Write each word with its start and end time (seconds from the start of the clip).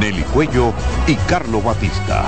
Nelly 0.00 0.22
Cuello 0.32 0.72
y 1.06 1.14
Carlo 1.28 1.60
Batista. 1.60 2.24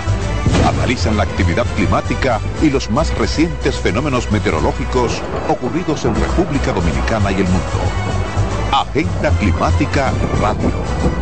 Analizan 0.67 1.17
la 1.17 1.23
actividad 1.23 1.65
climática 1.77 2.41
y 2.61 2.69
los 2.69 2.91
más 2.91 3.17
recientes 3.17 3.77
fenómenos 3.77 4.31
meteorológicos 4.31 5.23
ocurridos 5.49 6.05
en 6.05 6.15
República 6.15 6.73
Dominicana 6.73 7.33
y 7.33 7.37
el 7.37 7.45
mundo. 7.45 7.81
Agenda 8.71 9.31
Climática 9.39 10.13
Radio. 10.41 11.22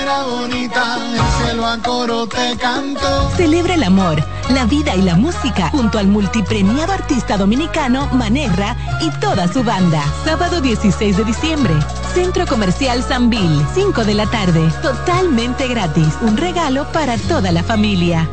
Era 0.00 0.22
bonita, 0.22 0.96
el 1.12 1.44
cielo 1.44 1.66
a 1.66 1.78
coro 1.78 2.28
te 2.28 2.56
canto. 2.56 3.30
Celebra 3.36 3.74
el 3.74 3.82
amor, 3.82 4.24
la 4.50 4.64
vida 4.66 4.94
y 4.94 5.02
la 5.02 5.16
música 5.16 5.70
junto 5.70 5.98
al 5.98 6.06
multipremiado 6.06 6.92
artista 6.92 7.36
dominicano 7.36 8.06
Manerra 8.12 8.76
y 9.00 9.10
toda 9.18 9.52
su 9.52 9.64
banda. 9.64 10.04
Sábado 10.24 10.60
16 10.60 11.16
de 11.16 11.24
diciembre, 11.24 11.72
Centro 12.12 12.46
Comercial 12.46 13.02
Sanville, 13.02 13.64
5 13.74 14.04
de 14.04 14.14
la 14.14 14.26
tarde, 14.26 14.70
totalmente 14.82 15.66
gratis. 15.66 16.18
Un 16.20 16.36
regalo 16.36 16.86
para 16.92 17.16
toda 17.16 17.50
la 17.52 17.62
familia. 17.62 18.28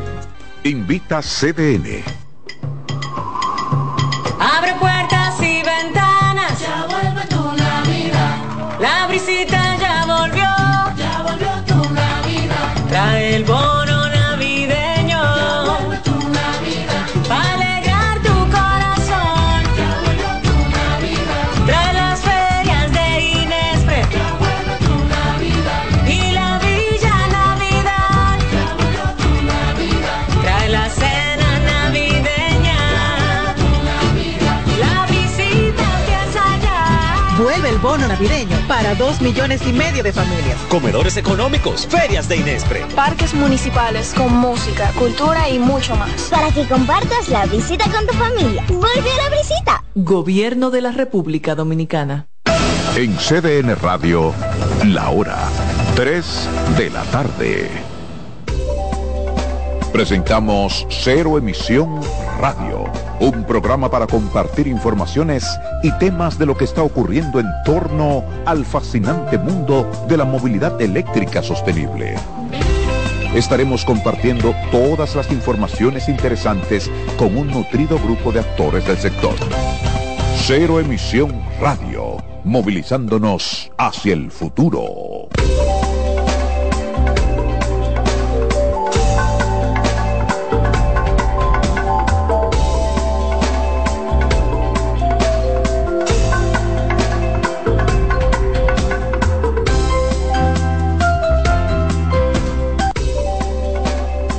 Invita 0.64 1.20
CDN. 1.22 2.04
Abre 4.38 4.74
puertas 4.78 5.40
y 5.40 5.62
ventanas. 5.62 6.60
Ya 6.60 6.86
vuelve 6.88 7.26
tu 7.26 7.42
Navidad. 7.56 8.36
La 8.80 9.06
brisita 9.06 9.76
ya 9.78 10.04
volvió. 10.04 10.48
Ya 10.96 11.22
volvió 11.22 11.50
tu 11.66 11.94
Navidad. 11.94 12.88
Trae 12.88 13.36
el 13.36 13.44
bono 13.44 13.67
Vuelve 37.58 37.74
el 37.74 37.82
bono 37.82 38.06
navideño 38.06 38.56
para 38.68 38.94
dos 38.94 39.20
millones 39.20 39.66
y 39.66 39.72
medio 39.72 40.04
de 40.04 40.12
familias. 40.12 40.56
Comedores 40.68 41.16
económicos, 41.16 41.88
ferias 41.88 42.28
de 42.28 42.36
Inespre. 42.36 42.86
Parques 42.94 43.34
municipales 43.34 44.14
con 44.16 44.32
música, 44.32 44.92
cultura 44.92 45.48
y 45.48 45.58
mucho 45.58 45.96
más. 45.96 46.28
Para 46.30 46.52
que 46.52 46.68
compartas 46.68 47.28
la 47.28 47.46
visita 47.46 47.90
con 47.90 48.06
tu 48.06 48.14
familia. 48.14 48.64
Vuelve 48.68 49.10
a 49.10 49.28
la 49.28 49.36
visita. 49.36 49.84
Gobierno 49.96 50.70
de 50.70 50.82
la 50.82 50.92
República 50.92 51.56
Dominicana. 51.56 52.28
En 52.94 53.16
CDN 53.16 53.74
Radio, 53.74 54.32
la 54.84 55.10
hora 55.10 55.38
3 55.96 56.48
de 56.76 56.90
la 56.90 57.02
tarde. 57.06 57.68
Presentamos 59.92 60.86
Cero 60.90 61.38
Emisión 61.38 62.00
Radio, 62.40 62.84
un 63.20 63.44
programa 63.44 63.90
para 63.90 64.06
compartir 64.06 64.66
informaciones 64.66 65.44
y 65.82 65.90
temas 65.98 66.38
de 66.38 66.46
lo 66.46 66.56
que 66.56 66.64
está 66.64 66.82
ocurriendo 66.82 67.40
en 67.40 67.46
torno 67.64 68.24
al 68.46 68.64
fascinante 68.64 69.38
mundo 69.38 69.90
de 70.08 70.16
la 70.16 70.24
movilidad 70.24 70.80
eléctrica 70.80 71.42
sostenible. 71.42 72.14
Estaremos 73.34 73.84
compartiendo 73.84 74.54
todas 74.70 75.14
las 75.14 75.30
informaciones 75.30 76.08
interesantes 76.08 76.90
con 77.18 77.36
un 77.36 77.48
nutrido 77.48 77.98
grupo 77.98 78.32
de 78.32 78.40
actores 78.40 78.86
del 78.86 78.96
sector. 78.96 79.34
Cero 80.46 80.80
Emisión 80.80 81.42
Radio, 81.60 82.16
movilizándonos 82.44 83.70
hacia 83.76 84.14
el 84.14 84.30
futuro. 84.30 85.28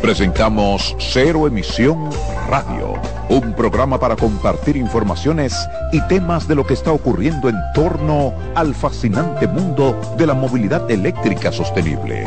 Presentamos 0.10 0.96
Cero 0.98 1.46
Emisión 1.46 2.10
Radio, 2.50 3.00
un 3.30 3.54
programa 3.54 4.00
para 4.00 4.16
compartir 4.16 4.76
informaciones 4.76 5.54
y 5.92 6.02
temas 6.08 6.48
de 6.48 6.56
lo 6.56 6.66
que 6.66 6.74
está 6.74 6.92
ocurriendo 6.92 7.48
en 7.48 7.56
torno 7.76 8.34
al 8.56 8.74
fascinante 8.74 9.48
mundo 9.48 10.02
de 10.18 10.26
la 10.26 10.34
movilidad 10.34 10.90
eléctrica 10.90 11.52
sostenible. 11.52 12.26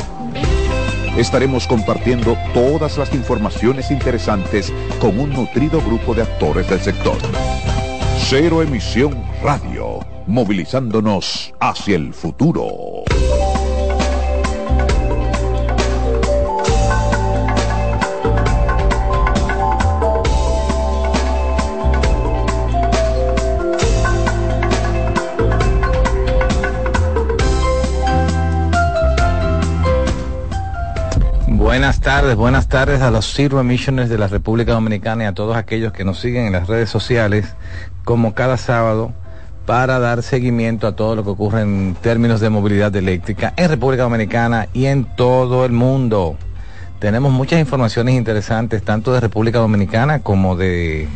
Estaremos 1.16 1.66
compartiendo 1.66 2.36
todas 2.54 2.98
las 2.98 3.12
informaciones 3.14 3.90
interesantes 3.90 4.72
con 5.00 5.18
un 5.18 5.30
nutrido 5.30 5.80
grupo 5.80 6.14
de 6.14 6.22
actores 6.22 6.70
del 6.70 6.80
sector. 6.80 7.18
Cero 8.16 8.62
Emisión 8.62 9.24
Radio, 9.42 9.98
movilizándonos 10.28 11.52
hacia 11.58 11.96
el 11.96 12.14
futuro. 12.14 13.02
Buenas 31.72 32.02
tardes, 32.02 32.36
buenas 32.36 32.68
tardes 32.68 33.00
a 33.00 33.10
los 33.10 33.32
Zero 33.32 33.58
Emissioners 33.58 34.10
de 34.10 34.18
la 34.18 34.28
República 34.28 34.72
Dominicana 34.72 35.24
y 35.24 35.26
a 35.26 35.32
todos 35.32 35.56
aquellos 35.56 35.90
que 35.94 36.04
nos 36.04 36.20
siguen 36.20 36.44
en 36.44 36.52
las 36.52 36.66
redes 36.68 36.90
sociales, 36.90 37.46
como 38.04 38.34
cada 38.34 38.58
sábado, 38.58 39.14
para 39.64 39.98
dar 39.98 40.22
seguimiento 40.22 40.86
a 40.86 40.94
todo 40.94 41.16
lo 41.16 41.24
que 41.24 41.30
ocurre 41.30 41.62
en 41.62 41.96
términos 42.02 42.40
de 42.42 42.50
movilidad 42.50 42.94
eléctrica 42.94 43.54
en 43.56 43.70
República 43.70 44.02
Dominicana 44.02 44.68
y 44.74 44.84
en 44.84 45.06
todo 45.16 45.64
el 45.64 45.72
mundo. 45.72 46.36
Tenemos 46.98 47.32
muchas 47.32 47.58
informaciones 47.58 48.16
interesantes, 48.16 48.82
tanto 48.82 49.14
de 49.14 49.20
República 49.20 49.58
Dominicana 49.58 50.18
como 50.18 50.56
de 50.56 51.08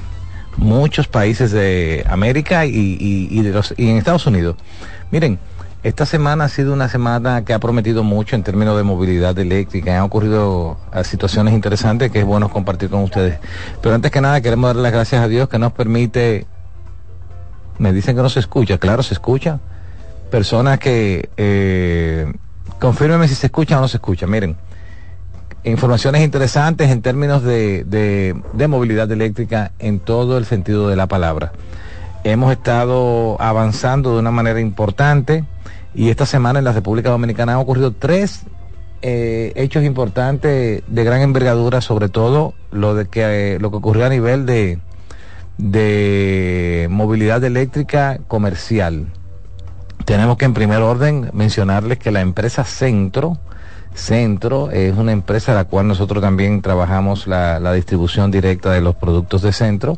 muchos 0.57 1.07
países 1.07 1.51
de 1.53 2.03
América 2.09 2.65
y, 2.65 2.71
y- 2.99 3.29
y 3.31 3.43
de 3.43 3.51
los, 3.51 3.75
y 3.77 3.91
en 3.91 3.99
Estados 3.99 4.27
Unidos. 4.27 4.57
Miren, 5.11 5.39
esta 5.87 6.05
semana 6.05 6.47
ha 6.47 6.49
sido 6.49 6.73
una 6.73 6.89
semana 6.89 7.45
que 7.45 7.55
ha 7.55 7.61
prometido 7.61 8.03
mucho 8.03 8.35
en 8.35 8.43
términos 8.43 8.77
de 8.77 8.83
movilidad 8.83 9.39
eléctrica. 9.39 9.97
Han 9.97 10.03
ocurrido 10.03 10.79
eh, 10.93 11.05
situaciones 11.05 11.55
interesantes 11.55 12.11
que 12.11 12.19
es 12.19 12.25
bueno 12.25 12.49
compartir 12.49 12.91
con 12.91 13.05
ustedes. 13.05 13.39
Pero 13.81 13.95
antes 13.95 14.11
que 14.11 14.21
nada 14.21 14.41
queremos 14.41 14.71
darle 14.71 14.83
las 14.83 14.91
gracias 14.91 15.23
a 15.23 15.29
Dios 15.29 15.49
que 15.49 15.61
nos 15.61 15.71
permite... 15.71 16.45
Me 17.79 17.93
dicen 17.93 18.17
que 18.17 18.23
no 18.23 18.29
se 18.29 18.41
escucha, 18.41 18.79
claro, 18.79 19.05
se 19.05 19.15
escucha. 19.15 19.61
Personas 20.29 20.81
que... 20.81 21.31
Eh, 21.37 22.33
si 23.29 23.35
se 23.37 23.47
escucha 23.47 23.79
o 23.79 23.81
no 23.81 23.87
se 23.87 23.99
escucha. 23.99 24.27
Miren, 24.27 24.57
informaciones 25.63 26.23
interesantes 26.23 26.91
en 26.91 27.01
términos 27.01 27.45
de, 27.45 27.85
de 27.85 28.67
movilidad 28.67 29.09
eléctrica 29.13 29.71
en 29.79 30.01
todo 30.01 30.37
el 30.37 30.47
sentido 30.47 30.89
de 30.89 30.97
la 30.97 31.07
palabra. 31.07 31.53
Hemos 32.25 32.51
estado 32.51 33.41
avanzando 33.41 34.15
de 34.15 34.19
una 34.19 34.33
manera 34.33 34.59
importante 34.59 35.45
y 35.97 36.11
esta 36.11 36.27
semana 36.27 36.59
en 36.59 36.67
la 36.67 36.73
República 36.73 37.11
Dominicana 37.11 37.55
han 37.55 37.59
ocurrido 37.59 37.93
tres 37.93 38.43
eh, 39.01 39.53
hechos 39.57 39.83
importantes 39.83 40.83
de 40.87 41.05
gran 41.05 41.23
envergadura, 41.23 41.81
sobre 41.81 42.11
todo 42.11 42.53
lo 42.71 42.95
de 42.95 43.07
que 43.07 43.55
eh, 43.55 43.59
lo 43.59 43.71
que 43.71 43.79
ocurrió 43.79 44.05
a 44.05 44.11
nivel 44.11 44.45
de, 44.45 44.79
de 45.57 46.87
movilidad 46.91 47.43
eléctrica 47.43 48.19
comercial. 48.29 49.07
Tenemos 50.05 50.37
que 50.37 50.45
en 50.45 50.53
primer 50.55 50.83
orden 50.83 51.31
mencionarles 51.33 51.99
que 51.99 52.11
la 52.11 52.21
empresa 52.21 52.65
Centro, 52.65 53.39
Centro 53.95 54.71
es 54.71 54.95
una 54.95 55.13
empresa 55.13 55.53
a 55.53 55.55
la 55.55 55.65
cual 55.65 55.89
nosotros 55.89 56.23
también 56.23 56.61
trabajamos 56.61 57.27
la, 57.27 57.59
la 57.59 57.73
distribución 57.73 58.31
directa 58.31 58.71
de 58.71 58.83
los 58.83 58.97
productos 58.97 59.41
de 59.41 59.53
Centro. 59.53 59.97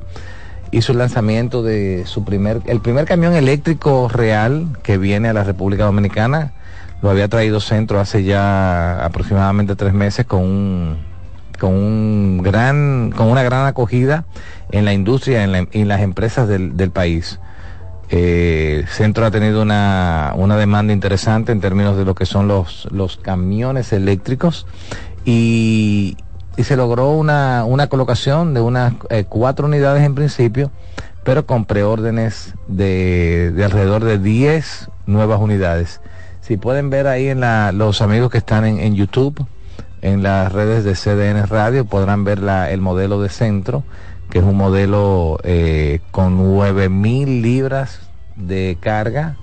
Hizo 0.70 0.92
el 0.92 0.98
lanzamiento 0.98 1.62
de 1.62 2.04
su 2.06 2.24
primer, 2.24 2.60
el 2.66 2.80
primer 2.80 3.06
camión 3.06 3.34
eléctrico 3.34 4.08
real 4.08 4.76
que 4.82 4.98
viene 4.98 5.28
a 5.28 5.32
la 5.32 5.44
República 5.44 5.84
Dominicana. 5.84 6.52
Lo 7.00 7.10
había 7.10 7.28
traído 7.28 7.60
Centro 7.60 8.00
hace 8.00 8.24
ya 8.24 9.04
aproximadamente 9.04 9.76
tres 9.76 9.94
meses 9.94 10.26
con 10.26 10.42
un, 10.42 10.98
con 11.58 11.72
un 11.72 12.40
gran, 12.42 13.12
con 13.16 13.28
una 13.28 13.42
gran 13.42 13.66
acogida 13.66 14.24
en 14.70 14.84
la 14.84 14.92
industria 14.92 15.44
en 15.44 15.68
en 15.72 15.88
las 15.88 16.00
empresas 16.00 16.48
del, 16.48 16.76
del 16.76 16.90
país. 16.90 17.38
Eh, 18.10 18.84
Centro 18.88 19.26
ha 19.26 19.30
tenido 19.30 19.60
una, 19.60 20.32
una 20.34 20.56
demanda 20.56 20.92
interesante 20.92 21.52
en 21.52 21.60
términos 21.60 21.96
de 21.96 22.04
lo 22.04 22.14
que 22.14 22.24
son 22.24 22.48
los, 22.48 22.88
los 22.90 23.18
camiones 23.18 23.92
eléctricos 23.92 24.66
y, 25.24 26.16
y 26.58 26.64
se 26.64 26.76
logró 26.76 27.12
una, 27.12 27.64
una 27.64 27.86
colocación 27.86 28.52
de 28.52 28.60
unas 28.60 28.92
eh, 29.10 29.24
cuatro 29.28 29.68
unidades 29.68 30.02
en 30.02 30.16
principio, 30.16 30.72
pero 31.22 31.46
con 31.46 31.64
preórdenes 31.64 32.54
de, 32.66 33.52
de 33.54 33.64
alrededor 33.64 34.02
de 34.02 34.18
10 34.18 34.90
nuevas 35.06 35.40
unidades. 35.40 36.00
Si 36.40 36.56
pueden 36.56 36.90
ver 36.90 37.06
ahí 37.06 37.28
en 37.28 37.38
la, 37.38 37.70
los 37.70 38.02
amigos 38.02 38.32
que 38.32 38.38
están 38.38 38.64
en, 38.64 38.80
en 38.80 38.96
YouTube, 38.96 39.46
en 40.02 40.24
las 40.24 40.50
redes 40.50 40.82
de 40.82 40.94
CDN 40.94 41.46
Radio, 41.46 41.84
podrán 41.84 42.24
ver 42.24 42.40
la, 42.40 42.72
el 42.72 42.80
modelo 42.80 43.22
de 43.22 43.28
centro, 43.28 43.84
que 44.28 44.40
es 44.40 44.44
un 44.44 44.56
modelo 44.56 45.38
eh, 45.44 46.00
con 46.10 46.38
9000 46.38 47.40
libras 47.40 48.00
de 48.34 48.76
carga 48.80 49.36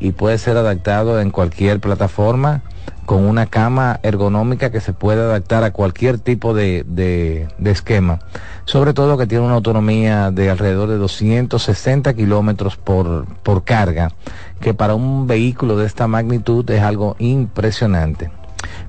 y 0.00 0.12
puede 0.12 0.36
ser 0.36 0.58
adaptado 0.58 1.18
en 1.18 1.30
cualquier 1.30 1.80
plataforma 1.80 2.60
con 3.08 3.24
una 3.24 3.46
cama 3.46 4.00
ergonómica 4.02 4.70
que 4.70 4.82
se 4.82 4.92
puede 4.92 5.22
adaptar 5.22 5.64
a 5.64 5.70
cualquier 5.70 6.18
tipo 6.18 6.52
de, 6.52 6.84
de- 6.86 7.48
esquema. 7.64 8.18
Sobre 8.66 8.92
todo 8.92 9.16
que 9.16 9.26
tiene 9.26 9.46
una 9.46 9.54
autonomía 9.54 10.30
de 10.30 10.50
alrededor 10.50 10.90
de 10.90 10.98
260 10.98 12.12
kilómetros 12.12 12.76
por, 12.76 13.24
por 13.42 13.64
carga, 13.64 14.12
que 14.60 14.74
para 14.74 14.94
un 14.94 15.26
vehículo 15.26 15.78
de 15.78 15.86
esta 15.86 16.06
magnitud 16.06 16.70
es 16.70 16.82
algo 16.82 17.16
impresionante. 17.18 18.30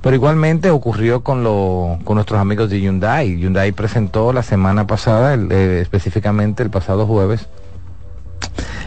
Pero 0.01 0.18
igualmente 0.18 0.69
ocurrió 0.69 1.24
con, 1.24 1.42
lo, 1.45 1.98
con 2.04 2.15
nuestros 2.15 2.42
amigos 2.42 2.69
de 2.69 2.81
Hyundai. 2.81 3.38
Hyundai 3.38 3.72
presentó 3.72 4.33
la 4.33 4.44
semana 4.44 4.86
pasada, 4.86 5.33
eh, 5.36 5.80
específicamente 5.81 6.62
el 6.62 6.69
pasado 6.69 7.07
jueves, 7.07 7.48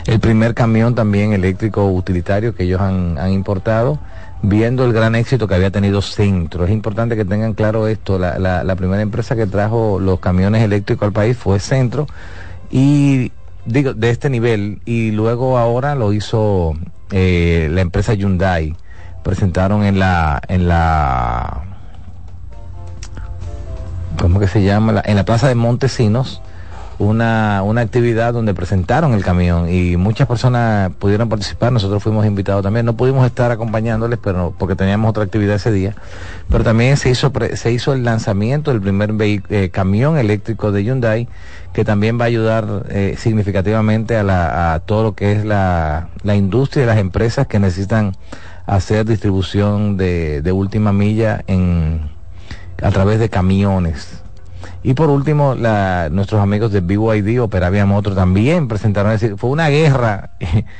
el 0.06 0.20
primer 0.20 0.52
camión 0.52 0.94
también 0.94 1.32
eléctrico 1.32 1.86
utilitario 1.86 2.54
que 2.54 2.64
ellos 2.64 2.82
han, 2.82 3.16
han 3.16 3.32
importado, 3.32 3.98
viendo 4.42 4.84
el 4.84 4.92
gran 4.92 5.14
éxito 5.14 5.46
que 5.46 5.54
había 5.54 5.70
tenido 5.70 6.02
Centro. 6.02 6.64
Es 6.64 6.70
importante 6.70 7.16
que 7.16 7.24
tengan 7.24 7.54
claro 7.54 7.86
esto, 7.86 8.18
la, 8.18 8.38
la- 8.38 8.76
primera 8.76 9.00
empresa 9.02 9.36
que 9.36 9.46
trajo 9.46 10.00
los 10.00 10.18
camiones 10.18 10.62
eléctricos 10.62 11.06
al 11.06 11.12
país 11.12 11.36
fue 11.36 11.60
Centro, 11.60 12.06
y 12.70 13.30
digo, 13.64 13.94
de 13.94 14.10
este 14.10 14.28
nivel, 14.30 14.80
y 14.84 15.12
luego 15.12 15.58
ahora 15.58 15.94
lo 15.94 16.12
hizo 16.12 16.74
eh, 17.10 17.68
la 17.70 17.80
empresa 17.80 18.14
Hyundai. 18.14 18.74
Presentaron 19.22 19.84
en 19.84 20.00
la, 20.00 20.42
en 20.48 20.66
la, 20.66 21.62
¿cómo 24.18 24.40
que 24.40 24.48
se 24.48 24.64
llama? 24.64 24.90
La- 24.92 25.02
en 25.04 25.14
la 25.14 25.24
plaza 25.24 25.46
de 25.46 25.54
Montesinos, 25.54 26.42
una, 27.02 27.62
una 27.62 27.80
actividad 27.80 28.32
donde 28.32 28.54
presentaron 28.54 29.14
el 29.14 29.24
camión 29.24 29.68
y 29.68 29.96
muchas 29.96 30.28
personas 30.28 30.92
pudieron 30.98 31.28
participar, 31.28 31.72
nosotros 31.72 32.02
fuimos 32.02 32.24
invitados 32.26 32.62
también, 32.62 32.86
no 32.86 32.96
pudimos 32.96 33.26
estar 33.26 33.50
acompañándoles 33.50 34.18
pero 34.22 34.54
porque 34.56 34.76
teníamos 34.76 35.10
otra 35.10 35.24
actividad 35.24 35.56
ese 35.56 35.72
día, 35.72 35.94
pero 36.48 36.64
también 36.64 36.96
se 36.96 37.10
hizo, 37.10 37.32
se 37.54 37.72
hizo 37.72 37.92
el 37.92 38.04
lanzamiento 38.04 38.70
del 38.70 38.80
primer 38.80 39.14
eh, 39.20 39.70
camión 39.70 40.16
eléctrico 40.16 40.72
de 40.72 40.84
Hyundai 40.84 41.28
que 41.72 41.84
también 41.84 42.18
va 42.20 42.24
a 42.24 42.28
ayudar 42.28 42.84
eh, 42.90 43.16
significativamente 43.18 44.16
a, 44.16 44.22
la, 44.22 44.74
a 44.74 44.80
todo 44.80 45.02
lo 45.02 45.14
que 45.14 45.32
es 45.32 45.44
la, 45.44 46.08
la 46.22 46.36
industria 46.36 46.84
y 46.84 46.86
las 46.86 46.98
empresas 46.98 47.46
que 47.46 47.58
necesitan 47.58 48.12
hacer 48.66 49.06
distribución 49.06 49.96
de, 49.96 50.42
de 50.42 50.52
última 50.52 50.92
milla 50.92 51.42
en, 51.46 52.10
a 52.82 52.90
través 52.90 53.18
de 53.18 53.28
camiones. 53.28 54.21
Y 54.82 54.94
por 54.94 55.10
último, 55.10 55.54
nuestros 55.54 56.40
amigos 56.40 56.72
de 56.72 56.80
BYD, 56.80 57.40
Operavia 57.40 57.86
Motor, 57.86 58.14
también 58.14 58.68
presentaron, 58.68 59.16
fue 59.38 59.50
una 59.50 59.68
guerra. 59.68 60.30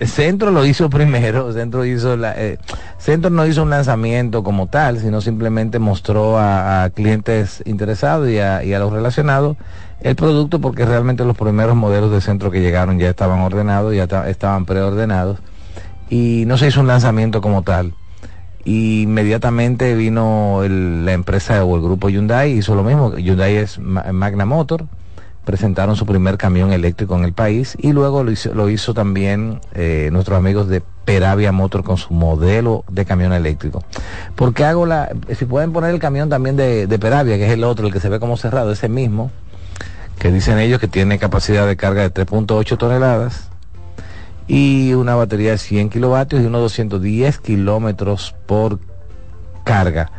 Centro 0.00 0.50
lo 0.50 0.64
hizo 0.64 0.90
primero, 0.90 1.52
Centro 1.52 1.84
hizo 1.84 2.16
eh, 2.24 2.58
Centro 2.98 3.30
no 3.30 3.46
hizo 3.46 3.62
un 3.62 3.70
lanzamiento 3.70 4.42
como 4.42 4.66
tal, 4.66 4.98
sino 4.98 5.20
simplemente 5.20 5.78
mostró 5.78 6.38
a, 6.38 6.90
clientes 6.94 7.62
interesados 7.66 8.28
y 8.28 8.38
a, 8.38 8.62
los 8.78 8.92
relacionados 8.92 9.56
el 10.00 10.16
producto 10.16 10.60
porque 10.60 10.84
realmente 10.84 11.24
los 11.24 11.36
primeros 11.36 11.76
modelos 11.76 12.10
de 12.10 12.20
Centro 12.20 12.50
que 12.50 12.60
llegaron 12.60 12.98
ya 12.98 13.10
estaban 13.10 13.40
ordenados, 13.40 13.94
ya 13.94 14.08
ta- 14.08 14.28
estaban 14.28 14.64
preordenados 14.64 15.38
y 16.10 16.44
no 16.46 16.58
se 16.58 16.68
hizo 16.68 16.80
un 16.80 16.88
lanzamiento 16.88 17.40
como 17.40 17.62
tal. 17.62 17.94
Y 18.64 19.02
inmediatamente 19.02 19.94
vino 19.96 20.62
el- 20.62 21.04
la 21.04 21.12
empresa 21.12 21.64
o 21.64 21.76
el 21.76 21.82
grupo 21.82 22.08
Hyundai, 22.08 22.52
hizo 22.52 22.74
lo 22.74 22.82
mismo. 22.84 23.16
Hyundai 23.16 23.56
es 23.56 23.78
Ma- 23.78 24.04
Magna 24.12 24.44
Motor, 24.46 24.84
presentaron 25.44 25.96
su 25.96 26.06
primer 26.06 26.38
camión 26.38 26.72
eléctrico 26.72 27.16
en 27.16 27.24
el 27.24 27.32
país 27.32 27.76
y 27.80 27.92
luego 27.92 28.22
lo 28.22 28.30
hizo, 28.30 28.54
lo 28.54 28.68
hizo 28.70 28.94
también 28.94 29.58
eh, 29.74 30.08
nuestros 30.12 30.38
amigos 30.38 30.68
de 30.68 30.80
Peravia 31.04 31.50
Motor 31.50 31.82
con 31.82 31.96
su 31.96 32.14
modelo 32.14 32.84
de 32.88 33.04
camión 33.04 33.32
eléctrico. 33.32 33.82
Porque 34.36 34.64
hago 34.64 34.86
la, 34.86 35.10
si 35.36 35.44
pueden 35.46 35.72
poner 35.72 35.90
el 35.90 35.98
camión 35.98 36.28
también 36.28 36.56
de, 36.56 36.86
de 36.86 36.98
Peravia, 37.00 37.36
que 37.38 37.46
es 37.46 37.52
el 37.52 37.64
otro, 37.64 37.88
el 37.88 37.92
que 37.92 37.98
se 37.98 38.08
ve 38.08 38.20
como 38.20 38.36
cerrado, 38.36 38.70
ese 38.70 38.88
mismo, 38.88 39.32
que 40.20 40.30
dicen 40.30 40.60
ellos 40.60 40.78
que 40.78 40.86
tiene 40.86 41.18
capacidad 41.18 41.66
de 41.66 41.76
carga 41.76 42.02
de 42.02 42.10
3.8 42.14 42.76
toneladas 42.78 43.48
y 44.46 44.92
una 44.94 45.14
batería 45.14 45.52
de 45.52 45.58
100 45.58 45.90
kilovatios 45.90 46.42
y 46.42 46.46
unos 46.46 46.62
210 46.62 47.38
kilómetros 47.38 48.34
por 48.46 48.78
carga. 49.64 50.10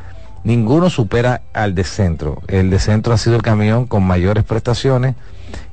Ninguno 0.44 0.89
supera 0.89 1.42
al 1.53 1.74
de 1.74 1.84
centro. 1.84 2.42
El 2.48 2.70
de 2.70 2.80
centro 2.80 3.13
ha 3.13 3.18
sido 3.18 3.36
el 3.36 3.42
camión 3.42 3.86
con 3.86 4.03
mayores 4.03 4.44
prestaciones 4.44 5.15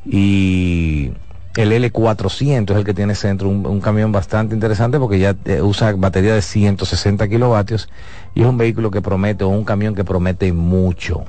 y 0.04 1.12
el 1.56 1.72
L400 1.72 2.70
es 2.70 2.76
el 2.76 2.84
que 2.84 2.94
tiene 2.94 3.16
centro, 3.16 3.48
un, 3.48 3.80
camión 3.80 4.12
bastante 4.12 4.54
interesante 4.54 4.98
porque 4.98 5.18
ya 5.18 5.34
eh, 5.46 5.60
usa 5.60 5.92
batería 5.92 6.34
de 6.34 6.42
160 6.42 7.28
kilovatios 7.28 7.88
y 8.34 8.42
es 8.42 8.46
un 8.46 8.56
vehículo 8.56 8.92
que 8.92 9.02
promete, 9.02 9.42
o 9.42 9.48
un 9.48 9.64
camión 9.64 9.94
que 9.94 10.04
promete 10.04 10.52
mucho. 10.52 11.24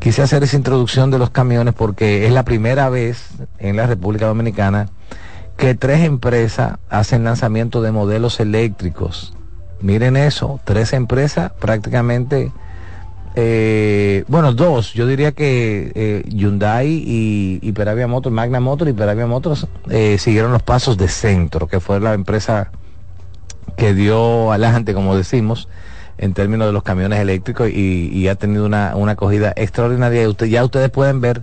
Quise 0.00 0.22
hacer 0.22 0.42
esa 0.42 0.56
introducción 0.56 1.10
de 1.10 1.18
los 1.18 1.30
camiones 1.30 1.74
porque 1.74 2.26
es 2.26 2.32
la 2.32 2.42
primera 2.42 2.88
vez 2.90 3.28
en 3.58 3.76
la 3.76 3.86
República 3.86 4.26
Dominicana 4.26 4.88
que 5.56 5.74
tres 5.74 6.00
empresas 6.00 6.78
hacen 6.88 7.24
lanzamiento 7.24 7.82
de 7.82 7.92
modelos 7.92 8.40
eléctricos. 8.40 9.34
Miren 9.80 10.16
eso, 10.16 10.60
tres 10.64 10.92
empresas 10.92 11.52
prácticamente, 11.60 12.52
eh, 13.36 14.24
bueno, 14.28 14.52
dos, 14.52 14.94
yo 14.94 15.06
diría 15.06 15.32
que 15.32 15.92
eh, 15.94 16.22
Hyundai 16.28 17.02
y, 17.04 17.72
Peravia 17.72 18.06
Motors, 18.06 18.34
Magna 18.34 18.60
Motors 18.60 18.90
y 18.90 18.94
Peravia 18.94 19.26
Motors 19.26 19.66
eh, 19.90 20.18
siguieron 20.18 20.52
los 20.52 20.62
pasos 20.62 20.96
de 20.96 21.08
Centro, 21.08 21.66
que 21.66 21.80
fue 21.80 22.00
la 22.00 22.14
empresa 22.14 22.70
que 23.76 23.92
dio 23.92 24.52
adelante, 24.52 24.94
como 24.94 25.16
decimos, 25.16 25.68
en 26.16 26.32
términos 26.32 26.68
de 26.68 26.72
los 26.72 26.84
camiones 26.84 27.18
eléctricos 27.18 27.68
y, 27.68 28.08
y 28.12 28.28
ha 28.28 28.36
tenido 28.36 28.64
una, 28.64 28.94
una 28.96 29.12
acogida 29.12 29.52
extraordinaria. 29.56 30.28
Ya 30.48 30.64
ustedes 30.64 30.90
pueden 30.90 31.20
ver 31.20 31.42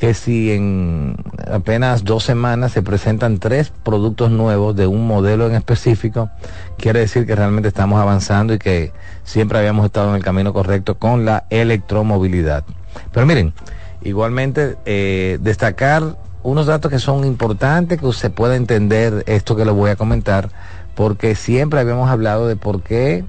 que 0.00 0.14
si 0.14 0.50
en 0.50 1.14
apenas 1.52 2.04
dos 2.04 2.24
semanas 2.24 2.72
se 2.72 2.80
presentan 2.80 3.36
tres 3.36 3.70
productos 3.82 4.30
nuevos 4.30 4.74
de 4.74 4.86
un 4.86 5.06
modelo 5.06 5.46
en 5.46 5.54
específico, 5.54 6.30
quiere 6.78 7.00
decir 7.00 7.26
que 7.26 7.34
realmente 7.34 7.68
estamos 7.68 8.00
avanzando 8.00 8.54
y 8.54 8.58
que 8.58 8.94
siempre 9.24 9.58
habíamos 9.58 9.84
estado 9.84 10.08
en 10.08 10.16
el 10.16 10.24
camino 10.24 10.54
correcto 10.54 10.96
con 10.96 11.26
la 11.26 11.44
electromovilidad. 11.50 12.64
Pero 13.12 13.26
miren, 13.26 13.52
igualmente 14.00 14.78
eh, 14.86 15.36
destacar 15.42 16.16
unos 16.42 16.64
datos 16.64 16.90
que 16.90 16.98
son 16.98 17.26
importantes, 17.26 18.00
que 18.00 18.06
usted 18.06 18.32
pueda 18.32 18.56
entender 18.56 19.22
esto 19.26 19.54
que 19.54 19.66
le 19.66 19.70
voy 19.70 19.90
a 19.90 19.96
comentar, 19.96 20.48
porque 20.94 21.34
siempre 21.34 21.78
habíamos 21.78 22.08
hablado 22.08 22.48
de 22.48 22.56
por 22.56 22.80
qué 22.80 23.22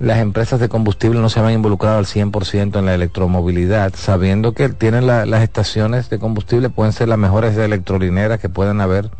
las 0.00 0.18
empresas 0.18 0.60
de 0.60 0.68
combustible 0.68 1.20
no 1.20 1.28
se 1.28 1.40
habían 1.40 1.54
involucrado 1.54 1.98
al 1.98 2.06
100% 2.06 2.78
en 2.78 2.86
la 2.86 2.94
electromovilidad, 2.94 3.92
sabiendo 3.96 4.52
que 4.52 4.68
tienen 4.68 5.06
la- 5.06 5.26
las 5.26 5.42
estaciones 5.42 6.08
de 6.08 6.18
combustible, 6.18 6.70
pueden 6.70 6.92
ser 6.92 7.08
las 7.08 7.18
mejores 7.18 7.56
electrolineras 7.56 8.38
que 8.38 8.48
puedan 8.48 8.80
haber 8.80 9.10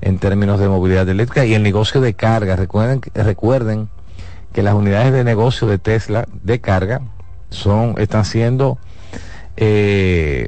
en 0.00 0.18
términos 0.18 0.60
de 0.60 0.68
movilidad 0.68 1.08
eléctrica 1.08 1.44
y 1.44 1.54
el 1.54 1.62
negocio 1.62 2.00
de 2.00 2.14
carga. 2.14 2.56
Recuerden, 2.56 3.00
recuerden 3.14 3.88
que 4.52 4.62
las 4.62 4.74
unidades 4.74 5.12
de 5.12 5.24
negocio 5.24 5.66
de 5.66 5.78
Tesla 5.78 6.26
de 6.42 6.60
carga 6.60 7.00
son, 7.50 7.94
están 7.98 8.24
siendo 8.24 8.78
eh, 9.56 10.46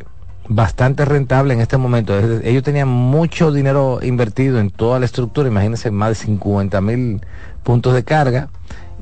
bastante 0.49 1.05
rentables 1.05 1.57
en 1.57 1.61
este 1.61 1.77
momento. 1.77 2.17
Ellos 2.19 2.63
tenían 2.63 2.89
mucho 2.89 3.53
dinero 3.53 4.01
invertido 4.03 4.59
en 4.59 4.71
toda 4.71 4.99
la 4.99 5.07
estructura, 5.07 5.49
imagínense 5.49 5.91
más 5.91 6.11
de 6.11 6.15
50 6.15 6.81
mil 6.81 7.21
puntos 7.63 7.95
de 7.95 8.05
carga 8.05 8.49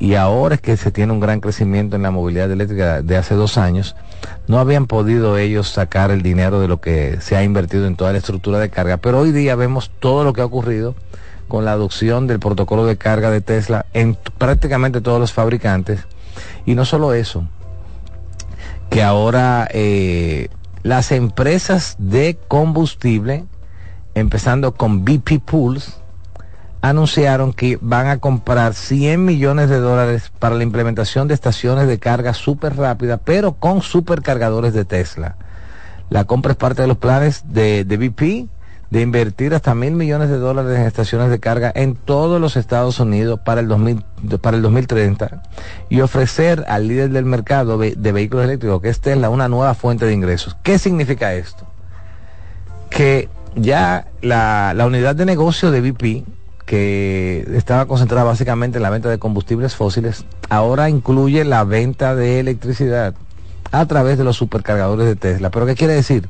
y 0.00 0.14
ahora 0.14 0.56
es 0.56 0.60
que 0.62 0.76
se 0.78 0.90
tiene 0.90 1.12
un 1.12 1.20
gran 1.20 1.40
crecimiento 1.40 1.94
en 1.94 2.02
la 2.02 2.10
movilidad 2.10 2.50
eléctrica 2.50 3.02
de 3.02 3.16
hace 3.18 3.34
dos 3.34 3.58
años, 3.58 3.94
no 4.48 4.58
habían 4.58 4.86
podido 4.86 5.36
ellos 5.36 5.68
sacar 5.68 6.10
el 6.10 6.22
dinero 6.22 6.58
de 6.58 6.68
lo 6.68 6.80
que 6.80 7.18
se 7.20 7.36
ha 7.36 7.44
invertido 7.44 7.86
en 7.86 7.96
toda 7.96 8.12
la 8.12 8.18
estructura 8.18 8.58
de 8.58 8.70
carga, 8.70 8.96
pero 8.96 9.20
hoy 9.20 9.30
día 9.30 9.54
vemos 9.56 9.90
todo 10.00 10.24
lo 10.24 10.32
que 10.32 10.40
ha 10.40 10.46
ocurrido 10.46 10.94
con 11.48 11.66
la 11.66 11.72
adopción 11.72 12.26
del 12.26 12.40
protocolo 12.40 12.86
de 12.86 12.96
carga 12.96 13.30
de 13.30 13.42
Tesla 13.42 13.84
en 13.92 14.16
prácticamente 14.38 15.02
todos 15.02 15.20
los 15.20 15.32
fabricantes. 15.32 16.00
Y 16.64 16.74
no 16.74 16.86
solo 16.86 17.12
eso, 17.12 17.44
que 18.88 19.02
ahora 19.02 19.68
eh, 19.70 20.48
las 20.82 21.12
empresas 21.12 21.96
de 21.98 22.38
combustible, 22.48 23.44
empezando 24.14 24.72
con 24.74 25.04
BP 25.04 25.40
Pools, 25.44 25.99
anunciaron 26.82 27.52
que 27.52 27.78
van 27.80 28.06
a 28.06 28.18
comprar 28.18 28.74
100 28.74 29.24
millones 29.24 29.68
de 29.68 29.78
dólares 29.78 30.32
para 30.38 30.54
la 30.54 30.62
implementación 30.62 31.28
de 31.28 31.34
estaciones 31.34 31.86
de 31.86 31.98
carga 31.98 32.34
súper 32.34 32.76
rápida, 32.76 33.18
pero 33.18 33.52
con 33.52 33.82
supercargadores 33.82 34.72
de 34.72 34.84
Tesla. 34.84 35.36
La 36.08 36.24
compra 36.24 36.52
es 36.52 36.58
parte 36.58 36.82
de 36.82 36.88
los 36.88 36.96
planes 36.96 37.44
de, 37.46 37.84
de 37.84 37.96
BP 37.96 38.48
de 38.90 39.02
invertir 39.02 39.54
hasta 39.54 39.74
mil 39.74 39.92
millones 39.92 40.28
de 40.28 40.38
dólares 40.38 40.76
en 40.76 40.84
estaciones 40.84 41.30
de 41.30 41.38
carga 41.38 41.70
en 41.74 41.94
todos 41.94 42.40
los 42.40 42.56
Estados 42.56 42.98
Unidos 42.98 43.38
para 43.44 43.60
el, 43.60 43.68
2000, 43.68 44.04
para 44.40 44.56
el 44.56 44.62
2030 44.64 45.42
y 45.88 46.00
ofrecer 46.00 46.64
al 46.66 46.88
líder 46.88 47.10
del 47.10 47.24
mercado 47.24 47.78
de 47.78 48.12
vehículos 48.12 48.44
eléctricos, 48.44 48.82
que 48.82 48.88
es 48.88 49.00
Tesla, 49.00 49.30
una 49.30 49.48
nueva 49.48 49.74
fuente 49.74 50.06
de 50.06 50.12
ingresos. 50.12 50.56
¿Qué 50.64 50.78
significa 50.78 51.34
esto? 51.34 51.66
Que 52.90 53.28
ya 53.54 54.08
la, 54.22 54.74
la 54.74 54.86
unidad 54.86 55.14
de 55.14 55.24
negocio 55.24 55.70
de 55.70 55.80
BP, 55.80 56.26
que 56.70 57.44
estaba 57.56 57.86
concentrada 57.86 58.22
básicamente 58.22 58.78
en 58.78 58.84
la 58.84 58.90
venta 58.90 59.08
de 59.08 59.18
combustibles 59.18 59.74
fósiles, 59.74 60.24
ahora 60.50 60.88
incluye 60.88 61.44
la 61.44 61.64
venta 61.64 62.14
de 62.14 62.38
electricidad 62.38 63.16
a 63.72 63.86
través 63.86 64.18
de 64.18 64.22
los 64.22 64.36
supercargadores 64.36 65.04
de 65.04 65.16
Tesla. 65.16 65.50
¿Pero 65.50 65.66
qué 65.66 65.74
quiere 65.74 65.94
decir? 65.94 66.28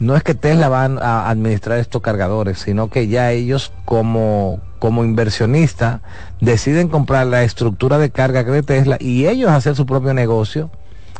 No 0.00 0.16
es 0.16 0.22
que 0.22 0.34
Tesla 0.34 0.70
van 0.70 0.98
a 0.98 1.28
administrar 1.28 1.76
estos 1.76 2.00
cargadores, 2.00 2.60
sino 2.60 2.88
que 2.88 3.08
ya 3.08 3.30
ellos 3.30 3.70
como, 3.84 4.58
como 4.78 5.04
inversionista 5.04 6.00
deciden 6.40 6.88
comprar 6.88 7.26
la 7.26 7.42
estructura 7.42 7.98
de 7.98 8.08
carga 8.08 8.44
de 8.44 8.62
Tesla 8.62 8.96
y 8.98 9.26
ellos 9.26 9.50
hacer 9.50 9.76
su 9.76 9.84
propio 9.84 10.14
negocio 10.14 10.70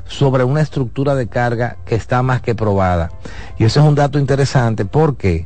sobre 0.06 0.44
una 0.44 0.62
estructura 0.62 1.14
de 1.14 1.26
carga 1.26 1.76
que 1.84 1.96
está 1.96 2.22
más 2.22 2.40
que 2.40 2.54
probada. 2.54 3.10
Y 3.58 3.64
eso 3.64 3.80
es 3.80 3.86
un 3.86 3.94
dato 3.94 4.18
interesante. 4.18 4.86
¿Por 4.86 5.18
qué? 5.18 5.44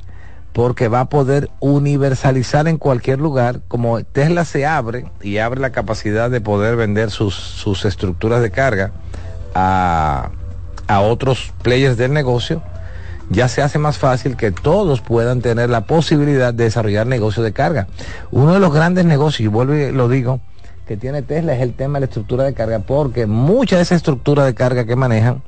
Porque 0.52 0.88
va 0.88 1.00
a 1.00 1.08
poder 1.08 1.50
universalizar 1.60 2.68
en 2.68 2.76
cualquier 2.76 3.18
lugar, 3.18 3.60
como 3.68 4.02
Tesla 4.04 4.44
se 4.44 4.66
abre 4.66 5.06
y 5.22 5.38
abre 5.38 5.60
la 5.60 5.70
capacidad 5.70 6.30
de 6.30 6.40
poder 6.40 6.76
vender 6.76 7.10
sus, 7.10 7.34
sus 7.34 7.84
estructuras 7.84 8.42
de 8.42 8.50
carga 8.50 8.92
a, 9.54 10.30
a 10.86 11.00
otros 11.00 11.52
players 11.62 11.96
del 11.96 12.12
negocio, 12.12 12.62
ya 13.30 13.48
se 13.48 13.62
hace 13.62 13.78
más 13.78 13.98
fácil 13.98 14.36
que 14.36 14.52
todos 14.52 15.00
puedan 15.00 15.40
tener 15.40 15.70
la 15.70 15.86
posibilidad 15.86 16.52
de 16.52 16.64
desarrollar 16.64 17.06
negocios 17.06 17.44
de 17.44 17.52
carga. 17.52 17.86
Uno 18.30 18.52
de 18.52 18.60
los 18.60 18.74
grandes 18.74 19.06
negocios, 19.06 19.40
y 19.40 19.46
vuelvo 19.46 19.74
y 19.74 19.90
lo 19.90 20.08
digo, 20.08 20.40
que 20.86 20.96
tiene 20.96 21.22
Tesla 21.22 21.54
es 21.54 21.62
el 21.62 21.74
tema 21.74 21.94
de 21.94 22.00
la 22.00 22.06
estructura 22.06 22.44
de 22.44 22.52
carga, 22.52 22.80
porque 22.80 23.26
mucha 23.26 23.76
de 23.76 23.82
esa 23.82 23.94
estructura 23.94 24.44
de 24.44 24.54
carga 24.54 24.84
que 24.84 24.96
manejan 24.96 25.42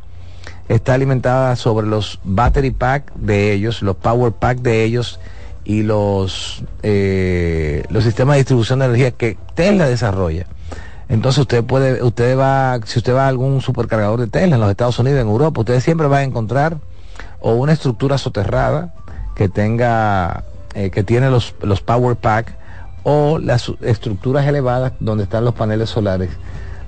está 0.69 0.95
alimentada 0.95 1.57
sobre 1.57 1.87
los 1.87 2.21
battery 2.25 2.71
pack 2.71 3.13
de 3.15 3.53
ellos, 3.53 3.83
los 3.83 3.97
power 3.97 4.33
pack 4.33 4.59
de 4.59 4.85
ellos 4.85 5.21
y 5.65 5.83
los, 5.83 6.65
eh, 6.83 7.85
los 7.89 8.05
sistemas 8.05 8.35
de 8.35 8.39
distribución 8.41 8.79
de 8.79 8.87
energía 8.87 9.11
que 9.13 9.37
Tesla 9.55 9.89
desarrolla. 9.89 10.47
Entonces 11.09 11.43
usted 11.43 11.65
puede, 11.65 12.03
usted 12.03 12.39
va, 12.39 12.81
si 12.85 12.99
usted 12.99 13.15
va 13.15 13.27
a 13.27 13.29
algún 13.29 13.61
supercargador 13.61 14.21
de 14.21 14.27
Tesla 14.27 14.57
en 14.57 14.61
los 14.61 14.71
Estados 14.71 14.99
Unidos, 14.99 15.21
en 15.21 15.29
Europa, 15.29 15.61
usted 15.61 15.81
siempre 15.81 16.07
va 16.07 16.19
a 16.19 16.23
encontrar 16.23 16.79
o 17.41 17.55
una 17.55 17.73
estructura 17.73 18.17
soterrada 18.17 18.95
que 19.35 19.49
tenga, 19.49 20.45
eh, 20.75 20.91
que 20.91 21.03
tiene 21.03 21.31
los, 21.31 21.55
los 21.61 21.81
power 21.83 22.17
pack 22.17 22.57
o 23.03 23.39
las 23.39 23.71
estructuras 23.83 24.47
elevadas 24.47 24.93
donde 24.99 25.25
están 25.25 25.45
los 25.45 25.55
paneles 25.55 25.91
solares, 25.91 26.31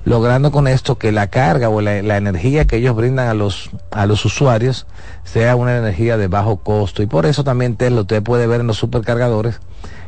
logrando 0.07 0.53
con 0.53 0.69
esto 0.69 0.97
que 0.97 1.11
la 1.11 1.27
carga 1.27 1.67
o 1.67 1.81
la, 1.81 1.97
energía 2.15 2.65
que 2.65 2.77
ellos 2.77 2.95
brindan 2.95 3.27
a 3.27 3.33
los, 3.33 3.69
a 3.91 4.05
los 4.05 4.23
usuarios 4.23 4.87
sea 5.25 5.57
una 5.57 5.77
energía 5.77 6.15
de 6.15 6.29
bajo 6.29 6.57
costo. 6.57 7.03
Y 7.03 7.07
por 7.07 7.25
eso 7.25 7.43
también 7.43 7.75
Tesla 7.75 8.01
usted 8.01 8.23
puede 8.23 8.47
ver 8.47 8.61
en 8.61 8.67
los 8.67 8.77
supercargadores 8.77 9.59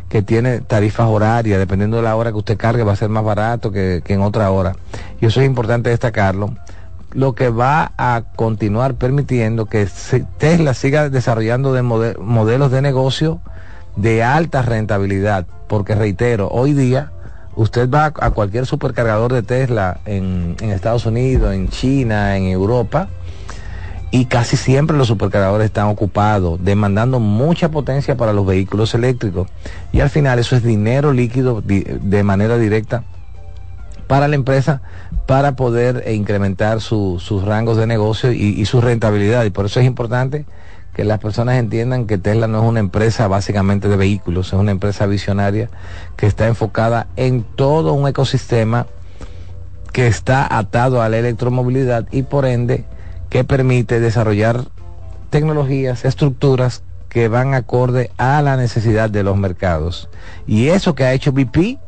que 0.08 0.22
tiene 0.22 0.62
tarifas 0.62 1.08
horarias, 1.10 1.60
dependiendo 1.60 1.98
de 1.98 2.04
la 2.04 2.16
hora 2.16 2.32
que 2.32 2.38
usted 2.38 2.58
cargue, 2.58 2.84
va 2.84 2.94
a 2.94 2.96
ser 2.96 3.10
más 3.10 3.26
barato 3.26 3.72
que, 3.72 4.02
que 4.04 4.14
en 4.14 4.22
otra 4.22 4.50
hora. 4.52 4.74
Y 5.20 5.26
eso 5.26 5.42
es 5.42 5.46
importante 5.46 5.90
destacarlo 5.90 6.56
lo 7.12 7.34
que 7.34 7.50
va 7.50 7.92
a 7.98 8.22
continuar 8.36 8.94
permitiendo 8.94 9.66
que 9.66 9.88
Tesla 10.38 10.74
siga 10.76 11.10
desarrollando 11.10 11.74
de 11.74 11.82
mode- 11.82 12.18
modelos 12.20 12.72
de 12.72 12.82
negocio 12.82 13.42
de 13.96 14.24
alta 14.24 14.62
rentabilidad, 14.62 15.46
porque 15.68 15.96
reitero, 15.96 16.48
hoy 16.50 16.74
día 16.74 17.12
usted 17.60 17.90
va 17.90 18.06
a 18.20 18.32
cualquier 18.32 18.66
supercargador 18.66 19.34
de 19.34 19.44
Tesla 19.44 20.00
en, 20.06 20.56
Estados 20.62 21.06
Unidos, 21.06 21.54
en 21.54 21.68
China, 21.70 22.38
en 22.38 22.46
Europa, 22.46 23.10
y 24.12 24.26
casi 24.26 24.56
siempre 24.58 24.98
los 24.98 25.08
supercargadores 25.08 25.66
están 25.66 25.88
ocupados, 25.88 26.64
demandando 26.64 27.20
mucha 27.20 27.70
potencia 27.70 28.16
para 28.16 28.34
los 28.34 28.46
vehículos 28.46 28.96
eléctricos. 28.96 29.50
Y 29.92 30.00
al 30.00 30.10
final 30.10 30.40
eso 30.40 30.56
es 30.56 30.64
dinero 30.64 31.12
líquido 31.14 31.62
de 31.62 32.24
manera 32.24 32.58
directa 32.58 33.04
para 34.08 34.28
la 34.28 34.36
empresa 34.36 34.82
para 35.28 35.56
poder 35.56 36.02
eh, 36.08 36.14
incrementar 36.16 36.82
su- 36.82 37.20
sus 37.20 37.44
rangos 37.44 37.78
de 37.78 37.86
negocio 37.86 38.32
y 38.32 38.66
su 38.66 38.82
rentabilidad. 38.82 39.44
Y 39.44 39.50
por 39.52 39.66
eso 39.66 39.80
es 39.80 39.86
importante 39.86 40.46
que 40.94 41.04
las 41.04 41.20
personas 41.20 41.56
entiendan 41.56 42.08
que 42.08 42.18
Tesla 42.18 42.48
no 42.48 42.62
es 42.62 42.68
una 42.68 42.80
empresa 42.80 43.28
básicamente 43.28 43.88
de 43.88 43.98
vehículos, 43.98 44.48
es 44.48 44.54
una 44.54 44.72
empresa 44.72 45.06
visionaria 45.06 45.70
que 46.18 46.26
está 46.28 46.48
enfocada 46.48 47.08
en 47.16 47.44
todo 47.44 47.94
un 47.94 48.08
ecosistema 48.08 48.88
que 49.94 50.08
está 50.08 50.58
atado 50.58 51.02
a 51.02 51.10
la 51.10 51.18
electromovilidad 51.18 52.08
y 52.12 52.24
por 52.24 52.46
ende 52.46 52.86
que 53.30 53.44
permite 53.44 54.00
desarrollar 54.00 54.66
tecnologías, 55.30 56.06
estructuras 56.06 56.84
que 57.10 57.28
van 57.28 57.54
acorde 57.54 58.12
a 58.18 58.42
la 58.42 58.56
necesidad 58.56 59.10
de 59.10 59.24
los 59.24 59.36
mercados. 59.38 60.10
Y 60.48 60.68
eso 60.68 60.96
que 60.96 61.04
ha 61.04 61.14
hecho 61.14 61.32
BP, 61.32 61.80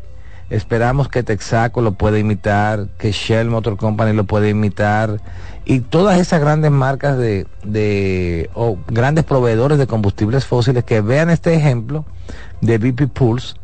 esperamos 0.49 1.07
que 1.07 1.23
Texaco 1.23 1.81
lo 1.81 1.93
pueda 1.93 2.19
imitar, 2.19 2.87
que 2.97 3.11
Shell 3.11 3.49
Motor 3.49 3.77
Company 3.77 4.13
lo 4.13 4.25
pueda 4.25 4.49
imitar 4.49 5.19
y 5.65 5.81
todas 5.81 6.19
esas 6.19 6.41
grandes 6.41 6.71
marcas 6.71 7.17
de, 7.17 7.45
de 7.63 8.49
o 8.53 8.77
grandes 8.87 9.23
proveedores 9.23 9.77
de 9.77 9.87
combustibles 9.87 10.45
fósiles 10.45 10.83
que 10.83 11.01
vean 11.01 11.29
este 11.29 11.53
ejemplo 11.53 12.05
de 12.61 12.77
BP 12.77 13.07
Pulse 13.11 13.55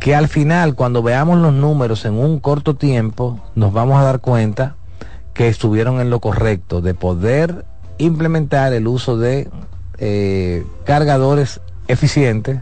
que 0.00 0.14
al 0.14 0.28
final 0.28 0.74
cuando 0.74 1.02
veamos 1.02 1.38
los 1.38 1.52
números 1.52 2.04
en 2.04 2.14
un 2.14 2.40
corto 2.40 2.76
tiempo 2.76 3.40
nos 3.54 3.72
vamos 3.72 3.98
a 3.98 4.04
dar 4.04 4.20
cuenta 4.20 4.76
que 5.34 5.48
estuvieron 5.48 6.00
en 6.00 6.10
lo 6.10 6.20
correcto 6.20 6.80
de 6.80 6.94
poder 6.94 7.64
implementar 7.98 8.72
el 8.72 8.86
uso 8.86 9.16
de 9.16 9.48
eh, 9.98 10.64
cargadores 10.84 11.60
eficientes 11.88 12.60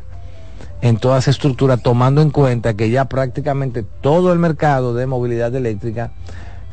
en 0.82 0.98
toda 0.98 1.18
esa 1.18 1.30
estructura, 1.30 1.78
tomando 1.78 2.20
en 2.20 2.30
cuenta 2.30 2.74
que 2.74 2.90
ya 2.90 3.06
prácticamente 3.06 3.82
todo 3.82 4.32
el 4.32 4.38
mercado 4.38 4.94
de 4.94 5.06
movilidad 5.06 5.54
eléctrica 5.54 6.12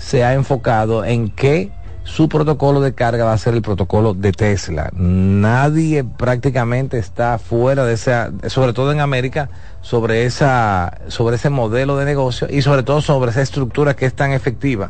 se 0.04 0.24
ha 0.24 0.34
enfocado 0.34 1.06
en 1.06 1.30
que 1.30 1.72
su 2.04 2.28
protocolo 2.28 2.82
de 2.82 2.94
carga 2.94 3.24
va 3.24 3.32
a 3.32 3.38
ser 3.38 3.54
el 3.54 3.62
protocolo 3.62 4.14
de 4.14 4.34
Tesla. 4.34 4.90
Nadie 4.94 6.04
prácticamente 6.04 6.98
está 6.98 7.40
fuera 7.40 7.86
de 7.86 7.94
esa, 7.94 8.32
sobre 8.48 8.74
todo 8.74 8.92
en 8.92 9.00
América, 9.00 9.50
sobre 9.82 10.26
esa, 10.26 11.00
sobre 11.08 11.38
ese 11.38 11.50
modelo 11.50 11.96
de 11.96 12.04
negocio 12.04 12.48
y 12.50 12.62
sobre 12.62 12.84
todo 12.84 13.02
sobre 13.02 13.32
esa 13.32 13.42
estructura 13.42 13.96
que 13.96 14.06
es 14.06 14.14
tan 14.14 14.34
efectiva. 14.34 14.90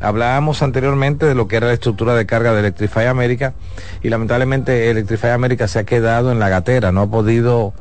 Hablábamos 0.00 0.62
anteriormente 0.62 1.26
de 1.26 1.34
lo 1.34 1.46
que 1.46 1.56
era 1.56 1.66
la 1.66 1.74
estructura 1.74 2.14
de 2.14 2.24
carga 2.24 2.54
de 2.54 2.60
Electrify 2.60 3.06
America 3.06 3.52
y 4.02 4.08
lamentablemente 4.08 4.90
Electrify 4.90 5.30
America 5.30 5.68
se 5.68 5.80
ha 5.80 5.84
quedado 5.84 6.32
en 6.32 6.38
la 6.38 6.48
gatera, 6.48 6.90
no 6.90 7.02
ha 7.02 7.06
podido 7.06 7.74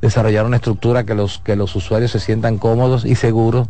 desarrollar 0.00 0.46
una 0.46 0.56
estructura 0.56 1.04
que 1.04 1.14
los, 1.14 1.38
que 1.40 1.56
los 1.56 1.76
usuarios 1.76 2.10
se 2.10 2.20
sientan 2.20 2.56
cómodos 2.56 3.04
y 3.04 3.14
seguros 3.14 3.68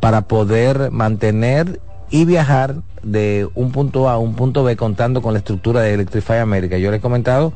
para 0.00 0.22
poder 0.22 0.90
mantener 0.90 1.80
y 2.10 2.24
viajar 2.24 2.76
de 3.02 3.48
un 3.54 3.70
punto 3.72 4.08
A 4.08 4.14
a 4.14 4.18
un 4.18 4.34
punto 4.34 4.64
B 4.64 4.76
contando 4.76 5.22
con 5.22 5.32
la 5.34 5.38
estructura 5.38 5.80
de 5.82 5.94
Electrify 5.94 6.38
America. 6.38 6.78
Yo 6.78 6.90
les 6.90 6.98
he 6.98 7.02
comentado 7.02 7.52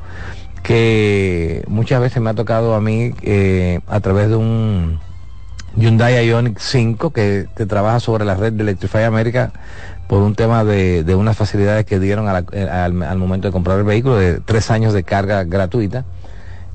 que 0.62 1.64
muchas 1.68 2.00
veces 2.00 2.23
me 2.23 2.30
ha 2.30 2.35
tocado 2.35 2.75
a 2.75 2.80
mí 2.80 3.12
eh, 3.23 3.80
a 3.88 4.00
través 4.00 4.28
de 4.28 4.37
un 4.37 5.00
Hyundai 5.76 6.26
Ioniq 6.28 6.59
5 6.59 7.11
que, 7.11 7.47
que 7.56 7.66
trabaja 7.66 7.99
sobre 8.00 8.25
la 8.25 8.35
red 8.35 8.52
de 8.52 8.62
Electrify 8.62 9.04
America 9.04 9.52
por 10.06 10.23
un 10.23 10.35
tema 10.35 10.64
de, 10.64 11.02
de 11.04 11.14
unas 11.14 11.37
facilidades 11.37 11.87
que 11.87 11.99
dieron 11.99 12.28
a 12.28 12.32
la- 12.35 12.44
eh, 12.52 12.68
al, 12.68 13.02
al 13.02 13.18
momento 13.18 13.49
de 13.49 13.52
comprar 13.52 13.78
el 13.78 13.85
vehículo 13.85 14.16
de 14.16 14.40
tres 14.40 14.71
años 14.71 14.92
de 14.92 15.02
carga 15.02 15.44
gratuita 15.44 16.04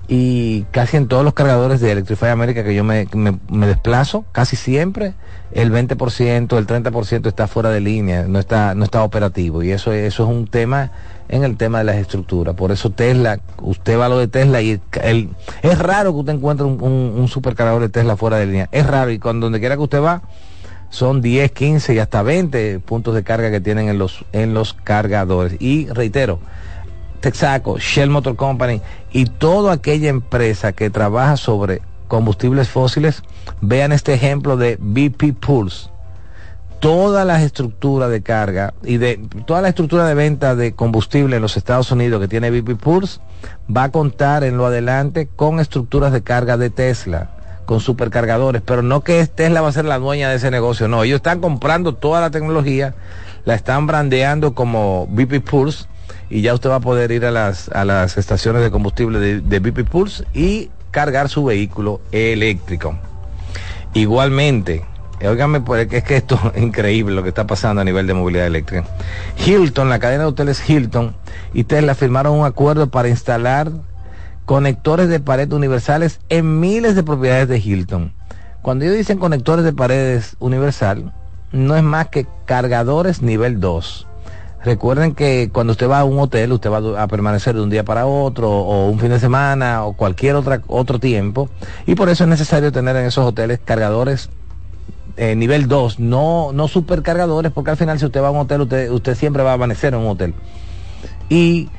y 0.08 0.64
casi 0.72 0.96
en 0.98 1.08
todos 1.08 1.24
los 1.26 1.34
cargadores 1.34 1.82
de 1.82 1.92
Electrify 1.92 2.30
America 2.30 2.64
que 2.64 2.74
yo 2.74 2.84
me, 2.84 3.08
desplazo, 3.50 4.24
casi 4.32 4.56
siempre 4.56 5.14
el 5.52 5.72
20%, 5.72 6.58
el 6.58 6.68
30% 6.68 7.28
está 7.28 7.48
fuera 7.48 7.70
de 7.70 7.82
línea, 7.82 8.26
no 8.28 8.40
está, 8.40 8.74
no 8.76 8.86
está 8.86 9.04
operativo. 9.04 9.64
Y 9.64 9.72
eso, 9.72 9.92
eso 9.92 10.24
es 10.24 10.30
un 10.30 10.48
tema 10.48 10.92
en 11.30 11.44
el 11.44 11.58
tema 11.58 11.80
de 11.80 11.84
las 11.86 11.98
estructuras. 11.98 12.56
Por 12.56 12.72
eso 12.72 12.90
Tesla, 12.90 13.40
usted 13.62 14.00
va 14.00 14.06
a 14.06 14.10
lo 14.10 14.18
de 14.18 14.28
Tesla 14.30 14.62
y 14.62 14.80
el- 15.04 15.30
es 15.62 15.78
raro 15.80 16.14
que 16.14 16.20
usted 16.20 16.34
encuentre 16.34 16.66
un, 16.66 16.82
un- 16.82 17.14
un 17.20 17.28
supercargador 17.28 17.82
de 17.82 17.90
Tesla 17.90 18.16
fuera 18.16 18.38
de 18.38 18.46
línea. 18.46 18.70
Es 18.72 18.88
raro 18.88 19.12
y 19.12 19.20
cuando 19.20 19.48
donde 19.48 19.60
quiera 19.60 19.76
que 19.76 19.82
usted 19.84 20.02
va, 20.02 20.22
son 20.90 21.22
10, 21.22 21.52
15 21.52 21.94
y 21.96 22.00
hasta 22.00 22.22
20 22.24 22.80
puntos 22.80 23.14
de 23.14 23.24
carga 23.24 23.52
que 23.52 23.60
tienen 23.60 23.90
en 23.90 23.98
los, 23.98 24.24
en 24.32 24.54
los 24.54 24.74
cargadores. 24.74 25.58
Y 25.60 25.88
reitero, 25.88 26.40
Texaco, 27.20 27.78
Shell 27.78 28.10
Motor 28.10 28.36
Company 28.36 28.82
y 29.12 29.26
toda 29.26 29.74
aquella 29.74 30.10
empresa 30.10 30.74
que 30.74 30.90
trabaja 30.90 31.38
sobre 31.38 31.82
combustibles 32.08 32.70
fósiles, 32.70 33.24
vean 33.62 33.92
este 33.92 34.14
ejemplo 34.14 34.58
de 34.58 34.78
BP 34.80 35.34
Pulse. 35.40 35.90
Todas 36.80 37.26
las 37.26 37.42
estructuras 37.42 38.12
de 38.12 38.22
carga 38.22 38.74
y 38.84 38.98
de 38.98 39.20
toda 39.46 39.62
la 39.62 39.70
estructura 39.70 40.06
de 40.06 40.14
venta 40.14 40.56
de 40.56 40.74
combustible 40.74 41.36
en 41.36 41.42
los 41.42 41.58
Estados 41.58 41.92
Unidos 41.92 42.22
que 42.22 42.28
tiene 42.28 42.52
BP 42.52 42.80
Pulse 42.80 43.20
va 43.76 43.86
a 43.86 43.92
contar 43.92 44.44
en 44.44 44.58
lo 44.58 44.68
adelante 44.68 45.28
con 45.36 45.60
estructuras 45.60 46.14
de 46.14 46.22
carga 46.22 46.56
de 46.56 46.70
Tesla, 46.70 47.32
con 47.66 47.80
supercargadores, 47.80 48.62
pero 48.64 48.84
no 48.84 49.02
que 49.02 49.26
Tesla 49.26 49.62
va 49.62 49.70
a 49.70 49.74
ser 49.74 49.86
la 49.86 49.98
dueña 49.98 50.30
de 50.30 50.36
ese 50.36 50.52
negocio, 50.52 50.88
no, 50.88 51.04
ellos 51.04 51.18
están 51.18 51.42
comprando 51.42 51.96
toda 51.96 52.22
la 52.22 52.30
tecnología, 52.30 52.94
la 53.44 53.56
están 53.56 53.88
brandeando 53.88 54.54
como 54.54 55.08
BP 55.10 55.44
Pulse 55.50 55.86
y 56.30 56.42
ya 56.42 56.54
usted 56.54 56.70
va 56.70 56.76
a 56.76 56.80
poder 56.80 57.12
ir 57.12 57.26
a 57.26 57.32
las, 57.32 57.70
a 57.70 57.86
las 57.86 58.18
estaciones 58.18 58.62
de 58.62 58.72
combustible 58.72 59.20
de, 59.20 59.42
de 59.42 59.60
BP 59.60 59.90
Pulse 59.90 60.26
y 60.34 60.70
cargar 60.92 61.30
su 61.30 61.46
vehículo 61.46 62.02
eléctrico. 62.12 62.98
Igualmente, 63.94 64.86
óigame, 65.26 65.62
pues, 65.62 65.92
es 65.92 66.04
que 66.04 66.18
esto 66.18 66.40
es 66.54 66.62
increíble 66.62 67.16
lo 67.16 67.24
que 67.24 67.30
está 67.30 67.48
pasando 67.48 67.82
a 67.82 67.86
nivel 67.86 68.08
de 68.08 68.14
movilidad 68.14 68.48
eléctrica. 68.48 68.86
Hilton, 69.46 69.90
la 69.90 70.00
cadena 70.00 70.24
de 70.24 70.30
hoteles 70.30 70.70
Hilton 70.70 71.16
y 71.54 71.64
Tesla 71.64 71.96
firmaron 71.96 72.40
un 72.40 72.46
acuerdo 72.46 72.90
para 72.90 73.10
instalar 73.10 73.72
conectores 74.46 75.10
de 75.10 75.20
pared 75.20 75.52
universales 75.52 76.20
en 76.30 76.60
miles 76.60 76.96
de 76.96 77.04
propiedades 77.04 77.48
de 77.48 77.60
Hilton. 77.60 78.14
Cuando 78.62 78.86
ellos 78.86 78.98
dicen 78.98 79.18
conectores 79.18 79.66
de 79.66 79.74
paredes 79.74 80.36
universal, 80.40 81.14
no 81.52 81.76
es 81.76 81.84
más 81.84 82.08
que 82.10 82.28
cargadores 82.46 83.22
nivel 83.22 83.60
2. 83.60 84.07
Recuerden 84.68 85.16
que 85.16 85.50
cuando 85.54 85.72
usted 85.72 85.90
va 85.90 86.02
a 86.02 86.04
un 86.04 86.20
hotel, 86.20 86.52
usted 86.52 86.70
va 86.70 87.02
a 87.02 87.08
permanecer 87.08 87.56
de 87.56 87.62
un 87.62 87.70
día 87.70 87.86
para 87.86 88.06
otro, 88.06 88.52
o 88.52 88.90
un 88.90 89.00
fin 89.00 89.08
de 89.08 89.18
semana, 89.18 89.86
o 89.86 89.94
cualquier 89.94 90.36
otra, 90.36 90.62
otro 90.68 91.00
tiempo, 91.00 91.48
y 91.86 91.96
por 91.96 92.10
eso 92.10 92.26
es 92.26 92.30
necesario 92.30 92.70
tener 92.74 92.98
en 92.98 93.06
esos 93.06 93.26
hoteles 93.26 93.62
cargadores 93.64 94.30
eh, 95.16 95.38
nivel 95.38 95.70
2, 95.70 96.02
no, 96.02 96.52
no 96.52 96.68
supercargadores, 96.68 97.54
porque 97.54 97.72
al 97.72 97.78
final 97.78 97.98
si 97.98 98.08
usted 98.08 98.22
va 98.22 98.28
a 98.28 98.32
un 98.32 98.40
hotel, 98.40 98.60
usted, 98.60 98.92
usted 98.92 99.16
siempre 99.16 99.42
va 99.42 99.52
a 99.52 99.54
amanecer 99.54 99.94
en 99.94 100.02
un 100.02 100.08
hotel. 100.08 100.34
Y 101.30 101.70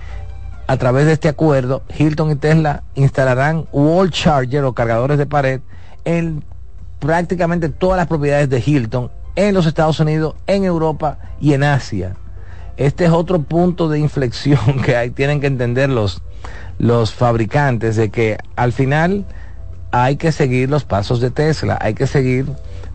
a 0.67 0.79
través 0.79 1.05
de 1.05 1.13
este 1.13 1.29
acuerdo, 1.29 1.83
Hilton 1.95 2.31
y 2.31 2.37
Tesla 2.37 2.85
instalarán 2.95 3.67
wall 3.71 4.11
charger 4.11 4.65
o 4.65 4.73
cargadores 4.73 5.19
de 5.19 5.27
pared 5.27 5.61
en 6.07 6.43
prácticamente 7.01 7.69
todas 7.69 7.99
las 7.99 8.07
propiedades 8.07 8.49
de 8.49 8.63
Hilton 8.65 9.11
en 9.37 9.53
los 9.53 9.67
Estados 9.67 10.01
Unidos, 10.01 10.37
en 10.47 10.65
Europa 10.65 11.19
y 11.39 11.53
en 11.53 11.65
Asia. 11.65 12.17
Este 12.79 13.05
es 13.05 13.11
otro 13.11 13.43
punto 13.43 13.89
de 13.89 13.99
inflexión 13.99 14.81
que 14.85 14.97
hay, 14.97 15.11
tienen 15.11 15.41
que 15.41 15.49
entender 15.49 15.91
los, 15.91 16.23
los 16.79 17.13
fabricantes 17.13 17.97
de 17.97 18.11
que 18.11 18.39
al 18.57 18.73
final 18.73 19.27
hay 19.91 20.17
que 20.17 20.33
seguir 20.33 20.71
los 20.71 20.85
pasos 20.85 21.21
de 21.21 21.31
Tesla, 21.31 21.77
hay 21.81 21.95
que 21.95 22.07
seguir 22.07 22.47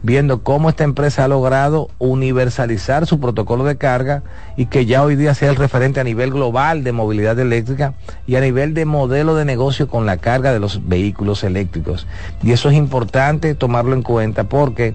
viendo 0.03 0.43
cómo 0.43 0.69
esta 0.69 0.83
empresa 0.83 1.23
ha 1.23 1.27
logrado 1.27 1.89
universalizar 1.97 3.07
su 3.07 3.19
protocolo 3.19 3.63
de 3.63 3.77
carga 3.77 4.21
y 4.57 4.67
que 4.67 4.85
ya 4.85 5.01
hoy 5.01 5.15
día 5.15 5.33
sea 5.33 5.49
el 5.49 5.55
referente 5.55 5.99
a 5.99 6.03
nivel 6.03 6.31
global 6.31 6.83
de 6.83 6.91
movilidad 6.91 7.39
eléctrica 7.39 7.93
y 8.27 8.35
a 8.35 8.41
nivel 8.41 8.73
de 8.73 8.85
modelo 8.85 9.33
de 9.33 9.45
negocio 9.45 9.87
con 9.87 10.05
la 10.05 10.17
carga 10.17 10.53
de 10.53 10.59
los 10.59 10.87
vehículos 10.87 11.43
eléctricos. 11.43 12.05
Y 12.43 12.51
eso 12.51 12.69
es 12.69 12.75
importante 12.75 13.55
tomarlo 13.55 13.93
en 13.93 14.03
cuenta 14.03 14.43
porque 14.43 14.93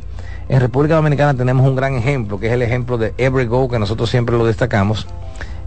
en 0.51 0.61
República 0.61 0.95
Dominicana 0.95 1.35
tenemos 1.35 1.67
un 1.67 1.75
gran 1.75 1.95
ejemplo, 1.95 2.39
que 2.39 2.49
es 2.49 2.53
el 2.53 2.63
ejemplo 2.63 2.99
de 2.99 3.15
Evergo, 3.19 3.69
que 3.69 3.79
nosotros 3.79 4.11
siempre 4.11 4.37
lo 4.37 4.47
destacamos, 4.47 5.07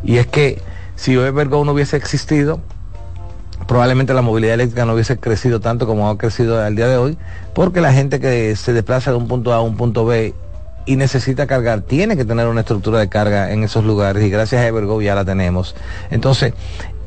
y 0.04 0.18
es 0.18 0.28
que 0.28 0.62
si 0.96 1.14
Evergo 1.14 1.64
no 1.66 1.74
hubiese 1.74 1.98
existido, 1.98 2.62
probablemente 3.68 4.14
la 4.14 4.22
movilidad 4.22 4.56
eléctrica 4.56 4.86
no 4.86 4.94
hubiese 4.94 5.18
crecido 5.18 5.60
tanto 5.60 5.88
como 5.88 6.10
ha 6.10 6.18
crecido 6.18 6.62
al 6.62 6.76
día 6.76 6.88
de 6.88 6.98
hoy, 6.98 7.18
porque 7.54 7.82
la 7.82 7.94
gente 7.94 8.20
que 8.20 8.56
se 8.56 8.74
desplaza 8.74 9.12
de 9.12 9.18
un 9.18 9.28
punto 9.28 9.54
A 9.54 9.58
a 9.58 9.62
un 9.62 9.78
punto 9.78 10.06
B 10.06 10.34
y 10.86 10.96
necesita 10.96 11.48
cargar, 11.48 11.82
tiene 11.82 12.18
que 12.18 12.26
tener 12.26 12.48
una 12.48 12.62
estructura 12.62 13.00
de 13.00 13.08
carga 13.08 13.52
en 13.52 13.64
esos 13.64 13.84
lugares 13.84 14.24
y 14.24 14.30
gracias 14.30 14.62
a 14.62 14.68
Evergo 14.68 15.02
ya 15.02 15.16
la 15.16 15.26
tenemos. 15.26 15.76
Entonces, 16.10 16.54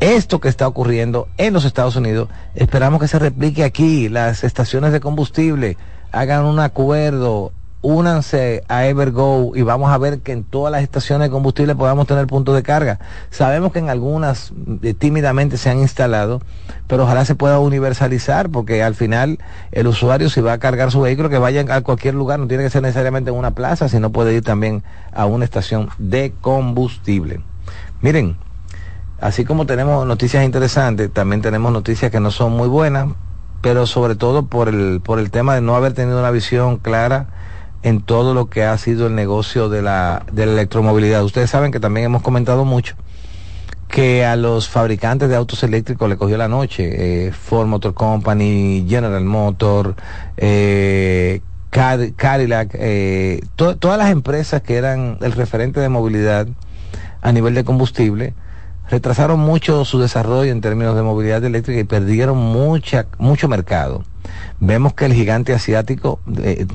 esto 0.00 0.40
que 0.40 0.48
está 0.48 0.68
ocurriendo 0.68 1.28
en 1.38 1.52
los 1.52 1.64
Estados 1.64 1.96
Unidos, 1.96 2.28
esperamos 2.54 3.00
que 3.00 3.08
se 3.08 3.18
replique 3.18 3.64
aquí, 3.64 4.08
las 4.08 4.44
estaciones 4.44 4.92
de 4.92 5.00
combustible 5.00 5.76
hagan 6.12 6.44
un 6.44 6.60
acuerdo 6.60 7.52
únanse 7.84 8.64
a 8.66 8.86
Evergo 8.86 9.52
y 9.54 9.60
vamos 9.60 9.92
a 9.92 9.98
ver 9.98 10.20
que 10.20 10.32
en 10.32 10.42
todas 10.42 10.72
las 10.72 10.82
estaciones 10.82 11.26
de 11.28 11.30
combustible 11.30 11.74
podamos 11.74 12.06
tener 12.06 12.26
puntos 12.26 12.54
de 12.54 12.62
carga. 12.62 12.98
Sabemos 13.30 13.72
que 13.72 13.78
en 13.78 13.90
algunas 13.90 14.54
eh, 14.82 14.94
tímidamente 14.94 15.58
se 15.58 15.68
han 15.68 15.78
instalado, 15.80 16.40
pero 16.88 17.04
ojalá 17.04 17.26
se 17.26 17.34
pueda 17.34 17.58
universalizar 17.58 18.48
porque 18.48 18.82
al 18.82 18.94
final 18.94 19.38
el 19.70 19.86
usuario 19.86 20.30
si 20.30 20.40
va 20.40 20.54
a 20.54 20.58
cargar 20.58 20.90
su 20.90 21.02
vehículo 21.02 21.28
que 21.28 21.36
vaya 21.36 21.62
a 21.68 21.82
cualquier 21.82 22.14
lugar, 22.14 22.38
no 22.40 22.48
tiene 22.48 22.64
que 22.64 22.70
ser 22.70 22.80
necesariamente 22.80 23.30
en 23.30 23.36
una 23.36 23.50
plaza, 23.50 23.86
sino 23.90 24.10
puede 24.10 24.32
ir 24.32 24.42
también 24.42 24.82
a 25.12 25.26
una 25.26 25.44
estación 25.44 25.90
de 25.98 26.32
combustible. 26.40 27.40
Miren, 28.00 28.38
así 29.20 29.44
como 29.44 29.66
tenemos 29.66 30.06
noticias 30.06 30.42
interesantes, 30.42 31.12
también 31.12 31.42
tenemos 31.42 31.70
noticias 31.70 32.10
que 32.10 32.18
no 32.18 32.30
son 32.30 32.52
muy 32.52 32.68
buenas, 32.68 33.08
pero 33.60 33.86
sobre 33.86 34.14
todo 34.14 34.46
por 34.46 34.70
el, 34.70 35.02
por 35.04 35.18
el 35.18 35.30
tema 35.30 35.54
de 35.54 35.60
no 35.60 35.76
haber 35.76 35.92
tenido 35.92 36.18
una 36.18 36.30
visión 36.30 36.78
clara 36.78 37.26
en 37.84 38.00
todo 38.00 38.34
lo 38.34 38.46
que 38.46 38.64
ha 38.64 38.76
sido 38.78 39.06
el 39.06 39.14
negocio 39.14 39.68
de 39.68 39.82
la, 39.82 40.24
de 40.32 40.46
la 40.46 40.52
electromovilidad. 40.52 41.22
Ustedes 41.22 41.50
saben 41.50 41.70
que 41.70 41.78
también 41.78 42.06
hemos 42.06 42.22
comentado 42.22 42.64
mucho 42.64 42.96
que 43.88 44.24
a 44.24 44.34
los 44.36 44.68
fabricantes 44.68 45.28
de 45.28 45.36
autos 45.36 45.62
eléctricos 45.62 46.08
le 46.08 46.16
cogió 46.16 46.36
la 46.38 46.48
noche. 46.48 47.26
Eh, 47.26 47.32
Ford 47.32 47.66
Motor 47.68 47.94
Company, 47.94 48.84
General 48.88 49.22
Motor, 49.22 49.94
eh, 50.38 51.42
Cad- 51.70 52.14
Cadillac, 52.16 52.70
eh, 52.74 53.40
to- 53.54 53.76
todas 53.76 53.98
las 53.98 54.10
empresas 54.10 54.62
que 54.62 54.76
eran 54.76 55.18
el 55.20 55.32
referente 55.32 55.78
de 55.78 55.88
movilidad 55.90 56.48
a 57.20 57.32
nivel 57.32 57.54
de 57.54 57.64
combustible, 57.64 58.32
retrasaron 58.88 59.40
mucho 59.40 59.84
su 59.84 59.98
desarrollo 59.98 60.52
en 60.52 60.60
términos 60.60 60.94
de 60.96 61.02
movilidad 61.02 61.42
eléctrica 61.44 61.80
y 61.80 61.84
perdieron 61.84 62.36
mucha, 62.36 63.06
mucho 63.18 63.48
mercado. 63.48 64.02
Vemos 64.60 64.94
que 64.94 65.04
el 65.04 65.12
gigante 65.12 65.52
asiático, 65.52 66.20
eh, 66.42 66.66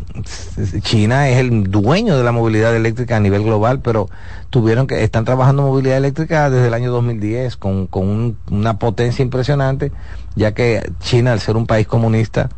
China 0.82 1.30
es 1.30 1.38
el 1.38 1.64
dueño 1.72 2.18
de 2.18 2.24
la 2.24 2.32
movilidad 2.32 2.76
eléctrica 2.76 3.16
a 3.18 3.20
nivel 3.20 3.44
global, 3.44 3.80
pero 3.82 4.08
tuvieron 4.50 4.86
que, 4.86 5.04
están 5.04 5.26
trabajando 5.26 5.64
movilidad 5.64 5.98
eléctrica 5.98 6.50
desde 6.50 6.68
el 6.68 6.74
año 6.74 6.92
2010 6.92 7.58
con, 7.58 7.88
con 7.88 8.08
un- 8.08 8.38
una 8.52 8.78
potencia 8.78 9.24
impresionante, 9.24 9.92
ya 10.36 10.54
que 10.54 10.92
China, 11.00 11.32
al 11.32 11.40
ser 11.40 11.58
un 11.58 11.66
país 11.66 11.88
comunista, 11.88 12.50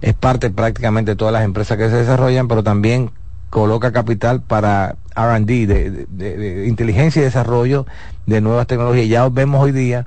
es 0.00 0.14
parte 0.14 0.50
prácticamente 0.50 1.12
de 1.12 1.16
todas 1.16 1.32
las 1.32 1.44
empresas 1.44 1.78
que 1.78 1.88
se 1.88 1.96
desarrollan, 1.96 2.48
pero 2.48 2.62
también 2.62 3.10
coloca 3.50 3.92
capital 3.92 4.42
para 4.42 4.96
RD, 5.14 5.66
de, 5.66 5.90
de- 6.08 6.36
de- 6.36 6.66
inteligencia 6.66 7.20
y 7.22 7.24
desarrollo 7.24 7.86
de 8.26 8.40
nuevas 8.40 8.66
tecnologías. 8.66 9.08
Ya 9.08 9.28
vemos 9.28 9.62
hoy 9.62 9.72
día 9.72 10.06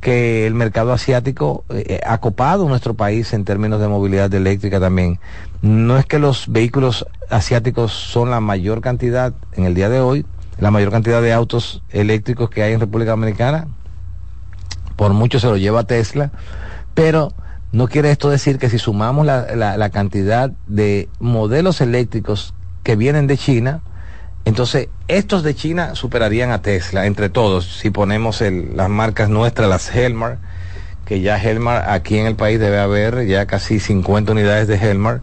que 0.00 0.46
el 0.46 0.54
mercado 0.54 0.92
asiático 0.92 1.64
eh, 1.70 2.00
ha 2.06 2.18
copado 2.18 2.68
nuestro 2.68 2.94
país 2.94 3.32
en 3.32 3.44
términos 3.44 3.80
de 3.80 3.88
movilidad 3.88 4.32
eléctrica 4.32 4.78
también. 4.78 5.18
No 5.60 5.98
es 5.98 6.06
que 6.06 6.18
los 6.20 6.46
vehículos 6.48 7.06
asiáticos 7.30 7.92
son 7.92 8.30
la 8.30 8.40
mayor 8.40 8.80
cantidad 8.80 9.32
en 9.52 9.64
el 9.64 9.74
día 9.74 9.88
de 9.88 10.00
hoy, 10.00 10.24
la 10.58 10.70
mayor 10.70 10.90
cantidad 10.92 11.20
de 11.20 11.32
autos 11.32 11.82
eléctricos 11.90 12.48
que 12.50 12.62
hay 12.62 12.72
en 12.74 12.80
República 12.80 13.10
Dominicana, 13.12 13.66
por 14.96 15.12
mucho 15.12 15.38
se 15.40 15.46
lo 15.48 15.56
lleva 15.56 15.84
Tesla, 15.84 16.30
pero 16.94 17.32
no 17.72 17.86
quiere 17.88 18.10
esto 18.10 18.30
decir 18.30 18.58
que 18.58 18.68
si 18.70 18.78
sumamos 18.78 19.26
la, 19.26 19.54
la- 19.54 19.76
la 19.76 19.90
cantidad 19.90 20.50
de 20.66 21.08
modelos 21.20 21.80
eléctricos 21.80 22.54
que 22.82 22.96
vienen 22.96 23.26
de 23.26 23.36
China, 23.36 23.80
entonces 24.48 24.88
estos 25.08 25.42
de 25.42 25.54
China 25.54 25.94
superarían 25.94 26.50
a 26.50 26.62
Tesla 26.62 27.06
entre 27.06 27.28
todos, 27.28 27.66
si 27.78 27.90
ponemos 27.90 28.40
las 28.40 28.88
marcas 28.88 29.28
nuestras, 29.28 29.68
las 29.68 29.94
Helmar, 29.94 30.38
que 31.04 31.20
ya 31.20 31.36
Helmar 31.42 31.88
aquí 31.90 32.18
en 32.18 32.26
el 32.26 32.34
país 32.34 32.58
debe 32.58 32.78
haber 32.78 33.26
ya 33.26 33.46
casi 33.46 33.78
50 33.80 34.32
unidades 34.32 34.66
de 34.68 34.76
Helmar, 34.76 35.20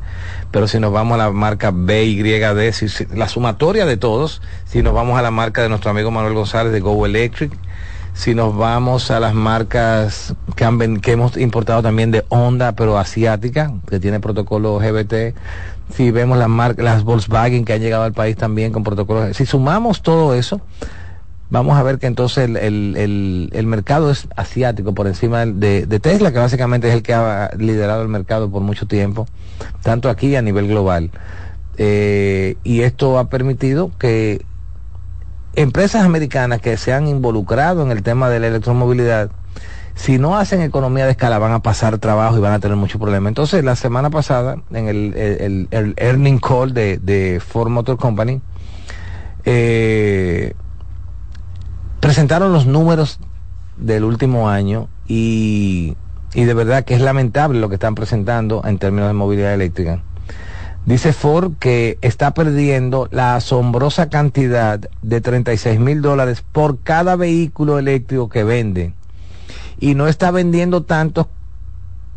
pero 0.51 0.67
si 0.67 0.79
nos 0.79 0.91
vamos 0.91 1.15
a 1.15 1.17
la 1.25 1.31
marca 1.31 1.71
BYD, 1.71 2.71
si- 2.71 2.89
si- 2.89 3.05
la 3.13 3.27
sumatoria 3.27 3.85
de 3.85 3.97
todos, 3.97 4.41
si 4.65 4.81
nos 4.81 4.93
vamos 4.93 5.17
a 5.19 5.21
la 5.21 5.31
marca 5.31 5.61
de 5.61 5.69
nuestro 5.69 5.91
amigo 5.91 6.11
Manuel 6.11 6.33
González 6.33 6.71
de 6.71 6.79
Go 6.79 7.05
Electric, 7.05 7.51
si 8.13 8.33
nos 8.33 8.55
vamos 8.55 9.11
a 9.11 9.19
las 9.19 9.33
marcas 9.33 10.33
que, 10.55 10.99
que 11.01 11.11
hemos 11.11 11.35
importado 11.37 11.81
también 11.83 12.11
de 12.11 12.23
Honda, 12.29 12.71
pero 12.71 12.97
asiática, 12.97 13.73
que 13.89 13.99
tiene 13.99 14.19
protocolo 14.21 14.77
GBT, 14.79 15.35
si 15.93 16.11
vemos 16.11 16.37
las 16.37 16.49
marcas, 16.49 16.83
las 16.83 17.03
Volkswagen 17.03 17.65
que 17.65 17.73
han 17.73 17.81
llegado 17.81 18.03
al 18.03 18.13
país 18.13 18.35
también 18.35 18.71
con 18.71 18.83
protocolo, 18.83 19.33
si 19.33 19.45
sumamos 19.45 20.01
todo 20.01 20.33
eso, 20.33 20.61
vamos 21.49 21.77
a 21.77 21.83
ver 21.83 21.99
que 21.99 22.07
entonces 22.07 22.45
el, 22.45 22.57
el- 22.57 23.49
el- 23.53 23.67
mercado 23.67 24.09
es 24.11 24.27
asiático 24.35 24.93
por 24.93 25.07
encima 25.07 25.45
de, 25.45 25.85
Tesla, 25.99 26.31
que 26.31 26.39
básicamente 26.39 26.87
es 26.89 26.93
el 26.95 27.03
que 27.03 27.13
ha 27.13 27.51
liderado 27.57 28.01
el 28.01 28.07
mercado 28.09 28.49
por 28.49 28.61
mucho 28.61 28.87
tiempo, 28.87 29.27
tanto 29.83 30.09
aquí 30.09 30.35
a 30.35 30.41
nivel 30.41 30.67
global. 30.67 31.11
Eh, 31.77 32.55
y 32.63 32.81
esto 32.81 33.19
ha 33.19 33.29
permitido 33.29 33.91
que 33.99 34.45
empresas 35.55 36.03
americanas 36.03 36.61
que 36.61 36.77
se 36.77 36.93
han 36.93 37.07
involucrado 37.07 37.83
en 37.83 37.91
el 37.91 38.01
tema 38.03 38.29
de 38.29 38.39
la 38.39 38.47
electromovilidad, 38.47 39.29
si 39.95 40.17
no 40.19 40.37
hacen 40.37 40.61
economía 40.61 41.05
de 41.05 41.11
escala 41.11 41.39
van 41.39 41.53
a 41.53 41.59
pasar 41.63 41.97
trabajo 41.97 42.37
y 42.37 42.41
van 42.41 42.53
a 42.53 42.59
tener 42.59 42.77
muchos 42.77 42.99
problemas. 42.99 43.29
Entonces, 43.29 43.63
la 43.63 43.75
semana 43.75 44.09
pasada, 44.09 44.57
en 44.71 44.87
el, 44.87 45.13
el, 45.15 45.41
el- 45.41 45.67
el 45.71 45.93
earning 45.97 46.37
call 46.39 46.73
de, 46.73 46.97
de 46.97 47.39
Ford 47.45 47.69
Motor 47.69 47.97
Company, 47.97 48.41
eh, 49.45 50.53
presentaron 51.99 52.51
los 52.53 52.65
números 52.65 53.19
del 53.77 54.03
último 54.03 54.49
año 54.49 54.87
y, 55.07 55.95
y 56.33 56.43
de 56.43 56.53
verdad 56.53 56.83
que 56.85 56.95
es 56.95 57.01
lamentable 57.01 57.59
lo 57.59 57.69
que 57.69 57.75
están 57.75 57.95
presentando 57.95 58.61
en 58.65 58.77
términos 58.79 59.07
de 59.07 59.13
movilidad 59.13 59.53
eléctrica. 59.53 60.01
Dice 60.85 61.13
Ford 61.13 61.53
que 61.59 61.97
está 62.01 62.33
perdiendo 62.35 63.07
la 63.11 63.35
asombrosa 63.35 64.09
cantidad 64.09 64.79
de 65.01 65.21
36 65.21 65.79
mil 65.79 66.01
dólares 66.03 66.43
por 66.51 66.79
cada 66.81 67.15
vehículo 67.15 67.79
eléctrico 67.79 68.29
que 68.29 68.43
vende. 68.43 68.93
Y 69.79 69.95
no 69.95 70.07
está 70.07 70.31
vendiendo 70.31 70.83
tanto 70.83 71.29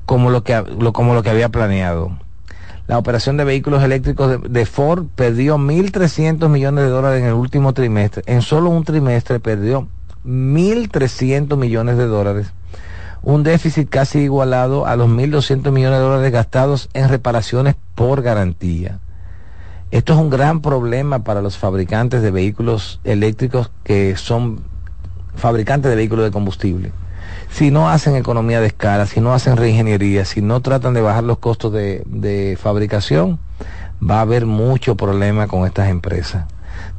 como 0.06 0.30
lo 0.30 0.44
que, 0.44 0.62
como 0.92 1.14
lo 1.14 1.22
que 1.22 1.30
había 1.30 1.48
planeado. 1.48 2.18
La 2.86 2.98
operación 2.98 3.36
de 3.36 3.44
vehículos 3.44 3.82
eléctricos 3.82 4.30
de, 4.30 4.48
de 4.48 4.66
Ford 4.66 5.06
perdió 5.14 5.58
1.300 5.58 6.48
millones 6.48 6.84
de 6.84 6.90
dólares 6.90 7.20
en 7.20 7.28
el 7.28 7.34
último 7.34 7.74
trimestre. 7.74 8.22
En 8.26 8.40
solo 8.40 8.70
un 8.70 8.84
trimestre 8.84 9.40
perdió 9.40 9.88
1.300 10.24 11.56
millones 11.56 11.98
de 11.98 12.06
dólares 12.06 12.52
un 13.22 13.42
déficit 13.42 13.88
casi 13.88 14.20
igualado 14.20 14.86
a 14.86 14.96
los 14.96 15.08
1.200 15.08 15.70
millones 15.70 15.98
de 15.98 16.04
dólares 16.04 16.32
gastados 16.32 16.88
en 16.94 17.08
reparaciones 17.08 17.74
por 17.94 18.22
garantía. 18.22 19.00
Esto 19.90 20.12
es 20.12 20.18
un 20.18 20.30
gran 20.30 20.60
problema 20.60 21.24
para 21.24 21.42
los 21.42 21.56
fabricantes 21.56 22.22
de 22.22 22.30
vehículos 22.30 23.00
eléctricos 23.04 23.70
que 23.84 24.16
son 24.16 24.60
fabricantes 25.34 25.90
de 25.90 25.96
vehículos 25.96 26.26
de 26.26 26.30
combustible. 26.30 26.92
Si 27.50 27.70
no 27.70 27.88
hacen 27.88 28.14
economía 28.14 28.60
de 28.60 28.68
escala, 28.68 29.06
si 29.06 29.20
no 29.20 29.32
hacen 29.32 29.56
reingeniería, 29.56 30.24
si 30.24 30.42
no 30.42 30.60
tratan 30.60 30.94
de 30.94 31.00
bajar 31.00 31.24
los 31.24 31.38
costos 31.38 31.72
de, 31.72 32.02
de 32.06 32.58
fabricación, 32.60 33.38
va 34.02 34.18
a 34.18 34.20
haber 34.22 34.46
mucho 34.46 34.96
problema 34.96 35.46
con 35.48 35.66
estas 35.66 35.88
empresas. 35.88 36.44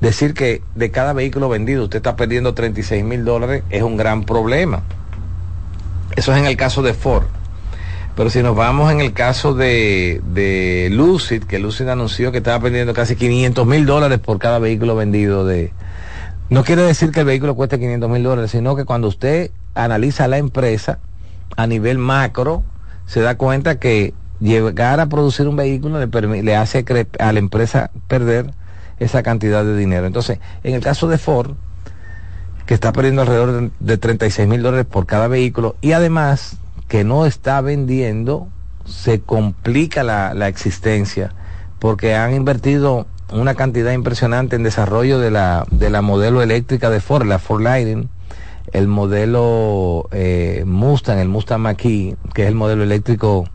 Decir 0.01 0.33
que 0.33 0.61
de 0.75 0.91
cada 0.91 1.13
vehículo 1.13 1.49
vendido 1.49 1.83
usted 1.83 1.97
está 1.97 2.15
perdiendo 2.15 2.53
36 2.53 3.03
mil 3.03 3.25
dólares 3.25 3.63
es 3.69 3.83
un 3.83 3.97
gran 3.97 4.23
problema. 4.23 4.81
Eso 6.15 6.33
es 6.33 6.39
en 6.39 6.45
el 6.45 6.57
caso 6.57 6.81
de 6.81 6.93
Ford. 6.93 7.25
Pero 8.15 8.29
si 8.29 8.43
nos 8.43 8.55
vamos 8.55 8.91
en 8.91 8.99
el 8.99 9.13
caso 9.13 9.53
de, 9.53 10.21
de 10.33 10.89
Lucid, 10.91 11.43
que 11.43 11.59
Lucid 11.59 11.87
anunció 11.87 12.31
que 12.31 12.39
estaba 12.39 12.61
perdiendo 12.61 12.93
casi 12.93 13.15
500 13.15 13.65
mil 13.65 13.85
dólares 13.85 14.19
por 14.19 14.39
cada 14.39 14.59
vehículo 14.59 14.95
vendido 14.95 15.45
de... 15.45 15.71
No 16.49 16.63
quiere 16.63 16.81
decir 16.81 17.11
que 17.11 17.21
el 17.21 17.25
vehículo 17.27 17.55
cueste 17.55 17.79
500 17.79 18.09
mil 18.09 18.23
dólares, 18.23 18.51
sino 18.51 18.75
que 18.75 18.83
cuando 18.83 19.07
usted 19.07 19.51
analiza 19.75 20.27
la 20.27 20.37
empresa 20.37 20.99
a 21.55 21.67
nivel 21.67 21.97
macro, 21.97 22.63
se 23.05 23.21
da 23.21 23.37
cuenta 23.37 23.79
que 23.79 24.13
llegar 24.39 24.99
a 24.99 25.07
producir 25.07 25.47
un 25.47 25.55
vehículo 25.55 25.99
le, 25.99 26.43
le 26.43 26.55
hace 26.55 26.85
a 27.19 27.33
la 27.33 27.39
empresa 27.39 27.91
perder 28.07 28.53
esa 28.99 29.23
cantidad 29.23 29.63
de 29.63 29.75
dinero. 29.75 30.05
Entonces, 30.07 30.39
en 30.63 30.75
el 30.75 30.81
caso 30.81 31.07
de 31.07 31.17
Ford, 31.17 31.55
que 32.65 32.73
está 32.73 32.91
perdiendo 32.91 33.23
alrededor 33.23 33.51
de, 33.51 33.71
de 33.79 33.97
36 33.97 34.47
mil 34.47 34.61
dólares 34.61 34.85
por 34.85 35.05
cada 35.05 35.27
vehículo 35.27 35.75
y 35.81 35.93
además 35.93 36.57
que 36.87 37.03
no 37.03 37.25
está 37.25 37.61
vendiendo, 37.61 38.47
se 38.85 39.21
complica 39.21 40.03
la, 40.03 40.33
la 40.33 40.47
existencia 40.47 41.33
porque 41.79 42.15
han 42.15 42.33
invertido 42.33 43.07
una 43.31 43.55
cantidad 43.55 43.91
impresionante 43.91 44.55
en 44.55 44.63
desarrollo 44.63 45.19
de 45.19 45.31
la, 45.31 45.65
de 45.71 45.89
la 45.89 46.01
modelo 46.01 46.41
eléctrica 46.41 46.89
de 46.89 46.99
Ford, 46.99 47.25
la 47.25 47.39
Ford 47.39 47.61
Lightning, 47.61 48.09
el 48.73 48.87
modelo 48.87 50.07
eh, 50.11 50.63
Mustang, 50.65 51.19
el 51.19 51.27
Mustang 51.29 51.61
Mach-E, 51.61 52.15
que 52.33 52.43
es 52.43 52.47
el 52.49 52.55
modelo 52.55 52.83
eléctrico 52.83 53.45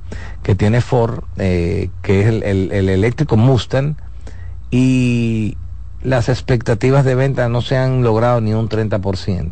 que 0.43 0.55
tiene 0.55 0.81
Ford, 0.81 1.21
eh, 1.39 1.91
que 2.03 2.21
es 2.21 2.27
el, 2.27 2.43
el- 2.43 2.73
el 2.73 2.89
eléctrico 2.89 3.37
Mustang, 3.37 3.97
y 4.71 5.57
las 6.03 6.29
expectativas 6.29 7.05
de 7.05 7.15
venta 7.15 7.49
no 7.49 7.63
se 7.63 7.77
han 7.77 8.03
logrado 8.03 8.41
ni 8.41 8.53
un 8.55 8.69
30%. 8.69 9.51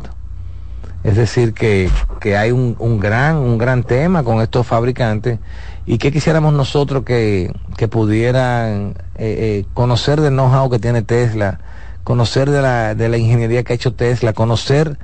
Es 1.03 1.17
decir, 1.17 1.53
que, 1.53 1.89
que 2.21 2.37
hay 2.37 2.51
un, 2.51 2.75
un 2.79 2.99
gran, 2.99 3.35
un 3.37 3.57
gran 3.57 3.83
tema 3.83 4.23
con 4.23 4.41
estos 4.41 4.65
fabricantes 4.65 5.39
y 5.85 5.97
que 5.97 6.13
quisiéramos 6.13 6.53
nosotros 6.53 7.03
que, 7.03 7.51
que 7.75 7.89
pudieran 7.89 8.95
eh, 9.15 9.63
eh, 9.65 9.65
conocer 9.73 10.21
del 10.21 10.33
know-how 10.33 10.69
que 10.69 10.79
tiene 10.79 11.01
Tesla, 11.01 11.59
conocer 12.05 12.49
de 12.49 12.61
la, 12.61 12.95
de 12.95 13.09
la 13.09 13.17
ingeniería 13.17 13.63
que 13.63 13.73
ha 13.73 13.75
hecho 13.75 13.93
Tesla, 13.93 14.31
conocer 14.31 14.97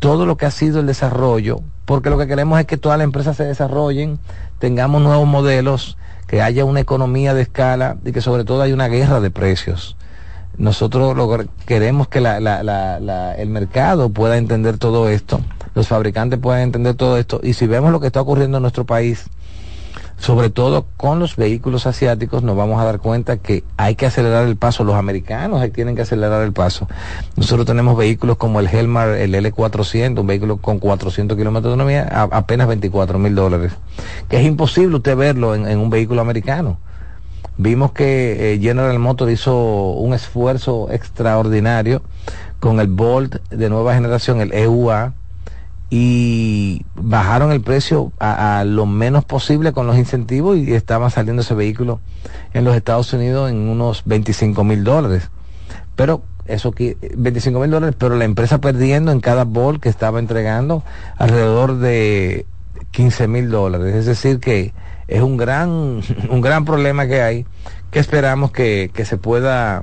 todo 0.00 0.26
lo 0.26 0.36
que 0.36 0.46
ha 0.46 0.50
sido 0.50 0.80
el 0.80 0.86
desarrollo, 0.86 1.60
porque 1.84 2.10
lo 2.10 2.18
que 2.18 2.26
queremos 2.26 2.58
es 2.58 2.66
que 2.66 2.76
todas 2.76 2.98
las 2.98 3.04
empresas 3.04 3.36
se 3.36 3.44
desarrollen, 3.44 4.18
tengamos 4.58 5.02
nuevos 5.02 5.28
modelos, 5.28 5.96
que 6.26 6.42
haya 6.42 6.64
una 6.64 6.80
economía 6.80 7.34
de 7.34 7.42
escala 7.42 7.96
y 8.04 8.12
que 8.12 8.20
sobre 8.20 8.44
todo 8.44 8.62
haya 8.62 8.74
una 8.74 8.88
guerra 8.88 9.20
de 9.20 9.30
precios. 9.30 9.96
Nosotros 10.56 11.16
lo 11.16 11.28
que 11.36 11.48
queremos 11.66 12.08
que 12.08 12.20
la- 12.20 12.40
la- 12.40 12.62
la- 12.62 13.34
el 13.34 13.48
mercado 13.50 14.10
pueda 14.10 14.36
entender 14.36 14.78
todo 14.78 15.08
esto, 15.08 15.40
los 15.74 15.88
fabricantes 15.88 16.38
puedan 16.38 16.62
entender 16.62 16.94
todo 16.94 17.16
esto, 17.16 17.40
y 17.42 17.52
si 17.52 17.66
vemos 17.66 17.92
lo 17.92 18.00
que 18.00 18.06
está 18.06 18.20
ocurriendo 18.20 18.58
en 18.58 18.62
nuestro 18.62 18.84
país, 18.86 19.24
sobre 20.20 20.50
todo 20.50 20.84
con 20.96 21.18
los 21.18 21.34
vehículos 21.36 21.86
asiáticos, 21.86 22.42
nos 22.42 22.56
vamos 22.56 22.80
a 22.80 22.84
dar 22.84 23.00
cuenta 23.00 23.38
que 23.38 23.64
hay 23.76 23.94
que 23.96 24.04
acelerar 24.06 24.46
el 24.46 24.56
paso. 24.56 24.84
Los 24.84 24.94
americanos 24.94 25.66
tienen 25.72 25.96
que 25.96 26.02
acelerar 26.02 26.42
el 26.42 26.52
paso. 26.52 26.86
Nosotros 27.36 27.66
tenemos 27.66 27.96
vehículos 27.96 28.36
como 28.36 28.60
el 28.60 28.66
Helmar, 28.68 29.08
el 29.10 29.34
L400, 29.34 30.20
un 30.20 30.26
vehículo 30.26 30.58
con 30.58 30.78
400 30.78 31.36
kilómetros 31.36 31.64
de 31.76 31.82
autonomía, 31.82 32.08
a- 32.10 32.36
apenas 32.36 32.68
24 32.68 33.18
mil 33.18 33.34
dólares. 33.34 33.72
Que 34.28 34.38
es 34.40 34.46
imposible 34.46 34.96
usted 34.96 35.16
verlo 35.16 35.54
en, 35.54 35.66
en 35.66 35.78
un 35.78 35.88
vehículo 35.90 36.20
americano. 36.20 36.78
Vimos 37.56 37.92
que 37.92 38.54
eh, 38.54 38.58
General 38.60 38.98
Motors 38.98 39.32
hizo 39.32 39.90
un 39.92 40.14
esfuerzo 40.14 40.88
extraordinario 40.90 42.02
con 42.58 42.78
el 42.80 42.88
Bolt 42.88 43.36
de 43.50 43.68
nueva 43.70 43.94
generación, 43.94 44.40
el 44.40 44.52
EUA, 44.52 45.14
y 45.90 46.86
bajaron 46.94 47.50
el 47.50 47.60
precio 47.60 48.12
a, 48.20 48.62
lo 48.64 48.86
menos 48.86 49.24
posible 49.24 49.72
con 49.72 49.88
los 49.88 49.98
incentivos 49.98 50.56
y 50.56 50.72
estaba 50.72 51.10
saliendo 51.10 51.42
ese 51.42 51.54
vehículo 51.54 52.00
en 52.54 52.64
los 52.64 52.76
Estados 52.76 53.12
Unidos 53.12 53.50
en 53.50 53.68
unos 53.68 54.04
25 54.04 54.62
mil 54.62 54.84
dólares. 54.84 55.30
Pero 55.96 56.22
eso 56.46 56.70
que 56.70 56.96
25 57.16 57.58
mil 57.58 57.70
dólares, 57.70 57.96
pero 57.98 58.14
la 58.14 58.24
empresa 58.24 58.60
perdiendo 58.60 59.10
en 59.10 59.20
cada 59.20 59.44
bol 59.44 59.80
que 59.80 59.88
estaba 59.88 60.20
entregando 60.20 60.84
alrededor 61.18 61.78
de 61.78 62.46
15 62.92 63.26
mil 63.26 63.50
dólares. 63.50 63.94
Es 63.96 64.06
decir 64.06 64.38
que 64.38 64.72
es 65.08 65.22
un 65.22 65.36
gran, 65.36 66.02
un 66.30 66.40
gran 66.40 66.64
problema 66.64 67.08
que 67.08 67.20
hay, 67.20 67.46
que 67.90 67.98
esperamos 67.98 68.52
que, 68.52 68.92
que 68.94 69.04
se 69.04 69.16
pueda, 69.16 69.82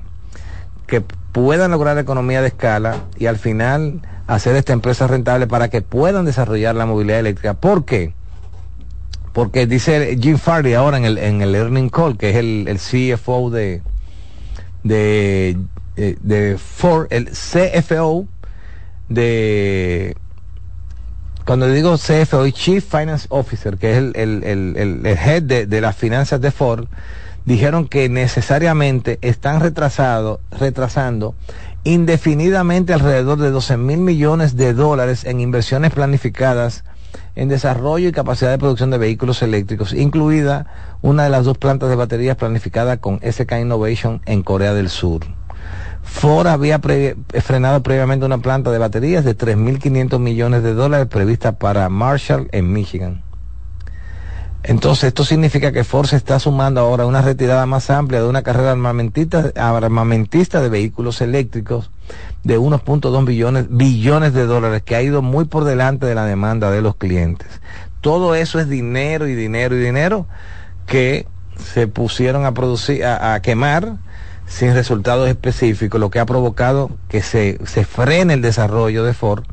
que 0.87 1.01
puedan 1.33 1.71
lograr 1.71 1.97
economía 1.97 2.41
de 2.41 2.47
escala 2.47 3.03
y 3.17 3.25
al 3.25 3.37
final 3.37 4.01
hacer 4.27 4.55
esta 4.55 4.73
empresa 4.73 5.07
rentable 5.07 5.47
para 5.47 5.69
que 5.69 5.81
puedan 5.81 6.25
desarrollar 6.25 6.75
la 6.75 6.85
movilidad 6.85 7.19
eléctrica. 7.19 7.53
¿Por 7.55 7.85
qué? 7.85 8.13
Porque 9.33 9.67
dice 9.67 10.17
Jim 10.21 10.37
Farley 10.37 10.73
ahora 10.73 10.97
en 10.97 11.05
el, 11.05 11.17
en 11.17 11.41
el 11.41 11.55
Earning 11.55 11.89
Call, 11.89 12.17
que 12.17 12.31
es 12.31 12.35
el, 12.35 12.67
el 12.67 12.77
CFO 12.77 13.49
de, 13.49 13.81
de, 14.83 15.57
eh, 15.95 16.17
de 16.21 16.57
Ford, 16.57 17.07
el 17.11 17.29
CFO 17.29 18.27
de 19.09 20.15
cuando 21.45 21.69
digo 21.69 21.95
CFO 21.97 22.49
Chief 22.49 22.83
Finance 22.83 23.27
Officer, 23.29 23.77
que 23.77 23.91
es 23.91 23.97
el, 23.99 24.11
el, 24.17 24.43
el, 24.43 24.75
el- 24.75 25.05
el 25.05 25.17
head 25.17 25.43
de, 25.43 25.65
de 25.65 25.81
las 25.81 25.95
finanzas 25.95 26.41
de 26.41 26.51
Ford, 26.51 26.87
dijeron 27.45 27.87
que 27.87 28.09
necesariamente 28.09 29.17
están 29.21 29.61
retrasado, 29.61 30.41
retrasando 30.51 31.35
indefinidamente 31.83 32.93
alrededor 32.93 33.37
de 33.39 33.51
12 33.51 33.77
mil 33.77 33.99
millones 33.99 34.55
de 34.57 34.73
dólares 34.73 35.23
en 35.25 35.39
inversiones 35.39 35.93
planificadas 35.93 36.83
en 37.35 37.49
desarrollo 37.49 38.09
y 38.09 38.11
capacidad 38.11 38.51
de 38.51 38.57
producción 38.57 38.89
de 38.91 38.97
vehículos 38.97 39.41
eléctricos, 39.41 39.93
incluida 39.93 40.65
una 41.01 41.23
de 41.23 41.29
las 41.29 41.45
dos 41.45 41.57
plantas 41.57 41.89
de 41.89 41.95
baterías 41.95 42.35
planificadas 42.35 42.97
con 42.99 43.19
SK 43.21 43.53
Innovation 43.61 44.21
en 44.25 44.43
Corea 44.43 44.73
del 44.73 44.89
Sur. 44.89 45.21
Ford 46.03 46.47
había 46.47 46.79
pre- 46.79 47.15
frenado 47.41 47.83
previamente 47.83 48.25
una 48.25 48.37
planta 48.39 48.71
de 48.71 48.77
baterías 48.79 49.23
de 49.25 49.37
3.500 49.37 50.19
millones 50.19 50.63
de 50.63 50.73
dólares 50.73 51.07
prevista 51.07 51.53
para 51.59 51.89
Marshall 51.89 52.47
en 52.51 52.71
Michigan. 52.71 53.23
Entonces, 54.67 55.05
esto 55.05 55.23
significa 55.23 55.71
que 55.71 55.85
Ford 55.85 56.07
se 56.07 56.17
está 56.17 56.39
sumando 56.39 56.81
ahora 56.81 57.05
a 57.05 57.07
una 57.07 57.21
retirada 57.21 57.65
más 57.65 57.89
amplia 57.89 58.19
de 58.21 58.27
una 58.27 58.41
carrera 58.41 58.71
armamentista, 58.71 59.41
de 60.61 60.69
vehículos 60.69 61.21
eléctricos 61.21 61.89
de 62.43 62.59
1.2 62.59 63.25
billones, 63.25 63.67
billones 63.69 64.33
de 64.33 64.45
dólares, 64.45 64.83
que 64.83 64.97
ha 64.97 65.01
ido 65.01 65.21
muy 65.21 65.45
por 65.45 65.63
delante 65.63 66.05
de 66.05 66.15
la 66.15 66.25
demanda 66.25 66.69
de 66.69 66.81
los 66.81 66.97
clientes. 66.97 67.47
Todo 68.01 68.35
eso 68.35 68.59
es 68.59 68.67
dinero 68.67 69.25
y 69.27 69.35
dinero 69.35 69.73
y 69.73 69.79
dinero 69.79 70.27
que 70.85 71.27
se 71.57 71.87
pusieron 71.87 72.45
a 72.45 72.53
producir, 72.53 73.05
a, 73.05 73.35
a 73.35 73.41
quemar 73.41 73.93
sin 74.47 74.73
resultados 74.73 75.29
específicos, 75.29 75.97
lo 75.97 76.09
que 76.09 76.19
ha 76.19 76.25
provocado 76.25 76.91
que 77.07 77.21
se, 77.21 77.57
se 77.65 77.85
frene 77.85 78.33
el 78.33 78.41
desarrollo 78.41 79.05
de 79.05 79.13
Ford 79.13 79.45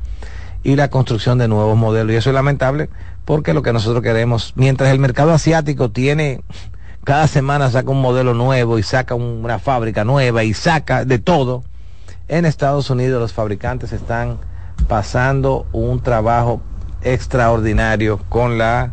y 0.65 0.75
la 0.75 0.91
construcción 0.91 1.39
de 1.39 1.47
nuevos 1.47 1.77
modelos. 1.77 2.13
Y 2.13 2.17
eso 2.17 2.31
es 2.31 2.35
lamentable 2.35 2.91
porque 3.25 3.55
lo 3.55 3.63
que 3.63 3.73
nosotros 3.73 4.03
queremos, 4.03 4.53
mientras 4.57 4.91
el 4.91 4.99
mercado 4.99 5.33
asiático 5.33 5.91
tiene, 5.91 6.43
cada 7.05 7.27
semana 7.27 7.71
saca 7.71 7.91
un 7.91 8.01
modelo 8.01 8.35
nuevo 8.35 8.79
y 8.79 8.83
saca 8.83 9.15
un- 9.15 9.45
una 9.45 9.59
fábrica 9.59 10.05
nueva 10.05 10.45
y 10.45 10.55
saca 10.55 11.05
de 11.05 11.19
todo, 11.19 11.65
en 12.29 12.45
Estados 12.47 12.89
Unidos 12.91 13.21
los 13.21 13.33
fabricantes 13.33 13.93
están 13.93 14.39
pasando 14.89 15.67
un 15.73 16.01
trabajo 16.03 16.63
extraordinario 17.03 18.19
con 18.29 18.59
la 18.59 18.93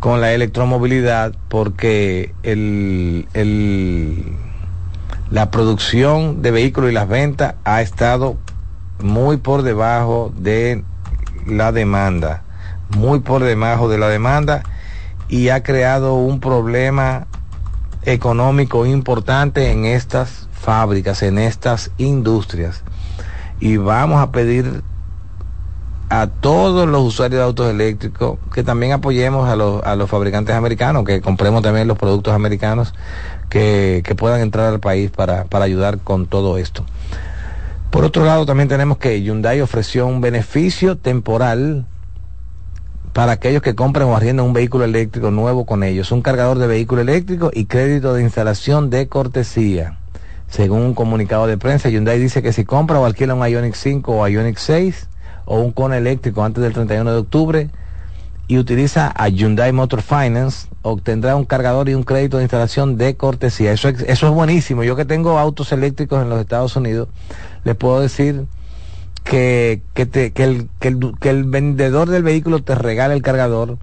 con 0.00 0.20
la 0.20 0.32
electromovilidad 0.32 1.32
porque 1.48 2.32
el, 2.44 3.26
el- 3.34 4.24
la 5.30 5.50
producción 5.50 6.40
de 6.40 6.52
vehículos 6.52 6.90
y 6.90 6.94
las 6.94 7.08
ventas 7.08 7.56
ha 7.64 7.82
estado 7.82 8.36
muy 9.02 9.38
por 9.38 9.62
debajo 9.62 10.32
de 10.36 10.84
la 11.46 11.72
demanda, 11.72 12.44
muy 12.96 13.20
por 13.20 13.42
debajo 13.42 13.88
de 13.88 13.98
la 13.98 14.08
demanda 14.08 14.62
y 15.28 15.50
ha 15.50 15.62
creado 15.62 16.14
un 16.14 16.40
problema 16.40 17.26
económico 18.02 18.86
importante 18.86 19.70
en 19.70 19.84
estas 19.84 20.48
fábricas, 20.52 21.22
en 21.22 21.38
estas 21.38 21.90
industrias. 21.98 22.82
Y 23.60 23.76
vamos 23.76 24.20
a 24.20 24.30
pedir 24.32 24.82
a 26.10 26.26
todos 26.26 26.88
los 26.88 27.02
usuarios 27.02 27.38
de 27.38 27.44
autos 27.44 27.70
eléctricos 27.70 28.38
que 28.52 28.62
también 28.62 28.92
apoyemos 28.92 29.48
a 29.48 29.56
los, 29.56 29.82
a 29.84 29.94
los 29.94 30.08
fabricantes 30.08 30.54
americanos, 30.54 31.04
que 31.04 31.20
compremos 31.20 31.62
también 31.62 31.86
los 31.86 31.98
productos 31.98 32.32
americanos 32.32 32.94
que, 33.50 34.02
que 34.04 34.14
puedan 34.14 34.40
entrar 34.40 34.72
al 34.72 34.80
país 34.80 35.10
para, 35.10 35.44
para 35.44 35.66
ayudar 35.66 35.98
con 35.98 36.26
todo 36.26 36.56
esto. 36.56 36.84
Por 37.90 38.04
otro 38.04 38.24
lado, 38.24 38.46
también 38.46 38.68
tenemos 38.68 38.98
que 38.98 39.20
Hyundai 39.22 39.60
ofreció 39.60 40.06
un 40.06 40.20
beneficio 40.20 40.96
temporal 40.96 41.86
para 43.18 43.32
aquellos 43.32 43.62
que 43.62 43.74
compren 43.74 44.06
o 44.06 44.14
arrienden 44.14 44.46
un 44.46 44.52
vehículo 44.52 44.84
eléctrico 44.84 45.32
nuevo 45.32 45.66
con 45.66 45.82
ellos, 45.82 46.12
un 46.12 46.22
cargador 46.22 46.60
de 46.60 46.68
vehículo 46.68 47.00
eléctrico 47.00 47.50
y 47.52 47.64
crédito 47.64 48.14
de 48.14 48.22
instalación 48.22 48.90
de 48.90 49.08
cortesía. 49.08 49.98
Según 50.46 50.82
un 50.82 50.94
comunicado 50.94 51.48
de 51.48 51.58
prensa, 51.58 51.88
Hyundai 51.88 52.20
dice 52.20 52.42
que 52.42 52.52
si 52.52 52.64
compra 52.64 53.00
o 53.00 53.04
alquila 53.04 53.34
un 53.34 53.44
Ioniq 53.44 53.74
5 53.74 54.16
o 54.16 54.28
Ioniq 54.28 54.56
6 54.56 55.08
o 55.46 55.58
un 55.58 55.72
Kona 55.72 55.96
eléctrico 55.96 56.44
antes 56.44 56.62
del 56.62 56.72
31 56.72 57.10
de 57.10 57.18
octubre 57.18 57.70
y 58.46 58.56
utiliza 58.56 59.12
a 59.12 59.28
Hyundai 59.28 59.72
Motor 59.72 60.02
Finance, 60.02 60.68
obtendrá 60.82 61.34
un 61.34 61.44
cargador 61.44 61.88
y 61.88 61.94
un 61.94 62.04
crédito 62.04 62.36
de 62.36 62.44
instalación 62.44 62.98
de 62.98 63.16
cortesía. 63.16 63.72
Eso 63.72 63.88
es, 63.88 64.00
eso 64.02 64.28
es 64.28 64.32
buenísimo. 64.32 64.84
Yo 64.84 64.94
que 64.94 65.04
tengo 65.04 65.40
autos 65.40 65.72
eléctricos 65.72 66.22
en 66.22 66.28
los 66.28 66.38
Estados 66.38 66.76
Unidos, 66.76 67.08
les 67.64 67.74
puedo 67.74 67.98
decir 67.98 68.46
que, 69.28 69.82
que, 69.94 70.06
te- 70.06 70.32
que 70.32 70.44
el, 70.44 70.68
que, 70.80 70.88
el, 70.88 71.12
que 71.20 71.30
el 71.30 71.44
vendedor 71.44 72.08
del 72.08 72.22
vehículo 72.22 72.62
te 72.62 72.74
regale 72.74 73.14
el 73.14 73.22
cargador, 73.22 73.78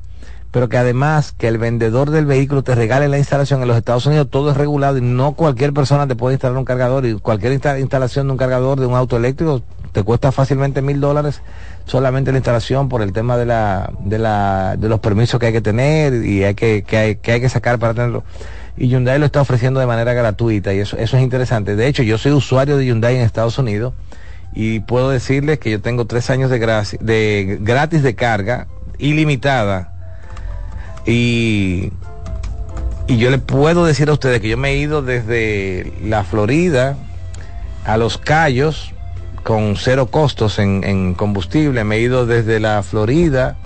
pero 0.51 0.69
que 0.69 0.77
además 0.77 1.33
que 1.37 1.47
el 1.47 1.57
vendedor 1.57 2.09
del 2.11 2.25
vehículo 2.25 2.63
te 2.63 2.73
regale 2.75 3.07
la 3.09 3.17
instalación 3.17 3.61
en 3.61 3.67
los 3.67 3.77
Estados 3.77 4.05
Unidos, 4.05 4.27
todo 4.29 4.51
es 4.51 4.57
regulado 4.57 4.97
y 4.97 5.01
no 5.01 5.33
cualquier 5.33 5.73
persona 5.73 6.07
te 6.07 6.15
puede 6.15 6.35
instalar 6.35 6.57
un 6.57 6.65
cargador 6.65 7.05
y 7.05 7.13
cualquier 7.15 7.53
insta- 7.53 7.79
instalación 7.79 8.27
de 8.27 8.31
un 8.31 8.37
cargador 8.37 8.79
de 8.79 8.85
un 8.85 8.95
auto 8.95 9.17
eléctrico 9.17 9.61
te 9.91 10.03
cuesta 10.03 10.31
fácilmente 10.33 10.81
mil 10.81 10.99
dólares 10.99 11.41
solamente 11.85 12.31
la 12.31 12.39
instalación 12.39 12.89
por 12.89 13.01
el 13.01 13.13
tema 13.13 13.37
de 13.37 13.45
la, 13.45 13.91
de 13.99 14.17
la, 14.17 14.75
de 14.77 14.89
los 14.89 14.99
permisos 14.99 15.39
que 15.39 15.45
hay 15.47 15.53
que 15.53 15.61
tener 15.61 16.25
y 16.25 16.43
hay 16.43 16.55
que, 16.55 16.83
que 16.83 16.97
hay, 16.97 17.15
que 17.17 17.31
hay 17.33 17.39
que 17.41 17.47
sacar 17.49 17.77
para 17.79 17.93
tenerlo. 17.93 18.23
Y 18.75 18.87
Hyundai 18.89 19.19
lo 19.19 19.25
está 19.25 19.39
ofreciendo 19.41 19.79
de 19.79 19.85
manera 19.85 20.13
gratuita 20.13 20.73
y 20.73 20.79
eso, 20.79 20.97
eso 20.97 21.15
es 21.15 21.23
interesante. 21.23 21.75
De 21.77 21.87
hecho, 21.87 22.01
yo 22.03 22.17
soy 22.17 22.31
usuario 22.33 22.75
de 22.75 22.85
Hyundai 22.85 23.15
en 23.15 23.21
Estados 23.21 23.57
Unidos 23.57 23.93
y 24.55 24.79
puedo 24.79 25.09
decirles 25.09 25.59
que 25.59 25.69
yo 25.71 25.81
tengo 25.81 26.05
tres 26.05 26.29
años 26.29 26.49
de, 26.49 26.59
gracia- 26.59 26.99
de 27.01 27.57
gratis 27.61 28.01
de 28.03 28.15
carga 28.15 28.67
ilimitada 28.97 29.91
y, 31.05 31.91
y 33.07 33.17
yo 33.17 33.29
le 33.29 33.37
puedo 33.37 33.85
decir 33.85 34.09
a 34.09 34.13
ustedes 34.13 34.39
que 34.41 34.49
yo 34.49 34.57
me 34.57 34.69
he 34.71 34.77
ido 34.77 35.01
desde 35.01 35.91
la 36.03 36.23
Florida 36.23 36.95
a 37.85 37.97
Los 37.97 38.17
Cayos 38.17 38.93
con 39.43 39.75
cero 39.75 40.07
costos 40.07 40.57
en, 40.57 40.83
en 40.83 41.13
combustible. 41.13 41.83
Me 41.83 41.97
he 41.97 41.99
ido 42.01 42.25
desde 42.25 42.59
la 42.59 42.81
Florida 42.81 43.57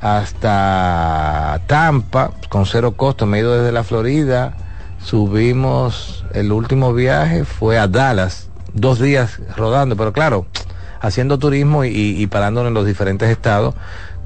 hasta 0.00 1.60
Tampa 1.66 2.30
con 2.48 2.64
cero 2.66 2.92
costo. 2.96 3.26
Me 3.26 3.38
he 3.38 3.40
ido 3.40 3.58
desde 3.58 3.72
la 3.72 3.84
Florida. 3.84 4.54
Subimos, 5.02 6.24
el 6.32 6.52
último 6.52 6.94
viaje 6.94 7.44
fue 7.44 7.76
a 7.78 7.86
Dallas, 7.88 8.48
dos 8.74 9.00
días 9.00 9.40
rodando, 9.56 9.96
pero 9.96 10.12
claro, 10.12 10.46
haciendo 11.00 11.38
turismo 11.38 11.84
y, 11.84 11.88
y 11.88 12.28
en 12.32 12.74
los 12.74 12.86
diferentes 12.86 13.30
estados 13.30 13.74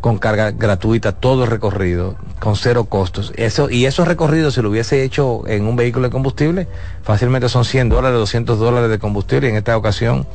con 0.01 0.19
carga 0.19 0.53
gratuita 0.53 1.13
todo 1.13 1.45
el 1.45 1.51
recorrido 1.51 2.17
con 2.39 2.57
cero 2.57 2.85
costos. 2.85 3.33
Eso 3.37 3.69
y 3.69 3.87
esos 3.87 4.07
recorridos 4.07 4.55
si 4.55 4.63
lo 4.63 4.71
hubiese 4.71 5.03
hecho 5.03 5.43
en 5.49 5.67
un 5.67 5.77
vehículo 5.77 6.07
de 6.07 6.11
combustible 6.11 6.69
fácilmente 7.03 7.49
son 7.49 7.65
100 7.65 7.89
dólares 7.89 8.19
200 8.19 8.59
dólares 8.59 8.91
de 8.91 8.99
combustible 8.99 9.49
y 9.49 9.51
en 9.51 9.57
esta 9.57 9.77
ocasión 9.77 10.27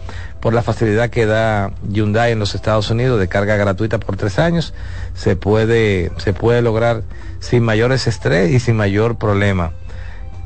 por 0.41 0.53
la 0.53 0.63
facilidad 0.63 1.09
que 1.09 1.25
da 1.25 1.71
Hyundai 1.89 2.33
en 2.33 2.39
los 2.39 2.55
Estados 2.55 2.89
Unidos 2.89 3.19
de 3.19 3.27
carga 3.29 3.55
gratuita 3.55 3.99
por 3.99 4.17
tres 4.17 4.37
años 4.37 4.73
se 5.13 5.35
puede 5.35 6.11
se 6.17 6.33
puede 6.33 6.61
lograr 6.61 7.03
sin 7.39 7.63
mayores 7.63 8.07
estrés 8.07 8.51
y 8.51 8.59
sin 8.59 8.75
mayor 8.75 9.17
problema 9.17 9.71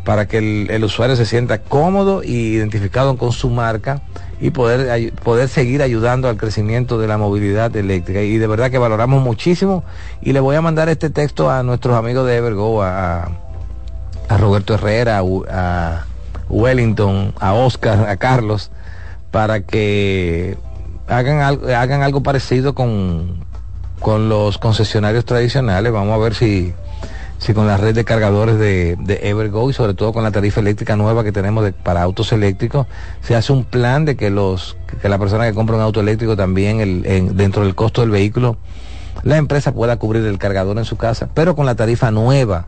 para 0.08 0.26
que 0.26 0.38
el, 0.38 0.84
usuario 0.86 1.17
se 1.17 1.26
sienta 1.26 1.58
cómodo 1.58 2.24
y 2.24 2.54
identificado 2.54 3.17
con 3.17 3.34
su 3.34 3.50
marca 3.50 4.04
y 4.39 4.52
poder, 4.52 5.12
poder 5.15 5.50
seguir 5.50 5.82
ayudando 5.82 6.30
al 6.30 6.38
crecimiento 6.38 6.98
de 6.98 7.08
la 7.08 7.17
movilidad 7.17 7.76
eléctrica. 7.76 8.22
Y 8.22 8.38
de 8.38 8.48
verdad 8.48 8.72
que 8.72 8.78
valoramos 8.78 9.22
muchísimo. 9.22 9.84
Y 10.22 10.32
le 10.32 10.39
voy 10.39 10.56
a 10.56 10.62
mandar 10.62 10.88
este 10.88 11.10
texto 11.10 11.52
a 11.52 11.62
nuestros 11.62 11.98
amigos 11.98 12.26
de 12.26 12.38
Evergo, 12.38 12.84
a, 12.84 13.32
a 14.30 14.38
Roberto 14.38 14.76
Herrera, 14.76 15.22
a 15.52 16.06
Wellington, 16.48 17.34
a 17.38 17.52
Oscar, 17.52 18.08
a 18.08 18.15
Carlos, 18.15 18.72
para 19.32 19.60
que 19.60 20.58
hagan 21.10 21.41
algo, 21.41 21.67
hagan 21.67 22.02
algo 22.02 22.24
parecido 22.24 22.74
con, 22.74 23.43
con 24.00 24.30
los 24.30 24.58
concesionarios 24.58 25.26
tradicionales. 25.26 25.91
Vamos 25.91 26.13
a 26.13 26.17
ver 26.17 26.34
si, 26.34 26.74
si 27.39 27.54
con 27.54 27.67
la 27.67 27.78
red 27.78 27.93
de 27.93 28.04
cargadores 28.04 28.58
de, 28.58 28.95
de 29.00 29.19
Evergo 29.30 29.69
y 29.69 29.73
sobre 29.73 29.93
todo 29.93 30.12
con 30.13 30.23
la 30.23 30.32
tarifa 30.32 30.60
eléctrica 30.60 30.95
nueva 30.95 31.23
que 31.23 31.32
tenemos 31.32 31.71
para 31.84 32.02
autos 32.02 32.32
eléctricos, 32.32 32.88
se 33.21 33.36
hace 33.36 33.54
un 33.54 33.63
plan 33.63 34.06
de 34.06 34.15
que 34.15 34.30
los 34.30 34.76
que 35.02 35.08
la 35.10 35.19
persona 35.19 35.45
que 35.47 35.54
compra 35.54 35.76
un 35.76 35.82
auto 35.82 36.00
eléctrico 36.00 36.36
también 36.36 36.80
el- 36.82 37.06
en- 37.06 37.38
dentro 37.38 37.63
del 37.63 37.76
costo 37.76 38.02
del 38.02 38.10
vehículo, 38.10 38.58
la 39.23 39.38
empresa 39.38 39.71
pueda 39.73 39.97
cubrir 39.97 40.26
el 40.26 40.38
cargador 40.39 40.78
en 40.78 40.86
su 40.86 40.97
casa, 40.97 41.30
pero 41.34 41.56
con 41.56 41.65
la 41.65 41.76
tarifa 41.76 42.12
nueva 42.12 42.67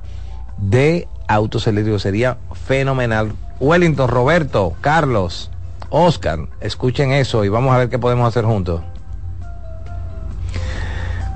de 0.57 1.07
autos 1.27 1.65
eléctricos 1.67 2.01
sería 2.01 2.37
fenomenal. 2.65 3.33
Wellington, 3.59 4.07
Roberto, 4.09 4.73
Carlos, 4.81 5.49
Oscar, 5.89 6.39
escuchen 6.61 7.11
eso 7.11 7.43
y 7.45 7.49
vamos 7.49 7.73
a 7.73 7.77
ver 7.79 7.89
qué 7.89 7.97
podemos 7.99 8.27
hacer 8.27 8.45
juntos. 8.45 8.81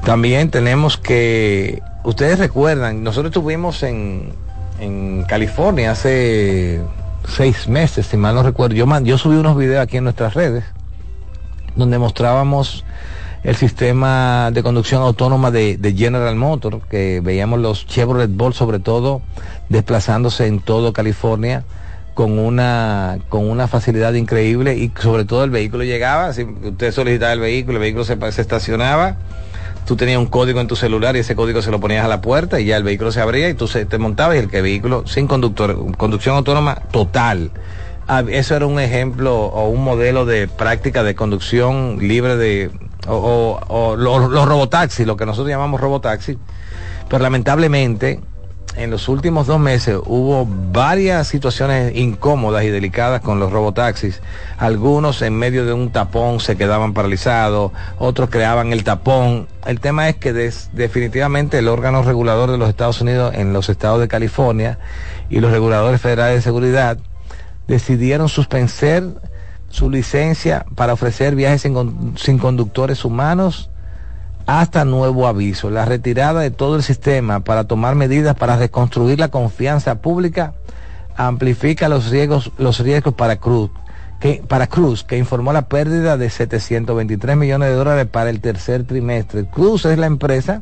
También 0.06 0.50
tenemos 0.50 0.98
que, 0.98 1.82
ustedes 2.04 2.40
recuerdan, 2.40 3.04
nosotros 3.04 3.32
estuvimos 3.32 3.84
en, 3.84 4.34
en 4.80 5.24
California 5.24 5.92
hace 5.92 6.82
seis 7.28 7.68
meses, 7.68 8.08
si 8.08 8.18
mal 8.18 8.36
no 8.36 8.44
recuerdo. 8.44 8.76
Yo, 8.76 8.86
man- 8.86 9.06
yo 9.06 9.18
subí 9.18 9.36
unos 9.36 9.58
videos 9.58 9.82
aquí 9.82 9.98
en 9.98 10.04
nuestras 10.06 10.34
redes 10.34 10.64
donde 11.76 11.98
mostrábamos 11.98 12.86
el 13.44 13.56
sistema 13.56 14.52
de 14.54 14.64
conducción 14.64 15.02
autónoma 15.02 15.52
de, 15.52 15.76
de 15.78 15.94
General 15.94 16.36
Motors, 16.36 16.78
que 16.90 17.20
veíamos 17.22 17.60
los 17.60 17.86
Chevrolet 17.88 18.30
Bolt 18.32 18.56
sobre 18.56 18.80
todo 18.80 19.22
desplazándose 19.70 20.48
en 20.48 20.60
todo 20.60 20.94
California 20.94 21.64
con 22.14 22.38
una 22.38 23.18
con 23.28 23.50
una 23.50 23.68
facilidad 23.68 24.14
increíble 24.14 24.78
y 24.78 24.92
sobre 25.02 25.26
todo 25.26 25.44
el 25.44 25.50
vehículo 25.50 25.84
llegaba, 25.84 26.32
si 26.32 26.44
usted 26.44 26.92
solicitaba 26.92 27.34
el 27.34 27.40
vehículo, 27.40 27.78
el 27.78 27.82
vehículo 27.82 28.04
se, 28.06 28.18
se 28.32 28.42
estacionaba, 28.42 29.18
tú 29.86 29.96
tenías 29.96 30.18
un 30.20 30.28
código 30.28 30.60
en 30.62 30.68
tu 30.68 30.76
celular 30.76 31.16
y 31.16 31.20
ese 31.20 31.36
código 31.36 31.62
se 31.62 31.72
lo 31.72 31.80
ponías 31.80 32.06
a 32.06 32.08
la 32.08 32.22
puerta 32.22 32.60
y 32.60 32.66
ya 32.66 32.78
el 32.78 32.84
vehículo 32.84 33.12
se 33.12 33.22
abría 33.22 33.50
y 33.50 33.54
tú 33.54 33.68
se, 33.68 33.86
te 33.86 33.98
montabas 33.98 34.36
y 34.36 34.40
el 34.40 34.50
que 34.50 34.62
vehículo 34.62 35.04
sin 35.06 35.28
conductor, 35.28 35.96
conducción 35.98 36.36
autónoma 36.36 36.76
total. 36.92 37.52
Ah, 38.08 38.24
Eso 38.28 38.56
era 38.56 38.66
un 38.66 38.80
ejemplo 38.80 39.46
o 39.46 39.70
un 39.70 39.84
modelo 39.84 40.26
de 40.26 40.48
práctica 40.48 41.04
de 41.04 41.16
conducción 41.16 41.98
libre 42.00 42.36
de 42.36 42.72
o, 43.08 43.16
o- 43.16 43.60
o 43.68 43.96
lo- 43.96 44.28
los 44.30 44.46
robotaxis, 44.48 45.06
lo 45.08 45.16
que 45.18 45.26
nosotros 45.26 45.50
llamamos 45.50 45.80
robotaxi. 45.80 46.38
Pero 47.10 47.22
lamentablemente 47.24 48.22
en 48.76 48.90
los 48.90 49.08
últimos 49.08 49.48
dos 49.48 49.60
meses 49.60 49.98
hubo 50.06 50.48
varias 50.72 51.28
situaciones 51.28 51.96
incómodas 51.96 52.64
y 52.64 52.70
delicadas 52.70 53.22
con 53.22 53.40
los 53.40 53.52
robotaxis. 53.52 54.22
Algunos 54.58 55.22
en 55.22 55.36
medio 55.38 55.66
de 55.66 55.74
un 55.74 55.92
tapón 55.92 56.40
se 56.40 56.56
quedaban 56.56 56.94
paralizados, 56.94 57.72
otros 57.98 58.30
creaban 58.30 58.74
el 58.74 58.84
tapón. 58.84 59.48
El 59.66 59.80
tema 59.80 60.10
es 60.10 60.16
que 60.16 60.34
definitivamente 60.34 61.60
el 61.60 61.68
órgano 61.68 62.04
regulador 62.04 62.52
de 62.52 62.58
los 62.58 62.70
Estados 62.70 63.02
Unidos 63.02 63.34
en 63.36 63.54
los 63.54 63.70
estados 63.70 64.00
de 64.00 64.08
California 64.08 64.80
y 65.30 65.40
los 65.40 65.52
reguladores 65.52 66.02
federales 66.02 66.36
de 66.38 66.42
seguridad 66.42 66.98
decidieron 67.68 68.30
suspender 68.30 69.04
su 69.70 69.90
licencia 69.90 70.66
para 70.76 70.94
ofrecer 70.94 71.36
viajes 71.36 71.62
sin 71.62 72.38
conductores 72.38 73.06
humanos 73.06 73.70
hasta 74.46 74.86
nuevo 74.86 75.28
aviso. 75.28 75.70
La 75.70 75.86
retirada 75.86 76.42
de 76.42 76.52
todo 76.52 76.76
el 76.76 76.84
sistema 76.84 77.42
para 77.42 77.66
tomar 77.66 77.96
medidas 77.96 78.36
para 78.36 78.58
reconstruir 78.58 79.20
la 79.20 79.30
confianza 79.30 79.96
pública 80.02 80.54
amplifica 81.16 81.90
los 81.90 82.10
riesgos, 82.10 82.52
los 82.58 82.80
riesgos 82.80 83.14
para 83.14 83.38
Cruz, 83.38 83.72
que, 84.20 84.44
para 84.48 84.68
Cruz, 84.68 85.04
que 85.04 85.18
informó 85.18 85.54
la 85.54 85.68
pérdida 85.68 86.18
de 86.18 86.30
723 86.30 87.38
millones 87.38 87.70
de 87.70 87.76
dólares 87.76 88.08
para 88.08 88.30
el 88.30 88.42
tercer 88.42 88.86
trimestre. 88.86 89.46
Cruz 89.46 89.86
es 89.86 89.98
la 89.98 90.08
empresa 90.08 90.62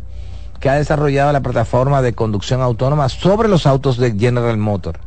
que 0.59 0.69
ha 0.69 0.75
desarrollado 0.75 1.31
la 1.31 1.41
plataforma 1.41 2.01
de 2.01 2.13
conducción 2.13 2.61
autónoma 2.61 3.09
sobre 3.09 3.49
los 3.49 3.65
autos 3.65 3.97
de 3.97 4.11
General 4.17 4.57
Motors. 4.57 4.99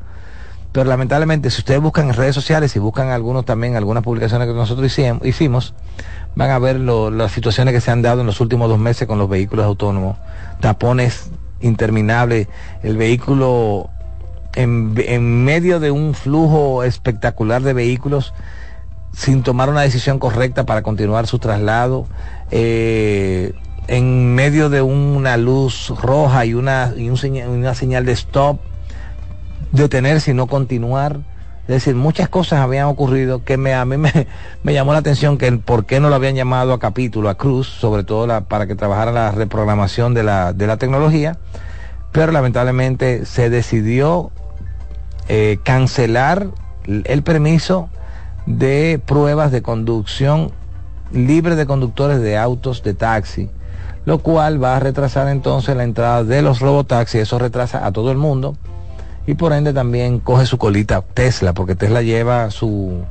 Pero 0.72 0.90
lamentablemente, 0.90 1.50
si 1.50 1.60
ustedes 1.60 1.80
buscan 1.80 2.08
en 2.08 2.14
redes 2.14 2.34
sociales 2.34 2.74
y 2.74 2.80
buscan 2.80 3.10
algunos 3.10 3.44
también, 3.44 3.76
algunas 3.76 4.02
publicaciones 4.02 4.48
que 4.48 4.54
nosotros 4.54 4.98
hicimos, 5.22 5.72
van 6.34 6.50
a 6.50 6.58
ver 6.58 6.78
las 6.78 7.32
situaciones 7.32 7.74
que 7.74 7.80
se 7.80 7.90
han 7.90 8.02
dado 8.02 8.20
en 8.20 8.26
los 8.26 8.40
últimos 8.40 8.68
dos 8.68 8.78
meses 8.78 9.06
con 9.06 9.18
los 9.18 9.28
vehículos 9.28 9.64
autónomos. 9.66 10.16
Tapones 10.60 11.30
interminables, 11.60 12.48
el 12.82 12.96
vehículo 12.96 13.90
en, 14.54 15.44
medio 15.44 15.80
de 15.80 15.90
un 15.90 16.14
flujo 16.14 16.84
espectacular 16.84 17.62
de 17.62 17.72
vehículos 17.72 18.34
sin 19.12 19.42
tomar 19.42 19.70
una 19.70 19.82
decisión 19.82 20.18
correcta 20.18 20.66
para 20.66 20.82
continuar 20.82 21.26
su 21.26 21.38
traslado, 21.38 22.06
eh, 22.50 23.52
en 23.86 24.34
medio 24.34 24.70
de 24.70 24.82
una 24.82 25.36
luz 25.36 25.90
roja 26.00 26.44
y 26.46 26.54
una, 26.54 26.92
señal- 26.94 27.48
una 27.48 27.74
señal 27.74 28.04
de 28.04 28.12
stop, 28.12 28.58
detenerse 29.70 30.32
y 30.32 30.34
no 30.34 30.46
continuar. 30.46 31.20
Es 31.66 31.76
decir, 31.76 31.94
muchas 31.94 32.28
cosas 32.28 32.60
habían 32.60 32.86
ocurrido 32.88 33.42
que 33.42 33.56
me, 33.56 33.72
a 33.72 33.86
mí 33.86 33.96
me, 33.96 34.12
me 34.62 34.74
llamó 34.74 34.92
la 34.92 34.98
atención 34.98 35.38
que 35.38 35.46
el 35.46 35.60
por 35.60 35.86
qué 35.86 35.98
no 35.98 36.10
lo 36.10 36.14
habían 36.14 36.34
llamado 36.34 36.74
a 36.74 36.78
capítulo, 36.78 37.30
a 37.30 37.36
Cruz, 37.36 37.68
sobre 37.68 38.04
todo 38.04 38.44
para 38.44 38.66
que 38.66 38.74
trabajara 38.74 39.12
la 39.12 39.30
reprogramación 39.30 40.12
de 40.12 40.24
la, 40.24 40.52
de 40.52 40.66
la 40.66 40.76
tecnología, 40.76 41.38
pero 42.12 42.32
lamentablemente 42.32 43.24
se 43.24 43.48
decidió 43.48 44.30
eh, 45.28 45.58
cancelar 45.62 46.48
el 46.86 47.22
permiso 47.22 47.88
de 48.44 49.00
pruebas 49.04 49.50
de 49.50 49.62
conducción 49.62 50.52
libre 51.12 51.56
de 51.56 51.64
conductores 51.64 52.20
de 52.20 52.36
autos 52.36 52.82
de 52.82 52.92
taxi, 52.92 53.48
lo 54.04 54.18
cual 54.18 54.62
va 54.62 54.76
a 54.76 54.80
retrasar 54.80 55.28
entonces 55.28 55.74
la 55.76 55.84
entrada 55.84 56.24
de 56.24 56.42
los 56.42 56.60
robotaxis, 56.60 57.22
eso 57.22 57.38
retrasa 57.38 57.86
a 57.86 57.92
todo 57.92 58.10
el 58.10 58.18
mundo 58.18 58.54
y 59.26 59.34
por 59.34 59.52
ende 59.52 59.72
también 59.72 60.20
coge 60.20 60.46
su 60.46 60.58
colita 60.58 61.02
Tesla, 61.02 61.52
porque 61.54 61.74
Tesla 61.74 62.02
lleva 62.02 62.50
su, 62.50 63.04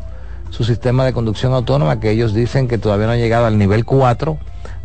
su 0.49 0.63
sistema 0.63 1.06
de 1.06 1.13
conducción 1.13 1.54
autónoma 1.54 1.99
que 1.99 2.12
ellos 2.12 2.34
dicen 2.34 2.67
que 2.67 2.78
todavía 2.78 3.08
no 3.08 3.13
ha 3.13 3.17
llegado 3.17 3.45
al 3.45 3.58
nivel 3.58 3.86
4 3.86 4.38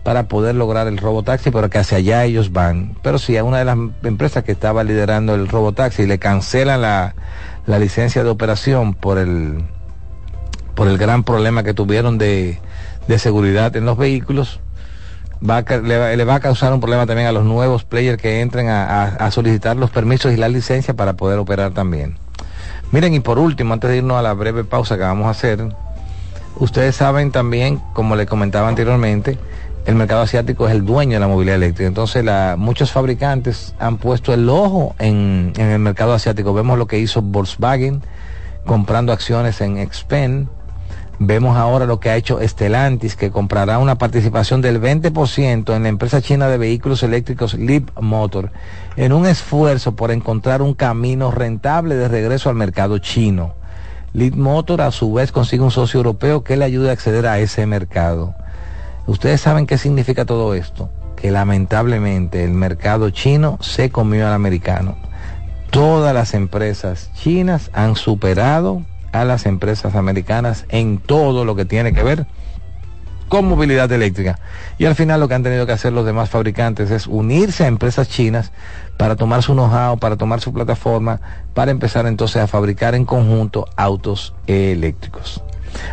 para 0.03 0.29
poder 0.29 0.55
lograr 0.55 0.87
el 0.87 0.97
robotaxi, 0.97 1.51
pero 1.51 1.69
que 1.69 1.79
hacia 1.79 1.99
allá 1.99 2.25
ellos 2.25 2.53
van. 2.53 2.97
Pero 3.03 3.19
si 3.19 3.37
a 3.37 3.45
una 3.45 3.59
de 3.59 3.67
las 3.67 3.77
empresas 4.05 4.43
que 4.45 4.53
estaba 4.53 4.85
liderando 4.85 5.35
el 5.35 5.49
robotaxi 5.49 6.07
le 6.07 6.19
cancelan 6.19 6.81
la, 6.81 7.15
la 7.67 7.79
licencia 7.79 8.25
de 8.25 8.31
operación 8.31 8.95
por 8.95 9.19
el, 9.19 9.59
por 10.75 10.89
el 10.89 10.97
gran 10.97 11.25
problema 11.25 11.63
que 11.63 11.75
tuvieron 11.75 12.17
de, 12.17 12.59
de 13.07 13.19
seguridad 13.19 13.77
en 13.77 13.85
los 13.85 13.99
vehículos, 13.99 14.61
va 15.43 15.63
le, 15.63 16.25
va, 16.25 16.35
a 16.35 16.41
causar 16.41 16.73
un 16.73 16.81
problema 16.81 17.07
también 17.07 17.29
a 17.29 17.33
los 17.33 17.45
nuevos 17.45 17.85
players 17.85 18.21
que 18.21 18.41
entren 18.41 18.69
a, 18.69 19.31
solicitar 19.31 19.77
los 19.77 19.91
permisos 19.91 20.33
y 20.33 20.37
la 20.37 20.49
licencia 20.49 20.95
para 20.95 21.15
poder 21.15 21.39
operar 21.39 21.73
también. 21.73 22.17
Miren, 22.91 23.15
y 23.15 23.21
por 23.21 23.39
último, 23.39 23.75
antes 23.75 23.91
de 23.91 23.99
irnos 23.99 24.19
a 24.19 24.23
la 24.23 24.33
breve 24.33 24.65
pausa 24.65 24.97
que 24.97 25.03
vamos 25.03 25.27
a 25.27 25.31
hacer, 25.31 25.69
ustedes 26.57 26.97
saben 26.97 27.31
también, 27.31 27.81
como 27.93 28.17
le 28.17 28.27
comentaba 28.27 28.69
anteriormente, 28.69 29.39
el 29.85 29.95
mercado 29.95 30.23
asiático 30.23 30.67
es 30.67 30.75
el 30.75 30.85
dueño 30.85 31.15
de 31.15 31.21
la 31.21 31.29
movilidad 31.29 31.57
eléctrica. 31.57 31.87
Entonces, 31.89 32.25
la, 32.25 32.57
muchos 32.59 32.93
fabricantes 32.93 33.75
han 33.79 33.99
puesto 33.99 34.35
el 34.35 34.49
ojo 34.49 34.95
en, 34.99 35.53
en 35.57 35.67
el 35.67 35.79
mercado 35.79 36.13
asiático. 36.13 36.53
Vemos 36.53 36.79
lo 36.79 36.87
que 36.87 36.99
hizo 36.99 37.23
Volkswagen 37.23 38.03
comprando 38.67 39.13
acciones 39.13 39.61
en 39.61 39.79
Expen. 39.79 40.49
Vemos 41.21 41.57
ahora 41.57 41.85
lo 41.85 41.99
que 41.99 42.11
ha 42.11 42.17
hecho 42.17 42.39
Stellantis, 42.41 43.17
que 43.17 43.33
comprará 43.33 43.81
una 43.81 43.99
participación 43.99 44.61
del 44.61 44.81
20% 44.81 45.75
en 45.75 45.83
la 45.83 45.89
empresa 45.89 46.23
china 46.23 46.47
de 46.47 46.59
vehículos 46.59 47.03
eléctricos 47.03 47.55
Leap 47.55 47.91
Motor, 48.01 48.53
en 48.97 49.13
un 49.13 49.27
esfuerzo 49.27 49.97
por 49.97 50.13
encontrar 50.13 50.63
un 50.63 50.75
camino 50.75 51.33
rentable 51.33 51.97
de 51.97 52.07
regreso 52.07 52.51
al 52.51 52.55
mercado 52.55 52.99
chino. 52.99 53.55
Leap 54.13 54.35
Motor 54.37 54.81
a 54.81 54.93
su 54.93 55.13
vez 55.13 55.33
consigue 55.33 55.65
un 55.65 55.73
socio 55.73 55.99
europeo 55.99 56.45
que 56.45 56.57
le 56.57 56.65
ayude 56.65 56.91
a 56.91 56.93
acceder 56.93 57.27
a 57.27 57.41
ese 57.41 57.67
mercado. 57.67 58.37
Ustedes 59.09 59.41
saben 59.41 59.67
qué 59.67 59.77
significa 59.77 60.25
todo 60.25 60.55
esto, 60.55 60.89
que 61.17 61.33
lamentablemente 61.33 62.45
el 62.45 62.53
mercado 62.53 63.11
chino 63.11 63.59
se 63.61 63.91
comió 63.91 64.29
al 64.29 64.35
americano. 64.35 64.97
Todas 65.71 66.15
las 66.15 66.33
empresas 66.35 67.11
chinas 67.15 67.71
han 67.73 67.97
superado 67.97 68.83
a 69.13 69.25
las 69.25 69.47
empresas 69.47 69.95
americanas 69.95 70.65
en 70.69 70.99
todo 70.99 71.45
lo 71.45 71.57
que 71.57 71.65
tiene 71.65 71.93
que 71.93 72.03
ver 72.03 72.27
con 73.29 73.47
movilidad 73.47 73.91
eléctrica. 73.93 74.39
Y 74.79 74.87
al 74.87 74.95
final 74.95 75.21
lo 75.21 75.29
que 75.29 75.35
han 75.35 75.43
tenido 75.43 75.67
que 75.67 75.73
hacer 75.73 75.93
los 75.93 76.07
demás 76.07 76.31
fabricantes 76.31 76.91
es 76.91 77.07
unirse 77.07 77.65
a 77.65 77.69
empresas 77.69 78.09
chinas 78.09 78.53
para 78.97 79.17
tomar 79.17 79.43
su 79.43 79.53
know-how, 79.53 79.99
para 79.99 80.17
tomar 80.17 80.41
su 80.41 80.53
plataforma, 80.53 81.21
para 81.55 81.71
empezar 81.71 82.07
entonces 82.07 82.43
a 82.43 82.47
fabricar 82.47 82.95
en 82.95 83.05
conjunto 83.05 83.69
autos 83.77 84.35
eléctricos. 84.47 85.43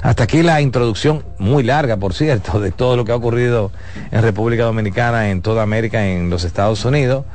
Hasta 0.02 0.24
aquí 0.24 0.42
la 0.42 0.62
introducción, 0.62 1.24
muy 1.38 1.64
larga 1.64 1.98
por 1.98 2.14
cierto, 2.14 2.60
de 2.60 2.72
todo 2.72 2.96
lo 2.96 3.06
que 3.06 3.12
ha 3.12 3.16
ocurrido 3.16 3.72
en 4.12 4.22
República 4.22 4.64
Dominicana, 4.64 5.30
en 5.30 5.42
toda 5.42 5.64
América, 5.64 6.06
en 6.06 6.30
los 6.30 6.46
Estados 6.46 6.86
Unidos. 6.86 7.26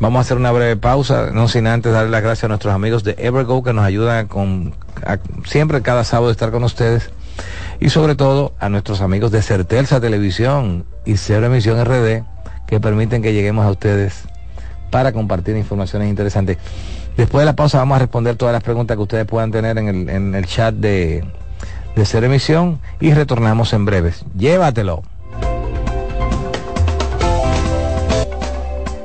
Vamos 0.00 0.18
a 0.18 0.20
hacer 0.22 0.36
una 0.36 0.50
breve 0.50 0.76
pausa, 0.76 1.30
no 1.32 1.46
sin 1.48 1.66
antes 1.66 1.92
darle 1.92 2.10
las 2.10 2.22
gracias 2.22 2.44
a 2.44 2.48
nuestros 2.48 2.74
amigos 2.74 3.04
de 3.04 3.14
Evergo 3.18 3.62
que 3.62 3.72
nos 3.72 3.84
ayudan 3.84 4.26
con, 4.26 4.74
siempre 5.44 5.82
cada 5.82 6.04
sábado 6.04 6.30
estar 6.30 6.50
con 6.50 6.64
ustedes. 6.64 7.10
Y 7.80 7.90
sobre 7.90 8.14
todo 8.14 8.54
a 8.58 8.68
nuestros 8.68 9.00
amigos 9.00 9.30
de 9.30 9.42
Certelsa 9.42 10.00
Televisión 10.00 10.84
y 11.04 11.16
Cero 11.16 11.46
Emisión 11.46 11.82
RD 11.84 12.22
que 12.66 12.80
permiten 12.80 13.22
que 13.22 13.32
lleguemos 13.32 13.64
a 13.64 13.70
ustedes 13.70 14.22
para 14.90 15.12
compartir 15.12 15.56
informaciones 15.56 16.08
interesantes. 16.08 16.58
Después 17.16 17.42
de 17.42 17.46
la 17.46 17.56
pausa 17.56 17.78
vamos 17.78 17.96
a 17.96 18.00
responder 18.00 18.36
todas 18.36 18.52
las 18.52 18.62
preguntas 18.62 18.96
que 18.96 19.02
ustedes 19.02 19.26
puedan 19.26 19.52
tener 19.52 19.78
en 19.78 19.88
el, 19.88 20.08
en 20.08 20.34
el 20.34 20.46
chat 20.46 20.74
de, 20.74 21.24
de 21.94 22.04
Cero 22.04 22.26
Emisión 22.26 22.80
y 23.00 23.12
retornamos 23.12 23.72
en 23.72 23.84
breves. 23.84 24.24
Llévatelo. 24.36 25.02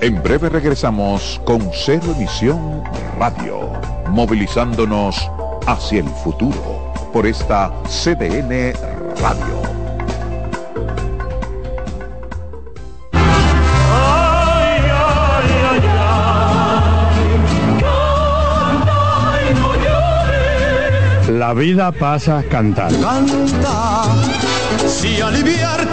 En 0.02 0.24
breve 0.24 0.48
regresamos 0.48 1.42
con 1.44 1.62
Cero 1.74 2.14
Emisión 2.16 2.82
Radio, 3.20 3.70
movilizándonos 4.08 5.30
hacia 5.68 6.00
el 6.00 6.08
futuro 6.08 6.94
por 7.12 7.28
esta 7.28 7.70
CDN 7.86 8.74
Radio. 9.22 9.70
La 21.28 21.54
vida 21.54 21.92
pasa 21.92 22.42
cantando. 22.50 23.06
Canta, 23.06 24.04
si 24.88 25.20
aliviar 25.20 25.90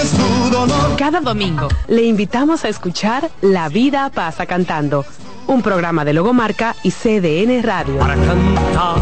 quieres 0.00 0.12
tu 0.12 0.50
dolor. 0.50 0.96
Cada 0.96 1.20
domingo 1.20 1.68
le 1.88 2.02
invitamos 2.02 2.64
a 2.64 2.68
escuchar 2.68 3.30
La 3.42 3.68
vida 3.68 4.10
pasa 4.10 4.46
cantando, 4.46 5.04
un 5.46 5.62
programa 5.62 6.04
de 6.04 6.12
Logomarca 6.12 6.74
y 6.82 6.90
CDN 6.90 7.62
Radio. 7.62 7.98
Para 7.98 8.14
cantar 8.14 8.96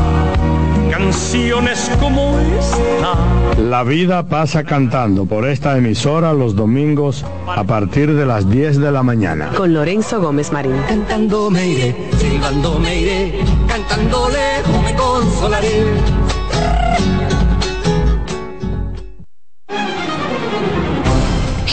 canciones 0.90 1.90
como 2.00 2.38
esta. 2.38 3.60
La 3.60 3.82
vida 3.84 4.26
pasa 4.26 4.64
cantando 4.64 5.26
por 5.26 5.46
esta 5.46 5.76
emisora 5.76 6.32
los 6.32 6.56
domingos 6.56 7.24
a 7.46 7.62
partir 7.64 8.14
de 8.14 8.24
las 8.24 8.48
10 8.48 8.78
de 8.78 8.90
la 8.90 9.02
mañana. 9.02 9.50
Con 9.56 9.74
Lorenzo 9.74 10.20
Gómez 10.20 10.52
Marín. 10.52 10.76
Cantando 10.88 11.50
me 11.50 11.68
iré, 11.68 12.08
silbando 12.18 12.78
me 12.78 13.00
iré, 13.00 13.40
cantando 13.68 14.28
lejos 14.30 14.82
me 14.82 14.94
consolaré. 14.94 15.84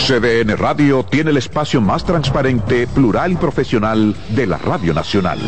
CDN 0.05 0.55
Radio 0.55 1.03
tiene 1.03 1.31
el 1.31 1.37
espacio 1.37 1.81
más 1.81 2.05
transparente, 2.05 2.85
plural 2.85 3.31
y 3.31 3.37
profesional 3.37 4.15
de 4.29 4.45
la 4.45 4.59
Radio 4.59 4.93
Nacional. 4.93 5.39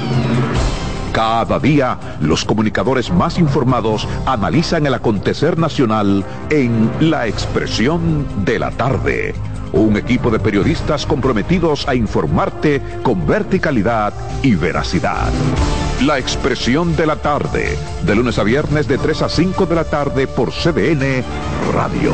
Cada 1.14 1.60
día, 1.60 2.00
los 2.22 2.44
comunicadores 2.44 3.12
más 3.12 3.38
informados 3.38 4.08
analizan 4.26 4.88
el 4.88 4.96
acontecer 4.96 5.60
nacional 5.60 6.26
en 6.50 6.90
La 7.00 7.28
Expresión 7.28 8.26
de 8.46 8.58
la 8.58 8.72
Tarde. 8.72 9.36
Un 9.74 9.96
equipo 9.96 10.32
de 10.32 10.40
periodistas 10.40 11.06
comprometidos 11.06 11.88
a 11.88 11.94
informarte 11.94 12.82
con 13.04 13.28
verticalidad 13.28 14.12
y 14.42 14.56
veracidad. 14.56 15.30
La 16.02 16.18
Expresión 16.18 16.96
de 16.96 17.06
la 17.06 17.18
Tarde, 17.18 17.78
de 18.04 18.16
lunes 18.16 18.40
a 18.40 18.44
viernes 18.44 18.88
de 18.88 18.98
3 18.98 19.22
a 19.22 19.30
5 19.30 19.68
de 19.68 19.76
la 19.76 19.84
tarde 19.84 20.26
por 20.26 20.52
CDN 20.52 21.24
Radio. 21.76 22.14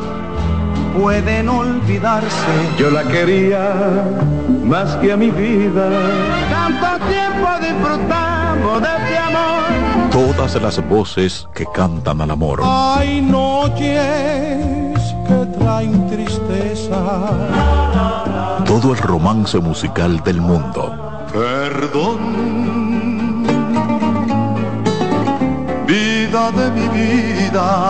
pueden 0.97 1.49
olvidarse. 1.49 2.53
Yo 2.77 2.89
la 2.89 3.03
quería 3.03 3.73
más 4.63 4.95
que 4.97 5.11
a 5.11 5.17
mi 5.17 5.29
vida. 5.29 5.89
Tanto 6.49 7.05
tiempo 7.05 7.47
disfrutamos 7.59 8.81
de 8.81 8.87
este 8.87 9.17
amor. 9.17 10.11
Todas 10.11 10.61
las 10.61 10.89
voces 10.89 11.47
que 11.53 11.65
cantan 11.73 12.21
al 12.21 12.31
amor. 12.31 12.61
Hay 12.63 13.21
noches 13.21 14.97
que 15.27 15.45
traen 15.59 16.07
tristeza. 16.09 16.99
Todo 18.65 18.93
el 18.93 18.97
romance 18.97 19.59
musical 19.59 20.23
del 20.23 20.41
mundo. 20.41 21.25
Perdón, 21.31 22.19
vida 25.87 26.51
de 26.51 26.71
mi 26.71 26.87
vida. 26.89 27.89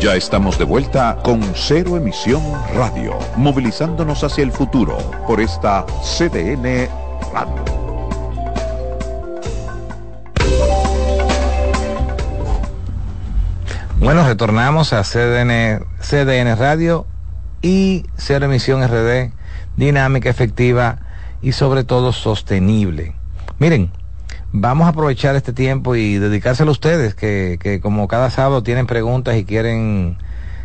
Ya 0.00 0.14
estamos 0.14 0.58
de 0.58 0.64
vuelta 0.64 1.18
con 1.22 1.42
Cero 1.54 1.96
Emisión 1.96 2.42
Radio, 2.74 3.18
movilizándonos 3.36 4.22
hacia 4.22 4.44
el 4.44 4.52
futuro 4.52 4.98
por 5.26 5.40
esta 5.40 5.86
CDN 6.02 6.88
Radio. 7.32 7.64
Bueno, 13.98 14.26
retornamos 14.26 14.92
a 14.92 15.02
CDN, 15.02 15.86
CDN 16.00 16.56
Radio 16.58 17.06
y 17.62 18.04
Cero 18.18 18.44
Emisión 18.44 18.86
RD, 18.86 19.32
dinámica, 19.76 20.28
efectiva 20.28 20.98
y 21.40 21.52
sobre 21.52 21.84
todo 21.84 22.12
sostenible. 22.12 23.14
Miren, 23.58 23.90
vamos 24.58 24.86
a 24.86 24.90
aprovechar 24.90 25.36
este 25.36 25.52
tiempo 25.52 25.96
y 25.96 26.18
dedicárselo 26.18 26.70
a 26.70 26.72
ustedes, 26.72 27.14
que, 27.14 27.58
que 27.60 27.80
como 27.80 28.08
cada 28.08 28.30
sábado 28.30 28.62
tienen 28.62 28.86
preguntas 28.86 29.36
y 29.36 29.44
quieren 29.44 30.16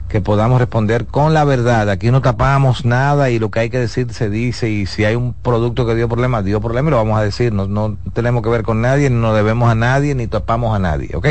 que 0.07 0.21
podamos 0.21 0.59
responder 0.59 1.05
con 1.05 1.33
la 1.33 1.43
verdad. 1.43 1.89
Aquí 1.89 2.09
no 2.09 2.21
tapamos 2.21 2.85
nada 2.85 3.29
y 3.29 3.39
lo 3.39 3.51
que 3.51 3.61
hay 3.61 3.69
que 3.69 3.79
decir 3.79 4.13
se 4.13 4.29
dice 4.29 4.69
y 4.69 4.85
si 4.85 5.05
hay 5.05 5.15
un 5.15 5.33
producto 5.33 5.85
que 5.85 5.95
dio 5.95 6.07
problemas, 6.07 6.45
dio 6.45 6.59
problemas 6.61 6.89
y 6.89 6.91
lo 6.91 6.97
vamos 6.97 7.19
a 7.19 7.23
decir. 7.23 7.53
No, 7.53 7.67
no 7.67 7.97
tenemos 8.13 8.43
que 8.43 8.49
ver 8.49 8.63
con 8.63 8.81
nadie, 8.81 9.09
no 9.09 9.33
debemos 9.33 9.69
a 9.69 9.75
nadie 9.75 10.15
ni 10.15 10.27
tapamos 10.27 10.75
a 10.75 10.79
nadie, 10.79 11.11
¿ok? 11.13 11.27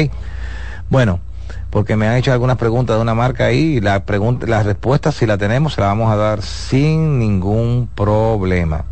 Bueno, 0.90 1.20
porque 1.70 1.96
me 1.96 2.08
han 2.08 2.16
hecho 2.16 2.32
algunas 2.32 2.56
preguntas 2.56 2.96
de 2.96 3.02
una 3.02 3.14
marca 3.14 3.46
ahí 3.46 3.76
y 3.76 3.80
la 3.80 4.04
pregunta, 4.04 4.46
las 4.46 4.66
respuestas 4.66 5.14
si 5.14 5.26
la 5.26 5.38
tenemos 5.38 5.74
se 5.74 5.80
la 5.80 5.88
vamos 5.88 6.12
a 6.12 6.16
dar 6.16 6.42
sin 6.42 7.18
ningún 7.18 7.88
problema. 7.94 8.84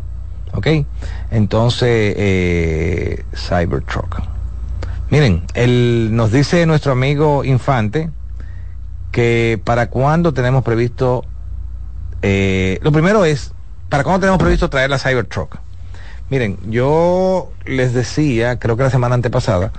¿Ok? 0.53 0.67
Entonces, 1.31 2.15
eh, 2.17 3.25
Cybertruck. 3.35 4.21
Miren, 5.09 5.43
el, 5.55 6.09
nos 6.11 6.31
dice 6.31 6.65
nuestro 6.65 6.91
amigo 6.91 7.43
Infante 7.43 8.09
que 9.11 9.59
para 9.63 9.89
cuándo 9.89 10.33
tenemos 10.33 10.63
previsto, 10.63 11.25
eh, 12.21 12.79
lo 12.83 12.91
primero 12.91 13.25
es, 13.25 13.51
para 13.89 14.03
cuándo 14.03 14.19
tenemos 14.19 14.39
previsto 14.39 14.69
traer 14.69 14.89
la 14.89 14.99
Cybertruck. 14.99 15.57
Miren, 16.29 16.59
yo 16.69 17.51
les 17.65 17.93
decía, 17.93 18.59
creo 18.59 18.77
que 18.77 18.83
la 18.83 18.91
semana 18.91 19.15
antepasada, 19.15 19.71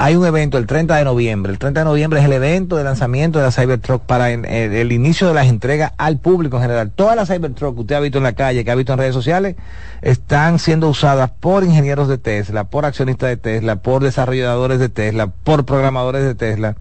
hay 0.00 0.14
un 0.14 0.24
evento 0.24 0.58
el 0.58 0.66
30 0.66 0.94
de 0.96 1.04
noviembre. 1.04 1.50
El 1.52 1.58
30 1.58 1.80
de 1.80 1.84
noviembre 1.84 2.20
es 2.20 2.24
el 2.24 2.32
evento 2.32 2.76
de 2.76 2.84
lanzamiento 2.84 3.38
de 3.40 3.44
la 3.46 3.50
Cybertruck 3.52 4.02
para 4.02 4.30
en- 4.30 4.44
el, 4.44 4.92
inicio 4.92 5.26
de 5.26 5.34
las 5.34 5.48
entregas 5.48 5.92
al 5.98 6.18
público 6.18 6.56
en 6.56 6.62
general. 6.62 6.92
Todas 6.94 7.16
las 7.16 7.28
Cybertruck 7.28 7.74
que 7.74 7.80
usted 7.80 7.94
ha 7.96 8.00
visto 8.00 8.18
en 8.18 8.24
la 8.24 8.32
calle, 8.34 8.64
que 8.64 8.70
ha 8.70 8.76
visto 8.76 8.92
en 8.92 8.98
redes 9.00 9.12
sociales, 9.14 9.56
están 10.00 10.60
siendo 10.60 10.88
usadas 10.88 11.30
por 11.40 11.64
ingenieros 11.64 12.06
de 12.08 12.16
Tesla, 12.16 12.64
por 12.64 12.84
accionistas 12.84 13.28
de 13.28 13.36
Tesla, 13.38 13.76
por 13.82 14.02
desarrolladores 14.04 14.78
de 14.78 14.88
Tesla, 14.88 15.26
por 15.26 15.64
programadores 15.64 16.22
de 16.22 16.36
Tesla, 16.36 16.76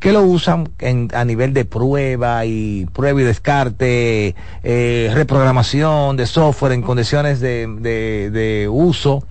que 0.00 0.10
lo 0.12 0.22
usan 0.22 0.68
en- 0.80 1.08
a 1.14 1.24
nivel 1.24 1.52
de 1.54 1.64
prueba 1.64 2.44
y 2.46 2.86
prueba 2.92 3.20
y 3.20 3.24
descarte, 3.24 4.34
eh, 4.64 5.10
reprogramación 5.14 6.16
de 6.16 6.26
software 6.26 6.72
en 6.72 6.82
condiciones 6.82 7.40
de 7.40 8.68
uso. 8.70 9.22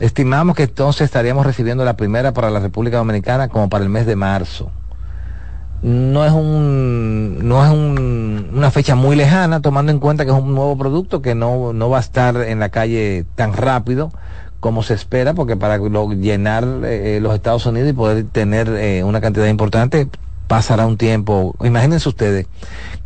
estimamos 0.00 0.56
que 0.56 0.64
entonces 0.64 1.02
estaríamos 1.02 1.46
recibiendo 1.46 1.84
la 1.84 1.96
primera 1.96 2.32
para 2.32 2.50
la 2.50 2.58
República 2.58 2.96
Dominicana 2.96 3.48
como 3.48 3.68
para 3.68 3.84
el 3.84 3.90
mes 3.90 4.06
de 4.06 4.16
marzo. 4.16 4.72
No 5.82 6.24
es 6.24 6.32
un 6.32 7.38
no 7.48 7.64
es 7.64 7.70
un- 7.72 8.50
una 8.54 8.70
fecha 8.70 8.94
muy 8.94 9.16
lejana, 9.16 9.60
tomando 9.60 9.90
en 9.90 9.98
cuenta 9.98 10.24
que 10.24 10.30
es 10.30 10.36
un 10.36 10.54
nuevo 10.54 10.76
producto 10.78 11.22
que 11.22 11.34
no, 11.34 11.72
no 11.72 11.90
va 11.90 11.98
a 11.98 12.00
estar 12.00 12.36
en 12.36 12.60
la 12.60 12.68
calle 12.68 13.24
tan 13.34 13.52
rápido 13.52 14.12
como 14.60 14.84
se 14.84 14.94
espera, 14.94 15.34
porque 15.34 15.56
para 15.56 15.78
lo- 15.78 16.12
llenar 16.12 16.64
eh, 16.84 17.18
los 17.20 17.34
Estados 17.34 17.66
Unidos 17.66 17.90
y 17.90 17.92
poder 17.94 18.24
tener 18.30 18.68
eh, 18.68 19.02
una 19.02 19.20
cantidad 19.20 19.46
importante 19.48 20.08
pasará 20.52 20.84
un 20.84 20.98
tiempo. 20.98 21.56
Imagínense 21.64 22.06
ustedes 22.06 22.46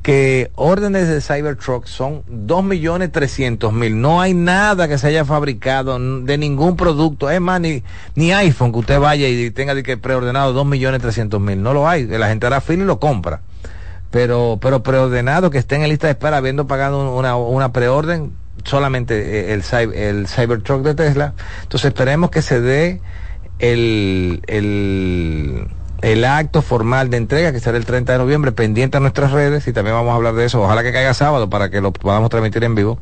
que 0.02 0.50
órdenes 0.56 1.06
de 1.06 1.20
Cybertruck 1.20 1.86
son 1.86 2.24
2.300.000. 2.24 3.94
No 3.94 4.20
hay 4.20 4.34
nada 4.34 4.88
que 4.88 4.98
se 4.98 5.06
haya 5.06 5.24
fabricado 5.24 5.96
de 5.96 6.38
ningún 6.38 6.74
producto. 6.74 7.30
Es 7.30 7.40
más, 7.40 7.60
ni, 7.60 7.84
ni 8.16 8.32
iPhone 8.32 8.72
que 8.72 8.78
usted 8.78 8.98
vaya 8.98 9.28
y 9.28 9.52
tenga 9.52 9.80
que 9.80 9.96
preordenado 9.96 10.60
2.300.000. 10.64 11.56
No 11.58 11.72
lo 11.72 11.88
hay. 11.88 12.08
La 12.08 12.26
gente 12.26 12.48
hará 12.48 12.60
fila 12.60 12.82
y 12.82 12.86
lo 12.86 12.98
compra. 12.98 13.42
Pero, 14.10 14.58
pero 14.60 14.82
preordenado 14.82 15.48
que 15.48 15.58
esté 15.58 15.76
en 15.76 15.88
lista 15.88 16.08
de 16.08 16.14
espera 16.14 16.38
habiendo 16.38 16.66
pagado 16.66 17.14
una, 17.14 17.36
una 17.36 17.70
preorden, 17.70 18.32
solamente 18.64 19.52
eh, 19.52 19.54
el, 19.54 19.62
el 19.94 20.26
Cybertruck 20.26 20.82
de 20.82 20.96
Tesla. 20.96 21.34
Entonces 21.62 21.90
esperemos 21.90 22.30
que 22.30 22.42
se 22.42 22.60
dé 22.60 23.00
el, 23.60 24.42
el, 24.48 25.68
el 26.06 26.24
acto 26.24 26.62
formal 26.62 27.10
de 27.10 27.16
entrega, 27.16 27.50
que 27.50 27.58
será 27.58 27.76
el 27.76 27.84
30 27.84 28.12
de 28.12 28.18
noviembre, 28.18 28.52
pendiente 28.52 28.96
a 28.96 29.00
nuestras 29.00 29.32
redes, 29.32 29.66
y 29.66 29.72
también 29.72 29.96
vamos 29.96 30.12
a 30.12 30.14
hablar 30.14 30.34
de 30.34 30.44
eso. 30.44 30.62
Ojalá 30.62 30.84
que 30.84 30.92
caiga 30.92 31.12
sábado 31.14 31.50
para 31.50 31.68
que 31.68 31.80
lo 31.80 31.92
podamos 31.92 32.30
transmitir 32.30 32.62
en 32.62 32.76
vivo. 32.76 33.00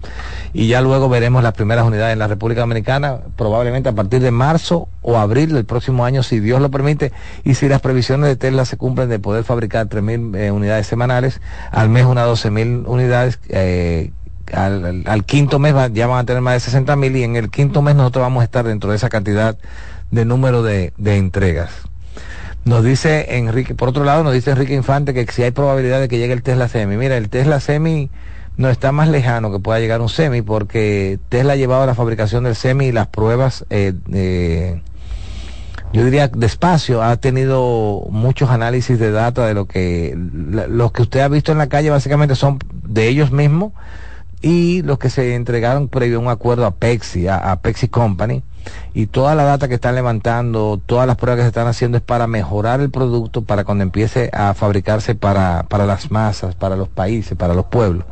Y 0.55 0.69
ya 0.69 0.81
luego 0.81 1.11
veremos 1.11 1.43
las 1.43 1.53
primeras 1.53 1.85
unidades 1.85 2.15
en 2.15 2.19
la 2.19 2.29
República 2.29 2.63
Dominicana, 2.63 3.19
probablemente 3.37 3.91
a 3.91 3.93
partir 3.93 4.23
de 4.23 4.31
marzo 4.31 4.89
o 5.03 5.19
abril 5.19 5.53
del 5.53 5.67
próximo 5.67 6.07
año, 6.07 6.23
si 6.23 6.41
Dios 6.41 6.63
lo 6.63 6.71
permite, 6.71 7.13
y 7.45 7.57
si 7.57 7.69
las 7.69 7.83
previsiones 7.83 8.27
de 8.27 8.37
Tesla 8.37 8.65
se 8.65 8.79
cumplen 8.79 9.11
de 9.11 9.19
poder 9.19 9.45
fabricar 9.45 9.87
3.000 9.87 10.39
eh, 10.39 10.51
unidades 10.51 10.87
semanales, 10.87 11.43
al 11.73 11.91
mes 11.91 12.07
unas 12.07 12.27
12.000 12.27 12.85
unidades. 12.87 13.39
eh, 13.51 14.13
al, 14.51 15.25
quinto 15.27 15.59
mes 15.59 15.75
ya 15.93 16.07
van 16.07 16.21
a 16.21 16.25
tener 16.25 16.41
más 16.41 16.55
de 16.55 16.61
60 16.61 16.97
mil 16.97 17.17
y 17.17 17.23
en 17.23 17.37
el 17.37 17.51
quinto 17.51 17.81
mes 17.81 17.97
nosotros 17.97 18.23
vamos 18.23 18.43
a 18.43 18.45
estar 18.45 18.67
dentro 18.67 18.91
de 18.91 18.97
esa 18.97 19.09
cantidad 19.09 19.57
de 20.11 20.25
número 20.27 20.63
de 20.63 20.93
entregas. 20.99 21.71
Nos 22.65 22.83
dice 22.83 23.37
Enrique, 23.37 23.75
por 23.75 23.91
otro 23.91 24.05
lado, 24.05 24.25
nos 24.25 24.33
dice 24.33 24.51
Enrique 24.51 24.75
Infante 24.75 25.13
que 25.13 25.31
si 25.31 25.43
hay 25.43 25.51
probabilidad 25.51 26.01
de 26.01 26.09
que 26.09 26.19
llegue 26.19 26.33
el 26.33 26.43
Tesla 26.43 26.67
Semi. 26.69 26.97
Mira, 26.97 27.17
el 27.19 27.29
Tesla 27.29 27.61
Semi 27.61 28.11
no 28.57 28.71
está 28.71 28.91
más 28.91 29.09
lejano 29.09 29.53
que 29.53 29.59
pueda 29.59 29.81
llegar 29.81 30.01
un 30.01 30.09
Semi 30.09 30.41
porque 30.41 31.19
Tesla 31.29 31.55
ha 31.55 31.57
llevado 31.57 31.85
la 31.85 31.95
fabricación 31.95 32.45
del 32.45 32.55
Semi 32.55 32.87
y 32.87 32.93
las 32.93 33.09
pruebas, 33.09 33.67
eh, 33.69 34.81
yo 35.93 36.05
diría 36.05 36.29
despacio, 36.29 37.03
ha 37.03 37.17
tenido 37.19 38.07
muchos 38.11 38.49
análisis 38.49 38.99
de 38.99 39.11
data 39.11 39.47
de 39.47 39.53
lo 39.53 39.67
que, 39.67 40.15
los 40.17 40.93
que 40.93 41.03
usted 41.03 41.21
ha 41.21 41.29
visto 41.29 41.53
en 41.53 41.59
la 41.59 41.69
calle 41.69 41.91
básicamente 41.91 42.35
son 42.35 42.59
de 42.71 43.09
ellos 43.09 43.31
mismos 43.31 43.73
y 44.41 44.83
los 44.83 44.99
que 44.99 45.11
se 45.11 45.35
entregaron 45.35 45.89
previo 45.89 46.17
a 46.17 46.21
un 46.21 46.29
acuerdo 46.29 46.65
a 46.65 46.75
Pepsi, 46.75 47.29
a, 47.29 47.37
a 47.37 47.61
Pepsi 47.61 47.89
Company, 47.89 48.43
y 48.95 49.07
toda 49.07 49.35
la 49.35 49.45
data 49.45 49.69
que 49.69 49.75
están 49.75 49.95
levantando, 49.95 50.81
todas 50.85 51.07
las 51.07 51.17
pruebas 51.17 51.39
que 51.39 51.43
se 51.43 51.49
están 51.49 51.67
haciendo 51.67 51.99
es 51.99 52.03
para 52.03 52.27
mejorar 52.27 52.81
el 52.81 52.91
producto 52.91 53.43
para 53.43 53.65
cuando 53.65 53.83
empiece 53.83 54.31
a 54.33 54.55
fabricarse 54.55 55.15
para, 55.15 55.65
para 55.65 55.87
las 55.87 56.11
masas, 56.11 56.55
para 56.55 56.77
los 56.77 56.89
países, 56.89 57.37
para 57.37 57.55
los 57.55 57.67
pueblos. 57.67 58.05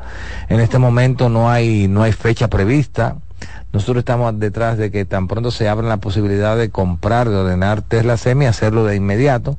En 0.48 0.60
este 0.60 0.78
momento 0.78 1.28
no 1.28 1.50
hay, 1.50 1.88
no 1.88 2.02
hay 2.02 2.12
fecha 2.12 2.48
prevista. 2.48 3.16
Nosotros 3.72 3.98
estamos 3.98 4.38
detrás 4.38 4.76
de 4.76 4.90
que 4.90 5.04
tan 5.04 5.28
pronto 5.28 5.50
se 5.50 5.68
abra 5.68 5.88
la 5.88 5.96
posibilidad 5.96 6.56
de 6.56 6.70
comprar, 6.70 7.30
de 7.30 7.36
ordenar 7.36 7.80
Tesla 7.82 8.16
Semi, 8.16 8.46
hacerlo 8.46 8.84
de 8.84 8.96
inmediato. 8.96 9.56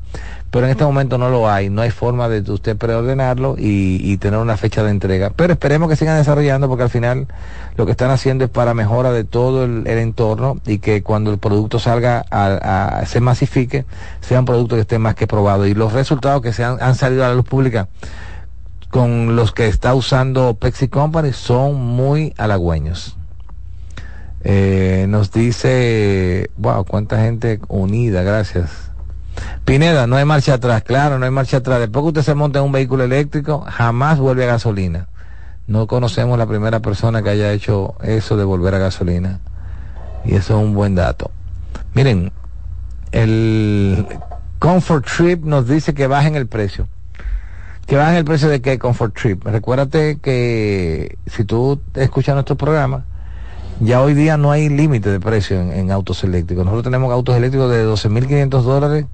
Pero 0.54 0.68
en 0.68 0.72
este 0.72 0.84
momento 0.84 1.18
no 1.18 1.32
lo 1.32 1.50
hay, 1.50 1.72
no 1.72 1.82
hay 1.82 1.90
forma 1.90 2.30
de 2.30 2.52
usted 2.52 2.78
preordenarlo 2.78 3.56
y, 3.58 4.16
tener 4.18 4.40
una 4.40 4.56
fecha 4.56 4.84
de 4.84 4.92
entrega. 4.92 5.32
Pero 5.36 5.54
esperemos 5.54 5.90
que 5.90 5.96
sigan 5.96 6.16
desarrollando 6.16 6.70
porque 6.70 6.84
al 6.84 6.92
final 6.92 7.26
lo 7.76 7.88
que 7.88 7.92
están 7.92 8.12
haciendo 8.12 8.46
es 8.46 8.52
para 8.52 8.76
mejora 8.76 9.12
de 9.12 9.24
todo 9.24 9.64
el, 9.64 9.88
entorno 9.88 10.62
y 10.68 10.78
que 10.78 11.02
cuando 11.02 11.32
el 11.32 11.40
producto 11.40 11.80
salga 11.80 12.24
a, 12.30 13.00
a- 13.00 13.06
se 13.08 13.20
masifique, 13.20 13.86
sea 14.22 14.42
un 14.42 14.46
producto 14.46 14.76
que 14.76 14.82
esté 14.82 15.00
más 15.00 15.16
que 15.16 15.26
probado. 15.26 15.66
Y 15.66 15.74
los 15.74 15.92
resultados 15.92 16.44
que 16.44 16.54
se 16.54 16.64
han, 16.64 16.94
salido 16.94 17.26
a 17.26 17.30
la 17.30 17.34
luz 17.34 17.46
pública 17.46 17.88
con 18.92 19.36
los 19.36 19.54
que 19.54 19.68
está 19.68 19.96
usando 19.96 20.54
Pepsi 20.54 20.88
Company 20.88 21.34
son 21.34 21.84
muy 21.84 22.36
halagüeños. 22.38 23.18
Eh, 24.44 25.08
nos 25.10 25.32
dice, 25.32 26.52
wow, 26.58 26.86
cuánta 26.86 27.20
gente 27.20 27.60
unida, 27.70 28.22
gracias. 28.22 28.93
Pineda, 29.66 30.08
no 30.08 30.18
hay 30.18 30.26
marcha 30.26 30.56
atrás, 30.56 30.84
claro, 30.84 31.20
no 31.20 31.26
hay 31.26 31.32
marcha 31.32 31.58
atrás. 31.58 31.80
Después 31.80 32.04
que 32.04 32.08
usted 32.08 32.22
se 32.22 32.36
monta 32.36 32.60
en 32.60 32.66
un 32.66 32.72
vehículo 32.72 33.04
eléctrico, 33.04 33.66
jamás 33.68 34.20
vuelve 34.20 34.44
a 34.44 34.48
gasolina. 34.48 35.08
No 35.68 35.88
conocemos 35.88 36.38
la 36.38 36.46
primera 36.46 36.82
persona 36.82 37.24
que 37.24 37.30
haya 37.30 37.52
hecho 37.54 37.96
eso 38.02 38.36
de 38.36 38.44
volver 38.44 38.76
a 38.76 38.80
gasolina. 38.80 39.40
Y 40.26 40.36
eso 40.36 40.58
es 40.58 40.66
un 40.66 40.74
buen 40.74 40.96
dato. 40.96 41.32
Miren, 41.94 42.32
el 43.12 44.06
Comfort 44.60 45.06
Trip 45.06 45.44
nos 45.46 45.68
dice 45.68 45.94
que 45.94 46.08
bajen 46.08 46.36
el 46.36 46.48
precio. 46.48 46.88
Que 47.86 47.96
bajen 47.96 48.16
el 48.16 48.26
precio 48.26 48.50
de 48.50 48.62
qué 48.62 48.78
Comfort 48.78 49.16
Trip. 49.16 49.46
Recuérdate 49.46 50.18
que 50.20 51.18
si 51.28 51.46
tú 51.46 51.82
escuchas 51.94 52.36
nuestro 52.36 52.58
programa, 52.58 53.06
ya 53.80 54.02
hoy 54.02 54.14
día 54.14 54.36
no 54.36 54.52
hay 54.52 54.68
límite 54.68 55.10
de 55.10 55.20
precio 55.22 55.60
en, 55.62 55.72
en 55.72 55.92
autos 55.92 56.24
eléctricos. 56.26 56.66
Nosotros 56.66 56.84
tenemos 56.84 57.12
autos 57.14 57.38
eléctricos 57.38 57.72
de 57.72 57.86
12.500 57.86 58.62
dólares 58.62 59.06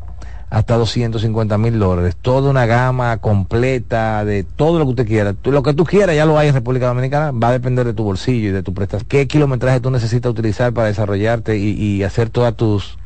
hasta 0.49 0.75
250 0.77 1.57
mil 1.57 1.77
dólares. 1.79 2.15
Toda 2.21 2.49
una 2.49 2.65
gama 2.65 3.17
completa 3.17 4.25
de 4.25 4.43
todo 4.43 4.79
lo 4.79 4.85
que 4.85 4.89
usted 4.91 5.07
quiera. 5.07 5.33
Tú- 5.33 5.51
lo 5.51 5.61
que 5.63 5.73
tú 5.73 5.83
quieras 5.85 6.15
ya 6.15 6.25
lo 6.25 6.37
hay 6.39 6.47
en 6.47 6.55
República 6.55 6.87
Dominicana. 6.87 7.31
Va 7.31 7.49
a 7.49 7.51
depender 7.51 7.85
de 7.85 7.93
tu 7.93 8.03
bolsillo 8.03 8.49
y 8.49 8.51
de 8.51 8.63
tu 8.63 8.73
prestación. 8.73 9.07
¿Qué 9.07 9.27
kilometraje 9.27 9.79
tú 9.79 9.91
necesitas 9.91 10.31
utilizar 10.31 10.73
para 10.73 10.87
desarrollarte 10.87 11.57
y, 11.57 11.71
y 11.71 12.03
hacer 12.03 12.29
todas 12.29 12.55
tus 12.55 12.97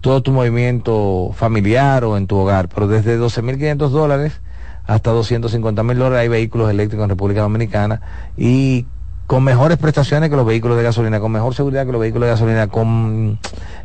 todo 0.00 0.20
tu 0.20 0.32
movimiento 0.32 1.30
familiar 1.34 2.04
o 2.04 2.16
en 2.16 2.26
tu 2.26 2.36
hogar? 2.36 2.68
Pero 2.68 2.88
desde 2.88 3.18
12.500 3.18 3.90
dólares 3.90 4.40
hasta 4.84 5.12
250 5.12 5.82
mil 5.84 5.96
dólares 5.98 6.22
hay 6.22 6.28
vehículos 6.28 6.68
eléctricos 6.68 7.04
en 7.04 7.10
República 7.10 7.42
Dominicana 7.42 8.00
y 8.36 8.86
con 9.26 9.44
mejores 9.44 9.78
prestaciones 9.78 10.28
que 10.30 10.36
los 10.36 10.44
vehículos 10.46 10.76
de 10.76 10.82
gasolina, 10.82 11.20
con 11.20 11.32
mejor 11.32 11.54
seguridad 11.54 11.86
que 11.86 11.92
los 11.92 12.00
vehículos 12.00 12.26
de 12.26 12.30
gasolina, 12.32 12.66
con 12.66 13.38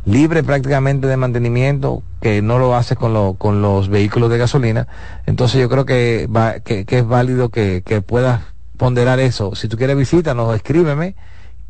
libre 0.04 0.42
prácticamente 0.42 1.06
de 1.06 1.16
mantenimiento 1.16 2.02
que 2.20 2.42
no 2.42 2.58
lo 2.58 2.74
hace 2.74 2.96
con, 2.96 3.14
lo- 3.14 3.34
con 3.34 3.62
los 3.62 3.88
vehículos 3.88 4.30
de 4.30 4.38
gasolina. 4.38 4.88
Entonces 5.26 5.60
yo 5.60 5.68
creo 5.68 5.84
que, 5.86 6.28
va- 6.34 6.60
que, 6.60 6.84
es 6.86 7.06
válido 7.06 7.48
que, 7.48 7.82
que 7.84 8.02
puedas 8.02 8.42
ponderar 8.76 9.20
eso. 9.20 9.54
Si 9.54 9.68
tú 9.68 9.76
quieres 9.76 9.96
visítanos, 9.96 10.54
escríbeme 10.54 11.14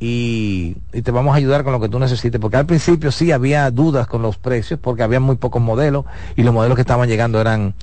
y, 0.00 0.76
y 0.92 1.02
te 1.02 1.10
vamos 1.10 1.34
a 1.34 1.36
ayudar 1.36 1.64
con 1.64 1.72
lo 1.72 1.80
que 1.80 1.88
tú 1.88 1.98
necesites, 1.98 2.40
porque 2.40 2.56
al 2.56 2.66
principio 2.66 3.10
sí 3.12 3.32
había 3.32 3.70
dudas 3.70 4.06
con 4.06 4.22
los 4.22 4.38
precios, 4.38 4.78
porque 4.80 5.02
había 5.02 5.20
muy 5.20 5.36
pocos 5.36 5.60
modelos 5.62 6.04
y 6.36 6.42
los 6.42 6.54
modelos 6.54 6.76
que 6.76 6.82
estaban 6.82 7.08
llegando 7.08 7.40
eran 7.40 7.74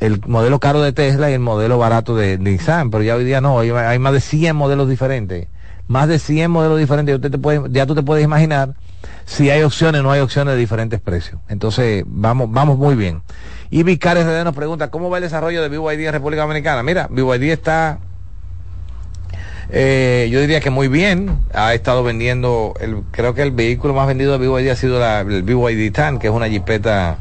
el 0.00 0.20
modelo 0.26 0.58
caro 0.58 0.80
de 0.82 0.92
Tesla 0.92 1.30
y 1.30 1.34
el 1.34 1.40
modelo 1.40 1.78
barato 1.78 2.16
de 2.16 2.38
Nissan, 2.38 2.90
pero 2.90 3.04
ya 3.04 3.16
hoy 3.16 3.24
día 3.24 3.40
no, 3.40 3.60
hay 3.60 3.98
más 3.98 4.12
de 4.12 4.20
100 4.20 4.56
modelos 4.56 4.88
diferentes, 4.88 5.48
más 5.86 6.08
de 6.08 6.18
100 6.18 6.50
modelos 6.50 6.78
diferentes, 6.78 7.14
usted 7.14 7.30
te 7.30 7.38
puede, 7.38 7.62
ya 7.70 7.86
tú 7.86 7.94
te 7.94 8.02
puedes 8.02 8.24
imaginar 8.24 8.74
si 9.26 9.50
hay 9.50 9.62
opciones 9.62 10.00
o 10.00 10.02
no 10.02 10.10
hay 10.10 10.20
opciones 10.20 10.54
de 10.54 10.60
diferentes 10.60 11.00
precios. 11.00 11.40
Entonces, 11.48 12.04
vamos, 12.06 12.50
vamos 12.50 12.78
muy 12.78 12.94
bien. 12.94 13.22
Y 13.70 13.82
Vicar 13.84 14.16
RD 14.16 14.44
nos 14.44 14.54
pregunta, 14.54 14.90
¿cómo 14.90 15.10
va 15.10 15.18
el 15.18 15.22
desarrollo 15.22 15.62
de 15.62 15.68
BYD 15.68 16.06
en 16.06 16.12
República 16.12 16.42
Dominicana? 16.42 16.82
Mira, 16.82 17.06
BYD 17.10 17.52
está 17.52 18.00
eh, 19.72 20.28
yo 20.30 20.40
diría 20.40 20.60
que 20.60 20.70
muy 20.70 20.88
bien. 20.88 21.38
Ha 21.54 21.74
estado 21.74 22.02
vendiendo, 22.02 22.74
el, 22.80 23.02
creo 23.10 23.34
que 23.34 23.42
el 23.42 23.52
vehículo 23.52 23.94
más 23.94 24.06
vendido 24.06 24.36
de 24.36 24.46
BYD 24.46 24.70
ha 24.70 24.76
sido 24.76 24.98
la, 24.98 25.20
el 25.20 25.42
BYD 25.42 25.92
TAN, 25.92 26.18
que 26.18 26.26
es 26.26 26.32
una 26.32 26.48
jipeta 26.48 27.18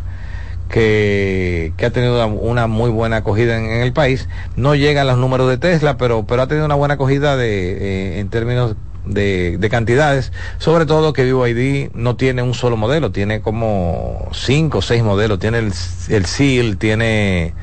que, 0.70 1.74
ha 1.84 1.90
tenido 1.90 2.26
una, 2.28 2.68
muy 2.68 2.92
buena 2.92 3.18
acogida 3.18 3.58
en, 3.58 3.66
el 3.82 3.92
país. 3.92 4.30
No 4.56 4.76
llega 4.76 5.02
a 5.02 5.06
los 5.06 5.18
números 5.18 5.50
de 5.50 5.58
Tesla, 5.58 5.98
pero, 5.98 6.26
pero 6.26 6.44
ha 6.44 6.48
tenido 6.48 6.66
una 6.66 6.76
buena 6.76 6.94
acogida 6.94 7.36
de, 7.36 7.72
eh, 7.72 8.20
en 8.20 8.30
términos 8.30 8.76
de, 9.06 9.58
de 9.58 9.70
cantidades. 9.70 10.32
Sobre 10.60 10.86
todo 10.86 11.14
que 11.14 11.32
BYD 11.32 11.92
no 11.96 12.16
tiene 12.16 12.44
un 12.44 12.54
solo 12.54 12.78
modelo, 12.78 13.12
tiene 13.12 13.42
como 13.42 14.30
cinco 14.32 14.78
o 14.80 14.82
seis 14.82 15.04
modelos. 15.04 15.40
Tiene 15.40 15.58
el, 15.58 15.74
el 16.10 16.26
SEAL, 16.26 16.78
tiene 16.78 17.54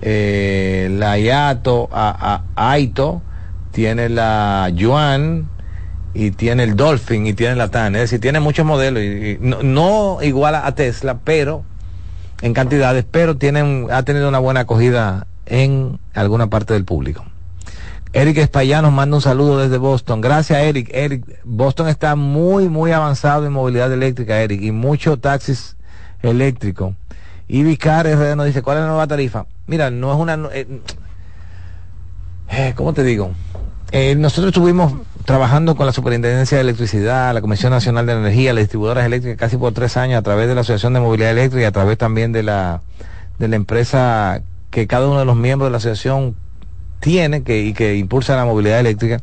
eh, 0.00 0.88
la 0.92 1.18
Yato, 1.18 1.88
a, 1.92 2.42
Aito, 2.54 3.20
tiene 3.72 4.08
la 4.08 4.70
Yuan 4.72 5.48
y 6.14 6.30
tiene 6.30 6.62
el 6.62 6.76
Dolphin 6.76 7.26
y 7.26 7.32
tiene 7.34 7.56
la 7.56 7.68
TAN. 7.68 7.96
Es 7.96 8.02
decir, 8.02 8.20
tiene 8.20 8.38
muchos 8.38 8.64
modelos. 8.64 9.02
No, 9.40 9.62
no 9.64 10.18
igual 10.22 10.54
a 10.54 10.72
Tesla, 10.76 11.18
pero 11.24 11.64
en 12.42 12.52
cantidades, 12.54 13.04
pero 13.10 13.36
tienen, 13.36 13.86
ha 13.90 14.02
tenido 14.02 14.28
una 14.28 14.38
buena 14.38 14.60
acogida 14.60 15.26
en 15.46 15.98
alguna 16.12 16.48
parte 16.48 16.74
del 16.74 16.84
público. 16.84 17.24
Eric 18.12 18.36
Espaillá 18.38 18.82
nos 18.82 18.92
manda 18.92 19.16
un 19.16 19.22
saludo 19.22 19.58
desde 19.58 19.78
Boston. 19.78 20.20
Gracias, 20.20 20.58
Eric. 20.58 20.90
Eric, 20.92 21.24
Boston 21.44 21.88
está 21.88 22.14
muy, 22.14 22.68
muy 22.68 22.92
avanzado 22.92 23.46
en 23.46 23.52
movilidad 23.52 23.90
eléctrica, 23.90 24.40
Eric, 24.40 24.60
y 24.60 24.70
muchos 24.70 25.18
taxis 25.20 25.76
eléctricos. 26.20 26.94
Y 27.48 27.62
Vicar 27.62 28.06
RD 28.06 28.36
nos 28.36 28.46
dice, 28.46 28.60
¿cuál 28.60 28.78
es 28.78 28.82
la 28.82 28.88
nueva 28.88 29.06
tarifa? 29.06 29.46
Mira, 29.66 29.90
no 29.90 30.12
es 30.12 30.18
una... 30.18 30.34
eh, 30.52 30.66
eh, 32.50 32.74
¿Cómo 32.76 32.92
te 32.92 33.02
digo? 33.02 33.30
Eh, 33.92 34.14
nosotros 34.14 34.48
estuvimos 34.48 34.92
trabajando 35.24 35.76
con 35.76 35.86
la 35.86 35.92
Superintendencia 35.92 36.56
de 36.56 36.62
Electricidad, 36.62 37.32
la 37.34 37.40
Comisión 37.40 37.70
Nacional 37.70 38.06
de 38.06 38.12
Energía, 38.12 38.52
las 38.52 38.62
distribuidoras 38.62 39.06
eléctricas 39.06 39.38
casi 39.38 39.56
por 39.56 39.72
tres 39.72 39.96
años 39.96 40.18
a 40.18 40.22
través 40.22 40.48
de 40.48 40.54
la 40.54 40.62
Asociación 40.62 40.92
de 40.94 41.00
Movilidad 41.00 41.30
Eléctrica 41.30 41.62
y 41.62 41.66
a 41.66 41.72
través 41.72 41.98
también 41.98 42.32
de 42.32 42.42
la, 42.42 42.82
de 43.38 43.48
la 43.48 43.56
empresa 43.56 44.42
que 44.70 44.86
cada 44.86 45.06
uno 45.06 45.18
de 45.18 45.24
los 45.24 45.36
miembros 45.36 45.68
de 45.68 45.72
la 45.72 45.76
asociación 45.78 46.34
tiene 47.00 47.42
que, 47.42 47.62
y 47.62 47.72
que 47.74 47.96
impulsa 47.96 48.36
la 48.36 48.44
movilidad 48.44 48.80
eléctrica, 48.80 49.20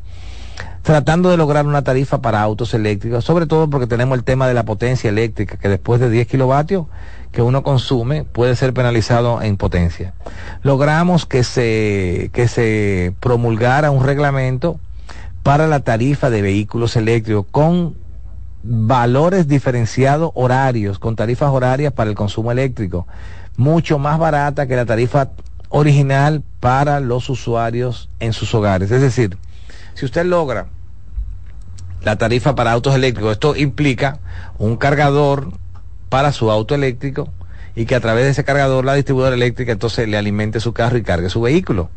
tratando 0.83 1.29
de 1.29 1.37
lograr 1.37 1.65
una 1.65 1.83
tarifa 1.83 2.21
para 2.21 2.41
autos 2.41 2.73
eléctricos, 2.73 3.25
sobre 3.25 3.45
todo 3.45 3.69
porque 3.69 3.87
tenemos 3.87 4.17
el 4.17 4.23
tema 4.23 4.47
de 4.47 4.53
la 4.53 4.63
potencia 4.63 5.09
eléctrica, 5.09 5.57
que 5.57 5.69
después 5.69 5.99
de 5.99 6.09
10 6.09 6.27
kilovatios 6.27 6.85
que 7.31 7.41
uno 7.41 7.63
consume 7.63 8.23
puede 8.23 8.55
ser 8.55 8.73
penalizado 8.73 9.41
en 9.41 9.57
potencia. 9.57 10.13
Logramos 10.63 11.25
que 11.25 11.43
se, 11.43 12.29
que 12.33 12.47
se 12.47 13.13
promulgara 13.19 13.91
un 13.91 14.03
reglamento 14.03 14.79
para 15.49 15.65
la 15.65 15.79
tarifa 15.79 16.29
de 16.29 16.43
vehículos 16.43 16.95
eléctricos 16.95 17.43
con 17.49 17.95
valores 18.61 19.47
diferenciados 19.47 20.29
horarios, 20.35 20.99
con 20.99 21.15
tarifas 21.15 21.49
horarias 21.49 21.91
para 21.91 22.11
el 22.11 22.15
consumo 22.15 22.51
eléctrico, 22.51 23.07
mucho 23.57 23.97
más 23.97 24.19
barata 24.19 24.67
que 24.67 24.75
la 24.75 24.85
tarifa 24.85 25.31
original 25.69 26.43
para 26.59 26.99
los 26.99 27.31
usuarios 27.31 28.11
en 28.19 28.33
sus 28.33 28.53
hogares. 28.53 28.91
Es 28.91 29.01
decir, 29.01 29.39
si 29.95 30.05
usted 30.05 30.23
logra 30.23 30.67
la 32.03 32.15
tarifa 32.19 32.53
para 32.53 32.71
autos 32.71 32.93
eléctricos, 32.93 33.31
esto 33.31 33.55
implica 33.55 34.19
un 34.59 34.77
cargador 34.77 35.51
para 36.09 36.31
su 36.31 36.51
auto 36.51 36.75
eléctrico 36.75 37.27
y 37.75 37.87
que 37.87 37.95
a 37.95 37.99
través 37.99 38.25
de 38.25 38.29
ese 38.29 38.43
cargador 38.43 38.85
la 38.85 38.93
distribuidora 38.93 39.35
eléctrica 39.35 39.71
entonces 39.71 40.07
le 40.07 40.15
alimente 40.15 40.59
su 40.59 40.73
carro 40.73 40.99
y 40.99 41.01
cargue 41.01 41.31
su 41.31 41.41
vehículo. 41.41 41.89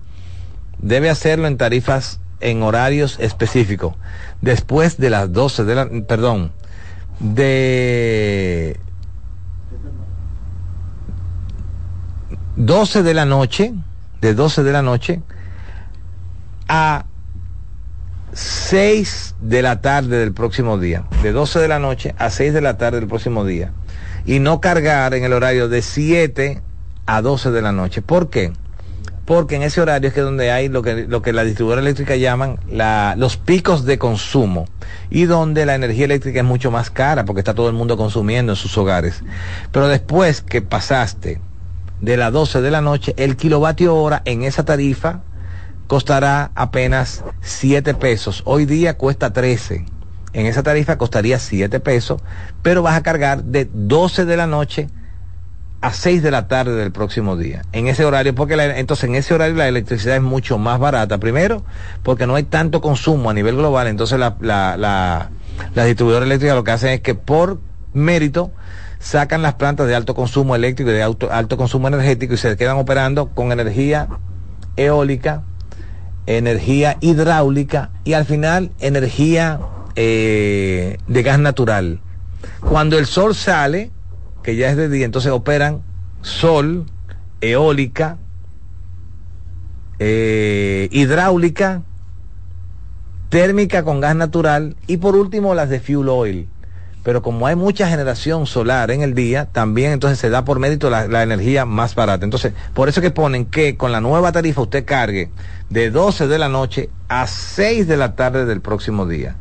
Debe 0.78 1.10
hacerlo 1.10 1.48
en 1.48 1.58
tarifas 1.58 2.18
en 2.42 2.62
horarios 2.62 3.18
específicos. 3.20 3.94
Después 4.40 4.98
de 4.98 5.10
las 5.10 5.32
12 5.32 5.64
de 5.64 5.74
la, 5.74 5.88
perdón, 6.06 6.52
de 7.20 8.78
12 12.56 13.02
de 13.02 13.14
la 13.14 13.24
noche, 13.24 13.72
de 14.20 14.34
12 14.34 14.62
de 14.62 14.72
la 14.72 14.82
noche 14.82 15.22
a 16.68 17.06
6 18.32 19.34
de 19.40 19.62
la 19.62 19.80
tarde 19.80 20.18
del 20.18 20.32
próximo 20.32 20.78
día. 20.78 21.04
De 21.22 21.32
12 21.32 21.58
de 21.58 21.68
la 21.68 21.78
noche 21.78 22.14
a 22.18 22.30
6 22.30 22.54
de 22.54 22.60
la 22.60 22.76
tarde 22.78 23.00
del 23.00 23.08
próximo 23.08 23.44
día. 23.44 23.72
Y 24.24 24.38
no 24.38 24.60
cargar 24.60 25.14
en 25.14 25.24
el 25.24 25.32
horario 25.32 25.68
de 25.68 25.82
7 25.82 26.62
a 27.06 27.22
12 27.22 27.50
de 27.50 27.62
la 27.62 27.72
noche. 27.72 28.02
¿Por 28.02 28.30
qué? 28.30 28.52
Porque 29.24 29.54
en 29.56 29.62
ese 29.62 29.80
horario 29.80 30.08
es 30.08 30.14
que 30.14 30.20
donde 30.20 30.50
hay 30.50 30.68
lo 30.68 30.82
que, 30.82 31.06
lo 31.06 31.22
que 31.22 31.32
la 31.32 31.44
distribuidora 31.44 31.80
eléctrica 31.80 32.16
llaman 32.16 32.58
la, 32.68 33.14
los 33.16 33.36
picos 33.36 33.84
de 33.84 33.98
consumo 33.98 34.66
y 35.10 35.24
donde 35.24 35.64
la 35.64 35.76
energía 35.76 36.06
eléctrica 36.06 36.40
es 36.40 36.46
mucho 36.46 36.70
más 36.70 36.90
cara 36.90 37.24
porque 37.24 37.40
está 37.40 37.54
todo 37.54 37.68
el 37.68 37.74
mundo 37.74 37.96
consumiendo 37.96 38.52
en 38.52 38.56
sus 38.56 38.76
hogares. 38.76 39.22
Pero 39.70 39.86
después 39.86 40.42
que 40.42 40.60
pasaste 40.60 41.40
de 42.00 42.16
las 42.16 42.32
12 42.32 42.60
de 42.62 42.70
la 42.72 42.80
noche, 42.80 43.14
el 43.16 43.36
kilovatio 43.36 43.94
hora 43.94 44.22
en 44.24 44.42
esa 44.42 44.64
tarifa 44.64 45.20
costará 45.86 46.50
apenas 46.54 47.24
7 47.42 47.94
pesos. 47.94 48.42
Hoy 48.44 48.66
día 48.66 48.96
cuesta 48.96 49.32
13. 49.32 49.84
En 50.32 50.46
esa 50.46 50.62
tarifa 50.62 50.98
costaría 50.98 51.38
7 51.38 51.78
pesos, 51.78 52.20
pero 52.62 52.82
vas 52.82 52.96
a 52.96 53.02
cargar 53.02 53.44
de 53.44 53.68
12 53.72 54.24
de 54.24 54.36
la 54.36 54.46
noche 54.46 54.88
a 55.82 55.92
6 55.92 56.22
de 56.22 56.30
la 56.30 56.48
tarde 56.48 56.74
del 56.76 56.92
próximo 56.92 57.36
día. 57.36 57.62
En 57.72 57.88
ese 57.88 58.04
horario, 58.04 58.34
porque 58.34 58.56
la- 58.56 58.78
entonces 58.78 59.08
en 59.08 59.16
ese 59.16 59.34
horario 59.34 59.56
la 59.56 59.68
electricidad 59.68 60.16
es 60.16 60.22
mucho 60.22 60.56
más 60.56 60.78
barata. 60.78 61.18
Primero, 61.18 61.64
porque 62.02 62.26
no 62.26 62.36
hay 62.36 62.44
tanto 62.44 62.80
consumo 62.80 63.28
a 63.30 63.34
nivel 63.34 63.56
global. 63.56 63.88
Entonces 63.88 64.18
la, 64.18 64.36
la, 64.40 64.76
la, 64.76 65.30
la 65.74 65.84
distribuidora 65.84 66.24
eléctrica 66.24 66.54
lo 66.54 66.64
que 66.64 66.70
hacen 66.70 66.90
es 66.90 67.00
que 67.00 67.14
por 67.14 67.60
mérito 67.92 68.52
sacan 69.00 69.42
las 69.42 69.54
plantas 69.54 69.88
de 69.88 69.96
alto 69.96 70.14
consumo 70.14 70.54
eléctrico 70.54 70.90
y 70.92 70.94
de 70.94 71.02
alto, 71.02 71.28
alto 71.32 71.56
consumo 71.56 71.88
energético 71.88 72.34
y 72.34 72.36
se 72.36 72.56
quedan 72.56 72.76
operando 72.76 73.30
con 73.30 73.50
energía 73.50 74.06
eólica, 74.76 75.42
energía 76.26 76.96
hidráulica 77.00 77.90
y 78.04 78.12
al 78.12 78.24
final 78.24 78.70
energía 78.78 79.58
eh, 79.96 80.98
de 81.08 81.22
gas 81.22 81.38
natural. 81.40 82.00
Cuando 82.60 82.98
el 82.98 83.06
sol 83.06 83.34
sale, 83.34 83.90
que 84.42 84.56
ya 84.56 84.70
es 84.70 84.76
de 84.76 84.88
día, 84.88 85.04
entonces 85.04 85.32
operan 85.32 85.82
sol, 86.22 86.86
eólica, 87.40 88.18
eh, 89.98 90.88
hidráulica, 90.90 91.82
térmica 93.28 93.82
con 93.82 94.00
gas 94.00 94.16
natural 94.16 94.76
y 94.86 94.98
por 94.98 95.16
último 95.16 95.54
las 95.54 95.68
de 95.70 95.80
fuel 95.80 96.08
oil. 96.08 96.48
Pero 97.02 97.20
como 97.20 97.48
hay 97.48 97.56
mucha 97.56 97.88
generación 97.88 98.46
solar 98.46 98.92
en 98.92 99.02
el 99.02 99.14
día, 99.14 99.46
también 99.46 99.90
entonces 99.90 100.20
se 100.20 100.30
da 100.30 100.44
por 100.44 100.60
mérito 100.60 100.88
la, 100.88 101.08
la 101.08 101.24
energía 101.24 101.64
más 101.64 101.96
barata. 101.96 102.24
Entonces, 102.24 102.52
por 102.74 102.88
eso 102.88 103.00
que 103.00 103.10
ponen 103.10 103.44
que 103.44 103.76
con 103.76 103.90
la 103.90 104.00
nueva 104.00 104.30
tarifa 104.30 104.60
usted 104.60 104.84
cargue 104.84 105.30
de 105.68 105.90
12 105.90 106.28
de 106.28 106.38
la 106.38 106.48
noche 106.48 106.90
a 107.08 107.26
6 107.26 107.88
de 107.88 107.96
la 107.96 108.14
tarde 108.14 108.44
del 108.44 108.60
próximo 108.60 109.06
día. 109.06 109.36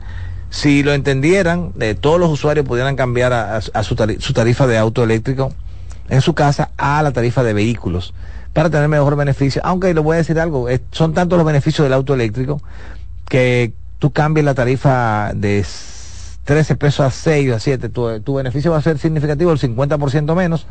Si 0.52 0.84
lo 0.84 0.94
entendieran, 0.94 1.72
eh, 1.80 1.96
todos 2.00 2.20
los 2.20 2.30
usuarios 2.30 2.66
pudieran 2.68 2.96
cambiar 2.98 3.32
a, 3.34 3.62
su, 3.62 3.96
tari- 3.96 4.20
su 4.20 4.34
tarifa 4.34 4.68
de 4.68 4.78
auto 4.78 5.02
eléctrico 5.04 5.54
en 6.10 6.20
su 6.22 6.34
casa 6.36 6.72
a 6.78 7.02
la 7.02 7.12
tarifa 7.12 7.42
de 7.42 7.54
vehículos 7.54 8.14
para 8.54 8.70
tener 8.70 8.90
mejor 8.90 9.16
beneficio. 9.16 9.62
Aunque 9.64 9.94
le 9.94 10.02
voy 10.02 10.16
a 10.16 10.18
decir 10.18 10.38
algo, 10.40 10.68
son 10.92 11.14
tantos 11.14 11.38
los 11.38 11.46
beneficios 11.48 11.86
del 11.86 11.94
auto 11.94 12.14
eléctrico 12.14 12.62
que 13.30 13.72
tú 13.98 14.12
cambies 14.12 14.44
la 14.46 14.54
tarifa 14.54 15.32
de 15.34 15.60
s- 15.60 16.38
13 16.44 16.76
pesos 16.76 17.06
a 17.06 17.12
6 17.12 17.50
o 17.52 17.56
a 17.56 17.60
7, 17.60 17.88
tu, 17.88 18.20
tu 18.20 18.34
beneficio 18.34 18.72
va 18.72 18.78
a 18.78 18.82
ser 18.82 18.98
significativo, 18.98 19.52
el 19.54 19.60
50% 19.60 20.36
menos, 20.36 20.66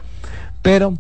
pero 0.61 0.93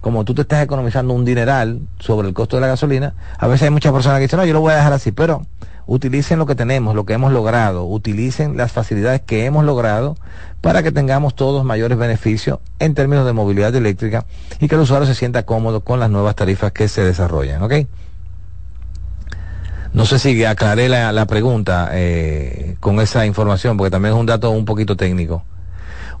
como 0.00 0.24
tú 0.24 0.34
te 0.34 0.42
estás 0.42 0.62
economizando 0.62 1.12
un 1.14 1.24
dineral 1.24 1.80
sobre 1.98 2.28
el 2.28 2.34
costo 2.34 2.56
de 2.56 2.60
la 2.62 2.68
gasolina, 2.68 3.14
a 3.38 3.48
veces 3.48 3.64
hay 3.64 3.70
muchas 3.70 3.92
personas 3.92 4.18
que 4.18 4.22
dicen, 4.26 4.38
no, 4.38 4.44
yo 4.46 4.52
lo 4.52 4.60
voy 4.60 4.72
a 4.72 4.76
dejar 4.76 4.92
así, 4.92 5.10
pero 5.10 5.44
utilicen 5.90 6.38
lo 6.38 6.46
que 6.46 6.54
tenemos, 6.54 6.94
lo 6.94 7.04
que 7.04 7.14
hemos 7.14 7.32
logrado, 7.32 7.84
utilicen 7.84 8.56
las 8.56 8.70
facilidades 8.70 9.22
que 9.22 9.44
hemos 9.44 9.64
logrado 9.64 10.16
para 10.60 10.84
que 10.84 10.92
tengamos 10.92 11.34
todos 11.34 11.64
mayores 11.64 11.98
beneficios 11.98 12.60
en 12.78 12.94
términos 12.94 13.26
de 13.26 13.32
movilidad 13.32 13.74
eléctrica 13.74 14.24
y 14.60 14.68
que 14.68 14.76
el 14.76 14.82
usuario 14.82 15.04
se 15.04 15.16
sienta 15.16 15.44
cómodo 15.44 15.80
con 15.80 15.98
las 15.98 16.08
nuevas 16.08 16.36
tarifas 16.36 16.70
que 16.70 16.86
se 16.86 17.02
desarrollan, 17.02 17.60
¿ok? 17.64 17.72
No 19.92 20.06
sé 20.06 20.20
si 20.20 20.44
aclaré 20.44 20.88
la, 20.88 21.26
pregunta 21.26 21.90
eh, 21.92 22.76
con 22.78 23.00
esa 23.00 23.26
información, 23.26 23.76
porque 23.76 23.90
también 23.90 24.14
es 24.14 24.20
un 24.20 24.26
dato 24.26 24.52
un 24.52 24.64
poquito 24.64 24.96
técnico. 24.96 25.42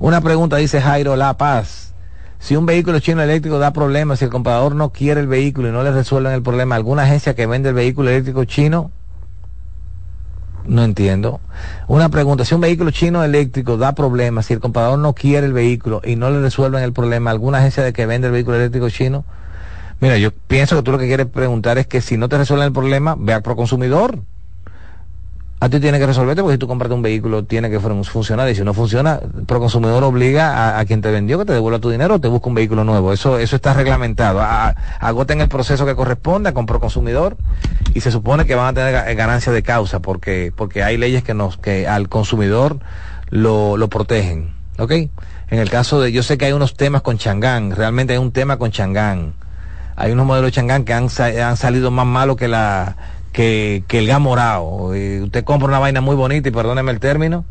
Una 0.00 0.20
pregunta 0.20 0.56
dice 0.56 0.80
Jairo 0.80 1.14
La 1.14 1.36
Paz. 1.36 1.94
Si 2.40 2.56
un 2.56 2.66
vehículo 2.66 2.98
chino 2.98 3.22
eléctrico 3.22 3.60
da 3.60 3.72
problemas, 3.72 4.18
si 4.18 4.24
el 4.24 4.32
comprador 4.32 4.74
no 4.74 4.90
quiere 4.90 5.20
el 5.20 5.28
vehículo 5.28 5.68
y 5.68 5.72
no 5.72 5.84
le 5.84 5.92
resuelven 5.92 6.32
el 6.32 6.42
problema, 6.42 6.74
¿alguna 6.74 7.04
agencia 7.04 7.36
que 7.36 7.46
vende 7.46 7.68
el 7.68 7.76
vehículo 7.76 8.10
eléctrico 8.10 8.44
chino? 8.46 8.90
No 10.66 10.84
entiendo. 10.84 11.40
Una 11.88 12.08
pregunta, 12.10 12.44
si 12.44 12.54
un 12.54 12.60
vehículo 12.60 12.90
chino 12.90 13.24
eléctrico 13.24 13.76
da 13.76 13.94
problemas, 13.94 14.46
si 14.46 14.54
el 14.54 14.60
comprador 14.60 14.98
no 14.98 15.14
quiere 15.14 15.46
el 15.46 15.52
vehículo 15.52 16.00
y 16.04 16.16
no 16.16 16.30
le 16.30 16.40
resuelven 16.40 16.82
el 16.82 16.92
problema, 16.92 17.30
¿alguna 17.30 17.58
agencia 17.58 17.82
de 17.82 17.92
que 17.92 18.06
vende 18.06 18.28
el 18.28 18.32
vehículo 18.32 18.56
eléctrico 18.56 18.88
chino? 18.90 19.24
Mira, 20.00 20.16
yo 20.16 20.30
pienso 20.32 20.76
que 20.76 20.82
tú 20.82 20.92
lo 20.92 20.98
que 20.98 21.06
quieres 21.06 21.26
preguntar 21.26 21.78
es 21.78 21.86
que 21.86 22.00
si 22.00 22.16
no 22.16 22.28
te 22.28 22.38
resuelven 22.38 22.68
el 22.68 22.72
problema, 22.72 23.16
ve 23.18 23.34
a 23.34 23.42
Proconsumidor. 23.42 24.18
A 25.62 25.68
ti 25.68 25.78
tiene 25.78 25.98
que 25.98 26.06
resolverte 26.06 26.40
porque 26.40 26.54
si 26.54 26.58
tú 26.58 26.66
compraste 26.66 26.94
un 26.94 27.02
vehículo 27.02 27.44
tiene 27.44 27.68
que 27.68 27.78
fun- 27.78 28.02
funcionar 28.04 28.48
y 28.48 28.54
si 28.54 28.64
no 28.64 28.72
funciona, 28.72 29.20
Proconsumidor 29.46 30.02
obliga 30.04 30.78
a, 30.78 30.84
quien 30.86 31.02
te 31.02 31.10
vendió 31.10 31.38
que 31.38 31.44
te 31.44 31.52
devuelva 31.52 31.78
tu 31.78 31.90
dinero 31.90 32.14
o 32.14 32.18
te 32.18 32.28
busque 32.28 32.48
un 32.48 32.54
vehículo 32.54 32.82
nuevo. 32.82 33.12
Eso 33.12 33.38
eso 33.38 33.56
está 33.56 33.74
reglamentado. 33.74 34.40
Agoten 35.00 35.42
el 35.42 35.48
proceso 35.48 35.84
que 35.84 35.94
corresponda 35.94 36.54
con 36.54 36.64
Proconsumidor 36.64 37.36
y 37.92 38.00
se 38.00 38.10
supone 38.10 38.46
que 38.46 38.54
van 38.54 38.68
a 38.68 38.72
tener 38.72 38.94
ga- 38.94 39.14
ganancia 39.14 39.52
de 39.52 39.62
causa 39.62 39.98
porque 40.00 40.50
porque 40.56 40.82
hay 40.82 40.96
leyes 40.96 41.22
que 41.22 41.34
nos 41.34 41.58
que 41.58 41.86
al 41.86 42.08
consumidor 42.08 42.78
lo, 43.28 43.76
lo 43.76 43.88
protegen. 43.88 44.54
¿Ok? 44.78 44.92
En 44.92 45.58
el 45.58 45.68
caso 45.68 46.00
de, 46.00 46.10
yo 46.10 46.22
sé 46.22 46.38
que 46.38 46.46
hay 46.46 46.52
unos 46.52 46.74
temas 46.74 47.02
con 47.02 47.18
Changán, 47.18 47.72
realmente 47.76 48.14
hay 48.14 48.18
un 48.18 48.32
tema 48.32 48.56
con 48.56 48.70
Changán. 48.70 49.34
Hay 49.96 50.12
unos 50.12 50.24
modelos 50.24 50.48
de 50.48 50.52
Changán 50.52 50.84
que 50.84 50.94
han, 50.94 51.08
han 51.18 51.56
salido 51.58 51.90
más 51.90 52.06
malos 52.06 52.36
que 52.36 52.48
la 52.48 52.96
que, 53.32 53.84
que 53.88 53.98
el 53.98 54.06
gas 54.06 54.20
morado. 54.20 54.94
Eh, 54.94 55.20
usted 55.22 55.44
compra 55.44 55.68
una 55.68 55.78
vaina 55.78 56.00
muy 56.00 56.16
bonita 56.16 56.48
y 56.48 56.52
perdóneme 56.52 56.92
el 56.92 57.00
término 57.00 57.44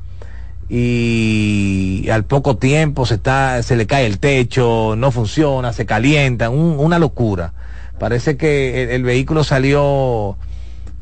y 0.70 2.08
al 2.12 2.26
poco 2.26 2.58
tiempo 2.58 3.06
se 3.08 3.16
está 3.16 3.62
se 3.64 3.76
le 3.76 3.88
cae 3.88 4.06
el 4.06 4.20
techo, 4.20 4.96
no 4.96 5.12
funciona, 5.12 5.74
se 5.74 5.86
calienta, 5.86 6.50
un- 6.50 6.76
una 6.80 7.00
locura. 7.00 7.54
Parece 7.98 8.38
que 8.38 8.96
el, 8.96 9.04
vehículo 9.04 9.44
salió 9.44 10.38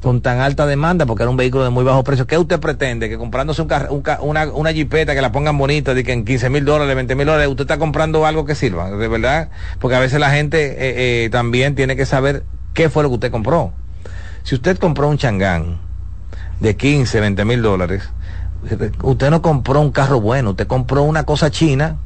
con 0.02 0.22
tan 0.22 0.40
alta 0.40 0.66
demanda 0.66 1.06
porque 1.06 1.24
era 1.24 1.30
un 1.30 1.38
vehículo 1.38 1.64
de 1.66 1.70
muy 1.70 1.84
bajo 1.84 2.04
precio. 2.04 2.26
¿Qué 2.26 2.38
usted 2.38 2.60
pretende? 2.60 3.10
Que 3.10 3.18
comprándose 3.18 3.62
un 3.62 3.70
un 3.90 4.04
una, 4.22 4.48
una 4.48 4.72
jipeta 4.74 5.14
que 5.14 5.22
la 5.22 5.32
pongan 5.32 5.58
bonita, 5.58 5.94
de 5.94 6.04
que 6.04 6.14
en 6.14 6.24
15 6.26 6.50
mil 6.50 6.66
dólares, 6.66 6.96
20 6.96 7.16
mil 7.16 7.26
dólares, 7.28 7.48
usted 7.50 7.64
está 7.66 7.78
comprando 7.78 8.26
algo 8.26 8.46
que 8.46 8.56
sirva, 8.56 8.90
de 8.90 9.08
verdad. 9.08 9.50
Porque 9.80 9.96
a 9.96 10.00
veces 10.00 10.20
la 10.20 10.32
gente 10.32 10.72
eh, 10.72 11.26
eh, 11.26 11.30
también 11.30 11.76
tiene 11.76 11.96
que 11.96 12.06
saber 12.06 12.44
qué 12.74 12.90
fue 12.90 13.04
lo 13.04 13.10
que 13.10 13.16
usted 13.16 13.32
compró. 13.32 13.74
Si 14.48 14.56
usted 14.56 14.78
compró 14.78 15.10
un 15.10 15.18
changán 15.18 15.78
de 16.62 16.78
15, 16.78 17.20
20 17.20 17.44
mil 17.44 17.62
dólares, 17.62 18.10
usted 19.04 19.30
no 19.30 19.42
compró 19.42 19.82
un 19.82 19.92
carro 19.92 20.22
bueno, 20.22 20.52
usted 20.52 20.68
compró 20.68 21.04
una 21.04 21.26
cosa 21.26 21.52
china 21.52 21.98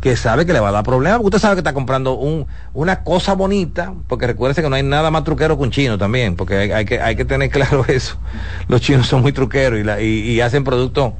que 0.00 0.16
sabe 0.16 0.46
que 0.46 0.52
le 0.52 0.60
va 0.60 0.68
a 0.68 0.70
dar 0.70 0.84
problemas, 0.84 1.18
usted 1.20 1.40
sabe 1.40 1.56
que 1.56 1.60
está 1.62 1.72
comprando 1.72 2.12
un, 2.12 2.46
una 2.74 3.02
cosa 3.02 3.34
bonita, 3.34 3.92
porque 4.06 4.28
recuérdese 4.28 4.62
que 4.62 4.70
no 4.70 4.76
hay 4.76 4.84
nada 4.84 5.10
más 5.10 5.24
truquero 5.24 5.56
que 5.56 5.64
un 5.64 5.72
chino 5.72 5.98
también, 5.98 6.36
porque 6.36 6.72
hay, 6.72 6.84
que, 6.84 7.00
hay 7.00 7.16
que 7.16 7.24
tener 7.24 7.50
claro 7.50 7.84
eso. 7.88 8.18
Los 8.68 8.80
chinos 8.80 9.08
son 9.08 9.22
muy 9.22 9.32
truqueros 9.32 9.80
y 10.00 10.40
hacen 10.42 10.62
productos 10.62 11.14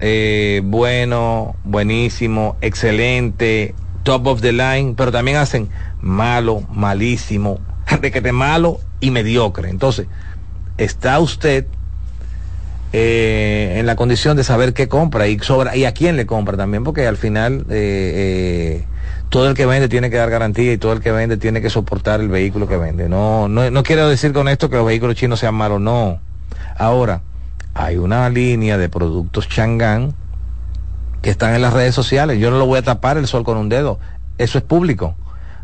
eh, 0.00 0.62
bueno, 0.64 1.54
buenísimo, 1.62 2.56
excelente, 2.60 3.76
top 4.02 4.26
of 4.26 4.40
the 4.40 4.52
line, 4.52 4.94
pero 4.96 5.12
también 5.12 5.36
hacen 5.36 5.68
malo, 6.00 6.64
malísimo, 6.72 7.60
de 8.00 8.10
que 8.10 8.20
te 8.20 8.32
malo 8.32 8.80
y 9.00 9.10
mediocre. 9.10 9.70
Entonces, 9.70 10.06
está 10.78 11.18
usted 11.18 11.66
eh, 12.92 13.76
en 13.78 13.86
la 13.86 13.96
condición 13.96 14.36
de 14.36 14.44
saber 14.44 14.72
qué 14.72 14.88
compra 14.88 15.28
y 15.28 15.38
sobra 15.38 15.76
y 15.76 15.84
a 15.84 15.92
quién 15.92 16.16
le 16.16 16.26
compra 16.26 16.56
también, 16.56 16.84
porque 16.84 17.06
al 17.06 17.16
final 17.16 17.66
eh, 17.68 18.80
eh, 18.80 18.84
todo 19.28 19.48
el 19.48 19.54
que 19.54 19.66
vende 19.66 19.88
tiene 19.88 20.08
que 20.08 20.16
dar 20.16 20.30
garantía 20.30 20.72
y 20.72 20.78
todo 20.78 20.92
el 20.92 21.00
que 21.00 21.12
vende 21.12 21.36
tiene 21.36 21.60
que 21.60 21.68
soportar 21.68 22.20
el 22.20 22.28
vehículo 22.28 22.68
que 22.68 22.76
vende. 22.76 23.08
No, 23.08 23.48
no, 23.48 23.70
no 23.70 23.82
quiero 23.82 24.08
decir 24.08 24.32
con 24.32 24.48
esto 24.48 24.70
que 24.70 24.76
los 24.76 24.86
vehículos 24.86 25.16
chinos 25.16 25.40
sean 25.40 25.54
malos, 25.54 25.80
no. 25.80 26.20
Ahora, 26.78 27.22
hay 27.74 27.96
una 27.96 28.28
línea 28.30 28.78
de 28.78 28.88
productos 28.88 29.48
Chang'an 29.48 30.14
que 31.20 31.30
están 31.30 31.54
en 31.54 31.62
las 31.62 31.72
redes 31.72 31.94
sociales. 31.94 32.38
Yo 32.38 32.50
no 32.50 32.58
lo 32.58 32.66
voy 32.66 32.78
a 32.78 32.82
tapar 32.82 33.18
el 33.18 33.26
sol 33.26 33.44
con 33.44 33.58
un 33.58 33.68
dedo. 33.68 33.98
Eso 34.38 34.58
es 34.58 34.64
público. 34.64 35.16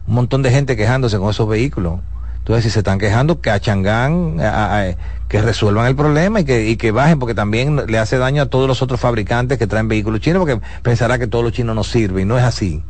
Un 0.07 0.17
montón 0.17 0.43
de 0.43 0.51
gente 0.51 0.77
quejándose 0.77 1.19
con 1.19 1.31
esos 1.31 1.49
vehículos. 1.49 2.01
Entonces, 2.43 2.65
si 2.65 2.71
se 2.71 2.81
están 2.81 2.99
quejando, 2.99 3.41
que 3.41 3.51
a 3.51 3.55
a- 3.57 4.97
que 5.29 5.41
resuelvan 5.41 5.87
el 5.87 5.95
problema 5.97 6.41
y 6.41 6.45
que, 6.45 6.69
y 6.69 6.77
que 6.77 6.91
bajen, 6.91 7.19
porque 7.21 7.35
también 7.35 7.87
le 7.87 7.99
hace 7.99 8.19
daño 8.19 8.43
a 8.43 8.47
todos 8.47 8.67
los 8.67 8.83
otros 8.83 8.99
fabricantes 9.01 9.59
que 9.59 9.67
traen 9.69 9.87
vehículos 9.89 10.21
chinos, 10.21 10.41
porque 10.41 10.61
pensará 10.83 11.19
que 11.19 11.27
todos 11.29 11.45
los 11.45 11.53
chinos 11.53 11.75
no 11.77 11.85
sirven, 11.85 12.25
y 12.25 12.27
no 12.27 12.37
es 12.37 12.45
así. 12.45 12.83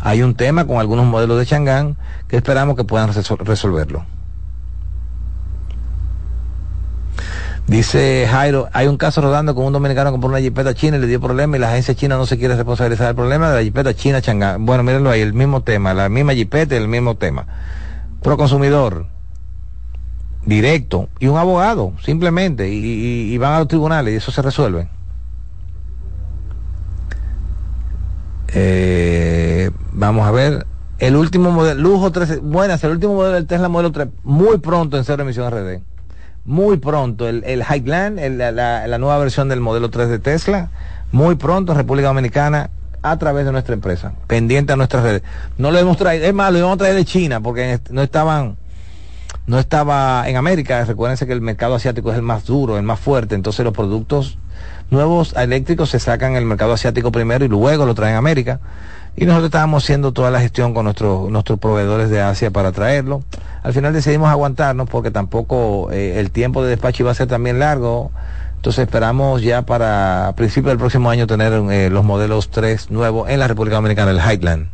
Hay 0.00 0.22
un 0.22 0.34
tema 0.34 0.64
con 0.66 0.78
algunos 0.78 1.04
modelos 1.06 1.38
de 1.38 1.44
Chang'an 1.46 1.96
que 2.28 2.36
esperamos 2.36 2.76
que 2.76 2.84
puedan 2.84 3.10
resol- 3.10 3.38
resolverlo. 3.44 4.06
Dice 7.66 8.26
Jairo, 8.30 8.70
hay 8.72 8.86
un 8.86 8.96
caso 8.96 9.20
rodando 9.20 9.54
con 9.54 9.66
un 9.66 9.72
dominicano 9.74 10.08
que 10.08 10.12
compró 10.12 10.30
una 10.30 10.40
jipeta 10.40 10.72
china 10.72 10.96
y 10.96 11.00
le 11.00 11.06
dio 11.06 11.20
problema 11.20 11.58
y 11.58 11.60
la 11.60 11.68
agencia 11.68 11.94
china 11.94 12.16
no 12.16 12.24
se 12.24 12.38
quiere 12.38 12.56
responsabilizar 12.56 13.08
del 13.08 13.16
problema 13.16 13.50
de 13.50 13.56
la 13.56 13.62
jipeta 13.62 13.92
china 13.92 14.22
Chang'an. 14.22 14.64
Bueno, 14.64 14.82
mírenlo 14.82 15.10
ahí, 15.10 15.20
el 15.20 15.34
mismo 15.34 15.62
tema, 15.62 15.92
la 15.92 16.08
misma 16.08 16.32
jipeta 16.32 16.74
el 16.76 16.88
mismo 16.88 17.16
tema. 17.16 17.46
Pro 18.22 18.36
consumidor, 18.36 19.06
directo, 20.44 21.08
y 21.20 21.28
un 21.28 21.38
abogado, 21.38 21.92
simplemente, 22.02 22.68
y, 22.68 23.36
van 23.38 23.54
a 23.54 23.58
los 23.60 23.68
tribunales 23.68 24.12
y 24.14 24.16
eso 24.16 24.30
se 24.32 24.42
resuelve. 24.42 24.88
Eh, 28.48 29.70
vamos 29.92 30.26
a 30.26 30.30
ver, 30.30 30.66
el 30.98 31.16
último 31.16 31.50
modelo, 31.50 31.80
lujo 31.80 32.10
13, 32.12 32.38
buenas, 32.38 32.82
el 32.84 32.90
último 32.92 33.14
modelo 33.14 33.34
del 33.34 33.46
Tesla 33.46 33.68
modelo 33.68 33.92
3, 33.92 34.08
muy 34.24 34.58
pronto 34.58 34.96
en 34.96 35.04
cero 35.04 35.22
emisión 35.22 35.50
RD. 35.50 35.80
Muy 36.44 36.78
pronto, 36.78 37.28
el, 37.28 37.44
el 37.44 37.62
Highland, 37.62 38.18
la- 38.38 38.86
la 38.86 38.98
nueva 38.98 39.18
versión 39.18 39.48
del 39.50 39.60
modelo 39.60 39.90
3 39.90 40.08
de 40.08 40.18
Tesla, 40.18 40.70
muy 41.12 41.34
pronto 41.34 41.72
en 41.72 41.78
República 41.78 42.08
Dominicana, 42.08 42.70
a 43.02 43.18
través 43.18 43.44
de 43.44 43.52
nuestra 43.52 43.74
empresa, 43.74 44.12
pendiente 44.26 44.72
a 44.72 44.76
nuestras 44.76 45.02
redes. 45.02 45.22
No 45.56 45.70
lo 45.70 45.78
hemos 45.78 45.96
traído, 45.96 46.24
es 46.24 46.34
más, 46.34 46.52
lo 46.52 46.58
íbamos 46.58 46.74
a 46.76 46.78
traer 46.78 46.94
de 46.94 47.04
China 47.04 47.40
porque 47.40 47.80
no 47.90 48.02
estaban, 48.02 48.56
no 49.46 49.58
estaba 49.58 50.28
en 50.28 50.36
América. 50.36 50.84
Recuérdense 50.84 51.26
que 51.26 51.32
el 51.32 51.40
mercado 51.40 51.74
asiático 51.74 52.10
es 52.10 52.16
el 52.16 52.22
más 52.22 52.44
duro, 52.44 52.76
el 52.76 52.82
más 52.82 53.00
fuerte, 53.00 53.34
entonces 53.34 53.64
los 53.64 53.74
productos 53.74 54.38
nuevos 54.90 55.34
eléctricos 55.36 55.90
se 55.90 56.00
sacan 56.00 56.32
en 56.32 56.38
el 56.38 56.44
mercado 56.44 56.72
asiático 56.72 57.12
primero 57.12 57.44
y 57.44 57.48
luego 57.48 57.86
lo 57.86 57.94
traen 57.94 58.14
a 58.14 58.18
América. 58.18 58.60
Y 59.16 59.24
nosotros 59.24 59.46
estábamos 59.46 59.82
haciendo 59.82 60.12
toda 60.12 60.30
la 60.30 60.40
gestión 60.40 60.74
con 60.74 60.84
nuestros 60.84 61.28
nuestros 61.28 61.58
proveedores 61.58 62.08
de 62.08 62.20
Asia 62.20 62.52
para 62.52 62.70
traerlo. 62.70 63.24
Al 63.64 63.72
final 63.72 63.92
decidimos 63.92 64.28
aguantarnos 64.28 64.88
porque 64.88 65.10
tampoco 65.10 65.90
eh, 65.90 66.20
el 66.20 66.30
tiempo 66.30 66.62
de 66.62 66.70
despacho 66.70 67.02
iba 67.02 67.10
a 67.10 67.14
ser 67.14 67.26
también 67.26 67.58
largo. 67.58 68.12
Entonces 68.58 68.82
esperamos 68.86 69.40
ya 69.40 69.62
para 69.62 70.32
principios 70.36 70.72
del 70.72 70.78
próximo 70.78 71.10
año 71.10 71.26
tener 71.26 71.52
eh, 71.70 71.90
los 71.90 72.04
modelos 72.04 72.50
3 72.50 72.90
nuevos 72.90 73.30
en 73.30 73.38
la 73.38 73.46
República 73.46 73.76
Dominicana, 73.76 74.10
el 74.10 74.18
Highland, 74.18 74.68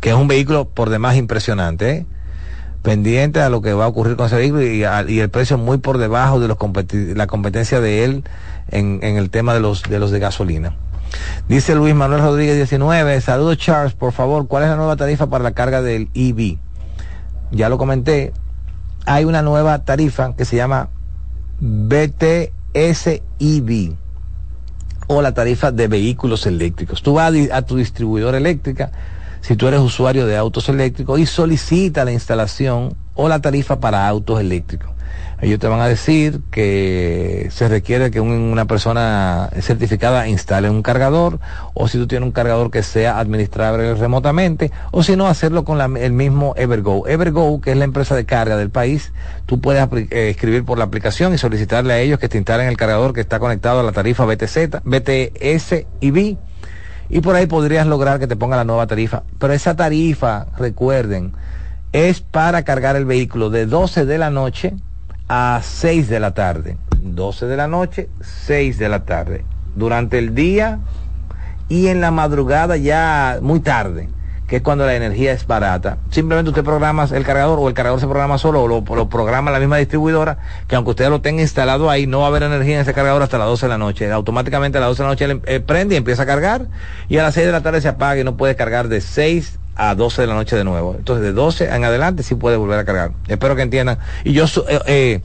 que 0.00 0.10
es 0.10 0.14
un 0.14 0.28
vehículo 0.28 0.66
por 0.66 0.90
demás 0.90 1.16
impresionante. 1.16 1.90
¿eh? 1.90 2.06
pendiente 2.82 3.40
a 3.40 3.48
lo 3.48 3.62
que 3.62 3.72
va 3.74 3.84
a 3.84 3.88
ocurrir 3.88 4.16
con 4.16 4.26
ese 4.26 4.34
vehículo 4.34 4.62
y, 4.64 5.20
el 5.20 5.30
precio 5.30 5.56
muy 5.56 5.78
por 5.78 5.98
debajo 5.98 6.40
de 6.40 6.48
los 6.48 6.58
competi- 6.58 7.14
la 7.14 7.28
competencia 7.28 7.80
de 7.80 8.04
él 8.04 8.24
en, 8.72 8.98
en 9.04 9.16
el 9.16 9.30
tema 9.30 9.54
de 9.54 9.60
los 9.60 9.84
de 9.84 10.00
los 10.00 10.10
de 10.10 10.18
gasolina. 10.18 10.74
Dice 11.48 11.76
Luis 11.76 11.94
Manuel 11.94 12.22
Rodríguez 12.22 12.56
19, 12.56 13.20
saludos 13.20 13.56
Charles, 13.58 13.92
por 13.94 14.10
favor, 14.10 14.48
¿cuál 14.48 14.64
es 14.64 14.68
la 14.68 14.74
nueva 14.74 14.96
tarifa 14.96 15.28
para 15.28 15.44
la 15.44 15.52
carga 15.52 15.80
del 15.80 16.08
EV? 16.14 16.56
Ya 17.52 17.68
lo 17.68 17.78
comenté, 17.78 18.32
hay 19.06 19.24
una 19.26 19.42
nueva 19.42 19.84
tarifa 19.84 20.34
que 20.34 20.44
se 20.44 20.56
llama 20.56 20.88
BTS 21.60 22.50
EV 22.74 23.94
o 25.08 25.22
la 25.22 25.34
tarifa 25.34 25.72
de 25.72 25.88
vehículos 25.88 26.46
eléctricos. 26.46 27.02
Tú 27.02 27.14
vas 27.14 27.32
a, 27.50 27.56
a 27.56 27.62
tu 27.62 27.76
distribuidora 27.76 28.38
eléctrica, 28.38 28.92
si 29.40 29.56
tú 29.56 29.66
eres 29.66 29.80
usuario 29.80 30.26
de 30.26 30.36
autos 30.36 30.68
eléctricos, 30.68 31.18
y 31.18 31.26
solicita 31.26 32.04
la 32.04 32.12
instalación 32.12 32.94
o 33.14 33.28
la 33.28 33.40
tarifa 33.40 33.80
para 33.80 34.08
autos 34.08 34.40
eléctricos. 34.40 34.91
Ellos 35.40 35.58
te 35.58 35.66
van 35.66 35.80
a 35.80 35.88
decir 35.88 36.40
que 36.50 37.48
se 37.50 37.68
requiere 37.68 38.10
que 38.10 38.20
un- 38.20 38.30
una 38.30 38.66
persona 38.66 39.50
certificada 39.60 40.28
instale 40.28 40.70
un 40.70 40.82
cargador, 40.82 41.40
o 41.74 41.88
si 41.88 41.98
tú 41.98 42.06
tienes 42.06 42.26
un 42.26 42.32
cargador 42.32 42.70
que 42.70 42.82
sea 42.82 43.18
administrable 43.18 43.94
remotamente, 43.94 44.70
o 44.92 45.02
si 45.02 45.16
no, 45.16 45.26
hacerlo 45.26 45.64
con 45.64 45.78
la- 45.78 45.90
el 46.00 46.12
mismo 46.12 46.54
Evergo. 46.56 47.06
Evergo, 47.08 47.60
que 47.60 47.72
es 47.72 47.76
la 47.76 47.84
empresa 47.84 48.14
de 48.14 48.24
carga 48.24 48.56
del 48.56 48.70
país, 48.70 49.12
tú 49.46 49.60
puedes 49.60 49.86
eh, 49.92 50.30
escribir 50.30 50.64
por 50.64 50.78
la 50.78 50.84
aplicación 50.84 51.34
y 51.34 51.38
solicitarle 51.38 51.92
a 51.94 51.98
ellos 51.98 52.18
que 52.18 52.28
te 52.28 52.38
instalen 52.38 52.68
el 52.68 52.76
cargador 52.76 53.12
que 53.12 53.20
está 53.20 53.38
conectado 53.38 53.80
a 53.80 53.82
la 53.82 53.92
tarifa 53.92 54.24
BTZ, 54.24 54.80
BTS 54.84 55.86
y 56.00 56.38
y 57.08 57.20
por 57.20 57.34
ahí 57.34 57.46
podrías 57.46 57.86
lograr 57.86 58.18
que 58.18 58.26
te 58.26 58.36
ponga 58.36 58.56
la 58.56 58.64
nueva 58.64 58.86
tarifa. 58.86 59.24
Pero 59.38 59.52
esa 59.52 59.76
tarifa, 59.76 60.46
recuerden, 60.56 61.34
es 61.92 62.20
para 62.20 62.62
cargar 62.62 62.96
el 62.96 63.04
vehículo 63.04 63.50
de 63.50 63.66
12 63.66 64.06
de 64.06 64.16
la 64.18 64.30
noche 64.30 64.74
a 65.28 65.60
6 65.62 66.08
de 66.08 66.20
la 66.20 66.34
tarde. 66.34 66.76
12 67.00 67.46
de 67.46 67.56
la 67.56 67.68
noche, 67.68 68.08
6 68.20 68.78
de 68.78 68.88
la 68.88 69.04
tarde. 69.04 69.44
Durante 69.74 70.18
el 70.18 70.34
día 70.34 70.80
y 71.68 71.88
en 71.88 72.00
la 72.00 72.10
madrugada 72.10 72.76
ya 72.76 73.38
muy 73.40 73.60
tarde, 73.60 74.08
que 74.46 74.56
es 74.56 74.62
cuando 74.62 74.84
la 74.84 74.94
energía 74.94 75.32
es 75.32 75.46
barata. 75.46 75.96
Simplemente 76.10 76.50
usted 76.50 76.62
programa 76.62 77.08
el 77.10 77.24
cargador 77.24 77.58
o 77.58 77.68
el 77.68 77.74
cargador 77.74 77.98
se 77.98 78.06
programa 78.06 78.36
solo 78.36 78.62
o 78.62 78.68
lo, 78.68 79.08
programa 79.08 79.50
la 79.50 79.58
misma 79.58 79.78
distribuidora, 79.78 80.36
que 80.68 80.76
aunque 80.76 80.90
usted 80.90 81.08
lo 81.08 81.22
tenga 81.22 81.40
instalado 81.40 81.88
ahí, 81.88 82.06
no 82.06 82.18
va 82.18 82.26
a 82.26 82.28
haber 82.28 82.42
energía 82.42 82.74
en 82.74 82.82
ese 82.82 82.92
cargador 82.92 83.22
hasta 83.22 83.38
las 83.38 83.46
12 83.48 83.66
de 83.66 83.70
la 83.70 83.78
noche. 83.78 84.12
Automáticamente 84.12 84.78
a 84.78 84.82
las 84.82 84.90
12 84.90 85.02
de 85.02 85.06
la 85.06 85.34
noche 85.34 85.54
eh, 85.54 85.60
prende 85.60 85.94
y 85.94 85.98
empieza 85.98 86.24
a 86.24 86.26
cargar 86.26 86.66
y 87.08 87.16
a 87.16 87.22
las 87.22 87.34
6 87.34 87.46
de 87.46 87.52
la 87.52 87.62
tarde 87.62 87.80
se 87.80 87.88
apaga 87.88 88.20
y 88.20 88.24
no 88.24 88.36
puede 88.36 88.54
cargar 88.54 88.88
de 88.88 89.00
6 89.00 89.58
a 89.76 89.94
12 89.94 90.22
de 90.22 90.28
la 90.28 90.34
noche 90.34 90.56
de 90.56 90.64
nuevo. 90.64 90.94
Entonces 90.96 91.24
de 91.24 91.32
12 91.32 91.74
en 91.74 91.84
adelante 91.84 92.22
sí 92.22 92.34
puede 92.34 92.56
volver 92.56 92.78
a 92.78 92.84
cargar. 92.84 93.12
Espero 93.28 93.56
que 93.56 93.62
entiendan. 93.62 93.98
Y 94.24 94.32
yo 94.32 94.44
eh, 94.68 94.80
eh, 94.86 95.20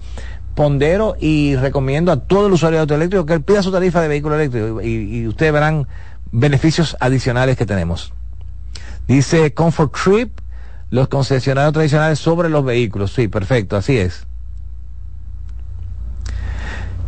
pondero 0.56 1.16
y 1.20 1.56
recomiendo 1.56 2.12
a 2.12 2.22
todo 2.22 2.48
el 2.48 2.54
usuario 2.54 2.78
de 2.78 2.82
auto 2.82 2.95
eléctrico 2.95 3.26
que 3.26 3.34
él 3.34 3.41
pida 3.41 3.62
su 3.64 3.72
tarifa 3.72 4.02
de 4.02 4.08
vehículo 4.08 4.36
eléctrico 4.36 4.82
y, 4.82 5.20
y 5.20 5.28
ustedes 5.28 5.54
verán 5.54 5.88
beneficios 6.32 6.98
adicionales 7.00 7.58
que 7.58 7.66
tenemos. 7.66 8.14
Dice 9.08 9.54
Comfort 9.54 9.95
Trip, 9.95 10.39
los 10.89 11.08
concesionarios 11.08 11.74
tradicionales 11.74 12.20
sobre 12.20 12.50
los 12.50 12.64
vehículos. 12.64 13.14
Sí, 13.14 13.28
perfecto, 13.28 13.78
así 13.78 13.98
es. 13.98 14.28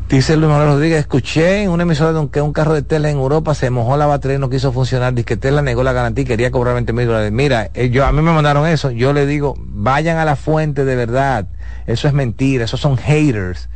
Dice 0.10 0.36
Luis 0.38 0.50
Manuel 0.50 0.70
Rodríguez, 0.70 1.02
escuché 1.02 1.62
en 1.62 1.70
una 1.70 1.84
emisora 1.84 2.14
de 2.14 2.18
un, 2.18 2.30
que 2.30 2.42
un 2.42 2.52
carro 2.52 2.74
de 2.74 2.82
Tesla 2.82 3.12
en 3.12 3.18
Europa 3.18 3.54
se 3.54 3.70
mojó 3.70 3.96
la 3.96 4.08
batería 4.08 4.38
y 4.38 4.40
no 4.40 4.50
quiso 4.50 4.72
funcionar. 4.72 5.14
Dice 5.14 5.24
que 5.24 5.38
Tesla 5.38 5.62
negó 5.62 5.84
la 5.84 5.94
garantía 5.94 6.24
y 6.24 6.26
quería 6.26 6.50
cobrar 6.50 6.74
20 6.74 6.94
mil 6.94 7.06
dólares. 7.06 7.32
Mira, 7.32 7.70
eh, 7.76 7.92
yo, 7.92 8.08
a 8.08 8.12
mí 8.12 8.24
me 8.24 8.32
mandaron 8.32 8.66
eso. 8.66 8.90
Yo 8.90 9.14
le 9.14 9.28
digo, 9.28 9.54
vayan 9.60 10.18
a 10.18 10.26
la 10.26 10.36
fuente 10.36 10.84
de 10.84 10.96
verdad. 10.96 11.46
Eso 11.86 12.08
es 12.08 12.16
mentira, 12.16 12.66
esos 12.66 12.80
son 12.80 12.98
haters. 12.98 13.70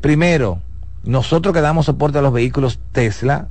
Primero, 0.00 0.60
nosotros 1.04 1.54
que 1.54 1.60
damos 1.60 1.86
soporte 1.86 2.18
a 2.18 2.22
los 2.22 2.32
vehículos 2.32 2.80
Tesla, 2.90 3.46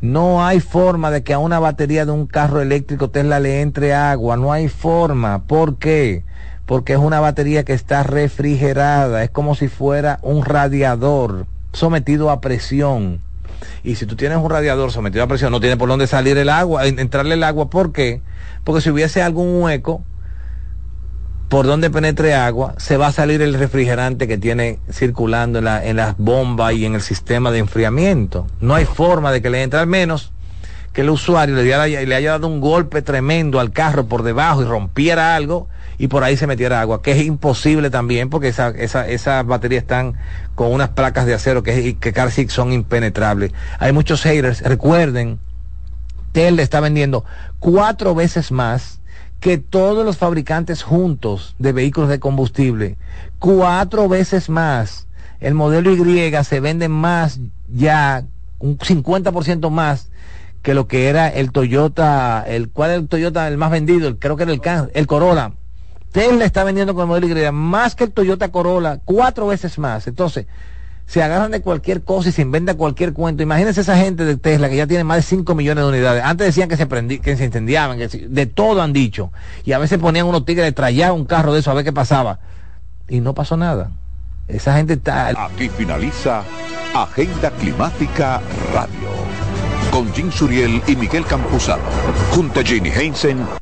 no 0.00 0.46
hay 0.46 0.60
forma 0.60 1.10
de 1.10 1.24
que 1.24 1.34
a 1.34 1.40
una 1.40 1.58
batería 1.58 2.06
de 2.06 2.12
un 2.12 2.28
carro 2.28 2.60
eléctrico 2.60 3.10
Tesla 3.10 3.40
le 3.40 3.60
entre 3.60 3.92
agua. 3.92 4.36
No 4.36 4.52
hay 4.52 4.68
forma. 4.68 5.48
¿Por 5.48 5.78
qué? 5.78 6.22
Porque 6.64 6.92
es 6.92 7.00
una 7.00 7.18
batería 7.18 7.64
que 7.64 7.72
está 7.72 8.04
refrigerada. 8.04 9.24
Es 9.24 9.30
como 9.30 9.56
si 9.56 9.66
fuera 9.66 10.20
un 10.22 10.44
radiador 10.44 11.46
sometido 11.72 12.30
a 12.30 12.40
presión. 12.40 13.20
Y 13.84 13.94
si 13.96 14.06
tú 14.06 14.16
tienes 14.16 14.38
un 14.38 14.50
radiador 14.50 14.90
sometido 14.92 15.22
a 15.24 15.26
presión, 15.26 15.52
no 15.52 15.60
tiene 15.60 15.76
por 15.76 15.88
dónde 15.88 16.06
salir 16.06 16.36
el 16.38 16.48
agua, 16.48 16.86
en- 16.86 16.98
entrarle 16.98 17.34
el 17.34 17.44
agua. 17.44 17.70
¿Por 17.70 17.92
qué? 17.92 18.20
Porque 18.64 18.80
si 18.80 18.90
hubiese 18.90 19.22
algún 19.22 19.62
hueco 19.62 20.04
por 21.48 21.66
donde 21.66 21.90
penetre 21.90 22.34
agua, 22.34 22.74
se 22.78 22.96
va 22.96 23.08
a 23.08 23.12
salir 23.12 23.42
el 23.42 23.54
refrigerante 23.54 24.26
que 24.26 24.38
tiene 24.38 24.78
circulando 24.90 25.58
en, 25.58 25.66
en 25.68 25.96
las 25.96 26.16
bombas 26.16 26.72
y 26.72 26.86
en 26.86 26.94
el 26.94 27.02
sistema 27.02 27.50
de 27.50 27.58
enfriamiento. 27.58 28.46
No 28.60 28.74
hay 28.74 28.86
forma 28.86 29.30
de 29.32 29.42
que 29.42 29.50
le 29.50 29.62
entre 29.62 29.78
al 29.78 29.86
menos 29.86 30.32
que 30.94 31.02
el 31.02 31.10
usuario 31.10 31.54
le, 31.54 32.06
le 32.06 32.14
haya 32.14 32.32
dado 32.32 32.46
un 32.46 32.60
golpe 32.60 33.02
tremendo 33.02 33.60
al 33.60 33.70
carro 33.70 34.06
por 34.06 34.22
debajo 34.22 34.62
y 34.62 34.64
rompiera 34.64 35.36
algo 35.36 35.68
y 36.02 36.08
por 36.08 36.24
ahí 36.24 36.36
se 36.36 36.48
metiera 36.48 36.80
agua, 36.80 37.00
que 37.00 37.12
es 37.12 37.22
imposible 37.22 37.88
también 37.88 38.28
porque 38.28 38.48
esa, 38.48 38.70
esa, 38.70 39.06
esas 39.06 39.46
baterías 39.46 39.82
están 39.82 40.14
con 40.56 40.72
unas 40.72 40.88
placas 40.88 41.26
de 41.26 41.34
acero 41.34 41.62
que, 41.62 41.96
que 41.96 42.12
casi 42.12 42.48
son 42.48 42.72
impenetrables. 42.72 43.52
Hay 43.78 43.92
muchos 43.92 44.22
haters, 44.22 44.62
recuerden, 44.62 45.38
Tesla 46.32 46.60
está 46.60 46.80
vendiendo 46.80 47.24
cuatro 47.60 48.16
veces 48.16 48.50
más 48.50 49.00
que 49.38 49.58
todos 49.58 50.04
los 50.04 50.16
fabricantes 50.16 50.82
juntos 50.82 51.54
de 51.60 51.70
vehículos 51.70 52.10
de 52.10 52.18
combustible. 52.18 52.96
Cuatro 53.38 54.08
veces 54.08 54.48
más. 54.48 55.06
El 55.38 55.54
modelo 55.54 55.92
Y 55.92 56.32
se 56.42 56.58
vende 56.58 56.88
más 56.88 57.38
ya, 57.68 58.24
un 58.58 58.76
50% 58.76 59.70
más 59.70 60.10
que 60.62 60.74
lo 60.74 60.88
que 60.88 61.08
era 61.08 61.28
el 61.28 61.52
Toyota, 61.52 62.42
el 62.44 62.72
era 62.76 62.94
el 62.96 63.06
Toyota 63.06 63.46
el 63.46 63.56
más 63.56 63.70
vendido, 63.70 64.18
creo 64.18 64.36
que 64.36 64.42
era 64.42 64.52
el 64.52 64.90
el 64.94 65.06
Corolla. 65.06 65.52
Tesla 66.12 66.44
está 66.44 66.62
vendiendo 66.62 66.94
con 66.94 67.02
el 67.02 67.08
modelo 67.08 67.48
Y 67.48 67.52
más 67.52 67.94
que 67.94 68.04
el 68.04 68.12
Toyota 68.12 68.50
Corolla, 68.50 69.00
cuatro 69.04 69.46
veces 69.48 69.78
más. 69.78 70.06
Entonces, 70.06 70.46
se 71.06 71.22
agarran 71.22 71.50
de 71.50 71.60
cualquier 71.60 72.02
cosa 72.02 72.28
y 72.28 72.32
se 72.32 72.42
inventa 72.42 72.74
cualquier 72.74 73.12
cuento. 73.12 73.42
Imagínense 73.42 73.80
esa 73.80 73.96
gente 73.96 74.24
de 74.24 74.36
Tesla 74.36 74.68
que 74.68 74.76
ya 74.76 74.86
tiene 74.86 75.04
más 75.04 75.16
de 75.18 75.22
5 75.22 75.54
millones 75.54 75.84
de 75.84 75.90
unidades. 75.90 76.22
Antes 76.24 76.46
decían 76.46 76.68
que 76.68 76.76
se, 76.76 76.86
que 77.20 77.36
se 77.36 77.44
incendiaban, 77.44 77.98
de 77.98 78.46
todo 78.46 78.82
han 78.82 78.92
dicho. 78.92 79.32
Y 79.64 79.72
a 79.72 79.78
veces 79.78 79.98
ponían 79.98 80.26
unos 80.26 80.44
tigres 80.44 80.66
de 80.66 80.72
trayar 80.72 81.12
un 81.12 81.24
carro 81.24 81.52
de 81.52 81.60
eso 81.60 81.70
a 81.70 81.74
ver 81.74 81.84
qué 81.84 81.92
pasaba. 81.92 82.38
Y 83.08 83.20
no 83.20 83.34
pasó 83.34 83.56
nada. 83.56 83.90
Esa 84.48 84.74
gente 84.74 84.94
está... 84.94 85.28
Aquí 85.28 85.68
finaliza 85.68 86.44
Agenda 86.94 87.50
Climática 87.52 88.40
Radio. 88.74 89.10
Con 89.90 90.12
Jim 90.12 90.30
Suriel 90.30 90.82
y 90.86 90.96
Miguel 90.96 91.24
Campuzano. 91.26 91.82
Junto 92.30 92.60
a 92.60 92.62
Jenny 92.62 92.90
Heinsen. 92.90 93.61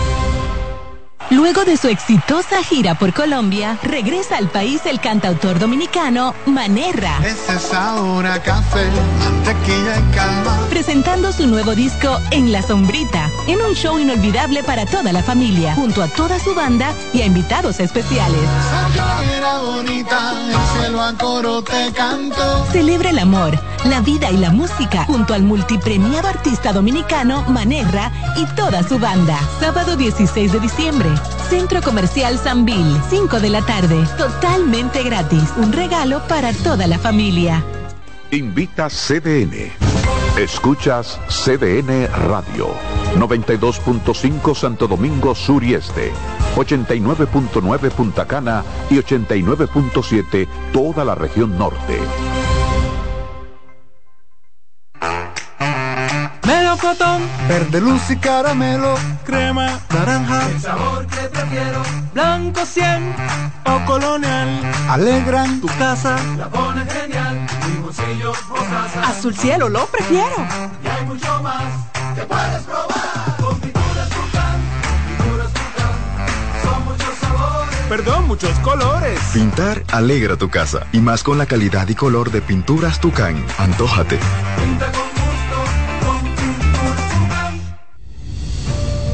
Luego 1.31 1.63
de 1.63 1.77
su 1.77 1.87
exitosa 1.87 2.61
gira 2.61 2.95
por 2.95 3.13
Colombia, 3.13 3.77
regresa 3.83 4.35
al 4.35 4.49
país 4.49 4.81
el 4.85 4.99
cantautor 4.99 5.59
dominicano 5.59 6.35
Manerra. 6.45 7.19
Ese 7.25 7.57
sabor 7.57 8.25
a 8.25 8.43
café, 8.43 8.85
mantequilla 9.17 9.97
y 9.97 10.13
calma. 10.13 10.67
Presentando 10.69 11.31
su 11.31 11.47
nuevo 11.47 11.73
disco 11.73 12.19
En 12.31 12.51
la 12.51 12.61
Sombrita, 12.61 13.29
en 13.47 13.61
un 13.61 13.73
show 13.75 13.97
inolvidable 13.97 14.61
para 14.63 14.85
toda 14.85 15.13
la 15.13 15.23
familia, 15.23 15.73
junto 15.75 16.03
a 16.03 16.09
toda 16.09 16.37
su 16.37 16.53
banda 16.53 16.93
y 17.13 17.21
a 17.21 17.25
invitados 17.25 17.79
especiales. 17.79 18.41
Bonita, 19.61 20.33
el 20.49 20.81
cielo 20.81 21.01
a 21.01 21.13
coro 21.13 21.61
te 21.63 21.91
canto. 21.93 22.65
Celebra 22.71 23.09
el 23.09 23.19
amor, 23.19 23.59
la 23.85 24.01
vida 24.01 24.29
y 24.31 24.37
la 24.37 24.49
música 24.49 25.05
junto 25.05 25.33
al 25.33 25.43
multipremiado 25.43 26.27
artista 26.27 26.71
dominicano 26.73 27.43
Manerra 27.47 28.11
y 28.37 28.45
toda 28.55 28.83
su 28.83 28.99
banda. 28.99 29.37
Sábado 29.59 29.95
16 29.95 30.51
de 30.51 30.59
diciembre, 30.59 31.09
Centro 31.51 31.81
Comercial 31.81 32.37
Sanvil, 32.37 32.97
5 33.09 33.41
de 33.41 33.49
la 33.49 33.61
tarde, 33.61 34.07
totalmente 34.17 35.03
gratis. 35.03 35.43
Un 35.57 35.73
regalo 35.73 36.25
para 36.29 36.53
toda 36.53 36.87
la 36.87 36.97
familia. 36.97 37.61
Invita 38.31 38.87
CDN. 38.87 39.69
Escuchas 40.39 41.19
CDN 41.27 42.07
Radio. 42.29 42.69
92.5 43.17 44.55
Santo 44.55 44.87
Domingo 44.87 45.35
Sur 45.35 45.61
y 45.65 45.73
Este. 45.73 46.13
89.9 46.55 47.91
Punta 47.91 48.25
Cana 48.25 48.63
y 48.89 48.95
89.7 48.95 50.47
toda 50.71 51.03
la 51.03 51.15
región 51.15 51.57
norte. 51.57 51.99
Verde 57.51 57.81
luz 57.81 58.09
y 58.09 58.15
caramelo, 58.15 58.95
crema, 59.25 59.81
naranja, 59.89 60.47
El 60.47 60.61
sabor 60.61 61.05
que 61.05 61.17
prefiero, 61.27 61.81
blanco 62.13 62.65
100 62.65 63.13
o 63.65 63.85
colonial. 63.85 64.71
alegran 64.87 65.59
Tu 65.59 65.67
casa, 65.67 66.15
la 66.37 66.47
pone 66.47 66.85
genial. 66.85 67.45
Limoncillo, 67.67 68.31
mostaza. 68.47 69.01
Azul 69.05 69.35
cielo, 69.35 69.67
lo 69.67 69.85
prefiero. 69.87 70.37
Y 70.81 70.87
hay 70.87 71.05
mucho 71.05 71.43
más 71.43 71.63
que 72.15 72.21
puedes 72.21 72.63
probar. 72.63 73.35
Con 73.41 73.59
pinturas 73.59 74.09
Tucán, 74.09 74.61
pinturas 75.17 75.51
Tucán. 75.51 76.63
Son 76.63 76.85
muchos 76.85 77.17
sabores. 77.19 77.75
perdón, 77.89 78.27
muchos 78.29 78.59
colores. 78.59 79.19
Pintar 79.33 79.83
alegra 79.91 80.37
tu 80.37 80.49
casa 80.49 80.87
y 80.93 81.01
más 81.01 81.21
con 81.21 81.37
la 81.37 81.45
calidad 81.45 81.85
y 81.89 81.95
color 81.95 82.31
de 82.31 82.41
pinturas 82.41 83.01
Tucán. 83.01 83.45
Antójate. 83.57 84.19
Pinta 84.55 84.89
con 84.93 85.10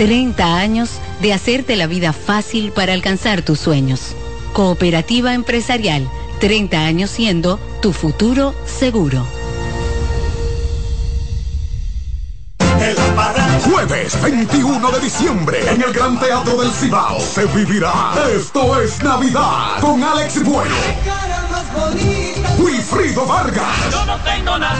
30 0.00 0.56
años 0.56 0.92
de 1.20 1.34
hacerte 1.34 1.76
la 1.76 1.86
vida 1.86 2.14
fácil 2.14 2.72
para 2.72 2.94
alcanzar 2.94 3.42
tus 3.42 3.60
sueños. 3.60 4.16
Cooperativa 4.54 5.34
Empresarial, 5.34 6.08
30 6.40 6.86
años 6.86 7.10
siendo 7.10 7.58
tu 7.82 7.92
futuro 7.92 8.54
seguro. 8.64 9.26
Jueves 13.70 14.22
21 14.22 14.90
de 14.90 15.00
diciembre 15.00 15.70
en 15.70 15.82
el 15.82 15.92
Gran 15.92 16.18
Teatro 16.18 16.56
del 16.62 16.72
Cibao 16.72 17.20
se 17.20 17.44
vivirá 17.44 18.14
Esto 18.34 18.80
es 18.80 19.02
Navidad 19.02 19.80
con 19.80 20.02
Alex 20.02 20.42
Bueno, 20.42 20.74
Wilfrido 22.58 23.26
Vargas 23.26 23.92
Yo 23.92 24.06
no 24.06 24.18
tengo 24.20 24.58
nada, 24.58 24.78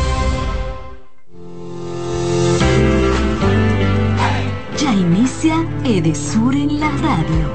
Edesur 5.93 6.55
en 6.55 6.79
la 6.79 6.89
radio. 6.89 7.51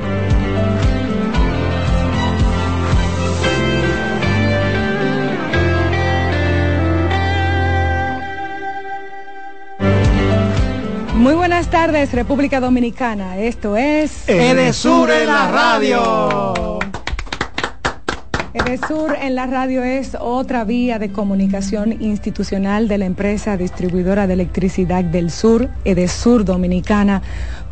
Muy 11.15 11.33
buenas 11.33 11.71
tardes, 11.71 12.13
República 12.13 12.61
Dominicana. 12.61 13.39
Esto 13.39 13.79
es 13.79 14.29
Edesur 14.29 15.11
en 15.11 15.27
la 15.29 15.51
radio. 15.51 16.79
Edesur 18.53 19.15
en 19.21 19.35
la 19.35 19.47
radio 19.47 19.85
es 19.85 20.17
otra 20.19 20.65
vía 20.65 20.99
de 20.99 21.13
comunicación 21.13 22.03
institucional 22.03 22.89
de 22.89 22.99
la 22.99 23.05
empresa 23.05 23.57
distribuidora 23.57 24.27
de 24.27 24.33
electricidad 24.33 25.05
del 25.05 25.31
sur, 25.31 25.69
Edesur 25.85 26.45
Dominicana, 26.45 27.23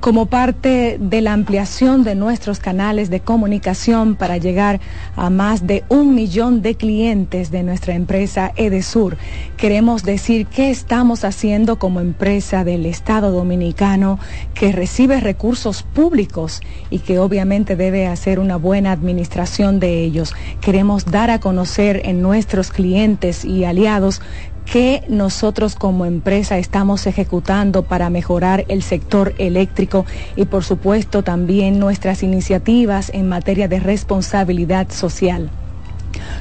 como 0.04 0.26
parte 0.26 0.98
de 1.00 1.22
la 1.22 1.32
ampliación 1.32 2.04
de 2.04 2.14
nuestros 2.14 2.58
canales 2.58 3.08
de 3.08 3.20
comunicación 3.20 4.16
para 4.16 4.36
llegar 4.36 4.78
a 5.16 5.30
más 5.30 5.66
de 5.66 5.82
un 5.88 6.14
millón 6.14 6.60
de 6.60 6.74
clientes 6.74 7.50
de 7.50 7.62
nuestra 7.62 7.94
empresa 7.94 8.52
Edesur. 8.54 9.16
Queremos 9.56 10.02
decir 10.02 10.46
qué 10.46 10.68
estamos 10.68 11.24
haciendo 11.24 11.78
como 11.78 12.00
empresa 12.00 12.64
del 12.64 12.84
Estado 12.84 13.30
Dominicano 13.30 14.18
que 14.52 14.72
recibe 14.72 15.20
recursos 15.20 15.82
públicos 15.82 16.60
y 16.90 16.98
que 16.98 17.18
obviamente 17.18 17.74
debe 17.74 18.06
hacer 18.06 18.40
una 18.40 18.56
buena 18.56 18.92
administración 18.92 19.80
de 19.80 20.04
ellos. 20.04 20.34
Queremos 20.60 21.06
dar 21.06 21.30
a 21.30 21.40
conocer 21.40 22.02
en 22.04 22.20
nuestros 22.20 22.72
clientes 22.72 23.42
y 23.42 23.64
aliados 23.64 24.20
que 24.64 25.02
nosotros 25.08 25.74
como 25.74 26.06
empresa 26.06 26.58
estamos 26.58 27.06
ejecutando 27.06 27.82
para 27.82 28.10
mejorar 28.10 28.64
el 28.68 28.82
sector 28.82 29.34
eléctrico 29.38 30.06
y 30.36 30.46
por 30.46 30.64
supuesto 30.64 31.22
también 31.22 31.78
nuestras 31.78 32.22
iniciativas 32.22 33.10
en 33.14 33.28
materia 33.28 33.68
de 33.68 33.80
responsabilidad 33.80 34.90
social. 34.90 35.50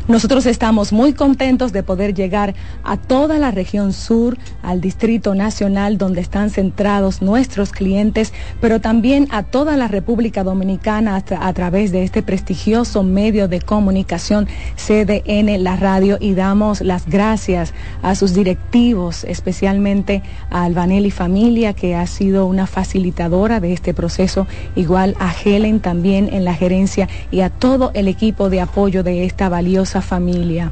Nosotros 0.07 0.45
estamos 0.45 0.93
muy 0.93 1.13
contentos 1.13 1.73
de 1.73 1.83
poder 1.83 2.13
llegar 2.13 2.53
a 2.83 2.97
toda 2.97 3.39
la 3.39 3.51
región 3.51 3.93
sur, 3.93 4.37
al 4.61 4.79
Distrito 4.79 5.35
Nacional, 5.35 5.97
donde 5.97 6.21
están 6.21 6.49
centrados 6.49 7.21
nuestros 7.21 7.71
clientes, 7.71 8.33
pero 8.61 8.79
también 8.79 9.27
a 9.31 9.43
toda 9.43 9.75
la 9.77 9.87
República 9.87 10.43
Dominicana 10.43 11.15
a, 11.15 11.53
través 11.53 11.91
de 11.91 12.03
este 12.03 12.21
prestigioso 12.21 13.03
medio 13.03 13.47
de 13.47 13.59
comunicación 13.61 14.47
CDN, 14.75 15.63
la 15.63 15.75
radio, 15.75 16.17
y 16.19 16.33
damos 16.33 16.81
las 16.81 17.07
gracias 17.07 17.73
a 18.01 18.15
sus 18.15 18.33
directivos, 18.33 19.23
especialmente 19.23 20.21
a 20.49 20.63
Albanelli 20.63 21.11
Familia, 21.11 21.73
que 21.73 21.95
ha 21.95 22.07
sido 22.07 22.45
una 22.45 22.67
facilitadora 22.67 23.59
de 23.59 23.73
este 23.73 23.93
proceso, 23.93 24.47
igual 24.75 25.15
a 25.19 25.33
Helen 25.33 25.79
también 25.79 26.29
en 26.31 26.45
la 26.45 26.53
gerencia 26.53 27.07
y 27.31 27.41
a 27.41 27.49
todo 27.49 27.91
el 27.93 28.07
equipo 28.07 28.49
de 28.49 28.61
apoyo 28.61 29.03
de 29.03 29.25
esta 29.25 29.49
valiosa 29.49 29.72
familia. 30.01 30.71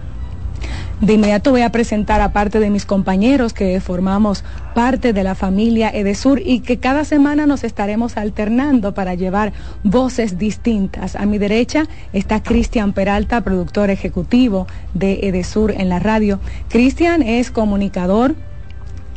De 1.02 1.14
inmediato 1.14 1.50
voy 1.50 1.64
a 1.64 1.72
presentar 1.72 2.22
a 2.22 2.32
parte 2.32 2.60
de 2.60 2.70
mis 2.70 2.86
compañeros 2.86 3.54
que 3.54 3.82
formamos 3.82 4.44
parte 4.76 5.14
de 5.14 5.24
la 5.24 5.34
familia 5.34 5.90
Edesur 5.90 6.40
y 6.46 6.60
que 6.60 6.78
cada 6.78 7.06
semana 7.06 7.48
nos 7.48 7.64
estaremos 7.64 8.18
alternando 8.18 8.94
para 8.94 9.16
llevar 9.16 9.52
voces 9.84 10.38
distintas. 10.38 11.16
A 11.16 11.26
mi 11.26 11.40
derecha 11.40 11.86
está 12.14 12.44
Cristian 12.44 12.94
Peralta, 12.94 13.42
productor 13.42 13.90
ejecutivo 13.90 14.68
de 14.94 15.22
Edesur 15.24 15.72
en 15.72 15.90
la 15.90 15.98
radio. 15.98 16.40
Cristian 16.70 17.24
es 17.24 17.50
comunicador, 17.50 18.36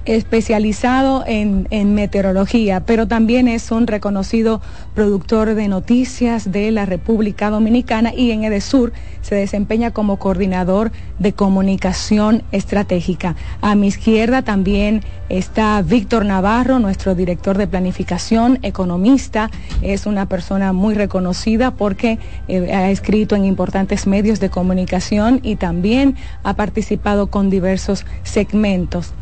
especializado 0.06 1.24
en, 1.26 1.66
en, 1.70 1.94
meteorología, 1.94 2.84
pero 2.84 3.08
también 3.08 3.48
es 3.48 3.70
un 3.70 3.86
reconocido 3.86 4.60
productor 4.94 5.54
de 5.54 5.68
noticias 5.68 6.50
de 6.50 6.70
la 6.70 6.86
República 6.86 7.50
Dominicana 7.50 8.12
y 8.14 8.30
en 8.30 8.44
Edesur 8.44 8.92
se 9.22 9.34
desempeña 9.34 9.90
como 9.90 10.18
coordinador 10.18 10.92
de 11.18 11.32
comunicación 11.32 12.42
estratégica. 12.52 13.36
A 13.62 13.74
mi 13.74 13.86
izquierda 13.86 14.42
también 14.42 15.02
está 15.28 15.80
Víctor 15.82 16.26
Navarro, 16.26 16.78
nuestro 16.78 17.14
director 17.14 17.56
de 17.56 17.66
planificación, 17.66 18.58
economista, 18.62 19.50
es 19.82 20.06
una 20.06 20.26
persona 20.26 20.72
muy 20.72 20.94
reconocida 20.94 21.70
porque 21.70 22.18
eh, 22.48 22.72
ha 22.72 22.90
escrito 22.90 23.34
en 23.34 23.44
importantes 23.44 24.06
medios 24.06 24.40
de 24.40 24.50
comunicación 24.50 25.40
y 25.42 25.56
también 25.56 26.16
ha 26.42 26.54
participado 26.54 27.28
con 27.28 27.48
diversos 27.48 28.04
segmentos. 28.22 29.14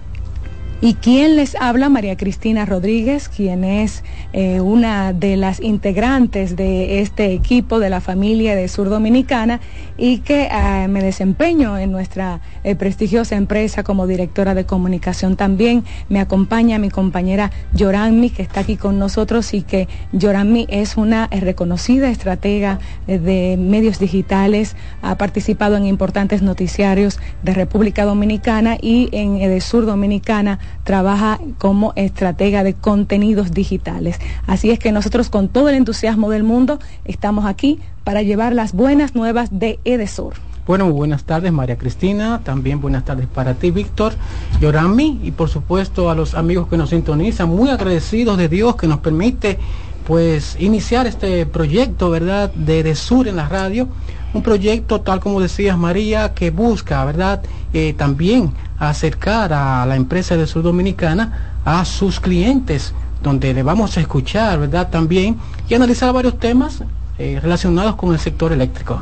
¿Y 0.84 0.94
quién 0.94 1.36
les 1.36 1.54
habla? 1.54 1.88
María 1.88 2.16
Cristina 2.16 2.66
Rodríguez, 2.66 3.28
quien 3.28 3.62
es 3.62 4.02
eh, 4.32 4.60
una 4.60 5.12
de 5.12 5.36
las 5.36 5.60
integrantes 5.60 6.56
de 6.56 6.98
este 6.98 7.32
equipo 7.34 7.78
de 7.78 7.88
la 7.88 8.00
familia 8.00 8.56
de 8.56 8.66
Sur 8.66 8.88
Dominicana 8.88 9.60
y 9.96 10.18
que 10.18 10.48
eh, 10.50 10.88
me 10.88 11.00
desempeño 11.00 11.78
en 11.78 11.92
nuestra 11.92 12.40
eh, 12.64 12.76
prestigiosa 12.76 13.36
empresa 13.36 13.82
como 13.82 14.06
directora 14.06 14.54
de 14.54 14.64
comunicación. 14.64 15.36
También 15.36 15.84
me 16.08 16.20
acompaña 16.20 16.78
mi 16.78 16.90
compañera 16.90 17.50
Yoranmi, 17.74 18.30
que 18.30 18.42
está 18.42 18.60
aquí 18.60 18.76
con 18.76 18.98
nosotros 18.98 19.54
y 19.54 19.62
que 19.62 19.88
Yoranmi 20.12 20.66
es 20.68 20.96
una 20.96 21.28
reconocida 21.28 22.10
estratega 22.10 22.78
de 23.06 23.56
medios 23.58 23.98
digitales, 23.98 24.76
ha 25.02 25.16
participado 25.16 25.76
en 25.76 25.86
importantes 25.86 26.42
noticiarios 26.42 27.18
de 27.42 27.54
República 27.54 28.04
Dominicana 28.04 28.76
y 28.80 29.08
en 29.12 29.38
Edesur 29.38 29.86
Dominicana 29.86 30.58
trabaja 30.84 31.40
como 31.58 31.92
estratega 31.96 32.62
de 32.64 32.74
contenidos 32.74 33.52
digitales. 33.52 34.18
Así 34.46 34.70
es 34.70 34.78
que 34.78 34.92
nosotros 34.92 35.30
con 35.30 35.48
todo 35.48 35.68
el 35.68 35.76
entusiasmo 35.76 36.30
del 36.30 36.42
mundo 36.42 36.78
estamos 37.04 37.44
aquí 37.44 37.80
para 38.04 38.22
llevar 38.22 38.54
las 38.54 38.72
buenas 38.72 39.14
nuevas 39.14 39.58
de 39.58 39.78
Edesur. 39.84 40.34
Bueno, 40.64 40.88
buenas 40.92 41.24
tardes 41.24 41.52
María 41.52 41.76
Cristina, 41.76 42.40
también 42.44 42.80
buenas 42.80 43.04
tardes 43.04 43.26
para 43.26 43.54
ti 43.54 43.72
Víctor, 43.72 44.12
Yorami 44.60 45.18
y 45.24 45.32
por 45.32 45.48
supuesto 45.48 46.08
a 46.08 46.14
los 46.14 46.34
amigos 46.34 46.68
que 46.68 46.76
nos 46.76 46.90
sintonizan, 46.90 47.48
muy 47.48 47.68
agradecidos 47.68 48.38
de 48.38 48.48
Dios 48.48 48.76
que 48.76 48.86
nos 48.86 49.00
permite 49.00 49.58
pues 50.06 50.56
iniciar 50.60 51.08
este 51.08 51.46
proyecto, 51.46 52.10
¿verdad?, 52.10 52.52
de 52.54 52.78
Edesur 52.78 53.26
en 53.26 53.36
la 53.36 53.48
radio, 53.48 53.88
un 54.34 54.44
proyecto 54.44 55.00
tal 55.00 55.18
como 55.18 55.40
decías 55.40 55.76
María 55.76 56.32
que 56.32 56.52
busca, 56.52 57.04
¿verdad?, 57.04 57.42
eh, 57.72 57.92
también 57.94 58.52
acercar 58.78 59.52
a 59.52 59.84
la 59.84 59.96
empresa 59.96 60.36
de 60.36 60.46
Sur 60.46 60.62
Dominicana 60.62 61.56
a 61.64 61.84
sus 61.84 62.20
clientes, 62.20 62.94
donde 63.20 63.52
le 63.52 63.64
vamos 63.64 63.96
a 63.96 64.00
escuchar, 64.00 64.60
¿verdad? 64.60 64.90
También 64.90 65.38
y 65.68 65.74
analizar 65.74 66.12
varios 66.12 66.38
temas 66.38 66.84
eh, 67.18 67.40
relacionados 67.42 67.96
con 67.96 68.12
el 68.12 68.20
sector 68.20 68.52
eléctrico. 68.52 69.00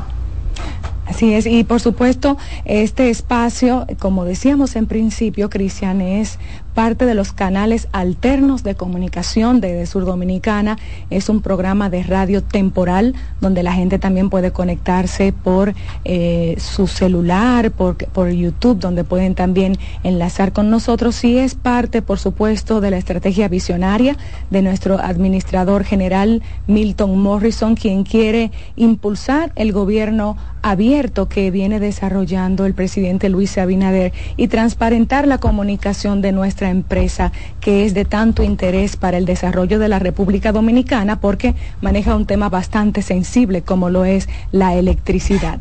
Así 1.11 1.33
es, 1.33 1.45
y 1.45 1.65
por 1.65 1.81
supuesto, 1.81 2.37
este 2.63 3.09
espacio, 3.09 3.85
como 3.99 4.23
decíamos 4.23 4.77
en 4.77 4.85
principio, 4.87 5.49
Cristian, 5.49 5.99
es 5.99 6.39
parte 6.73 7.05
de 7.05 7.15
los 7.15 7.33
canales 7.33 7.87
alternos 7.91 8.63
de 8.63 8.75
comunicación 8.75 9.61
de, 9.61 9.85
Sur 9.85 10.05
Dominicana. 10.05 10.77
Es 11.09 11.29
un 11.29 11.41
programa 11.41 11.89
de 11.89 12.03
radio 12.03 12.43
temporal 12.43 13.15
donde 13.39 13.63
la 13.63 13.73
gente 13.73 13.99
también 13.99 14.29
puede 14.29 14.51
conectarse 14.51 15.33
por 15.33 15.73
eh, 16.05 16.55
su 16.59 16.87
celular, 16.87 17.71
por, 17.71 17.97
por 17.97 18.29
YouTube, 18.29 18.79
donde 18.79 19.03
pueden 19.03 19.35
también 19.35 19.77
enlazar 20.03 20.53
con 20.53 20.69
nosotros. 20.69 21.23
Y 21.23 21.37
es 21.37 21.55
parte, 21.55 22.01
por 22.01 22.19
supuesto, 22.19 22.81
de 22.81 22.91
la 22.91 22.97
estrategia 22.97 23.47
visionaria 23.47 24.17
de 24.49 24.61
nuestro 24.61 24.99
administrador 24.99 25.83
general 25.83 26.41
Milton 26.67 27.19
Morrison, 27.19 27.75
quien 27.75 28.03
quiere 28.03 28.51
impulsar 28.75 29.51
el 29.55 29.71
gobierno 29.71 30.37
abierto 30.61 31.27
que 31.27 31.51
viene 31.51 31.79
desarrollando 31.79 32.65
el 32.65 32.73
presidente 32.73 33.29
Luis 33.29 33.57
Abinader 33.57 34.13
y 34.37 34.47
transparentar 34.47 35.27
la 35.27 35.39
comunicación 35.39 36.21
de 36.21 36.31
nuestra 36.31 36.60
empresa 36.69 37.31
que 37.59 37.85
es 37.85 37.93
de 37.93 38.05
tanto 38.05 38.43
interés 38.43 38.95
para 38.95 39.17
el 39.17 39.25
desarrollo 39.25 39.79
de 39.79 39.87
la 39.87 39.99
República 39.99 40.51
Dominicana 40.51 41.19
porque 41.19 41.55
maneja 41.81 42.15
un 42.15 42.25
tema 42.25 42.49
bastante 42.49 43.01
sensible 43.01 43.61
como 43.61 43.89
lo 43.89 44.05
es 44.05 44.27
la 44.51 44.75
electricidad. 44.75 45.59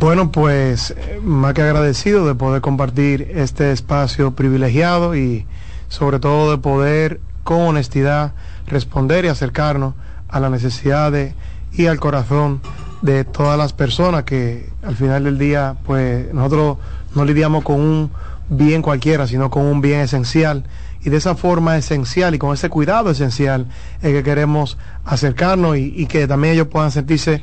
Bueno, 0.00 0.32
pues 0.32 0.96
más 1.22 1.54
que 1.54 1.62
agradecido 1.62 2.26
de 2.26 2.34
poder 2.34 2.60
compartir 2.60 3.30
este 3.36 3.70
espacio 3.70 4.32
privilegiado 4.32 5.14
y 5.14 5.46
sobre 5.88 6.18
todo 6.18 6.50
de 6.50 6.58
poder 6.58 7.20
con 7.44 7.60
honestidad 7.60 8.32
responder 8.66 9.24
y 9.24 9.28
acercarnos 9.28 9.94
a 10.28 10.40
las 10.40 10.50
necesidades 10.50 11.34
y 11.72 11.86
al 11.86 12.00
corazón 12.00 12.60
de 13.02 13.24
todas 13.24 13.58
las 13.58 13.72
personas 13.72 14.24
que 14.24 14.70
al 14.82 14.96
final 14.96 15.24
del 15.24 15.38
día 15.38 15.76
pues 15.84 16.32
nosotros 16.32 16.78
no 17.14 17.24
lidiamos 17.24 17.64
con 17.64 17.80
un 17.80 18.10
bien 18.48 18.82
cualquiera, 18.82 19.26
sino 19.26 19.50
con 19.50 19.64
un 19.64 19.80
bien 19.80 20.00
esencial. 20.00 20.64
Y 21.04 21.10
de 21.10 21.16
esa 21.16 21.34
forma 21.34 21.76
esencial 21.76 22.34
y 22.34 22.38
con 22.38 22.54
ese 22.54 22.68
cuidado 22.68 23.10
esencial 23.10 23.66
es 24.02 24.12
que 24.12 24.22
queremos 24.22 24.78
acercarnos 25.04 25.76
y, 25.76 25.92
y 25.96 26.06
que 26.06 26.28
también 26.28 26.54
ellos 26.54 26.68
puedan 26.68 26.90
sentirse 26.90 27.42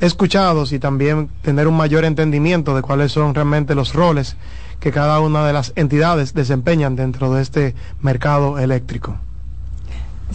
escuchados 0.00 0.72
y 0.72 0.78
también 0.78 1.28
tener 1.42 1.68
un 1.68 1.76
mayor 1.76 2.04
entendimiento 2.04 2.74
de 2.74 2.82
cuáles 2.82 3.12
son 3.12 3.34
realmente 3.34 3.74
los 3.74 3.94
roles 3.94 4.36
que 4.80 4.90
cada 4.90 5.20
una 5.20 5.46
de 5.46 5.52
las 5.52 5.72
entidades 5.76 6.34
desempeñan 6.34 6.96
dentro 6.96 7.32
de 7.32 7.42
este 7.42 7.74
mercado 8.00 8.58
eléctrico. 8.58 9.16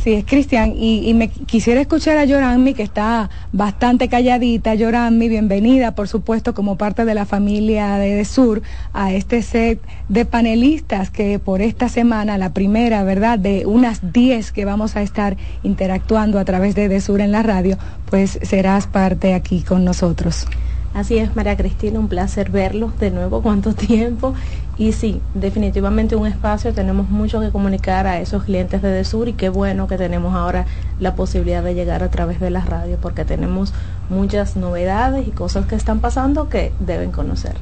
Sí, 0.03 0.13
es 0.13 0.25
Cristian. 0.25 0.73
Y, 0.77 1.09
y, 1.09 1.13
me 1.13 1.29
quisiera 1.29 1.81
escuchar 1.81 2.17
a 2.17 2.25
Yoranmi, 2.25 2.73
que 2.73 2.83
está 2.83 3.29
bastante 3.51 4.07
calladita. 4.07 4.75
Yoranmi, 4.75 5.27
bienvenida, 5.27 5.95
por 5.95 6.07
supuesto, 6.07 6.53
como 6.53 6.77
parte 6.77 7.03
de 7.05 7.13
la 7.13 7.25
familia 7.25 7.97
de, 7.97 8.15
de, 8.15 8.25
Sur, 8.25 8.61
a 8.93 9.11
este 9.11 9.41
set 9.41 9.81
de 10.07 10.25
panelistas 10.25 11.09
que 11.09 11.39
por 11.39 11.61
esta 11.61 11.89
semana, 11.89 12.37
la 12.37 12.53
primera, 12.53 13.03
¿verdad?, 13.03 13.39
de 13.39 13.65
unas 13.65 14.11
10 14.13 14.51
que 14.51 14.65
vamos 14.65 14.95
a 14.95 15.01
estar 15.01 15.37
interactuando 15.63 16.39
a 16.39 16.45
través 16.45 16.75
de, 16.75 16.89
de 16.89 17.01
Sur 17.01 17.21
en 17.21 17.31
la 17.31 17.41
radio, 17.43 17.77
pues 18.09 18.39
serás 18.43 18.87
parte 18.87 19.33
aquí 19.33 19.61
con 19.61 19.83
nosotros. 19.83 20.45
Así 20.93 21.17
es, 21.17 21.35
María 21.35 21.55
Cristina, 21.55 21.99
un 21.99 22.07
placer 22.07 22.49
verlos 22.49 22.97
de 22.99 23.11
nuevo, 23.11 23.41
cuánto 23.43 23.73
tiempo. 23.73 24.33
Y 24.77 24.91
sí, 24.91 25.21
definitivamente 25.33 26.15
un 26.15 26.27
espacio, 26.27 26.71
tenemos 26.71 27.09
mucho 27.09 27.39
que 27.39 27.49
comunicar 27.49 28.05
a 28.05 28.19
esos 28.19 28.43
clientes 28.43 28.81
de 28.83 28.91
Desur 28.91 29.27
y 29.27 29.33
qué 29.33 29.49
bueno 29.49 29.87
que 29.87 29.97
tenemos 29.97 30.35
ahora 30.35 30.65
la 30.99 31.15
posibilidad 31.15 31.63
de 31.63 31.73
llegar 31.73 32.03
a 32.03 32.11
través 32.11 32.39
de 32.39 32.51
la 32.51 32.61
radio 32.61 32.97
porque 33.01 33.25
tenemos 33.25 33.73
muchas 34.09 34.55
novedades 34.55 35.27
y 35.27 35.31
cosas 35.31 35.65
que 35.65 35.75
están 35.75 35.99
pasando 35.99 36.49
que 36.49 36.71
deben 36.79 37.11
conocer. 37.11 37.55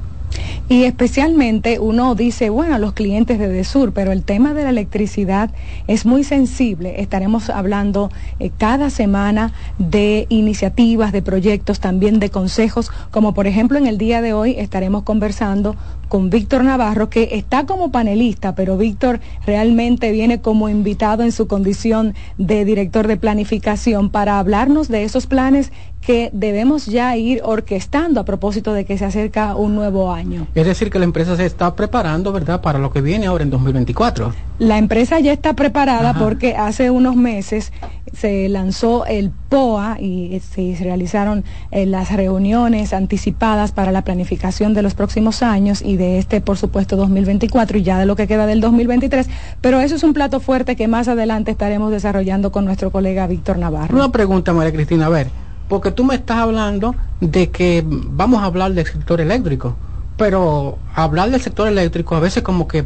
Y 0.67 0.83
especialmente 0.85 1.79
uno 1.79 2.15
dice, 2.15 2.49
bueno, 2.49 2.79
los 2.79 2.93
clientes 2.93 3.37
de 3.37 3.47
Desur, 3.47 3.93
pero 3.93 4.11
el 4.11 4.23
tema 4.23 4.53
de 4.55 4.63
la 4.63 4.69
electricidad 4.69 5.51
es 5.87 6.05
muy 6.07 6.23
sensible. 6.23 7.01
Estaremos 7.01 7.51
hablando 7.51 8.11
eh, 8.39 8.49
cada 8.57 8.89
semana 8.89 9.53
de 9.77 10.25
iniciativas, 10.29 11.11
de 11.11 11.21
proyectos, 11.21 11.79
también 11.79 12.19
de 12.19 12.31
consejos, 12.31 12.91
como 13.11 13.33
por 13.35 13.45
ejemplo 13.45 13.77
en 13.77 13.85
el 13.85 13.99
día 13.99 14.21
de 14.21 14.33
hoy 14.33 14.55
estaremos 14.57 15.03
conversando 15.03 15.75
con 16.07 16.29
Víctor 16.29 16.63
Navarro, 16.63 17.09
que 17.09 17.29
está 17.33 17.65
como 17.65 17.91
panelista, 17.91 18.55
pero 18.55 18.77
Víctor 18.77 19.19
realmente 19.45 20.11
viene 20.11 20.41
como 20.41 20.69
invitado 20.69 21.23
en 21.23 21.31
su 21.31 21.47
condición 21.47 22.15
de 22.37 22.65
director 22.65 23.07
de 23.07 23.17
planificación 23.17 24.09
para 24.09 24.39
hablarnos 24.39 24.87
de 24.87 25.03
esos 25.03 25.27
planes 25.27 25.71
que 26.05 26.29
debemos 26.33 26.85
ya 26.85 27.17
ir 27.17 27.41
orquestando 27.43 28.19
a 28.19 28.25
propósito 28.25 28.73
de 28.73 28.85
que 28.85 28.97
se 28.97 29.05
acerca 29.05 29.55
un 29.55 29.73
nuevo 29.73 30.11
año. 30.11 30.47
Es 30.53 30.67
decir, 30.67 30.91
que 30.91 30.99
la 30.99 31.05
empresa 31.05 31.35
se 31.35 31.45
está 31.45 31.75
preparando, 31.75 32.31
¿verdad?, 32.31 32.61
para 32.61 32.77
lo 32.77 32.91
que 32.91 33.01
viene 33.01 33.25
ahora 33.25 33.43
en 33.43 33.49
2024. 33.49 34.31
La 34.57 34.77
empresa 34.77 35.19
ya 35.19 35.33
está 35.33 35.53
preparada 35.53 36.13
porque 36.13 36.55
hace 36.55 36.89
unos 36.89 37.17
meses 37.17 37.73
se 38.13 38.47
lanzó 38.47 39.05
el 39.05 39.29
POA 39.49 39.97
y 39.99 40.39
se 40.39 40.77
realizaron 40.79 41.43
eh, 41.71 41.85
las 41.85 42.13
reuniones 42.13 42.93
anticipadas 42.93 43.73
para 43.73 43.91
la 43.91 44.03
planificación 44.03 44.73
de 44.73 44.81
los 44.81 44.93
próximos 44.93 45.43
años 45.43 45.81
y 45.81 45.97
de 45.97 46.19
este, 46.19 46.39
por 46.39 46.57
supuesto, 46.57 46.95
2024 46.95 47.79
y 47.79 47.83
ya 47.83 47.99
de 47.99 48.05
lo 48.05 48.15
que 48.15 48.27
queda 48.27 48.45
del 48.45 48.61
2023. 48.61 49.27
Pero 49.59 49.81
eso 49.81 49.95
es 49.95 50.03
un 50.03 50.13
plato 50.13 50.39
fuerte 50.39 50.77
que 50.77 50.87
más 50.87 51.09
adelante 51.09 51.51
estaremos 51.51 51.91
desarrollando 51.91 52.53
con 52.53 52.63
nuestro 52.63 52.91
colega 52.91 53.27
Víctor 53.27 53.57
Navarro. 53.57 53.93
Una 53.93 54.11
pregunta, 54.11 54.53
María 54.53 54.71
Cristina, 54.71 55.07
a 55.07 55.09
ver, 55.09 55.27
porque 55.67 55.91
tú 55.91 56.05
me 56.05 56.15
estás 56.15 56.37
hablando 56.37 56.95
de 57.19 57.49
que 57.49 57.83
vamos 57.85 58.41
a 58.41 58.45
hablar 58.45 58.71
del 58.71 58.85
sector 58.85 59.19
eléctrico, 59.19 59.75
pero 60.15 60.77
hablar 60.93 61.29
del 61.29 61.41
sector 61.41 61.67
eléctrico 61.67 62.15
a 62.15 62.21
veces 62.21 62.41
como 62.41 62.69
que 62.69 62.85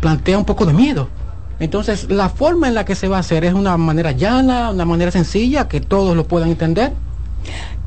plantea 0.00 0.38
un 0.38 0.44
poco 0.44 0.66
de 0.66 0.72
miedo. 0.72 1.08
Entonces, 1.58 2.10
la 2.10 2.30
forma 2.30 2.68
en 2.68 2.74
la 2.74 2.84
que 2.84 2.94
se 2.94 3.06
va 3.08 3.18
a 3.18 3.20
hacer 3.20 3.44
es 3.44 3.52
una 3.52 3.76
manera 3.76 4.12
llana, 4.12 4.70
una 4.70 4.84
manera 4.86 5.10
sencilla, 5.10 5.68
que 5.68 5.80
todos 5.80 6.16
lo 6.16 6.24
puedan 6.26 6.48
entender. 6.50 6.92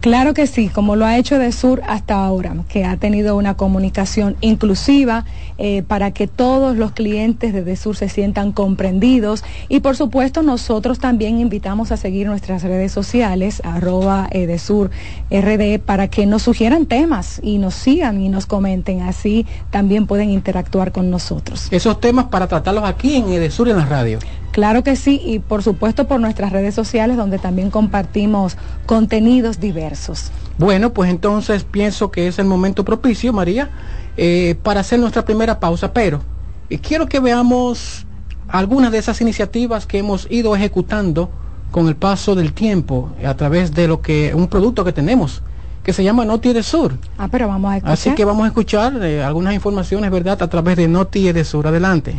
Claro 0.03 0.33
que 0.33 0.47
sí, 0.47 0.67
como 0.67 0.97
lo 0.97 1.05
ha 1.05 1.17
hecho 1.17 1.39
de 1.39 1.53
Sur 1.53 1.81
hasta 1.87 2.25
ahora, 2.25 2.53
que 2.67 2.83
ha 2.83 2.97
tenido 2.97 3.37
una 3.37 3.55
comunicación 3.55 4.35
inclusiva 4.41 5.23
eh, 5.57 5.81
para 5.81 6.11
que 6.11 6.27
todos 6.27 6.75
los 6.75 6.91
clientes 6.91 7.53
de 7.53 7.75
Sur 7.77 7.95
se 7.95 8.09
sientan 8.09 8.51
comprendidos 8.51 9.45
y 9.69 9.79
por 9.79 9.95
supuesto 9.95 10.43
nosotros 10.43 10.99
también 10.99 11.39
invitamos 11.39 11.93
a 11.93 11.95
seguir 11.95 12.27
nuestras 12.27 12.63
redes 12.63 12.91
sociales, 12.91 13.61
arroba 13.63 14.27
Edesur 14.31 14.91
RD, 15.31 15.79
para 15.79 16.09
que 16.09 16.25
nos 16.25 16.41
sugieran 16.41 16.85
temas 16.85 17.39
y 17.41 17.57
nos 17.57 17.73
sigan 17.73 18.19
y 18.19 18.27
nos 18.27 18.45
comenten, 18.45 19.03
así 19.03 19.47
también 19.71 20.05
pueden 20.05 20.31
interactuar 20.31 20.91
con 20.91 21.09
nosotros. 21.09 21.69
Esos 21.71 22.01
temas 22.01 22.25
para 22.25 22.49
tratarlos 22.49 22.83
aquí 22.83 23.15
en 23.15 23.29
Edesur 23.29 23.69
en 23.69 23.77
la 23.77 23.85
radio. 23.85 24.19
Claro 24.53 24.83
que 24.83 24.95
sí, 24.95 25.19
y 25.25 25.39
por 25.39 25.63
supuesto 25.63 26.07
por 26.07 26.19
nuestras 26.19 26.51
redes 26.51 26.75
sociales 26.75 27.17
donde 27.17 27.39
también 27.39 27.71
compartimos 27.71 28.55
contenidos 28.85 29.59
diversos. 29.59 30.31
Bueno, 30.59 30.93
pues 30.93 31.09
entonces 31.09 31.63
pienso 31.63 32.11
que 32.11 32.27
es 32.27 32.37
el 32.37 32.45
momento 32.45 32.85
propicio, 32.85 33.33
María, 33.33 33.71
eh, 34.15 34.55
para 34.61 34.81
hacer 34.81 34.99
nuestra 34.99 35.25
primera 35.25 35.59
pausa, 35.59 35.91
pero 35.91 36.21
eh, 36.69 36.77
quiero 36.77 37.07
que 37.07 37.19
veamos 37.19 38.05
algunas 38.47 38.91
de 38.91 38.99
esas 38.99 39.19
iniciativas 39.21 39.87
que 39.87 39.97
hemos 39.97 40.29
ido 40.29 40.55
ejecutando 40.55 41.31
con 41.71 41.87
el 41.87 41.95
paso 41.95 42.35
del 42.35 42.53
tiempo 42.53 43.09
a 43.25 43.33
través 43.33 43.73
de 43.73 43.87
lo 43.87 44.03
que 44.03 44.35
un 44.35 44.47
producto 44.47 44.85
que 44.85 44.93
tenemos 44.93 45.41
que 45.83 45.93
se 45.93 46.03
llama 46.03 46.25
Noti 46.25 46.53
de 46.53 46.61
Sur. 46.61 46.93
Ah, 47.17 47.27
pero 47.29 47.47
vamos 47.47 47.71
a 47.71 47.77
escuchar. 47.77 47.93
Así 47.93 48.11
que 48.11 48.23
vamos 48.23 48.43
a 48.43 48.47
escuchar 48.47 49.03
eh, 49.03 49.23
algunas 49.23 49.55
informaciones, 49.55 50.11
¿verdad?, 50.11 50.43
a 50.43 50.47
través 50.47 50.77
de 50.77 50.87
Noti 50.87 51.31
de 51.31 51.43
Sur. 51.43 51.65
Adelante. 51.65 52.13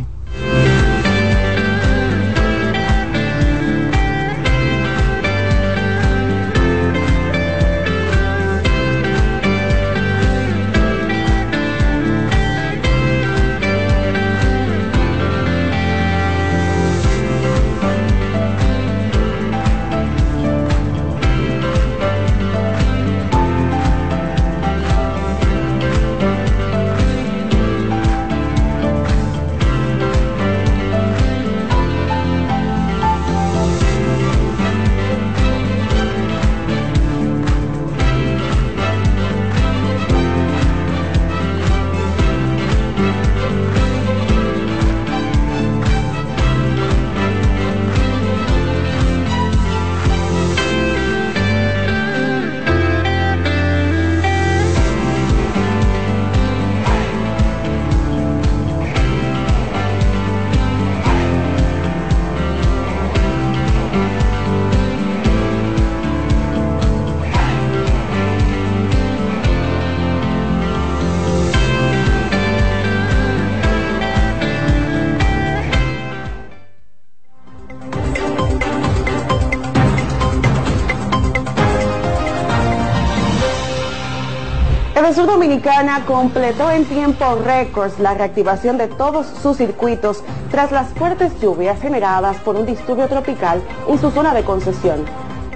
Dominicana 85.35 86.05
completó 86.05 86.71
en 86.71 86.85
tiempo 86.85 87.35
récords 87.43 87.99
la 87.99 88.13
reactivación 88.13 88.77
de 88.77 88.87
todos 88.87 89.27
sus 89.27 89.57
circuitos 89.57 90.23
tras 90.49 90.71
las 90.71 90.87
fuertes 90.93 91.37
lluvias 91.41 91.77
generadas 91.81 92.37
por 92.37 92.55
un 92.55 92.65
disturbio 92.65 93.09
tropical 93.09 93.61
en 93.85 93.99
su 93.99 94.11
zona 94.11 94.33
de 94.33 94.45
concesión. 94.45 95.03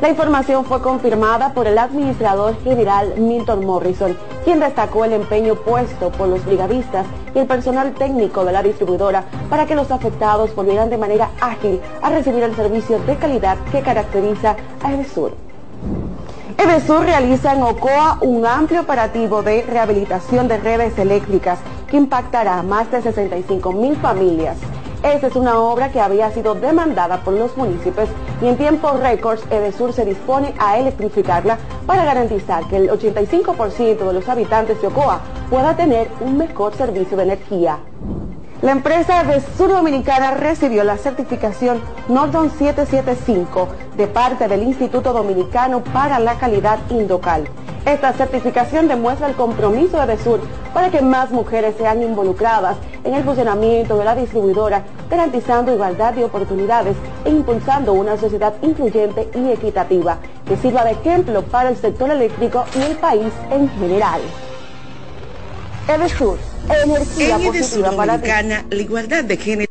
La 0.02 0.10
información 0.10 0.66
fue 0.66 0.82
confirmada 0.82 1.54
por 1.54 1.66
el 1.66 1.78
administrador 1.78 2.62
general 2.62 3.14
Milton 3.16 3.66
Morrison, 3.66 4.18
quien 4.44 4.60
destacó 4.60 5.06
el 5.06 5.14
empeño 5.14 5.56
puesto 5.56 6.12
por 6.12 6.28
los 6.28 6.44
brigadistas 6.46 7.06
y 7.34 7.40
el 7.40 7.48
personal 7.48 7.94
técnico 7.94 8.44
de 8.44 8.52
la 8.52 8.62
distribuidora 8.62 9.24
para 9.50 9.66
que 9.66 9.76
los 9.76 9.92
afectados 9.92 10.54
volvieran 10.54 10.90
de 10.90 10.98
manera 10.98 11.30
ágil 11.40 11.80
a 12.02 12.10
recibir 12.10 12.44
el 12.44 12.54
servicio 12.54 13.00
de 13.00 13.16
calidad 13.16 13.58
que 13.72 13.82
caracteriza 13.82 14.58
a 14.84 14.94
Edesur. 14.94 15.49
Edesur 16.60 17.06
realiza 17.06 17.54
en 17.54 17.64
Ocoa 17.64 18.18
un 18.20 18.46
amplio 18.46 18.82
operativo 18.82 19.42
de 19.42 19.62
rehabilitación 19.62 20.50
de 20.50 20.58
redes 20.58 21.00
eléctricas 21.00 21.58
que 21.88 21.96
impactará 21.96 22.60
a 22.60 22.64
más 22.64 22.92
de 22.92 23.02
65 23.02 23.72
mil 23.72 23.96
familias. 23.96 24.58
Esta 25.02 25.28
es 25.28 25.38
una 25.38 25.58
obra 25.58 25.90
que 25.90 26.02
había 26.02 26.30
sido 26.32 26.56
demandada 26.56 27.24
por 27.24 27.34
los 27.34 27.56
municipios 27.56 28.10
y 28.42 28.48
en 28.48 28.58
tiempo 28.58 28.92
récords 28.92 29.42
Edesur 29.50 29.94
se 29.94 30.04
dispone 30.04 30.54
a 30.60 30.78
electrificarla 30.78 31.58
para 31.88 32.04
garantizar 32.04 32.68
que 32.68 32.76
el 32.76 32.90
85% 32.90 33.98
de 34.06 34.14
los 34.14 34.28
habitantes 34.28 34.82
de 34.82 34.88
Ocoa 34.88 35.22
pueda 35.50 35.78
tener 35.78 36.10
un 36.20 36.38
mejor 36.38 36.76
servicio 36.76 37.16
de 37.16 37.24
energía. 37.24 37.80
La 38.62 38.74
empresa 38.74 39.24
de 39.24 39.40
Sur 39.40 39.70
Dominicana 39.70 40.32
recibió 40.32 40.84
la 40.84 40.98
certificación 40.98 41.80
Nordon 42.10 42.52
775 42.52 43.70
de 43.96 44.08
parte 44.08 44.50
del 44.50 44.64
Instituto 44.64 45.14
Dominicano 45.14 45.82
para 45.82 46.20
la 46.20 46.38
Calidad 46.38 46.78
Indocal. 46.90 47.46
Esta 47.86 48.12
certificación 48.12 48.90
demuestra 48.90 49.30
el 49.30 49.36
compromiso 49.36 50.06
de 50.06 50.18
Sur 50.18 50.42
para 50.74 50.90
que 50.90 51.02
más 51.02 51.32
mujeres 51.32 51.76
sean 51.78 52.04
involucradas 52.04 52.76
en 53.06 53.14
el 53.14 53.24
funcionamiento 53.24 53.98
de 53.98 54.04
la 54.04 54.14
distribuidora, 54.14 54.84
garantizando 55.10 55.74
igualdad 55.74 56.14
de 56.14 56.26
oportunidades 56.26 56.98
e 57.24 57.30
impulsando 57.30 57.94
una 57.94 58.18
sociedad 58.18 58.56
incluyente 58.62 59.30
y 59.36 59.52
equitativa 59.52 60.18
que 60.46 60.58
sirva 60.58 60.84
de 60.84 60.92
ejemplo 60.92 61.44
para 61.44 61.70
el 61.70 61.78
sector 61.78 62.12
eléctrico 62.12 62.66
y 62.78 62.82
el 62.82 62.98
país 62.98 63.32
en 63.52 63.70
general. 63.70 64.20
Edesur, 65.88 66.38
energía 66.84 67.36
En 67.38 67.44
positiva 67.44 67.92
para 67.92 68.22
ti. 68.22 68.30
La 68.70 68.82
igualdad 68.82 69.24
de 69.24 69.38
género. 69.38 69.70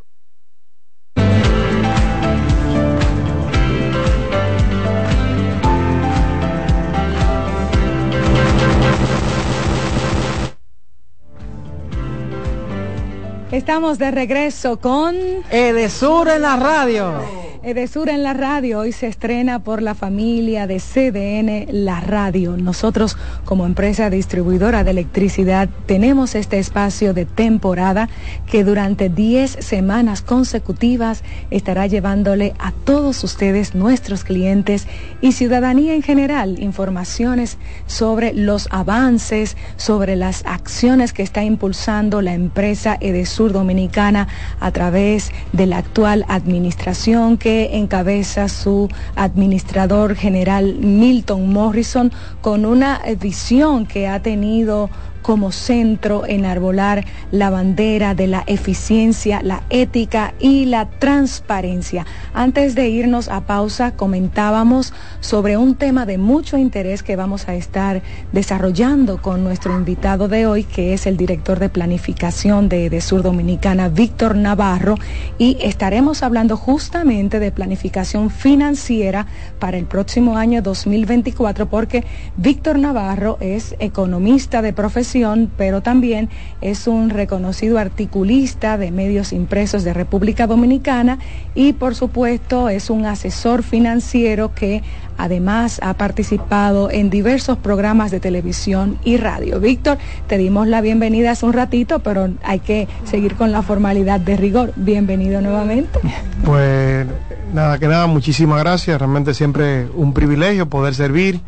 Estamos 13.50 13.98
de 13.98 14.10
regreso 14.10 14.78
con 14.78 15.16
Edesur 15.50 16.28
en 16.28 16.42
la 16.42 16.56
radio. 16.56 17.14
Edesur 17.64 18.08
en 18.08 18.22
la 18.22 18.34
radio. 18.34 18.78
Hoy 18.78 18.92
se 18.92 19.08
estrena 19.08 19.58
por 19.58 19.82
la 19.82 19.96
familia 19.96 20.68
de 20.68 20.78
CDN 20.78 21.66
La 21.84 21.98
Radio. 22.00 22.56
Nosotros 22.56 23.16
como 23.44 23.66
empresa 23.66 24.10
distribuidora 24.10 24.84
de 24.84 24.92
electricidad 24.92 25.68
tenemos 25.86 26.36
este 26.36 26.60
espacio 26.60 27.14
de 27.14 27.24
temporada 27.24 28.08
que 28.46 28.62
durante 28.62 29.08
10 29.08 29.58
semanas 29.58 30.22
consecutivas 30.22 31.24
estará 31.50 31.88
llevándole 31.88 32.54
a 32.60 32.70
todos 32.70 33.24
ustedes, 33.24 33.74
nuestros 33.74 34.22
clientes 34.22 34.86
y 35.20 35.32
ciudadanía 35.32 35.94
en 35.94 36.02
general, 36.02 36.60
informaciones 36.60 37.58
sobre 37.86 38.34
los 38.34 38.68
avances, 38.70 39.56
sobre 39.76 40.14
las 40.14 40.46
acciones 40.46 41.12
que 41.12 41.24
está 41.24 41.42
impulsando 41.42 42.22
la 42.22 42.34
empresa 42.34 42.96
Edesur 43.00 43.52
Dominicana 43.52 44.28
a 44.60 44.70
través 44.70 45.32
de 45.52 45.66
la 45.66 45.78
actual 45.78 46.24
administración 46.28 47.36
que 47.36 47.47
encabeza 47.48 48.48
su 48.48 48.88
administrador 49.16 50.14
general 50.14 50.74
Milton 50.74 51.52
Morrison 51.52 52.12
con 52.40 52.64
una 52.64 53.00
visión 53.20 53.86
que 53.86 54.08
ha 54.08 54.20
tenido 54.20 54.90
como 55.28 55.52
centro 55.52 56.24
enarbolar 56.26 57.04
la 57.30 57.50
bandera 57.50 58.14
de 58.14 58.26
la 58.26 58.44
eficiencia, 58.46 59.42
la 59.42 59.62
ética 59.68 60.32
y 60.38 60.64
la 60.64 60.88
transparencia. 60.88 62.06
Antes 62.32 62.74
de 62.74 62.88
irnos 62.88 63.28
a 63.28 63.42
pausa, 63.42 63.92
comentábamos 63.92 64.94
sobre 65.20 65.58
un 65.58 65.74
tema 65.74 66.06
de 66.06 66.16
mucho 66.16 66.56
interés 66.56 67.02
que 67.02 67.14
vamos 67.14 67.46
a 67.46 67.54
estar 67.54 68.00
desarrollando 68.32 69.20
con 69.20 69.44
nuestro 69.44 69.76
invitado 69.76 70.28
de 70.28 70.46
hoy, 70.46 70.64
que 70.64 70.94
es 70.94 71.06
el 71.06 71.18
director 71.18 71.58
de 71.58 71.68
planificación 71.68 72.70
de 72.70 72.98
Sur 73.02 73.22
Dominicana, 73.22 73.90
Víctor 73.90 74.34
Navarro, 74.34 74.94
y 75.36 75.58
estaremos 75.60 76.22
hablando 76.22 76.56
justamente 76.56 77.37
de 77.40 77.52
planificación 77.52 78.30
financiera 78.30 79.26
para 79.58 79.76
el 79.76 79.86
próximo 79.86 80.36
año 80.36 80.62
2024, 80.62 81.68
porque 81.68 82.04
Víctor 82.36 82.78
Navarro 82.78 83.38
es 83.40 83.76
economista 83.78 84.62
de 84.62 84.72
profesión, 84.72 85.50
pero 85.56 85.82
también 85.82 86.28
es 86.60 86.86
un 86.86 87.10
reconocido 87.10 87.78
articulista 87.78 88.78
de 88.78 88.90
medios 88.90 89.32
impresos 89.32 89.84
de 89.84 89.94
República 89.94 90.46
Dominicana 90.46 91.18
y 91.54 91.72
por 91.72 91.94
supuesto 91.94 92.68
es 92.68 92.90
un 92.90 93.06
asesor 93.06 93.62
financiero 93.62 94.54
que 94.54 94.82
además 95.18 95.80
ha 95.82 95.94
participado 95.94 96.90
en 96.90 97.10
diversos 97.10 97.58
programas 97.58 98.10
de 98.10 98.20
televisión 98.20 98.98
y 99.04 99.16
radio. 99.18 99.60
Víctor, 99.60 99.98
te 100.26 100.38
dimos 100.38 100.66
la 100.66 100.80
bienvenida 100.80 101.32
hace 101.32 101.44
un 101.44 101.52
ratito, 101.52 101.98
pero 101.98 102.30
hay 102.42 102.60
que 102.60 102.88
seguir 103.04 103.34
con 103.34 103.52
la 103.52 103.62
formalidad 103.62 104.20
de 104.20 104.36
rigor. 104.36 104.72
Bienvenido 104.76 105.40
nuevamente. 105.40 105.98
Pues 106.44 107.06
nada 107.52 107.78
que 107.78 107.88
nada, 107.88 108.06
muchísimas 108.06 108.60
gracias. 108.60 108.98
Realmente 108.98 109.34
siempre 109.34 109.88
un 109.94 110.14
privilegio 110.14 110.68
poder 110.68 110.94
servir 110.94 111.40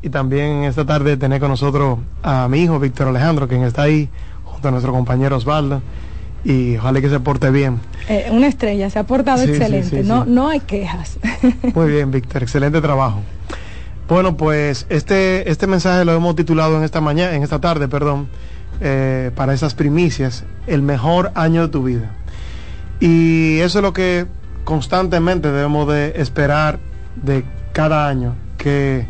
y 0.00 0.10
también 0.10 0.64
esta 0.64 0.86
tarde 0.86 1.16
tener 1.16 1.40
con 1.40 1.50
nosotros 1.50 1.98
a 2.22 2.48
mi 2.48 2.60
hijo 2.60 2.78
Víctor 2.78 3.08
Alejandro, 3.08 3.48
quien 3.48 3.64
está 3.64 3.82
ahí 3.82 4.08
junto 4.44 4.68
a 4.68 4.70
nuestro 4.70 4.92
compañero 4.92 5.36
Osvaldo 5.36 5.82
y 6.44 6.76
ojalá 6.76 7.00
que 7.00 7.10
se 7.10 7.20
porte 7.20 7.50
bien. 7.50 7.80
Eh, 8.08 8.28
una 8.30 8.46
estrella, 8.46 8.88
se 8.90 8.98
ha 8.98 9.04
portado 9.04 9.44
Sí, 9.44 9.50
excelente, 9.50 10.02
sí, 10.02 10.08
no, 10.08 10.24
no 10.24 10.48
hay 10.48 10.60
quejas. 10.60 11.18
Muy 11.74 11.90
bien, 11.90 12.10
Víctor, 12.10 12.42
excelente 12.42 12.80
trabajo. 12.80 13.20
Bueno, 14.08 14.36
pues 14.36 14.86
este, 14.88 15.50
este 15.50 15.66
mensaje 15.66 16.04
lo 16.04 16.12
hemos 16.12 16.34
titulado 16.34 16.78
en 16.78 16.84
esta 16.84 17.00
mañana, 17.00 17.36
en 17.36 17.42
esta 17.42 17.60
tarde, 17.60 17.88
perdón, 17.88 18.28
eh, 18.80 19.30
para 19.34 19.52
esas 19.52 19.74
primicias, 19.74 20.44
el 20.66 20.82
mejor 20.82 21.30
año 21.34 21.62
de 21.62 21.68
tu 21.68 21.82
vida. 21.82 22.10
Y 23.00 23.58
eso 23.58 23.80
es 23.80 23.82
lo 23.82 23.92
que 23.92 24.26
constantemente 24.64 25.52
debemos 25.52 25.86
de 25.88 26.14
esperar 26.16 26.78
de 27.16 27.44
cada 27.72 28.08
año, 28.08 28.34
que 28.56 29.06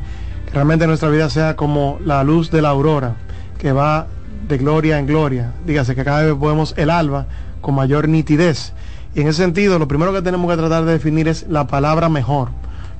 realmente 0.53 0.87
nuestra 0.87 1.09
vida 1.11 1.31
sea 1.31 1.55
como 1.55 1.99
la 2.05 2.25
luz 2.25 2.51
de 2.51 2.63
la 2.63 2.71
aurora, 2.71 3.15
que 3.59 3.73
va 3.73 4.09
de 4.47 4.59
gloria 4.59 4.99
en 4.99 5.07
gloria. 5.07 5.53
Dígase 5.67 5.95
que 5.95 6.05
cada 6.05 6.23
vez 6.23 6.39
vemos 6.39 6.75
el 6.77 6.91
alba 6.91 7.27
con 7.61 7.75
mayor 7.75 8.09
nitidez. 8.09 8.73
Y 9.15 9.21
en 9.21 9.29
ese 9.29 9.43
sentido, 9.43 9.79
lo 9.79 9.89
primero 9.89 10.13
que 10.13 10.23
tenemos 10.23 10.51
que 10.51 10.57
tratar 10.57 10.85
de 10.85 10.93
definir 10.93 11.29
es 11.29 11.47
la 11.49 11.67
palabra 11.67 12.09
mejor. 12.09 12.51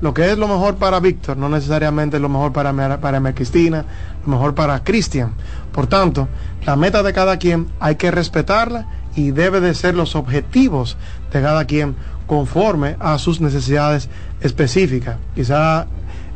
Lo 0.01 0.15
que 0.15 0.31
es 0.31 0.39
lo 0.39 0.47
mejor 0.47 0.77
para 0.77 1.01
Víctor, 1.01 1.37
no 1.37 1.49
necesariamente 1.49 2.17
es 2.17 2.23
lo 2.23 2.29
mejor 2.29 2.53
para, 2.53 2.73
para 3.01 3.21
María 3.21 3.35
Cristina, 3.35 3.85
lo 4.25 4.33
mejor 4.33 4.55
para 4.55 4.85
Cristian. 4.85 5.33
Por 5.73 5.89
tanto, 5.89 6.29
la 6.65 6.77
meta 6.77 7.03
de 7.03 7.13
cada 7.13 7.37
quien 7.37 7.67
hay 7.81 7.97
que 7.97 8.11
respetarla 8.11 8.87
y 9.17 9.33
debe 9.33 9.61
de 9.61 9.75
ser 9.75 9.97
los 9.97 10.15
objetivos 10.15 10.97
de 11.33 11.43
cada 11.43 11.65
quien 11.65 11.97
conforme 12.29 12.97
a 13.01 13.19
sus 13.19 13.41
necesidades 13.41 14.09
específicas. 14.41 15.17
Quizá 15.35 15.87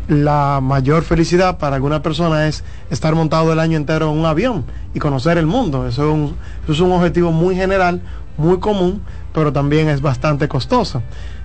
la 0.09 0.61
mayor 0.61 1.03
felicidad 1.03 1.59
para 1.59 1.77
alguna 1.77 2.03
persona 2.03 2.49
es 2.49 2.65
estar 2.91 3.15
montado 3.15 3.53
el 3.53 3.61
año 3.61 3.77
entero 3.77 4.11
en 4.11 4.19
un 4.19 4.27
avión 4.27 4.65
y 4.95 4.99
conocer 4.99 5.39
el 5.39 5.47
mundo. 5.47 5.87
Eso 5.87 6.31
es 6.69 6.81
un, 6.81 6.93
objetivo 6.93 7.33
muy 7.33 7.55
general, 7.55 8.03
muy 8.37 8.59
común, 8.59 9.03
pero 9.33 9.53
también 9.53 9.89
es 9.89 10.01
bastante 10.01 10.49
costoso. 10.49 11.03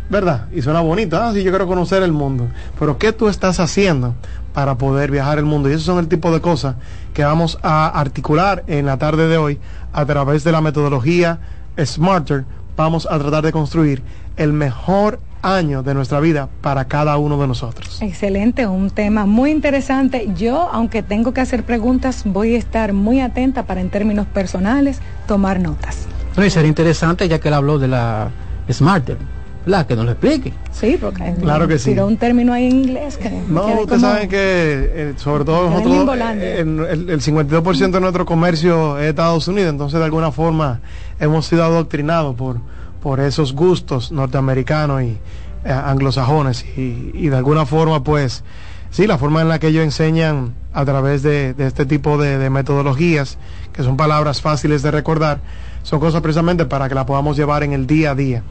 ¿Verdad? 0.10 0.48
Y 0.54 0.62
suena 0.62 0.80
bonito. 0.80 1.22
Ah, 1.22 1.34
sí, 1.34 1.44
yo 1.44 1.52
quiero 1.52 1.68
conocer 1.68 2.02
el 2.02 2.14
mundo. 2.14 2.48
Pero 2.80 2.98
¿qué 2.98 3.12
tú 3.12 3.28
estás 3.28 3.60
haciendo 3.60 4.16
para 4.54 4.78
poder 4.78 5.12
viajar 5.12 5.38
el 5.38 5.44
mundo? 5.44 5.70
Y 5.70 5.74
esos 5.74 5.84
son 5.84 6.00
el 6.00 6.08
tipo 6.08 6.32
de 6.32 6.40
cosas 6.40 6.76
que 7.14 7.26
vamos 7.26 7.60
a 7.62 7.88
articular 7.88 8.64
en 8.68 8.86
la 8.86 8.98
tarde 8.98 9.28
de 9.28 9.38
hoy 9.38 9.60
a 9.92 10.06
través 10.06 10.46
de 10.46 10.54
la 10.54 10.62
metodología 10.62 11.40
Smarter. 11.78 12.46
Vamos 12.78 13.06
a 13.10 13.20
tratar 13.20 13.44
de 13.44 13.52
construir 13.52 14.02
el 14.38 14.53
mejor 14.53 15.19
año 15.41 15.84
de 15.84 15.93
nuestra 15.93 16.19
vida 16.19 16.49
para 16.61 16.85
cada 16.85 17.18
uno 17.18 17.39
de 17.39 17.47
nosotros. 17.47 18.01
Excelente, 18.01 18.65
un 18.68 18.89
tema 18.89 19.26
muy 19.26 19.51
interesante. 19.51 20.27
Yo, 20.35 20.69
aunque 20.72 21.03
tengo 21.03 21.34
que 21.34 21.41
hacer 21.41 21.64
preguntas, 21.64 22.23
voy 22.26 22.55
a 22.55 22.57
estar 22.57 22.93
muy 22.93 23.22
atenta 23.22 23.64
para 23.64 23.81
en 23.81 23.89
términos 23.89 24.26
personales 24.27 24.99
tomar 25.27 25.59
notas. 25.59 26.07
No, 26.35 26.43
y 26.45 26.49
sería 26.49 26.68
interesante 26.69 27.27
ya 27.27 27.39
que 27.39 27.47
él 27.47 27.53
habló 27.53 27.80
de 27.80 27.88
la 27.88 28.30
Smarter, 28.72 29.18
¿verdad? 29.65 29.85
Que 29.88 29.95
nos 29.95 30.05
lo 30.05 30.11
explique. 30.11 30.53
Sí, 30.72 30.97
porque 30.99 31.34
Claro 31.41 31.68
que 31.68 31.80
sí. 31.80 31.97
un 31.97 32.18
término 32.18 32.51
ahí 32.53 32.65
en 32.68 32.76
inglés 32.80 33.18
que 33.18 33.30
No, 33.47 33.61
ustedes 33.68 33.88
como- 33.88 33.99
saben 34.01 34.30
que 34.30 34.38
eh, 34.39 35.14
sobre 35.18 35.45
todo 35.45 35.69
nosotros, 35.69 36.18
eh, 36.35 36.59
en- 36.59 36.80
el, 36.80 37.09
el 37.09 37.22
52% 37.22 37.97
de 37.97 38.01
nuestro 38.01 38.26
comercio 38.26 38.97
es 38.99 39.09
Estados 39.09 39.47
Unidos, 39.47 39.72
entonces 39.72 39.97
de 39.99 40.05
alguna 40.05 40.31
forma 40.31 40.81
hemos 41.19 41.45
sido 41.47 41.64
adoctrinados 41.64 42.35
por, 42.35 42.57
por 43.02 43.19
esos 43.19 43.53
gustos 43.53 44.11
norteamericanos 44.11 45.03
y 45.03 45.18
eh, 45.65 45.72
anglosajones 45.72 46.65
y, 46.78 47.28
de 47.28 47.36
alguna 47.36 47.65
forma 47.65 48.03
pues 48.03 48.44
sí, 48.90 49.07
la 49.07 49.18
forma 49.18 49.41
en 49.41 49.49
la 49.49 49.60
que 49.60 49.68
ellos 49.68 49.84
enseñan 49.84 50.53
a 50.74 50.86
través 50.86 51.24
de, 51.24 51.56
este 51.57 51.86
tipo 51.86 52.18
de, 52.18 52.49
metodologías, 52.49 53.38
que 53.74 53.84
son 53.84 53.98
palabras 53.98 54.41
fáciles 54.41 54.84
de 54.84 54.91
recordar, 54.91 55.40
son 55.84 55.99
cosas 55.99 56.22
precisamente 56.22 56.65
para 56.65 56.88
que 56.88 56.95
la 56.95 57.06
podamos 57.06 57.36
llevar 57.36 57.64
en 57.64 57.74
el 57.74 57.88
día 57.88 58.11
a 58.11 58.15
día. 58.15 58.44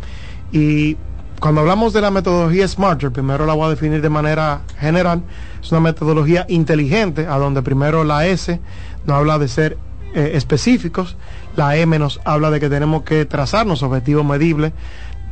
Y 0.52 0.96
cuando 1.40 1.60
hablamos 1.60 1.92
de 1.92 2.00
la 2.00 2.10
metodología 2.10 2.66
Smarter, 2.66 3.12
primero 3.12 3.46
la 3.46 3.54
voy 3.54 3.66
a 3.66 3.70
definir 3.70 4.00
de 4.00 4.08
manera 4.08 4.62
general. 4.78 5.22
Es 5.62 5.70
una 5.70 5.80
metodología 5.80 6.44
inteligente, 6.48 7.26
a 7.26 7.38
donde 7.38 7.62
primero 7.62 8.04
la 8.04 8.26
S 8.26 8.60
nos 9.06 9.16
habla 9.16 9.38
de 9.38 9.48
ser 9.48 9.78
eh, 10.14 10.32
específicos, 10.34 11.16
la 11.56 11.76
M 11.76 11.98
nos 11.98 12.20
habla 12.24 12.50
de 12.50 12.60
que 12.60 12.68
tenemos 12.68 13.02
que 13.02 13.24
trazarnos 13.24 13.82
objetivos 13.82 14.24
medibles, 14.24 14.72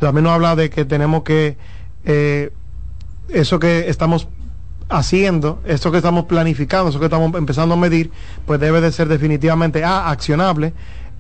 también 0.01 0.25
nos 0.25 0.33
habla 0.33 0.57
de 0.57 0.71
que 0.71 0.85
tenemos 0.85 1.23
que, 1.23 1.57
eh, 2.05 2.53
eso 3.29 3.59
que 3.59 3.89
estamos 3.89 4.29
haciendo, 4.89 5.61
eso 5.65 5.91
que 5.91 5.99
estamos 5.99 6.25
planificando, 6.25 6.91
eso 6.91 6.99
que 6.99 7.07
estamos 7.07 7.35
empezando 7.35 7.75
a 7.75 7.77
medir, 7.77 8.11
pues 8.47 8.61
debe 8.61 8.81
de 8.81 8.93
ser 8.93 9.09
definitivamente 9.09 9.85
A, 9.85 10.11
accionable, 10.11 10.73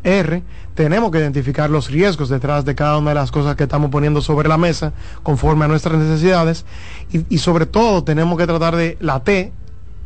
R, 0.02 0.42
tenemos 0.74 1.10
que 1.10 1.18
identificar 1.18 1.70
los 1.70 1.90
riesgos 1.90 2.28
detrás 2.28 2.64
de 2.64 2.74
cada 2.74 2.98
una 2.98 3.10
de 3.10 3.14
las 3.14 3.30
cosas 3.30 3.56
que 3.56 3.62
estamos 3.62 3.90
poniendo 3.90 4.20
sobre 4.20 4.48
la 4.48 4.58
mesa 4.58 4.92
conforme 5.22 5.64
a 5.64 5.68
nuestras 5.68 5.98
necesidades. 5.98 6.66
Y, 7.10 7.24
y 7.34 7.38
sobre 7.38 7.64
todo 7.64 8.04
tenemos 8.04 8.38
que 8.38 8.46
tratar 8.46 8.76
de 8.76 8.98
la 9.00 9.20
T, 9.20 9.52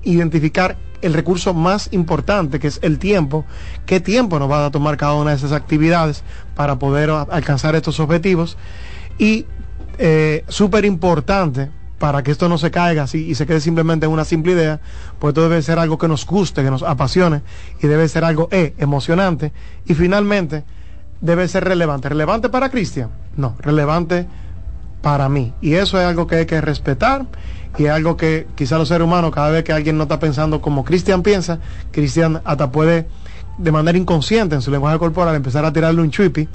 identificar 0.05 0.77
el 1.03 1.15
recurso 1.15 1.55
más 1.55 1.89
importante 1.93 2.59
que 2.59 2.66
es 2.66 2.79
el 2.83 2.99
tiempo, 2.99 3.45
qué 3.87 4.01
tiempo 4.01 4.39
nos 4.39 4.51
va 4.51 4.66
a 4.66 4.70
tomar 4.70 4.97
cada 4.97 5.15
una 5.15 5.31
de 5.31 5.37
esas 5.37 5.53
actividades 5.53 6.23
para 6.55 6.79
poder 6.79 7.11
alcanzar 7.11 7.77
estos 7.77 8.01
objetivos 8.01 8.57
y 9.19 9.47
eh, 9.99 10.45
súper 10.49 10.85
importante 10.85 11.70
para 11.99 12.23
que 12.23 12.31
esto 12.31 12.49
no 12.49 12.59
se 12.59 12.70
caiga 12.70 13.03
así 13.03 13.29
y 13.29 13.35
se 13.35 13.47
quede 13.47 13.61
simplemente 13.61 14.07
en 14.07 14.12
una 14.12 14.25
simple 14.25 14.53
idea, 14.53 14.81
pues 15.19 15.33
esto 15.33 15.43
debe 15.43 15.61
ser 15.62 15.79
algo 15.79 15.99
que 15.99 16.09
nos 16.09 16.25
guste, 16.27 16.62
que 16.62 16.70
nos 16.70 16.83
apasione 16.83 17.43
y 17.83 17.87
debe 17.87 18.09
ser 18.09 18.25
algo 18.25 18.49
eh, 18.53 18.75
emocionante 18.79 19.53
y 19.85 19.95
finalmente 19.95 20.65
debe 21.20 21.49
ser 21.49 21.65
relevante. 21.65 22.09
¿Relevante 22.09 22.49
para 22.49 22.70
Cristian? 22.70 23.11
No, 23.37 23.57
relevante 23.61 24.27
para 25.03 25.29
mí. 25.29 25.53
Y 25.61 25.75
eso 25.75 25.99
es 26.01 26.07
algo 26.07 26.27
que 26.27 26.37
hay 26.37 26.47
que 26.47 26.61
respetar 26.61 27.27
y 27.78 27.84
es 27.86 27.90
algo 27.92 28.16
que 28.16 28.46
quizá 28.55 28.76
los 28.78 28.88
seres 28.88 29.06
humanos, 29.06 29.30
cada 29.32 29.50
vez 29.50 29.64
que 29.64 29.72
alguien 29.72 29.96
no 29.96 30.05
está 30.05 30.18
pensando 30.18 30.60
como 30.60 30.84
Cristian 30.84 31.22
piensa, 31.22 31.59
Cristian 31.92 32.40
hasta 32.44 32.70
puede 32.72 33.09
de 33.56 33.72
manera 33.72 33.98
inconsciente 33.98 34.55
en 34.55 34.62
su 34.62 34.70
lenguaje 34.70 34.98
corporal 34.98 35.34
empezar 35.34 35.64
a 35.64 35.72
tirarle 35.72 36.00
un 36.00 36.10
chuipi 36.12 36.48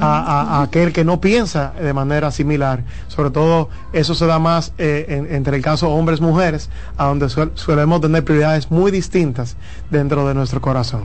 a, 0.00 0.62
aquel 0.62 0.92
que 0.92 1.02
no 1.02 1.18
piensa 1.20 1.72
de 1.80 1.92
manera 1.94 2.30
similar. 2.30 2.84
Sobre 3.08 3.30
todo 3.30 3.70
eso 3.94 4.14
se 4.14 4.26
da 4.26 4.38
más 4.38 4.72
eh, 4.76 5.06
en- 5.08 5.34
entre 5.34 5.56
el 5.56 5.62
caso 5.62 5.88
hombres-mujeres, 5.90 6.68
a 6.98 7.06
donde 7.06 7.26
suel- 7.28 7.52
solemos 7.54 8.00
tener 8.02 8.22
prioridades 8.24 8.70
muy 8.70 8.90
distintas 8.90 9.56
dentro 9.90 10.28
de 10.28 10.34
nuestro 10.34 10.60
corazón. 10.60 11.04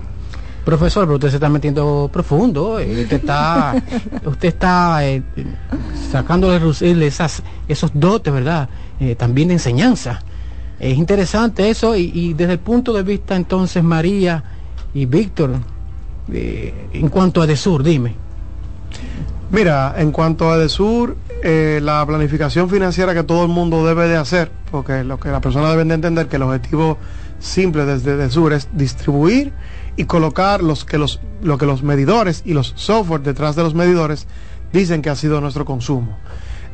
Profesor, 0.67 1.05
pero 1.05 1.15
usted 1.15 1.29
se 1.29 1.35
está 1.37 1.47
metiendo 1.47 2.09
profundo. 2.11 2.77
eh, 2.77 3.03
Usted 3.03 3.19
está, 3.21 3.73
usted 4.25 4.49
está 4.49 5.07
eh, 5.07 5.23
sacando 6.11 6.51
de 6.51 7.07
esas, 7.07 7.41
esos 7.69 7.89
dotes, 7.93 8.33
¿verdad? 8.33 8.67
Eh, 8.99 9.15
también 9.15 9.47
de 9.47 9.53
enseñanza. 9.53 10.21
Es 10.77 10.97
interesante 10.97 11.69
eso 11.69 11.95
y, 11.95 12.11
y 12.13 12.33
desde 12.33 12.51
el 12.53 12.59
punto 12.59 12.91
de 12.91 13.03
vista 13.03 13.37
entonces 13.37 13.81
María 13.81 14.43
y 14.93 15.05
Víctor, 15.05 15.51
eh, 16.33 16.73
en 16.91 17.07
cuanto 17.07 17.41
a 17.41 17.47
Desur, 17.47 17.81
dime. 17.81 18.15
Mira, 19.49 19.95
en 19.97 20.11
cuanto 20.11 20.51
a 20.51 20.57
Desur, 20.57 21.15
eh, 21.43 21.79
la 21.81 22.05
planificación 22.05 22.69
financiera 22.69 23.13
que 23.13 23.23
todo 23.23 23.43
el 23.43 23.49
mundo 23.49 23.87
debe 23.87 24.09
de 24.09 24.17
hacer, 24.17 24.51
porque 24.69 25.05
lo 25.05 25.17
que 25.17 25.29
las 25.29 25.39
personas 25.39 25.71
deben 25.71 25.87
de 25.87 25.95
entender 25.95 26.27
que 26.27 26.35
el 26.35 26.41
objetivo 26.41 26.97
simple 27.39 27.85
desde 27.85 28.17
Desur 28.17 28.51
es 28.51 28.67
distribuir 28.73 29.53
y 29.97 30.05
colocar 30.05 30.63
los 30.63 30.85
que 30.85 30.97
los, 30.97 31.19
lo 31.41 31.57
que 31.57 31.65
los 31.65 31.83
medidores 31.83 32.43
y 32.45 32.53
los 32.53 32.73
software 32.77 33.21
detrás 33.21 33.55
de 33.55 33.63
los 33.63 33.73
medidores 33.73 34.27
dicen 34.71 35.01
que 35.01 35.09
ha 35.09 35.15
sido 35.15 35.41
nuestro 35.41 35.65
consumo. 35.65 36.17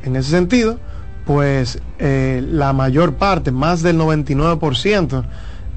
En 0.04 0.16
ese 0.16 0.30
sentido, 0.30 0.78
pues 1.26 1.80
eh, 2.00 2.44
la 2.46 2.74
mayor 2.74 3.16
parte, 3.16 3.52
más 3.52 3.82
del 3.82 3.98
99%, 3.98 5.24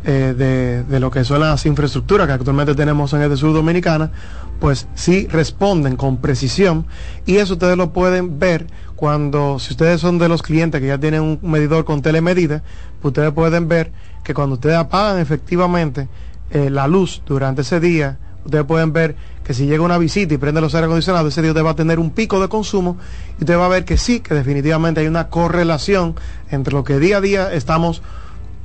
eh, 0.05 0.35
de, 0.36 0.85
de 0.85 1.01
lo 1.01 1.10
que 1.10 1.24
son 1.24 1.40
las 1.40 1.66
infraestructuras 1.66 2.27
que 2.27 2.32
actualmente 2.32 2.74
tenemos 2.74 3.12
en 3.12 3.23
el 3.23 3.36
sur 3.36 3.52
dominicana, 3.52 4.10
pues 4.60 4.89
sí 4.94 5.27
responden 5.28 5.97
con 5.97 6.18
precisión 6.18 6.86
y 7.27 7.36
eso 7.36 7.55
ustedes 7.55 7.77
lo 7.77 7.93
pueden 7.93 8.39
ver 8.39 8.66
cuando, 8.94 9.59
si 9.59 9.73
ustedes 9.73 10.01
son 10.01 10.18
de 10.18 10.28
los 10.28 10.43
clientes 10.43 10.81
que 10.81 10.86
ya 10.86 10.98
tienen 10.98 11.23
un 11.23 11.39
medidor 11.43 11.85
con 11.85 12.02
telemedida, 12.02 12.62
pues 13.01 13.10
ustedes 13.10 13.32
pueden 13.32 13.68
ver 13.68 13.93
que 14.24 14.32
cuando 14.32 14.55
ustedes 14.55 14.77
apagan 14.77 15.20
efectivamente 15.20 16.09
eh, 16.51 16.70
la 16.70 16.86
luz 16.89 17.23
durante 17.27 17.62
ese 17.62 17.81
día, 17.81 18.18
ustedes 18.44 18.64
pueden 18.64 18.93
ver 18.93 19.16
que 19.44 19.55
si 19.55 19.66
llega 19.66 19.82
una 19.82 19.98
visita 19.98 20.35
y 20.35 20.39
prende 20.39 20.60
los 20.60 20.74
aire 20.74 20.86
acondicionados, 20.86 21.32
ese 21.32 21.43
día 21.43 21.52
usted 21.52 21.64
va 21.64 21.70
a 21.70 21.77
tener 21.77 21.98
un 21.98 22.10
pico 22.10 22.40
de 22.40 22.48
consumo 22.48 22.97
y 23.39 23.44
usted 23.44 23.56
va 23.59 23.66
a 23.66 23.68
ver 23.68 23.85
que 23.85 23.97
sí, 23.97 24.20
que 24.20 24.35
definitivamente 24.35 25.01
hay 25.01 25.06
una 25.06 25.28
correlación 25.28 26.14
entre 26.51 26.74
lo 26.74 26.85
que 26.85 26.98
día 26.98 27.18
a 27.18 27.20
día 27.20 27.52
estamos 27.52 28.02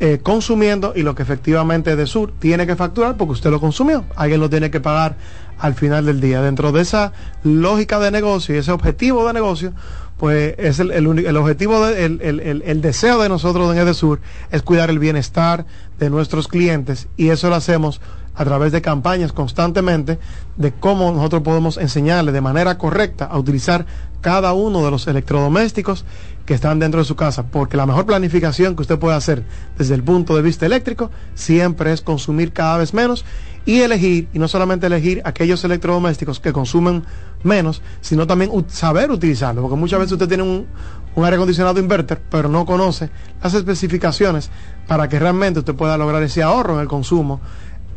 eh, 0.03 0.19
consumiendo 0.23 0.93
y 0.95 1.03
lo 1.03 1.13
que 1.13 1.21
efectivamente 1.21 1.95
de 1.95 2.07
Sur 2.07 2.33
tiene 2.39 2.65
que 2.65 2.75
facturar 2.75 3.17
porque 3.17 3.33
usted 3.33 3.51
lo 3.51 3.59
consumió. 3.59 4.05
Alguien 4.15 4.39
lo 4.39 4.49
tiene 4.49 4.71
que 4.71 4.79
pagar 4.79 5.15
al 5.59 5.75
final 5.75 6.07
del 6.07 6.19
día. 6.19 6.41
Dentro 6.41 6.71
de 6.71 6.81
esa 6.81 7.13
lógica 7.43 7.99
de 7.99 8.09
negocio 8.09 8.55
y 8.55 8.57
ese 8.57 8.71
objetivo 8.71 9.27
de 9.27 9.33
negocio, 9.33 9.73
pues 10.21 10.53
es 10.59 10.77
el, 10.79 10.91
el, 10.91 11.25
el 11.25 11.35
objetivo, 11.37 11.83
de- 11.83 12.05
el, 12.05 12.21
el- 12.21 12.81
deseo 12.81 13.19
de 13.19 13.27
nosotros 13.27 13.73
en 13.73 13.79
Edesur 13.81 14.19
es 14.51 14.61
cuidar 14.61 14.91
el 14.91 14.99
bienestar 14.99 15.65
de 15.97 16.11
nuestros 16.11 16.47
clientes 16.47 17.07
y 17.17 17.29
eso 17.29 17.49
lo 17.49 17.55
hacemos 17.55 18.01
a 18.35 18.45
través 18.45 18.71
de 18.71 18.83
campañas 18.83 19.33
constantemente 19.33 20.19
de 20.57 20.73
cómo 20.73 21.11
nosotros 21.11 21.41
podemos 21.41 21.77
enseñarle 21.77 22.31
de 22.31 22.39
manera 22.39 22.77
correcta 22.77 23.25
a 23.25 23.39
utilizar 23.39 23.87
cada 24.21 24.53
uno 24.53 24.85
de 24.85 24.91
los 24.91 25.07
electrodomésticos 25.07 26.05
que 26.45 26.53
están 26.53 26.77
dentro 26.77 26.99
de 26.99 27.05
su 27.05 27.15
casa, 27.15 27.47
porque 27.47 27.75
la 27.75 27.87
mejor 27.87 28.05
planificación 28.05 28.75
que 28.75 28.83
usted 28.83 28.99
puede 28.99 29.15
hacer 29.17 29.43
desde 29.75 29.95
el 29.95 30.03
punto 30.03 30.35
de 30.35 30.43
vista 30.43 30.67
eléctrico 30.67 31.09
siempre 31.33 31.93
es 31.93 32.01
consumir 32.01 32.53
cada 32.53 32.77
vez 32.77 32.93
menos 32.93 33.25
y 33.65 33.81
elegir, 33.81 34.27
y 34.33 34.39
no 34.39 34.47
solamente 34.47 34.85
elegir 34.87 35.21
aquellos 35.25 35.63
electrodomésticos 35.63 36.39
que 36.39 36.53
consumen 36.53 37.03
menos, 37.43 37.81
sino 38.01 38.27
también 38.27 38.51
saber 38.69 39.11
utilizarlo, 39.11 39.61
porque 39.61 39.77
muchas 39.77 39.99
veces 39.99 40.13
usted 40.13 40.27
tiene 40.27 40.43
un, 40.43 40.67
un 41.15 41.25
aire 41.25 41.35
acondicionado 41.35 41.79
inverter, 41.79 42.21
pero 42.29 42.49
no 42.49 42.65
conoce 42.65 43.09
las 43.43 43.53
especificaciones 43.53 44.49
para 44.87 45.07
que 45.07 45.19
realmente 45.19 45.59
usted 45.59 45.75
pueda 45.75 45.97
lograr 45.97 46.23
ese 46.23 46.43
ahorro 46.43 46.75
en 46.75 46.81
el 46.81 46.87
consumo 46.87 47.41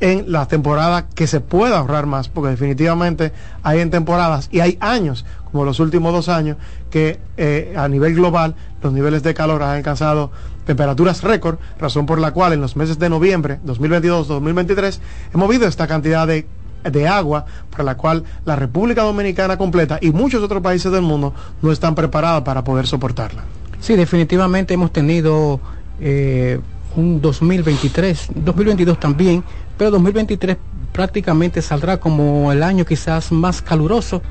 en 0.00 0.30
la 0.30 0.46
temporada 0.46 1.06
que 1.08 1.26
se 1.26 1.40
pueda 1.40 1.78
ahorrar 1.78 2.06
más, 2.06 2.28
porque 2.28 2.50
definitivamente 2.50 3.32
hay 3.62 3.80
en 3.80 3.90
temporadas 3.90 4.48
y 4.50 4.60
hay 4.60 4.76
años, 4.80 5.24
como 5.50 5.64
los 5.64 5.80
últimos 5.80 6.12
dos 6.12 6.28
años, 6.28 6.56
que 6.90 7.20
eh, 7.36 7.74
a 7.76 7.88
nivel 7.88 8.14
global 8.14 8.54
los 8.82 8.92
niveles 8.92 9.22
de 9.22 9.34
calor 9.34 9.62
han 9.62 9.76
alcanzado 9.76 10.30
temperaturas 10.66 11.22
récord, 11.22 11.58
razón 11.78 12.06
por 12.06 12.18
la 12.18 12.32
cual 12.32 12.52
en 12.52 12.60
los 12.60 12.76
meses 12.76 12.98
de 12.98 13.08
noviembre 13.08 13.60
2022-2023 13.64 14.98
hemos 15.32 15.48
visto 15.48 15.66
esta 15.66 15.86
cantidad 15.86 16.26
de 16.26 16.46
de 16.90 17.08
agua 17.08 17.46
para 17.70 17.84
la 17.84 17.96
cual 17.96 18.24
la 18.44 18.56
República 18.56 19.02
Dominicana 19.02 19.56
completa 19.56 19.98
y 20.00 20.10
muchos 20.10 20.42
otros 20.42 20.62
países 20.62 20.92
del 20.92 21.02
mundo 21.02 21.34
no 21.62 21.72
están 21.72 21.94
preparados 21.94 22.42
para 22.42 22.62
poder 22.64 22.86
soportarla. 22.86 23.44
Sí, 23.80 23.96
definitivamente 23.96 24.74
hemos 24.74 24.92
tenido 24.92 25.60
eh, 26.00 26.60
un 26.96 27.20
2023, 27.20 28.28
2022 28.34 28.98
también, 28.98 29.44
pero 29.76 29.90
2023 29.90 30.56
prácticamente 30.92 31.60
saldrá 31.60 31.98
como 31.98 32.52
el 32.52 32.62
año 32.62 32.84
quizás 32.84 33.32
más 33.32 33.60
caluroso 33.60 34.22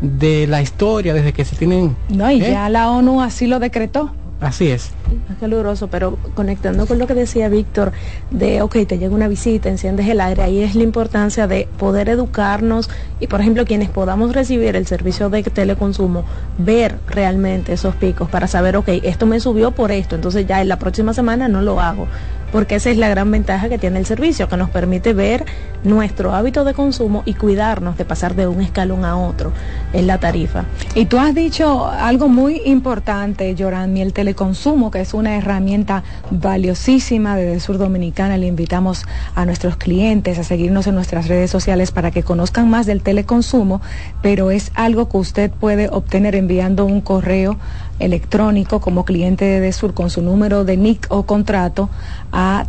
de 0.00 0.46
la 0.46 0.60
historia 0.60 1.14
desde 1.14 1.32
que 1.32 1.44
se 1.44 1.56
tienen... 1.56 1.96
No, 2.08 2.30
y 2.30 2.42
¿eh? 2.42 2.50
ya 2.50 2.68
la 2.68 2.90
ONU 2.90 3.22
así 3.22 3.46
lo 3.46 3.58
decretó. 3.58 4.12
Así 4.42 4.72
es. 4.72 4.90
Es 5.30 5.38
caluroso, 5.38 5.86
pero 5.86 6.18
conectando 6.34 6.86
con 6.86 6.98
lo 6.98 7.06
que 7.06 7.14
decía 7.14 7.48
Víctor, 7.48 7.92
de, 8.32 8.60
ok, 8.60 8.72
te 8.88 8.98
llega 8.98 9.14
una 9.14 9.28
visita, 9.28 9.68
enciendes 9.68 10.08
el 10.08 10.20
aire, 10.20 10.42
ahí 10.42 10.64
es 10.64 10.74
la 10.74 10.82
importancia 10.82 11.46
de 11.46 11.68
poder 11.78 12.08
educarnos 12.08 12.90
y, 13.20 13.28
por 13.28 13.40
ejemplo, 13.40 13.64
quienes 13.64 13.88
podamos 13.88 14.34
recibir 14.34 14.74
el 14.74 14.88
servicio 14.88 15.30
de 15.30 15.44
teleconsumo, 15.44 16.24
ver 16.58 16.98
realmente 17.06 17.72
esos 17.72 17.94
picos 17.94 18.28
para 18.28 18.48
saber, 18.48 18.76
ok, 18.76 18.88
esto 19.04 19.26
me 19.26 19.38
subió 19.38 19.70
por 19.70 19.92
esto, 19.92 20.16
entonces 20.16 20.44
ya 20.44 20.60
en 20.60 20.68
la 20.68 20.78
próxima 20.80 21.14
semana 21.14 21.46
no 21.46 21.62
lo 21.62 21.80
hago, 21.80 22.08
porque 22.52 22.76
esa 22.76 22.90
es 22.90 22.98
la 22.98 23.08
gran 23.08 23.30
ventaja 23.30 23.68
que 23.68 23.78
tiene 23.78 23.98
el 23.98 24.06
servicio, 24.06 24.48
que 24.48 24.56
nos 24.56 24.70
permite 24.70 25.14
ver 25.14 25.44
nuestro 25.84 26.32
hábito 26.34 26.64
de 26.64 26.74
consumo 26.74 27.22
y 27.24 27.34
cuidarnos 27.34 27.96
de 27.96 28.04
pasar 28.04 28.36
de 28.36 28.46
un 28.46 28.60
escalón 28.60 29.04
a 29.04 29.16
otro 29.16 29.52
en 29.92 30.06
la 30.06 30.18
tarifa. 30.18 30.64
Y 30.94 31.06
tú 31.06 31.18
has 31.18 31.34
dicho 31.34 31.86
algo 31.86 32.28
muy 32.28 32.60
importante, 32.64 33.52
Yorami, 33.54 34.02
el 34.02 34.12
teleconsumo, 34.12 34.90
que 34.90 35.00
es 35.00 35.14
una 35.14 35.36
herramienta 35.36 36.04
valiosísima 36.30 37.36
desde 37.36 37.58
Sur 37.58 37.78
Dominicana. 37.78 38.36
Le 38.36 38.46
invitamos 38.46 39.04
a 39.34 39.44
nuestros 39.44 39.76
clientes 39.76 40.38
a 40.38 40.44
seguirnos 40.44 40.86
en 40.86 40.94
nuestras 40.94 41.28
redes 41.28 41.50
sociales 41.50 41.90
para 41.90 42.10
que 42.10 42.22
conozcan 42.22 42.70
más 42.70 42.86
del 42.86 43.02
teleconsumo, 43.02 43.80
pero 44.20 44.50
es 44.50 44.70
algo 44.74 45.08
que 45.08 45.16
usted 45.16 45.50
puede 45.50 45.88
obtener 45.88 46.34
enviando 46.34 46.84
un 46.84 47.00
correo 47.00 47.56
electrónico 47.98 48.80
como 48.80 49.04
cliente 49.04 49.44
de 49.44 49.60
Desur 49.60 49.94
con 49.94 50.10
su 50.10 50.22
número 50.22 50.64
de 50.64 50.76
NIC 50.76 51.06
o 51.08 51.24
contrato 51.24 51.88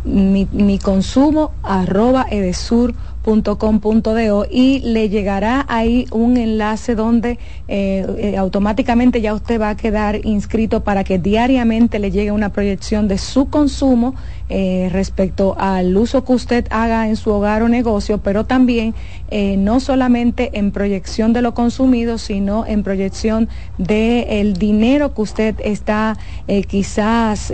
mi, 0.04 0.46
mi 0.52 0.78
consumo 0.78 1.52
arroba 1.62 2.26
edesur.com.do 2.30 4.46
y 4.50 4.80
le 4.80 5.08
llegará 5.08 5.64
ahí 5.68 6.06
un 6.10 6.36
enlace 6.36 6.94
donde 6.94 7.38
eh, 7.68 8.06
eh, 8.18 8.36
automáticamente 8.36 9.22
ya 9.22 9.32
usted 9.32 9.60
va 9.60 9.70
a 9.70 9.76
quedar 9.76 10.26
inscrito 10.26 10.84
para 10.84 11.04
que 11.04 11.18
diariamente 11.18 11.98
le 11.98 12.10
llegue 12.10 12.32
una 12.32 12.50
proyección 12.50 13.08
de 13.08 13.16
su 13.16 13.48
consumo 13.48 14.14
eh, 14.50 14.90
respecto 14.92 15.56
al 15.58 15.96
uso 15.96 16.22
que 16.24 16.34
usted 16.34 16.66
haga 16.70 17.08
en 17.08 17.16
su 17.16 17.30
hogar 17.30 17.62
o 17.62 17.68
negocio, 17.68 18.18
pero 18.18 18.44
también 18.44 18.94
no 19.58 19.80
solamente 19.80 20.56
en 20.56 20.70
proyección 20.70 21.32
de 21.32 21.42
lo 21.42 21.54
consumido, 21.54 22.18
sino 22.18 22.64
en 22.66 22.84
proyección 22.84 23.48
del 23.78 24.54
dinero 24.54 25.12
que 25.12 25.22
usted 25.22 25.56
está 25.64 26.16
quizás 26.68 27.52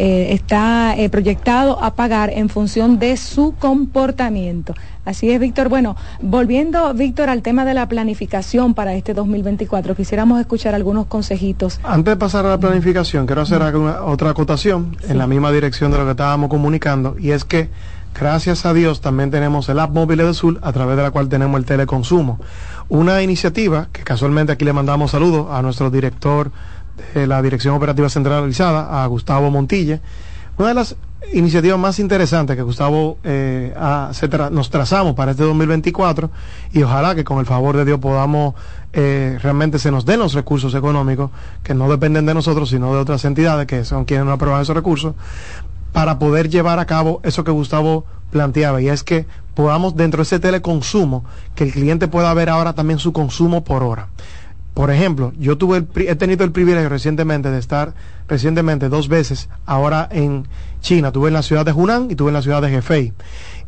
eh, 0.00 0.32
está 0.32 0.96
eh, 0.96 1.10
proyectado 1.10 1.82
a 1.82 1.94
pagar 1.94 2.30
en 2.30 2.48
función 2.48 3.00
de 3.00 3.16
su 3.16 3.56
comportamiento. 3.58 4.72
Así 5.04 5.28
es, 5.28 5.40
Víctor. 5.40 5.68
Bueno, 5.68 5.96
volviendo, 6.22 6.94
Víctor, 6.94 7.28
al 7.28 7.42
tema 7.42 7.64
de 7.64 7.74
la 7.74 7.88
planificación 7.88 8.74
para 8.74 8.94
este 8.94 9.12
2024, 9.12 9.96
quisiéramos 9.96 10.38
escuchar 10.38 10.76
algunos 10.76 11.06
consejitos. 11.06 11.80
Antes 11.82 12.12
de 12.12 12.16
pasar 12.16 12.46
a 12.46 12.50
la 12.50 12.58
planificación, 12.60 13.26
quiero 13.26 13.42
hacer 13.42 13.60
otra 13.60 14.30
acotación 14.30 14.96
en 15.08 15.18
la 15.18 15.26
misma 15.26 15.50
dirección 15.50 15.90
de 15.90 15.98
lo 15.98 16.04
que 16.04 16.12
estábamos 16.12 16.48
comunicando, 16.48 17.16
y 17.18 17.32
es 17.32 17.44
que 17.44 17.68
gracias 18.14 18.66
a 18.66 18.74
Dios 18.74 19.00
también 19.00 19.32
tenemos 19.32 19.68
el 19.68 19.80
app 19.80 19.90
móvil 19.90 20.18
de 20.18 20.32
Sur, 20.32 20.60
a 20.62 20.72
través 20.72 20.96
de 20.96 21.02
la 21.02 21.10
cual 21.10 21.28
tenemos 21.28 21.58
el 21.58 21.64
teleconsumo. 21.64 22.38
Una 22.88 23.20
iniciativa 23.20 23.88
que 23.92 24.04
casualmente 24.04 24.52
aquí 24.52 24.64
le 24.64 24.72
mandamos 24.72 25.10
saludos 25.10 25.48
a 25.50 25.60
nuestro 25.60 25.90
director 25.90 26.52
la 27.14 27.42
Dirección 27.42 27.74
Operativa 27.74 28.08
Centralizada, 28.08 29.02
a 29.02 29.06
Gustavo 29.06 29.50
Montilla. 29.50 30.00
Una 30.58 30.68
de 30.68 30.74
las 30.74 30.96
iniciativas 31.32 31.78
más 31.78 31.98
interesantes 31.98 32.56
que 32.56 32.62
Gustavo 32.62 33.18
eh, 33.24 33.74
nos 34.50 34.70
trazamos 34.70 35.14
para 35.14 35.32
este 35.32 35.42
2024 35.44 36.30
y 36.72 36.82
ojalá 36.82 37.14
que 37.14 37.24
con 37.24 37.38
el 37.38 37.46
favor 37.46 37.76
de 37.76 37.84
Dios 37.84 37.98
podamos 37.98 38.54
eh, 38.92 39.38
realmente 39.42 39.78
se 39.78 39.90
nos 39.90 40.06
den 40.06 40.20
los 40.20 40.34
recursos 40.34 40.74
económicos 40.74 41.30
que 41.62 41.74
no 41.74 41.88
dependen 41.88 42.24
de 42.24 42.34
nosotros 42.34 42.70
sino 42.70 42.94
de 42.94 43.00
otras 43.00 43.24
entidades 43.24 43.66
que 43.66 43.84
son 43.84 44.04
quienes 44.04 44.26
nos 44.26 44.34
aprueban 44.34 44.62
esos 44.62 44.76
recursos 44.76 45.14
para 45.92 46.18
poder 46.18 46.48
llevar 46.48 46.78
a 46.78 46.86
cabo 46.86 47.20
eso 47.24 47.44
que 47.44 47.50
Gustavo 47.50 48.04
planteaba 48.30 48.80
y 48.80 48.88
es 48.88 49.02
que 49.02 49.26
podamos 49.54 49.96
dentro 49.96 50.18
de 50.18 50.22
ese 50.22 50.38
teleconsumo 50.38 51.24
que 51.54 51.64
el 51.64 51.72
cliente 51.72 52.08
pueda 52.08 52.32
ver 52.34 52.48
ahora 52.48 52.74
también 52.74 52.98
su 52.98 53.12
consumo 53.12 53.64
por 53.64 53.82
hora. 53.82 54.08
Por 54.78 54.92
ejemplo, 54.92 55.32
yo 55.36 55.58
tuve 55.58 55.84
he 56.06 56.14
tenido 56.14 56.44
el 56.44 56.52
privilegio 56.52 56.88
recientemente 56.88 57.50
de 57.50 57.58
estar 57.58 57.94
recientemente 58.28 58.88
dos 58.88 59.08
veces 59.08 59.48
ahora 59.66 60.08
en 60.08 60.46
China. 60.82 61.10
Tuve 61.10 61.26
en 61.26 61.34
la 61.34 61.42
ciudad 61.42 61.66
de 61.66 61.72
Hunan 61.72 62.12
y 62.12 62.14
tuve 62.14 62.28
en 62.28 62.34
la 62.34 62.42
ciudad 62.42 62.62
de 62.62 62.72
Hefei. 62.72 63.12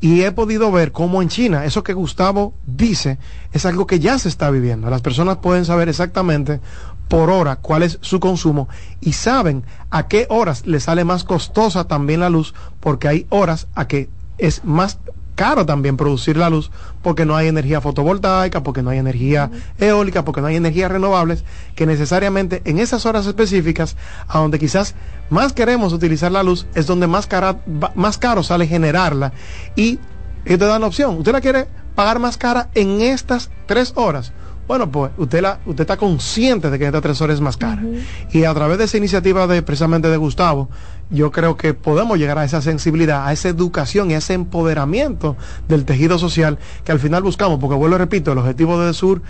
Y 0.00 0.20
he 0.20 0.30
podido 0.30 0.70
ver 0.70 0.92
cómo 0.92 1.20
en 1.20 1.28
China, 1.28 1.64
eso 1.64 1.82
que 1.82 1.94
Gustavo 1.94 2.54
dice, 2.64 3.18
es 3.52 3.66
algo 3.66 3.88
que 3.88 3.98
ya 3.98 4.20
se 4.20 4.28
está 4.28 4.52
viviendo. 4.52 4.88
Las 4.88 5.02
personas 5.02 5.38
pueden 5.38 5.64
saber 5.64 5.88
exactamente 5.88 6.60
por 7.08 7.28
hora 7.28 7.56
cuál 7.56 7.82
es 7.82 7.98
su 8.02 8.20
consumo 8.20 8.68
y 9.00 9.14
saben 9.14 9.64
a 9.90 10.06
qué 10.06 10.28
horas 10.30 10.64
le 10.64 10.78
sale 10.78 11.02
más 11.02 11.24
costosa 11.24 11.88
también 11.88 12.20
la 12.20 12.30
luz, 12.30 12.54
porque 12.78 13.08
hay 13.08 13.26
horas 13.30 13.66
a 13.74 13.88
que 13.88 14.08
es 14.38 14.64
más 14.64 15.00
caro 15.40 15.64
también 15.64 15.96
producir 15.96 16.36
la 16.36 16.50
luz 16.50 16.70
porque 17.00 17.24
no 17.24 17.34
hay 17.34 17.48
energía 17.48 17.80
fotovoltaica, 17.80 18.62
porque 18.62 18.82
no 18.82 18.90
hay 18.90 18.98
energía 18.98 19.50
eólica, 19.78 20.22
porque 20.22 20.42
no 20.42 20.48
hay 20.48 20.56
energías 20.56 20.92
renovables, 20.92 21.44
que 21.74 21.86
necesariamente 21.86 22.60
en 22.66 22.78
esas 22.78 23.06
horas 23.06 23.26
específicas, 23.26 23.96
a 24.28 24.38
donde 24.38 24.58
quizás 24.58 24.94
más 25.30 25.54
queremos 25.54 25.94
utilizar 25.94 26.30
la 26.30 26.42
luz, 26.42 26.66
es 26.74 26.86
donde 26.86 27.06
más, 27.06 27.26
cara, 27.26 27.56
más 27.94 28.18
caro 28.18 28.42
sale 28.42 28.66
generarla. 28.66 29.32
Y 29.76 29.98
ellos 30.44 30.58
te 30.58 30.66
dan 30.66 30.82
la 30.82 30.88
opción, 30.88 31.16
usted 31.16 31.32
la 31.32 31.40
quiere 31.40 31.68
pagar 31.94 32.18
más 32.18 32.36
cara 32.36 32.68
en 32.74 33.00
estas 33.00 33.48
tres 33.64 33.94
horas. 33.96 34.34
Bueno, 34.68 34.90
pues 34.92 35.10
usted, 35.16 35.40
la, 35.40 35.58
usted 35.64 35.84
está 35.84 35.96
consciente 35.96 36.68
de 36.68 36.78
que 36.78 36.84
estas 36.84 37.00
tres 37.00 37.18
horas 37.22 37.36
es 37.36 37.40
más 37.40 37.56
cara. 37.56 37.82
Y 38.30 38.44
a 38.44 38.52
través 38.52 38.76
de 38.76 38.84
esa 38.84 38.98
iniciativa 38.98 39.46
de 39.46 39.62
precisamente 39.62 40.08
de 40.08 40.18
Gustavo, 40.18 40.68
yo 41.10 41.30
creo 41.30 41.56
que 41.56 41.74
podemos 41.74 42.18
llegar 42.18 42.38
a 42.38 42.44
esa 42.44 42.62
sensibilidad, 42.62 43.26
a 43.26 43.32
esa 43.32 43.48
educación 43.48 44.10
y 44.10 44.14
a 44.14 44.18
ese 44.18 44.34
empoderamiento 44.34 45.36
del 45.68 45.84
tejido 45.84 46.18
social 46.18 46.58
que 46.84 46.92
al 46.92 47.00
final 47.00 47.22
buscamos, 47.22 47.58
porque 47.58 47.76
vuelvo 47.76 47.96
y 47.96 47.98
repito, 47.98 48.32
el 48.32 48.38
objetivo 48.38 48.80
de 48.80 48.94
Sur 48.94 49.22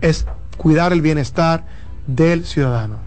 es 0.00 0.26
cuidar 0.56 0.92
el 0.92 1.02
bienestar 1.02 1.64
del 2.06 2.44
ciudadano. 2.44 3.06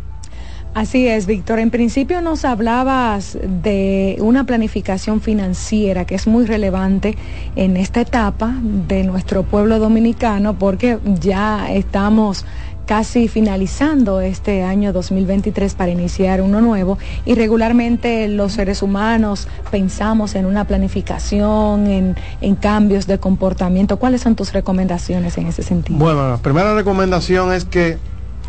Así 0.76 1.08
es, 1.08 1.26
Víctor. 1.26 1.58
En 1.58 1.72
principio 1.72 2.22
nos 2.22 2.46
hablabas 2.46 3.38
de 3.42 4.18
una 4.20 4.46
planificación 4.46 5.20
financiera 5.20 6.06
que 6.06 6.14
es 6.14 6.28
muy 6.28 6.46
relevante 6.46 7.18
en 7.56 7.76
esta 7.76 8.02
etapa 8.02 8.54
de 8.62 9.04
nuestro 9.04 9.44
pueblo 9.44 9.80
dominicano 9.80 10.60
porque 10.60 11.00
ya 11.20 11.72
estamos 11.72 12.46
casi 12.90 13.28
finalizando 13.28 14.20
este 14.20 14.64
año 14.64 14.92
2023 14.92 15.76
para 15.76 15.92
iniciar 15.92 16.42
uno 16.42 16.60
nuevo 16.60 16.98
y 17.24 17.36
regularmente 17.36 18.28
los 18.28 18.54
seres 18.54 18.82
humanos 18.82 19.48
pensamos 19.70 20.34
en 20.34 20.48
una 20.48 20.66
planificación, 20.66 21.86
en, 21.86 22.16
en 22.42 22.56
cambios 22.56 23.06
de 23.06 23.20
comportamiento. 23.20 23.98
¿Cuáles 23.98 24.22
son 24.22 24.34
tus 24.36 24.54
recomendaciones 24.54 25.38
en 25.38 25.46
ese 25.46 25.62
sentido? 25.62 26.00
Bueno, 26.00 26.32
la 26.32 26.38
primera 26.38 26.74
recomendación 26.74 27.54
es 27.54 27.64
que 27.64 28.00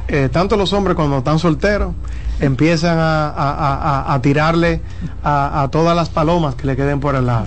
eh, 0.09 0.31
tanto 0.33 0.57
los 0.57 0.73
hombres 0.73 0.97
cuando 0.97 1.19
están 1.19 1.39
solteros 1.39 1.93
empiezan 2.41 2.97
a, 2.99 3.29
a- 3.29 4.15
a- 4.15 4.23
tirarle 4.23 4.81
a, 5.23 5.63
a 5.65 5.69
todas 5.69 5.95
las 5.95 6.09
palomas 6.09 6.55
que 6.55 6.67
le 6.67 6.77
queden 6.77 6.99
por 6.99 7.15
el 7.15 7.27
lado. 7.27 7.47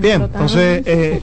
Bien, 0.00 0.22
entonces, 0.22 0.82
eh, 0.86 1.22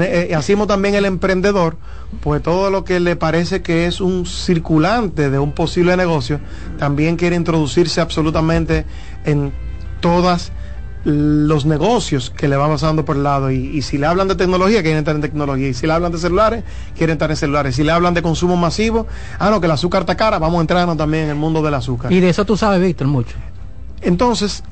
te- 0.00 0.32
eh, 0.32 0.34
así 0.34 0.54
como 0.54 0.66
también 0.66 0.94
el 0.94 1.04
emprendedor, 1.04 1.76
pues 2.20 2.42
todo 2.42 2.70
lo 2.70 2.82
que 2.84 2.98
le 2.98 3.14
parece 3.14 3.60
que 3.60 3.84
es 3.86 4.00
un 4.00 4.24
circulante 4.24 5.28
de 5.28 5.38
un 5.38 5.52
posible 5.52 5.96
negocio, 5.98 6.40
también 6.78 7.16
quiere 7.16 7.36
introducirse 7.36 8.00
absolutamente 8.00 8.86
en 9.26 9.52
todas 10.00 10.50
los 11.04 11.66
negocios 11.66 12.30
que 12.30 12.48
le 12.48 12.56
van 12.56 12.70
pasando 12.70 13.04
por 13.04 13.16
el 13.16 13.24
lado. 13.24 13.50
Y, 13.50 13.56
y 13.56 13.82
si 13.82 13.98
le 13.98 14.06
hablan 14.06 14.28
de 14.28 14.34
tecnología 14.36 14.80
quieren 14.82 15.00
estar 15.00 15.14
en 15.14 15.20
tecnología. 15.20 15.68
Y 15.68 15.74
si 15.74 15.86
le 15.86 15.92
hablan 15.92 16.12
de 16.12 16.18
celulares 16.18 16.64
quieren 16.96 17.14
estar 17.14 17.28
en 17.30 17.36
celulares. 17.36 17.74
Si 17.76 17.82
le 17.82 17.92
hablan 17.92 18.14
de 18.14 18.22
consumo 18.22 18.56
masivo 18.56 19.06
ah 19.38 19.50
no 19.50 19.60
que 19.60 19.66
el 19.66 19.72
azúcar 19.72 20.02
está 20.02 20.16
cara 20.16 20.38
vamos 20.38 20.58
a 20.58 20.60
entrarnos 20.62 20.96
también 20.96 21.24
en 21.24 21.30
el 21.30 21.36
mundo 21.36 21.60
del 21.60 21.74
azúcar. 21.74 22.10
Y 22.12 22.20
de 22.20 22.30
eso 22.30 22.44
tú 22.46 22.56
sabes, 22.56 22.80
Víctor, 22.80 23.08
mucho. 23.08 23.36
entonces, 24.00 24.62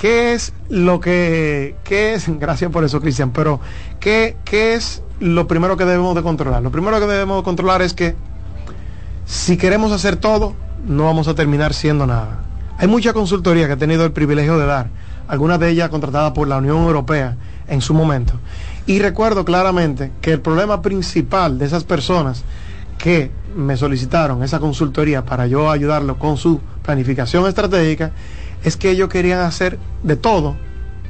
¿qué 0.00 0.32
es 0.32 0.54
lo 0.70 0.98
que, 0.98 1.76
qué 1.84 2.14
es, 2.14 2.26
gracias 2.40 2.72
por 2.72 2.82
eso, 2.84 3.00
Cristian, 3.00 3.30
pero 3.30 3.60
¿qué, 4.00 4.36
¿qué 4.44 4.74
es 4.74 5.02
lo 5.20 5.46
primero 5.46 5.76
que 5.76 5.84
debemos 5.84 6.16
de 6.16 6.22
controlar? 6.22 6.62
Lo 6.62 6.72
primero 6.72 6.98
que 6.98 7.06
debemos 7.06 7.36
de 7.38 7.42
controlar 7.44 7.82
es 7.82 7.94
que 7.94 8.16
si 9.26 9.56
queremos 9.56 9.92
hacer 9.92 10.16
todo, 10.16 10.54
no 10.86 11.04
vamos 11.04 11.28
a 11.28 11.34
terminar 11.34 11.74
siendo 11.74 12.06
nada. 12.06 12.40
Hay 12.78 12.88
mucha 12.88 13.12
consultoría 13.12 13.66
que 13.66 13.74
he 13.74 13.76
tenido 13.76 14.04
el 14.06 14.12
privilegio 14.12 14.58
de 14.58 14.64
dar, 14.64 14.88
algunas 15.28 15.60
de 15.60 15.68
ellas 15.68 15.90
contratadas 15.90 16.32
por 16.32 16.48
la 16.48 16.56
Unión 16.56 16.78
Europea 16.78 17.36
en 17.68 17.82
su 17.82 17.92
momento. 17.92 18.32
Y 18.86 18.98
recuerdo 19.00 19.44
claramente 19.44 20.10
que 20.22 20.32
el 20.32 20.40
problema 20.40 20.80
principal 20.80 21.58
de 21.58 21.66
esas 21.66 21.84
personas 21.84 22.42
que 23.02 23.30
me 23.56 23.76
solicitaron 23.76 24.42
esa 24.42 24.60
consultoría 24.60 25.24
para 25.24 25.46
yo 25.46 25.70
ayudarlo 25.70 26.18
con 26.18 26.36
su 26.36 26.60
planificación 26.82 27.46
estratégica 27.48 28.12
es 28.62 28.76
que 28.76 28.90
ellos 28.90 29.08
querían 29.08 29.40
hacer 29.40 29.78
de 30.02 30.16
todo, 30.16 30.56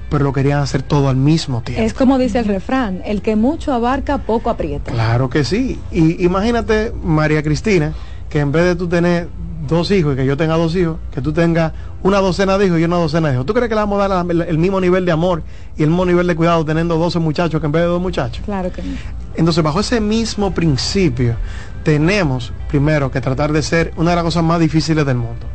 pero 0.08 0.24
lo 0.24 0.32
querían 0.32 0.60
hacer 0.60 0.82
todo 0.82 1.08
al 1.08 1.16
mismo 1.16 1.62
tiempo. 1.62 1.82
Es 1.82 1.92
como 1.94 2.16
dice 2.18 2.38
el 2.38 2.44
refrán, 2.46 3.02
el 3.04 3.22
que 3.22 3.34
mucho 3.36 3.72
abarca, 3.74 4.18
poco 4.18 4.50
aprieta. 4.50 4.92
Claro 4.92 5.28
que 5.28 5.44
sí. 5.44 5.78
Y 5.90 6.24
imagínate, 6.24 6.92
María 7.02 7.42
Cristina, 7.42 7.92
que 8.28 8.38
en 8.40 8.52
vez 8.52 8.64
de 8.64 8.76
tú 8.76 8.88
tener 8.88 9.28
dos 9.68 9.90
hijos 9.90 10.14
y 10.14 10.16
que 10.16 10.26
yo 10.26 10.36
tenga 10.36 10.56
dos 10.56 10.74
hijos, 10.76 10.96
que 11.12 11.20
tú 11.20 11.32
tengas 11.32 11.72
una 12.02 12.18
docena 12.18 12.56
de 12.56 12.66
hijos 12.66 12.78
y 12.80 12.84
una 12.84 12.96
docena 12.96 13.28
de 13.28 13.34
hijos. 13.34 13.46
¿Tú 13.46 13.52
crees 13.52 13.68
que 13.68 13.74
le 13.74 13.80
vamos 13.80 14.00
a 14.02 14.08
dar 14.08 14.24
la- 14.26 14.44
el 14.44 14.58
mismo 14.58 14.80
nivel 14.80 15.04
de 15.04 15.12
amor 15.12 15.42
y 15.76 15.82
el 15.82 15.90
mismo 15.90 16.04
nivel 16.06 16.26
de 16.26 16.34
cuidado 16.36 16.64
teniendo 16.64 16.96
12 16.96 17.18
muchachos 17.18 17.60
que 17.60 17.66
en 17.66 17.72
vez 17.72 17.82
de 17.82 17.88
dos 17.88 18.00
muchachos? 18.00 18.42
Claro 18.44 18.72
que 18.72 18.82
no. 18.82 18.88
Entonces, 19.36 19.62
bajo 19.62 19.78
ese 19.80 20.00
mismo 20.00 20.52
principio, 20.52 21.36
tenemos 21.82 22.52
primero 22.68 23.10
que 23.10 23.20
tratar 23.20 23.52
de 23.52 23.62
ser 23.62 23.92
una 23.96 24.10
de 24.10 24.16
las 24.16 24.24
cosas 24.24 24.44
más 24.44 24.60
difíciles 24.60 25.06
del 25.06 25.16
mundo. 25.16 25.46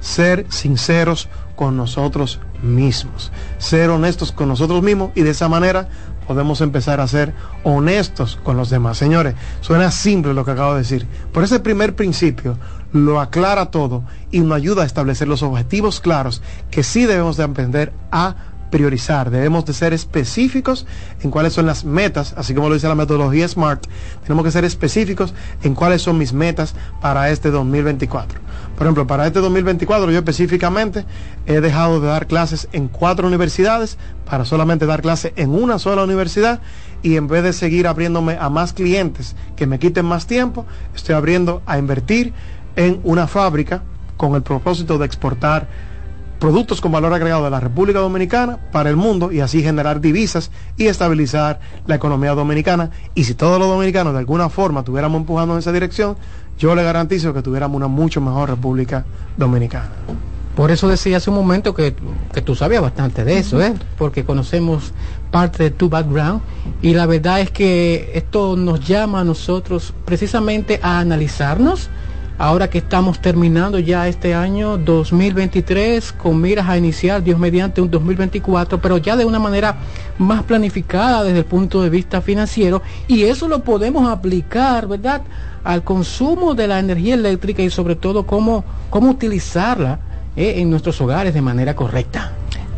Ser 0.00 0.46
sinceros 0.50 1.28
con 1.56 1.76
nosotros 1.76 2.40
mismos. 2.62 3.32
Ser 3.58 3.90
honestos 3.90 4.32
con 4.32 4.48
nosotros 4.48 4.82
mismos 4.82 5.10
y 5.14 5.22
de 5.22 5.30
esa 5.30 5.48
manera 5.48 5.88
podemos 6.26 6.60
empezar 6.60 7.00
a 7.00 7.08
ser 7.08 7.34
honestos 7.62 8.38
con 8.42 8.56
los 8.56 8.70
demás. 8.70 8.98
Señores, 8.98 9.34
suena 9.60 9.90
simple 9.90 10.34
lo 10.34 10.44
que 10.44 10.52
acabo 10.52 10.72
de 10.72 10.80
decir. 10.80 11.06
Por 11.32 11.44
ese 11.44 11.60
primer 11.60 11.94
principio 11.94 12.58
lo 12.92 13.20
aclara 13.20 13.70
todo 13.70 14.04
y 14.30 14.40
nos 14.40 14.56
ayuda 14.56 14.82
a 14.82 14.86
establecer 14.86 15.28
los 15.28 15.42
objetivos 15.42 16.00
claros 16.00 16.42
que 16.70 16.82
sí 16.82 17.06
debemos 17.06 17.36
de 17.36 17.44
aprender 17.44 17.92
a 18.10 18.36
priorizar, 18.74 19.30
debemos 19.30 19.64
de 19.64 19.72
ser 19.72 19.92
específicos 19.92 20.84
en 21.22 21.30
cuáles 21.30 21.52
son 21.52 21.64
las 21.64 21.84
metas, 21.84 22.34
así 22.36 22.56
como 22.56 22.68
lo 22.68 22.74
dice 22.74 22.88
la 22.88 22.96
metodología 22.96 23.46
SMART, 23.46 23.86
tenemos 24.24 24.44
que 24.44 24.50
ser 24.50 24.64
específicos 24.64 25.32
en 25.62 25.76
cuáles 25.76 26.02
son 26.02 26.18
mis 26.18 26.32
metas 26.32 26.74
para 27.00 27.30
este 27.30 27.52
2024. 27.52 28.40
Por 28.76 28.84
ejemplo, 28.84 29.06
para 29.06 29.28
este 29.28 29.38
2024 29.38 30.10
yo 30.10 30.18
específicamente 30.18 31.04
he 31.46 31.60
dejado 31.60 32.00
de 32.00 32.08
dar 32.08 32.26
clases 32.26 32.66
en 32.72 32.88
cuatro 32.88 33.28
universidades 33.28 33.96
para 34.28 34.44
solamente 34.44 34.86
dar 34.86 35.02
clases 35.02 35.32
en 35.36 35.50
una 35.50 35.78
sola 35.78 36.02
universidad 36.02 36.60
y 37.00 37.14
en 37.14 37.28
vez 37.28 37.44
de 37.44 37.52
seguir 37.52 37.86
abriéndome 37.86 38.36
a 38.40 38.48
más 38.48 38.72
clientes 38.72 39.36
que 39.54 39.68
me 39.68 39.78
quiten 39.78 40.04
más 40.04 40.26
tiempo, 40.26 40.66
estoy 40.96 41.14
abriendo 41.14 41.62
a 41.66 41.78
invertir 41.78 42.32
en 42.74 42.98
una 43.04 43.28
fábrica 43.28 43.84
con 44.16 44.34
el 44.34 44.42
propósito 44.42 44.98
de 44.98 45.06
exportar 45.06 45.93
productos 46.44 46.82
con 46.82 46.92
valor 46.92 47.14
agregado 47.14 47.42
de 47.44 47.48
la 47.48 47.58
República 47.58 48.00
Dominicana 48.00 48.58
para 48.70 48.90
el 48.90 48.96
mundo 48.96 49.32
y 49.32 49.40
así 49.40 49.62
generar 49.62 50.02
divisas 50.02 50.50
y 50.76 50.88
estabilizar 50.88 51.58
la 51.86 51.94
economía 51.94 52.34
dominicana. 52.34 52.90
Y 53.14 53.24
si 53.24 53.32
todos 53.32 53.58
los 53.58 53.66
dominicanos 53.66 54.12
de 54.12 54.18
alguna 54.18 54.50
forma 54.50 54.80
estuviéramos 54.80 55.22
empujando 55.22 55.54
en 55.54 55.60
esa 55.60 55.72
dirección, 55.72 56.18
yo 56.58 56.74
le 56.74 56.82
garantizo 56.82 57.32
que 57.32 57.40
tuviéramos 57.40 57.78
una 57.78 57.88
mucho 57.88 58.20
mejor 58.20 58.50
República 58.50 59.06
Dominicana. 59.38 59.88
Por 60.54 60.70
eso 60.70 60.86
decía 60.86 61.16
hace 61.16 61.30
un 61.30 61.36
momento 61.36 61.72
que, 61.72 61.94
que 62.34 62.42
tú 62.42 62.54
sabías 62.54 62.82
bastante 62.82 63.24
de 63.24 63.38
eso, 63.38 63.62
¿eh? 63.62 63.72
porque 63.96 64.26
conocemos 64.26 64.92
parte 65.30 65.62
de 65.62 65.70
tu 65.70 65.88
background 65.88 66.42
y 66.82 66.92
la 66.92 67.06
verdad 67.06 67.40
es 67.40 67.52
que 67.52 68.10
esto 68.12 68.54
nos 68.54 68.86
llama 68.86 69.20
a 69.20 69.24
nosotros 69.24 69.94
precisamente 70.04 70.78
a 70.82 70.98
analizarnos 70.98 71.88
ahora 72.38 72.68
que 72.68 72.78
estamos 72.78 73.20
terminando 73.20 73.78
ya 73.78 74.08
este 74.08 74.34
año 74.34 74.78
2023 74.78 76.12
con 76.12 76.40
miras 76.40 76.68
a 76.68 76.76
iniciar 76.76 77.22
Dios 77.22 77.38
mediante 77.38 77.80
un 77.80 77.90
2024, 77.90 78.80
pero 78.80 78.98
ya 78.98 79.16
de 79.16 79.24
una 79.24 79.38
manera 79.38 79.76
más 80.18 80.42
planificada 80.42 81.24
desde 81.24 81.38
el 81.38 81.44
punto 81.44 81.82
de 81.82 81.90
vista 81.90 82.20
financiero 82.20 82.82
y 83.06 83.24
eso 83.24 83.48
lo 83.48 83.62
podemos 83.64 84.08
aplicar, 84.08 84.86
¿verdad? 84.86 85.22
al 85.64 85.82
consumo 85.82 86.54
de 86.54 86.68
la 86.68 86.78
energía 86.78 87.14
eléctrica 87.14 87.62
y 87.62 87.70
sobre 87.70 87.96
todo 87.96 88.26
cómo, 88.26 88.64
cómo 88.90 89.10
utilizarla 89.10 89.98
eh, 90.36 90.54
en 90.58 90.70
nuestros 90.70 91.00
hogares 91.00 91.32
de 91.32 91.40
manera 91.40 91.74
correcta. 91.74 92.32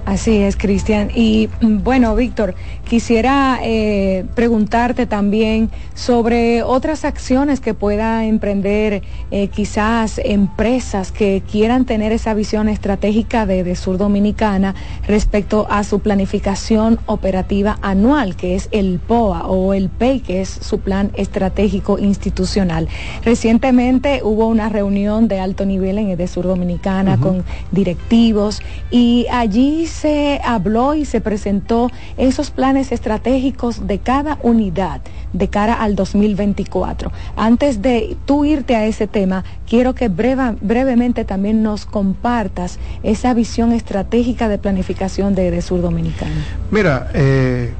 Así 0.06 0.36
es, 0.36 0.56
Cristian. 0.56 1.10
Y 1.12 1.48
mm, 1.60 1.82
bueno, 1.82 2.14
Víctor, 2.14 2.54
quisiera 2.88 3.58
eh, 3.64 4.24
preguntarte 4.36 5.04
también 5.04 5.68
sobre 5.94 6.62
otras 6.62 7.04
acciones 7.04 7.58
que 7.58 7.74
pueda 7.74 8.24
emprender 8.24 9.02
eh, 9.32 9.48
quizás 9.48 10.20
empresas 10.24 11.10
que 11.10 11.42
quieran 11.50 11.86
tener 11.86 12.12
esa 12.12 12.34
visión 12.34 12.68
estratégica 12.68 13.46
de, 13.46 13.64
de, 13.64 13.74
Sur 13.74 13.98
Dominicana 13.98 14.76
respecto 15.08 15.66
a 15.68 15.82
su 15.82 15.98
planificación 15.98 17.00
operativa 17.06 17.76
anual, 17.82 18.36
que 18.36 18.54
es 18.54 18.68
el 18.70 19.00
POA 19.00 19.48
o 19.48 19.74
el 19.74 19.88
PEI, 19.88 20.20
que 20.20 20.40
es 20.40 20.48
su 20.48 20.78
plan 20.78 21.10
estratégico 21.14 21.98
institucional. 21.98 22.88
Recientemente 23.24 24.20
hubo 24.22 24.46
una 24.46 24.68
reunión 24.68 25.26
de 25.26 25.40
alto 25.40 25.66
nivel 25.66 25.98
en 25.98 26.16
de 26.16 26.28
Sur 26.28 26.46
Dominicana 26.46 27.14
uh 27.14 27.16
-huh. 27.16 27.20
con 27.20 27.44
directivos 27.72 28.62
y 28.92 29.26
allí 29.32 29.88
se 29.96 30.40
habló 30.44 30.94
y 30.94 31.04
se 31.04 31.20
presentó 31.20 31.90
esos 32.16 32.50
planes 32.50 32.92
estratégicos 32.92 33.86
de 33.86 33.98
cada 33.98 34.38
unidad 34.42 35.00
de 35.32 35.48
cara 35.48 35.74
al 35.74 35.96
2024. 35.96 37.10
Antes 37.36 37.82
de 37.82 38.16
tú 38.26 38.44
irte 38.44 38.76
a 38.76 38.84
ese 38.84 39.06
tema, 39.06 39.44
quiero 39.68 39.94
que 39.94 40.08
brevemente 40.08 41.24
también 41.24 41.62
nos 41.62 41.86
compartas 41.86 42.78
esa 43.02 43.32
visión 43.34 43.72
estratégica 43.72 44.48
de 44.48 44.58
planificación 44.58 45.34
de, 45.34 45.50
de 45.50 45.62
Sur 45.62 45.80
Dominicana. 45.80 46.44
Mira, 46.70 47.10
eh, 47.14 47.72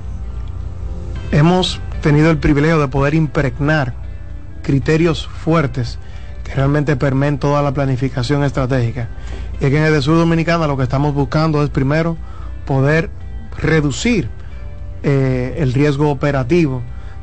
hemos 1.32 1.80
tenido 2.02 2.30
el 2.30 2.38
privilegio 2.38 2.80
de 2.80 2.88
poder 2.88 3.14
impregnar 3.14 3.94
criterios 4.62 5.26
fuertes 5.26 5.98
que 6.44 6.54
realmente 6.54 6.96
permeen 6.96 7.38
toda 7.38 7.62
la 7.62 7.72
planificación 7.72 8.44
estratégica. 8.44 9.08
Y 9.60 9.64
aquí 9.64 9.76
en 9.76 9.84
el 9.84 10.02
Sur 10.02 10.18
Dominicana 10.18 10.66
lo 10.66 10.76
que 10.76 10.82
estamos 10.82 11.14
buscando 11.14 11.62
es 11.62 11.70
primero 11.70 12.16
poder 12.66 13.10
reducir 13.58 14.28
eh, 15.02 15.56
el 15.58 15.72
riesgo 15.72 16.10
operativo 16.10 16.82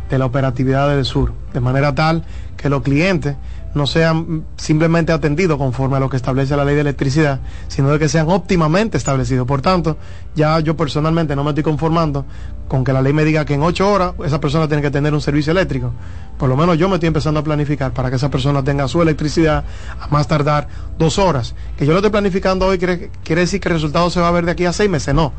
de 0.09 0.17
la 0.17 0.25
operatividad 0.25 0.89
del 0.89 1.05
sur, 1.05 1.33
de 1.53 1.59
manera 1.59 1.93
tal 1.93 2.23
que 2.57 2.69
los 2.69 2.81
clientes 2.81 3.35
no 3.73 3.87
sean 3.87 4.45
simplemente 4.55 5.11
atendidos 5.11 5.57
conforme 5.57 5.97
a 5.97 5.99
lo 5.99 6.09
que 6.09 6.15
establece 6.17 6.55
la 6.55 6.63
ley 6.63 6.75
de 6.75 6.81
electricidad, 6.81 7.39
sino 7.67 7.89
de 7.89 7.99
que 7.99 8.07
sean 8.07 8.29
óptimamente 8.29 8.97
establecidos. 8.97 9.47
Por 9.47 9.61
tanto, 9.61 9.97
ya 10.35 10.59
yo 10.59 10.77
personalmente 10.77 11.35
no 11.35 11.43
me 11.43 11.49
estoy 11.51 11.63
conformando 11.63 12.25
con 12.67 12.83
que 12.83 12.93
la 12.93 13.01
ley 13.01 13.13
me 13.13 13.23
diga 13.23 13.45
que 13.45 13.53
en 13.53 13.63
ocho 13.63 13.91
horas 13.91 14.13
esa 14.25 14.39
persona 14.39 14.67
tiene 14.67 14.81
que 14.81 14.91
tener 14.91 15.13
un 15.13 15.21
servicio 15.21 15.51
eléctrico. 15.51 15.93
Por 16.37 16.49
lo 16.49 16.57
menos 16.57 16.77
yo 16.77 16.89
me 16.89 16.95
estoy 16.95 17.07
empezando 17.07 17.39
a 17.39 17.43
planificar 17.43 17.93
para 17.93 18.09
que 18.09 18.15
esa 18.15 18.29
persona 18.29 18.63
tenga 18.63 18.87
su 18.87 19.01
electricidad 19.01 19.63
a 19.99 20.07
más 20.07 20.27
tardar 20.27 20.67
dos 20.97 21.19
horas. 21.19 21.55
Que 21.77 21.85
yo 21.85 21.91
lo 21.91 21.99
estoy 21.99 22.11
planificando 22.11 22.65
hoy 22.65 22.77
quiere, 22.77 23.11
quiere 23.23 23.41
decir 23.41 23.59
que 23.59 23.69
el 23.69 23.75
resultado 23.75 24.09
se 24.09 24.19
va 24.19 24.29
a 24.29 24.31
ver 24.31 24.45
de 24.45 24.51
aquí 24.51 24.65
a 24.65 24.73
seis 24.73 24.89
meses, 24.89 25.13
no. 25.13 25.33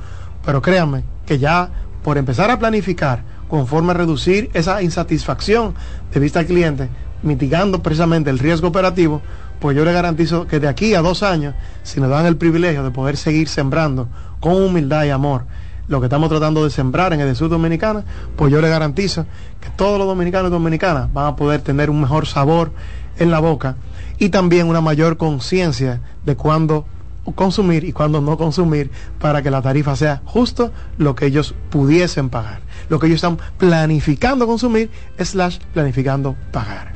Pero 0.45 0.63
créanme 0.63 1.05
que 1.27 1.39
ya 1.39 1.71
por 2.03 2.19
empezar 2.19 2.51
a 2.51 2.59
planificar 2.59 3.23
conforme 3.49 3.93
a 3.93 3.95
reducir 3.95 4.51
esa 4.55 4.83
insatisfacción 4.83 5.75
de 6.13 6.21
vista 6.21 6.41
al 6.41 6.47
cliente, 6.47 6.89
mitigando 7.23 7.83
precisamente 7.83 8.31
el 8.31 8.39
riesgo 8.39 8.69
operativo, 8.69 9.23
pues 9.61 9.77
yo 9.77 9.85
le 9.85 9.93
garantizo 9.93 10.47
que 10.47 10.61
de 10.61 10.69
aquí 10.69 10.95
a 10.95 11.01
dos 11.01 11.23
años, 11.23 11.55
si 11.83 12.01
nos 12.01 12.11
dan 12.11 12.27
el 12.27 12.37
privilegio 12.37 12.83
de 12.83 12.91
poder 12.91 13.17
seguir 13.17 13.49
sembrando 13.49 14.09
con 14.41 14.63
humildad 14.63 15.05
y 15.05 15.11
amor 15.11 15.47
lo 15.89 16.01
que 16.01 16.07
estamos 16.07 16.29
tratando 16.29 16.65
de 16.65 16.71
sembrar 16.71 17.13
en 17.13 17.21
el 17.21 17.37
sur 17.37 17.49
dominicana, 17.49 18.05
pues 18.37 18.53
yo 18.53 18.61
le 18.61 18.69
garantizo 18.69 19.27
que 19.61 19.71
todos 19.71 19.99
los 19.99 20.07
dominicanos 20.07 20.49
y 20.49 20.53
dominicanas 20.53 21.13
van 21.13 21.27
a 21.27 21.37
poder 21.37 21.61
tener 21.63 21.91
un 21.91 22.01
mejor 22.01 22.27
sabor 22.27 22.73
en 23.19 23.31
la 23.31 23.41
boca 23.41 23.77
y 24.19 24.29
también 24.31 24.69
una 24.69 24.81
mayor 24.81 25.17
conciencia 25.17 26.01
de 26.25 26.37
cuándo 26.37 26.87
consumir 27.35 27.85
y 27.85 27.93
cuándo 27.93 28.21
no 28.21 28.37
consumir 28.37 28.91
para 29.19 29.43
que 29.43 29.51
la 29.51 29.63
tarifa 29.63 29.97
sea 29.97 30.23
justo 30.25 30.73
lo 30.99 31.15
que 31.15 31.27
ellos 31.27 31.55
pudiesen 31.71 32.29
pagar. 32.29 32.61
Lo 32.89 32.99
que 32.99 33.07
ellos 33.07 33.17
están 33.17 33.39
planificando 33.59 34.47
consumir 34.47 34.91
slash 35.19 35.59
planificando 35.73 36.37
pagar. 36.53 36.94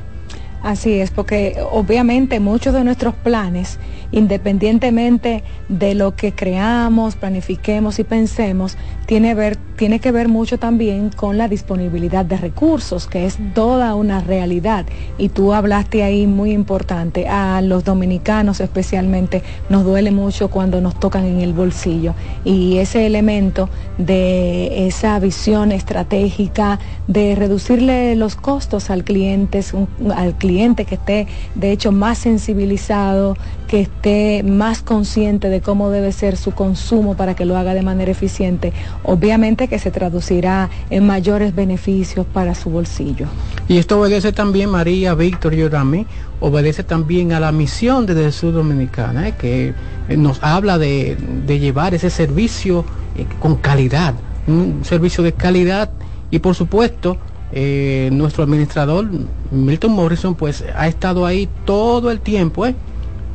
Así 0.61 0.99
es, 0.99 1.09
porque 1.09 1.55
obviamente 1.71 2.41
muchos 2.41 2.73
de 2.73 2.83
nuestros 2.83 3.15
planes, 3.15 3.79
independientemente 4.11 5.43
de 5.69 5.95
lo 5.95 6.15
que 6.15 6.33
creamos, 6.33 7.15
planifiquemos 7.15 7.97
y 7.99 8.03
pensemos, 8.03 8.77
tiene, 9.05 9.35
ver, 9.35 9.55
tiene 9.77 9.99
que 9.99 10.11
ver 10.11 10.27
mucho 10.27 10.59
también 10.59 11.11
con 11.15 11.37
la 11.37 11.47
disponibilidad 11.47 12.25
de 12.25 12.35
recursos, 12.35 13.07
que 13.07 13.25
es 13.25 13.37
toda 13.53 13.95
una 13.95 14.19
realidad. 14.19 14.85
Y 15.17 15.29
tú 15.29 15.53
hablaste 15.53 16.03
ahí 16.03 16.27
muy 16.27 16.51
importante, 16.51 17.27
a 17.29 17.61
los 17.61 17.85
dominicanos 17.85 18.59
especialmente 18.59 19.43
nos 19.69 19.85
duele 19.85 20.11
mucho 20.11 20.49
cuando 20.49 20.81
nos 20.81 20.99
tocan 20.99 21.23
en 21.23 21.39
el 21.39 21.53
bolsillo. 21.53 22.15
Y 22.43 22.79
ese 22.79 23.05
elemento 23.05 23.69
de 23.97 24.87
esa 24.87 25.17
visión 25.19 25.71
estratégica, 25.71 26.79
de 27.07 27.35
reducirle 27.35 28.15
los 28.17 28.35
costos 28.35 28.89
al 28.89 29.05
cliente, 29.05 29.63
al 30.13 30.35
cliente 30.35 30.49
que 30.59 30.95
esté 30.95 31.27
de 31.55 31.71
hecho 31.71 31.93
más 31.93 32.17
sensibilizado, 32.17 33.37
que 33.67 33.79
esté 33.81 34.43
más 34.43 34.81
consciente 34.81 35.47
de 35.47 35.61
cómo 35.61 35.89
debe 35.89 36.11
ser 36.11 36.35
su 36.35 36.51
consumo 36.51 37.15
para 37.15 37.33
que 37.33 37.45
lo 37.45 37.55
haga 37.55 37.73
de 37.73 37.81
manera 37.81 38.11
eficiente, 38.11 38.73
obviamente 39.03 39.69
que 39.69 39.79
se 39.79 39.89
traducirá 39.89 40.69
en 40.89 41.07
mayores 41.07 41.55
beneficios 41.55 42.25
para 42.25 42.55
su 42.55 42.69
bolsillo. 42.69 43.27
Y 43.69 43.77
esto 43.77 44.01
obedece 44.01 44.33
también, 44.33 44.69
María, 44.69 45.13
Víctor 45.13 45.53
y 45.53 45.63
Orami, 45.63 46.05
obedece 46.41 46.83
también 46.83 47.31
a 47.31 47.39
la 47.39 47.53
misión 47.53 48.05
desde 48.05 48.31
Sur 48.33 48.53
Dominicana, 48.53 49.29
¿eh? 49.29 49.35
que 49.39 49.73
nos 50.17 50.43
habla 50.43 50.77
de, 50.77 51.15
de 51.47 51.59
llevar 51.59 51.93
ese 51.93 52.09
servicio 52.09 52.83
eh, 53.15 53.25
con 53.39 53.55
calidad, 53.55 54.13
un 54.47 54.83
servicio 54.83 55.23
de 55.23 55.31
calidad 55.31 55.89
y 56.31 56.39
por 56.39 56.53
supuesto 56.53 57.17
eh, 57.51 58.09
nuestro 58.11 58.43
administrador 58.43 59.07
Milton 59.49 59.91
Morrison 59.91 60.35
pues 60.35 60.63
ha 60.75 60.87
estado 60.87 61.25
ahí 61.25 61.49
todo 61.65 62.11
el 62.11 62.19
tiempo 62.19 62.67
eh, 62.67 62.75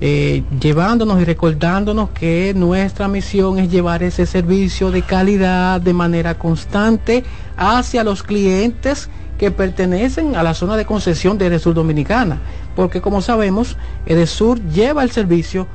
eh, 0.00 0.44
llevándonos 0.60 1.20
y 1.20 1.24
recordándonos 1.24 2.10
que 2.10 2.52
nuestra 2.54 3.08
misión 3.08 3.58
es 3.58 3.72
llevar 3.72 4.04
ese 4.04 4.26
servicio 4.26 4.92
de 4.92 5.02
calidad 5.02 5.80
de 5.80 5.92
manera 5.94 6.38
constante 6.38 7.24
hacia 7.56 8.04
los 8.04 8.22
clientes 8.22 9.10
que 9.36 9.50
pertenecen 9.50 10.36
a 10.36 10.44
la 10.44 10.54
zona 10.54 10.76
de 10.76 10.84
concesión 10.84 11.36
de 11.36 11.46
Edesur 11.46 11.74
Dominicana. 11.74 12.38
Porque 12.76 13.00
como 13.00 13.20
sabemos 13.20 13.76
Edesur 14.06 14.60
lleva 14.68 15.02
el 15.02 15.10
servicio 15.10 15.66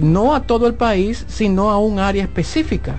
no 0.00 0.34
a 0.34 0.44
todo 0.44 0.66
el 0.68 0.74
país 0.74 1.26
sino 1.28 1.70
a 1.70 1.78
un 1.78 1.98
área 1.98 2.22
específica 2.22 2.94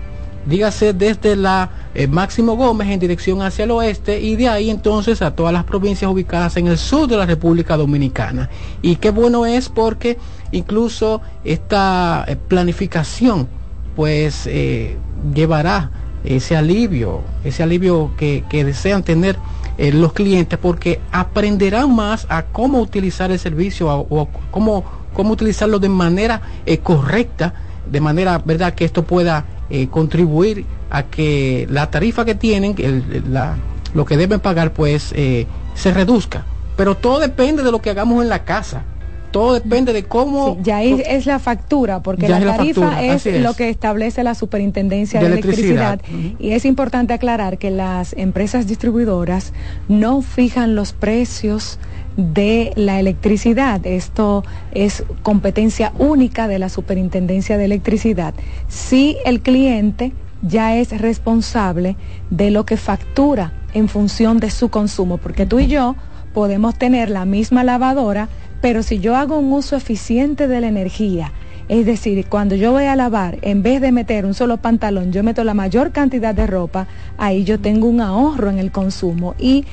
dígase 0.46 0.94
desde 0.94 1.36
la 1.36 1.70
eh, 1.96 2.08
Máximo 2.08 2.56
Gómez 2.56 2.90
en 2.90 3.00
dirección 3.00 3.42
hacia 3.42 3.66
el 3.66 3.72
oeste 3.72 4.20
y 4.20 4.36
de 4.36 4.50
ahí 4.50 4.70
entonces 4.70 5.22
a 5.22 5.36
todas 5.36 5.54
las 5.54 5.64
provincias 5.64 6.10
ubicadas 6.12 6.58
en 6.58 6.68
el 6.68 6.78
sur 6.78 7.08
de 7.08 7.18
la 7.18 7.26
República 7.26 7.78
Dominicana. 7.78 8.50
Y 8.82 8.98
qué 8.98 9.12
bueno 9.12 9.46
es 9.46 9.70
porque 9.70 10.18
incluso 10.52 11.22
esta 11.44 12.26
eh, 12.28 12.36
planificación 12.36 13.48
pues 13.96 14.48
eh, 14.48 14.98
llevará 15.34 15.92
ese 16.24 16.56
alivio, 16.56 17.22
ese 17.44 17.64
alivio 17.64 18.12
que, 18.18 18.44
desean 18.50 19.04
tener 19.04 19.38
los 19.78 20.14
clientes 20.14 20.58
porque 20.58 21.02
aprenderán 21.12 21.94
más 21.94 22.26
a 22.30 22.44
cómo 22.44 22.80
utilizar 22.80 23.30
el 23.32 23.40
servicio 23.40 23.90
o, 23.90 24.22
o 24.22 24.30
cómo, 24.50 24.86
cómo 25.14 25.32
utilizarlo 25.32 25.80
de 25.80 25.90
manera 25.90 26.42
correcta, 26.82 27.54
de 27.92 28.02
manera 28.02 28.38
verdad 28.40 28.74
que 28.74 28.86
esto 28.86 29.04
pueda 29.04 29.46
eh, 29.70 29.88
contribuir 29.88 30.66
a 30.90 31.04
que 31.04 31.68
la 31.70 31.90
tarifa 31.90 32.26
que 32.26 32.36
tienen, 32.36 32.76
el, 32.78 33.24
la, 33.32 33.56
lo 33.94 34.06
que 34.06 34.18
deben 34.18 34.40
pagar, 34.40 34.74
pues 34.74 35.12
eh, 35.16 35.48
se 35.76 35.94
reduzca. 35.94 36.46
Pero 36.76 36.96
todo 36.96 37.20
depende 37.20 37.64
de 37.64 37.72
lo 37.72 37.82
que 37.82 37.90
hagamos 37.90 38.24
en 38.24 38.30
la 38.30 38.44
casa. 38.46 38.84
todo 39.32 39.54
depende 39.56 39.94
de 39.94 40.04
cómo... 40.04 40.56
Sí, 40.58 40.62
ya 40.64 40.78
ahí 40.78 41.02
es 41.08 41.26
la 41.26 41.40
factura, 41.40 42.04
porque 42.04 42.28
la 42.30 42.38
es 42.38 42.46
la 42.46 42.56
tarifa 42.58 42.82
factura, 42.82 43.04
es, 43.04 43.26
es. 43.26 43.42
lo 43.42 43.56
que 43.56 43.70
establece 43.70 44.24
la 44.24 44.36
Superintendencia 44.36 45.20
de, 45.20 45.28
De 45.28 45.34
Electricidad. 45.34 45.94
electricidad. 45.94 46.40
Y 46.40 46.52
es 46.52 46.66
importante 46.66 47.14
aclarar 47.14 47.58
que 47.58 47.72
las 47.72 48.14
empresas 48.14 48.68
distribuidoras 48.68 49.54
no 49.88 50.22
fijan 50.22 50.76
los 50.76 50.94
precios 50.94 51.80
de 52.18 52.72
la 52.76 53.00
electricidad. 53.00 53.86
Esto 53.86 54.44
es 54.72 55.04
competencia 55.22 55.94
única 55.98 56.48
de 56.48 56.60
la 56.60 56.70
Superintendencia 56.70 57.58
de 57.58 57.66
Electricidad. 57.66 58.34
Si 58.68 59.18
el 59.26 59.42
cliente 59.42 60.14
ya 60.42 60.76
es 60.76 61.00
responsable 61.00 61.96
de 62.30 62.52
lo 62.52 62.66
que 62.66 62.78
factura 62.78 63.54
en 63.74 63.88
función 63.88 64.40
de 64.40 64.52
su 64.52 64.70
consumo, 64.70 65.18
porque 65.18 65.46
tú 65.46 65.60
y 65.60 65.68
yo 65.68 65.96
podemos 66.34 66.78
tener 66.78 67.10
la 67.10 67.26
misma 67.26 67.64
lavadora, 67.64 68.30
pero 68.62 68.84
si 68.84 69.00
yo 69.00 69.16
hago 69.16 69.38
un 69.38 69.52
uso 69.52 69.76
eficiente 69.76 70.48
de 70.48 70.62
la 70.62 70.68
energía, 70.68 71.32
es 71.70 71.86
decir, 71.86 72.26
cuando 72.28 72.56
yo 72.56 72.74
voy 72.74 72.86
a 72.86 72.96
lavar, 72.96 73.38
en 73.42 73.64
vez 73.64 73.80
de 73.80 73.94
meter 73.94 74.26
un 74.26 74.34
solo 74.34 74.58
pantalón, 74.58 75.14
yo 75.14 75.24
meto 75.24 75.44
la 75.46 75.54
mayor 75.54 75.92
cantidad 75.92 76.36
de 76.36 76.46
ropa, 76.46 76.88
ahí 77.18 77.46
yo 77.46 77.60
tengo 77.60 77.88
un 77.88 78.02
ahorro 78.02 78.50
en 78.50 78.60
el 78.60 78.72
consumo. 78.72 79.34
Y 79.40 79.66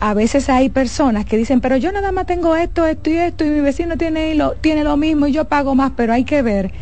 a 0.00 0.14
veces 0.14 0.48
hay 0.48 0.70
personas 0.70 1.26
que 1.26 1.36
dicen, 1.36 1.60
pero 1.60 1.76
yo 1.76 1.92
nada 1.92 2.10
más 2.10 2.26
tengo 2.26 2.56
esto, 2.56 2.86
esto 2.86 3.10
y 3.10 3.16
esto, 3.18 3.44
y 3.44 3.50
mi 3.50 3.60
vecino 3.60 3.96
tiene 3.96 4.34
lo, 4.34 4.52
tiene 4.52 4.82
lo 4.82 4.96
mismo 4.96 5.26
y 5.26 5.32
yo 5.32 5.44
pago 5.44 5.74
más, 5.74 5.92
pero 5.94 6.14
hay 6.14 6.24
que 6.24 6.40
ver 6.40 6.72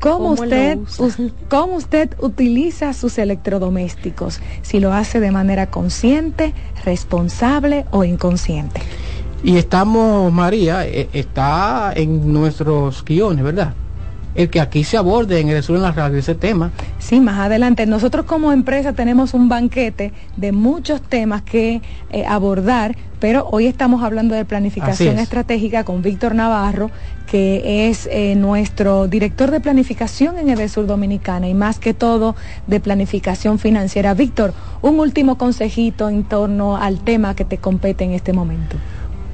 cómo 0.00 0.18
¿Cómo 0.18 0.34
lo 0.36 0.42
usted, 0.44 0.78
cómo 1.50 1.74
usted 1.74 2.10
utiliza 2.20 2.92
sus 2.92 3.18
electrodomésticos, 3.18 4.40
si 4.62 4.78
lo 4.78 4.92
hace 4.92 5.18
de 5.18 5.32
manera 5.32 5.66
consciente, 5.66 6.54
responsable 6.84 7.84
o 7.90 8.04
inconsciente. 8.04 8.80
Y 9.42 9.56
estamos, 9.56 10.32
María, 10.32 10.86
eh, 10.86 11.08
está 11.12 11.92
en 11.94 12.32
nuestros 12.32 13.04
guiones, 13.04 13.44
¿verdad? 13.44 13.74
El 14.38 14.50
que 14.50 14.60
aquí 14.60 14.84
se 14.84 14.96
aborde 14.96 15.40
en 15.40 15.48
el 15.48 15.64
sur 15.64 15.74
en 15.74 15.82
la 15.82 15.90
radio 15.90 16.16
ese 16.16 16.36
tema. 16.36 16.70
Sí, 17.00 17.18
más 17.18 17.40
adelante. 17.40 17.86
Nosotros 17.86 18.24
como 18.24 18.52
empresa 18.52 18.92
tenemos 18.92 19.34
un 19.34 19.48
banquete 19.48 20.12
de 20.36 20.52
muchos 20.52 21.02
temas 21.02 21.42
que 21.42 21.82
eh, 22.12 22.24
abordar, 22.24 22.96
pero 23.18 23.48
hoy 23.50 23.66
estamos 23.66 24.04
hablando 24.04 24.36
de 24.36 24.44
planificación 24.44 25.16
es. 25.16 25.22
estratégica 25.22 25.82
con 25.82 26.02
Víctor 26.02 26.36
Navarro, 26.36 26.92
que 27.28 27.88
es 27.88 28.08
eh, 28.12 28.36
nuestro 28.36 29.08
director 29.08 29.50
de 29.50 29.58
planificación 29.58 30.38
en 30.38 30.50
Edesur 30.50 30.86
Dominicana 30.86 31.48
y 31.48 31.54
más 31.54 31.80
que 31.80 31.92
todo 31.92 32.36
de 32.68 32.78
planificación 32.78 33.58
financiera. 33.58 34.14
Víctor, 34.14 34.54
un 34.82 35.00
último 35.00 35.36
consejito 35.36 36.08
en 36.08 36.22
torno 36.22 36.76
al 36.76 37.00
tema 37.00 37.34
que 37.34 37.44
te 37.44 37.58
compete 37.58 38.04
en 38.04 38.12
este 38.12 38.32
momento. 38.32 38.76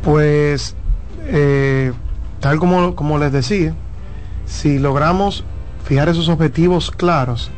Pues, 0.02 0.74
eh, 1.26 1.92
tal 2.40 2.58
como, 2.58 2.94
como 2.94 3.18
les 3.18 3.32
decía, 3.32 3.74
si 4.46 4.78
logramos 4.78 5.44
fijar 5.84 6.08
esos 6.08 6.28
objetivos 6.28 6.90
claros 6.90 7.50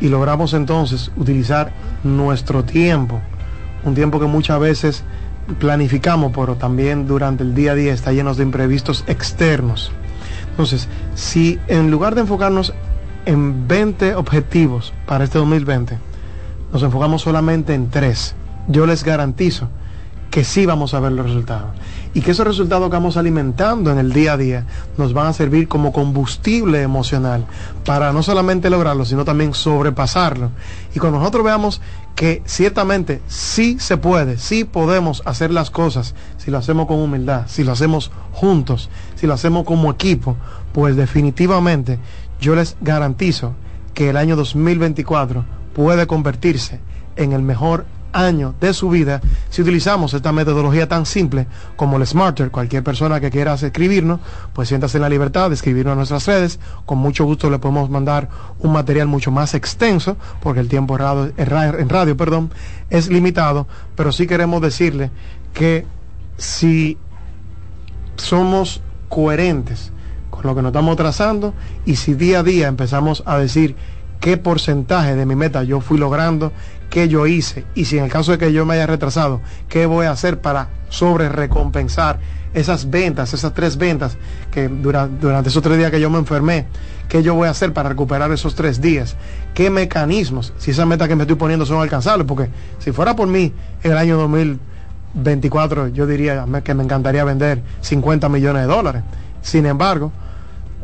y 0.00 0.08
logramos 0.08 0.54
entonces 0.54 1.10
utilizar 1.16 1.72
nuestro 2.04 2.64
tiempo, 2.64 3.20
un 3.84 3.94
tiempo 3.94 4.20
que 4.20 4.26
muchas 4.26 4.60
veces 4.60 5.04
planificamos, 5.58 6.32
pero 6.34 6.56
también 6.56 7.06
durante 7.06 7.42
el 7.42 7.54
día 7.54 7.72
a 7.72 7.74
día 7.74 7.92
está 7.92 8.12
lleno 8.12 8.34
de 8.34 8.42
imprevistos 8.42 9.04
externos. 9.06 9.92
Entonces, 10.50 10.88
si 11.14 11.58
en 11.68 11.90
lugar 11.90 12.14
de 12.14 12.22
enfocarnos 12.22 12.74
en 13.26 13.68
20 13.68 14.14
objetivos 14.16 14.92
para 15.06 15.24
este 15.24 15.38
2020, 15.38 15.98
nos 16.72 16.82
enfocamos 16.82 17.22
solamente 17.22 17.74
en 17.74 17.90
tres, 17.90 18.34
yo 18.68 18.86
les 18.86 19.04
garantizo 19.04 19.68
que 20.30 20.44
sí 20.44 20.66
vamos 20.66 20.94
a 20.94 21.00
ver 21.00 21.12
los 21.12 21.26
resultados. 21.26 21.70
Y 22.14 22.22
que 22.22 22.30
esos 22.30 22.46
resultados 22.46 22.88
que 22.88 22.96
vamos 22.96 23.16
alimentando 23.16 23.90
en 23.90 23.98
el 23.98 24.12
día 24.12 24.34
a 24.34 24.36
día 24.36 24.66
nos 24.96 25.12
van 25.12 25.26
a 25.26 25.32
servir 25.32 25.68
como 25.68 25.92
combustible 25.92 26.82
emocional 26.82 27.46
para 27.84 28.12
no 28.12 28.22
solamente 28.22 28.70
lograrlo, 28.70 29.04
sino 29.04 29.24
también 29.24 29.54
sobrepasarlo. 29.54 30.50
Y 30.94 30.98
cuando 30.98 31.18
nosotros 31.18 31.44
veamos 31.44 31.80
que 32.14 32.42
ciertamente 32.46 33.20
sí 33.26 33.76
se 33.78 33.98
puede, 33.98 34.38
sí 34.38 34.64
podemos 34.64 35.22
hacer 35.26 35.50
las 35.50 35.70
cosas, 35.70 36.14
si 36.38 36.50
lo 36.50 36.58
hacemos 36.58 36.86
con 36.86 36.98
humildad, 36.98 37.42
si 37.46 37.64
lo 37.64 37.72
hacemos 37.72 38.10
juntos, 38.32 38.88
si 39.16 39.26
lo 39.26 39.34
hacemos 39.34 39.64
como 39.64 39.90
equipo, 39.90 40.36
pues 40.72 40.96
definitivamente 40.96 41.98
yo 42.40 42.54
les 42.54 42.76
garantizo 42.80 43.54
que 43.92 44.08
el 44.10 44.16
año 44.16 44.36
2024 44.36 45.44
puede 45.74 46.06
convertirse 46.06 46.80
en 47.16 47.32
el 47.32 47.42
mejor 47.42 47.84
año 48.16 48.54
de 48.60 48.72
su 48.72 48.88
vida 48.88 49.20
si 49.50 49.62
utilizamos 49.62 50.14
esta 50.14 50.32
metodología 50.32 50.88
tan 50.88 51.06
simple 51.06 51.46
como 51.76 51.96
el 51.96 52.06
Smarter. 52.06 52.50
Cualquier 52.50 52.82
persona 52.82 53.20
que 53.20 53.30
quiera 53.30 53.54
escribirnos, 53.54 54.20
pues 54.52 54.68
siéntase 54.68 54.98
en 54.98 55.02
la 55.02 55.08
libertad 55.08 55.48
de 55.50 55.54
escribirnos 55.54 55.92
a 55.92 55.96
nuestras 55.96 56.26
redes. 56.26 56.58
Con 56.84 56.98
mucho 56.98 57.24
gusto 57.24 57.50
le 57.50 57.58
podemos 57.58 57.90
mandar 57.90 58.28
un 58.60 58.72
material 58.72 59.06
mucho 59.06 59.30
más 59.30 59.54
extenso, 59.54 60.16
porque 60.40 60.60
el 60.60 60.68
tiempo 60.68 60.96
en 60.96 61.88
radio, 61.88 62.16
perdón, 62.16 62.50
es 62.90 63.08
limitado, 63.08 63.66
pero 63.94 64.12
sí 64.12 64.26
queremos 64.26 64.62
decirle 64.62 65.10
que 65.52 65.86
si 66.36 66.98
somos 68.16 68.80
coherentes 69.08 69.92
con 70.30 70.42
lo 70.44 70.54
que 70.54 70.62
nos 70.62 70.70
estamos 70.70 70.96
trazando 70.96 71.54
y 71.84 71.96
si 71.96 72.14
día 72.14 72.40
a 72.40 72.42
día 72.42 72.68
empezamos 72.68 73.22
a 73.26 73.38
decir 73.38 73.76
qué 74.20 74.36
porcentaje 74.36 75.14
de 75.14 75.26
mi 75.26 75.36
meta 75.36 75.62
yo 75.62 75.80
fui 75.80 75.98
logrando, 75.98 76.52
qué 76.90 77.08
yo 77.08 77.26
hice 77.26 77.64
y 77.74 77.84
si 77.86 77.98
en 77.98 78.04
el 78.04 78.10
caso 78.10 78.32
de 78.32 78.38
que 78.38 78.52
yo 78.52 78.64
me 78.64 78.74
haya 78.74 78.86
retrasado, 78.86 79.40
qué 79.68 79.86
voy 79.86 80.06
a 80.06 80.10
hacer 80.12 80.40
para 80.40 80.68
sobre 80.88 81.28
recompensar 81.28 82.18
esas 82.54 82.88
ventas, 82.88 83.34
esas 83.34 83.52
tres 83.52 83.76
ventas 83.76 84.16
que 84.50 84.68
dura- 84.68 85.08
durante 85.08 85.48
esos 85.50 85.62
tres 85.62 85.76
días 85.76 85.90
que 85.90 86.00
yo 86.00 86.08
me 86.08 86.18
enfermé, 86.18 86.66
qué 87.08 87.22
yo 87.22 87.34
voy 87.34 87.48
a 87.48 87.50
hacer 87.50 87.72
para 87.72 87.90
recuperar 87.90 88.30
esos 88.32 88.54
tres 88.54 88.80
días, 88.80 89.16
qué 89.52 89.68
mecanismos, 89.68 90.54
si 90.56 90.70
esas 90.70 90.86
metas 90.86 91.06
que 91.08 91.16
me 91.16 91.24
estoy 91.24 91.36
poniendo 91.36 91.66
son 91.66 91.82
alcanzables, 91.82 92.26
porque 92.26 92.48
si 92.78 92.92
fuera 92.92 93.14
por 93.14 93.28
mí 93.28 93.52
en 93.82 93.92
el 93.92 93.98
año 93.98 94.16
2024 94.16 95.88
yo 95.88 96.06
diría 96.06 96.46
que 96.64 96.74
me 96.74 96.84
encantaría 96.84 97.24
vender 97.24 97.62
50 97.80 98.28
millones 98.28 98.62
de 98.62 98.68
dólares. 98.68 99.02
Sin 99.42 99.66
embargo, 99.66 100.12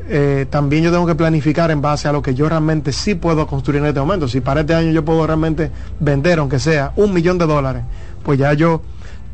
eh, 0.09 0.47
también 0.51 0.85
yo 0.85 0.91
tengo 0.91 1.07
que 1.07 1.15
planificar 1.15 1.71
en 1.71 1.81
base 1.81 2.09
a 2.09 2.13
lo 2.13 2.23
que 2.23 2.35
yo 2.35 2.49
realmente 2.49 2.93
sí 2.93 3.15
puedo 3.15 3.47
construir 3.47 3.81
en 3.81 3.89
este 3.89 4.01
momento. 4.01 4.29
Si 4.29 4.41
para 4.41 4.61
este 4.61 4.75
año 4.75 4.91
yo 4.91 5.05
puedo 5.05 5.27
realmente 5.27 5.71
vender, 6.01 6.39
aunque 6.39 6.59
sea 6.59 6.93
un 6.97 7.13
millón 7.13 7.39
de 7.39 7.47
dólares, 7.47 7.83
pues 8.23 8.39
ya 8.39 8.53
yo 8.53 8.83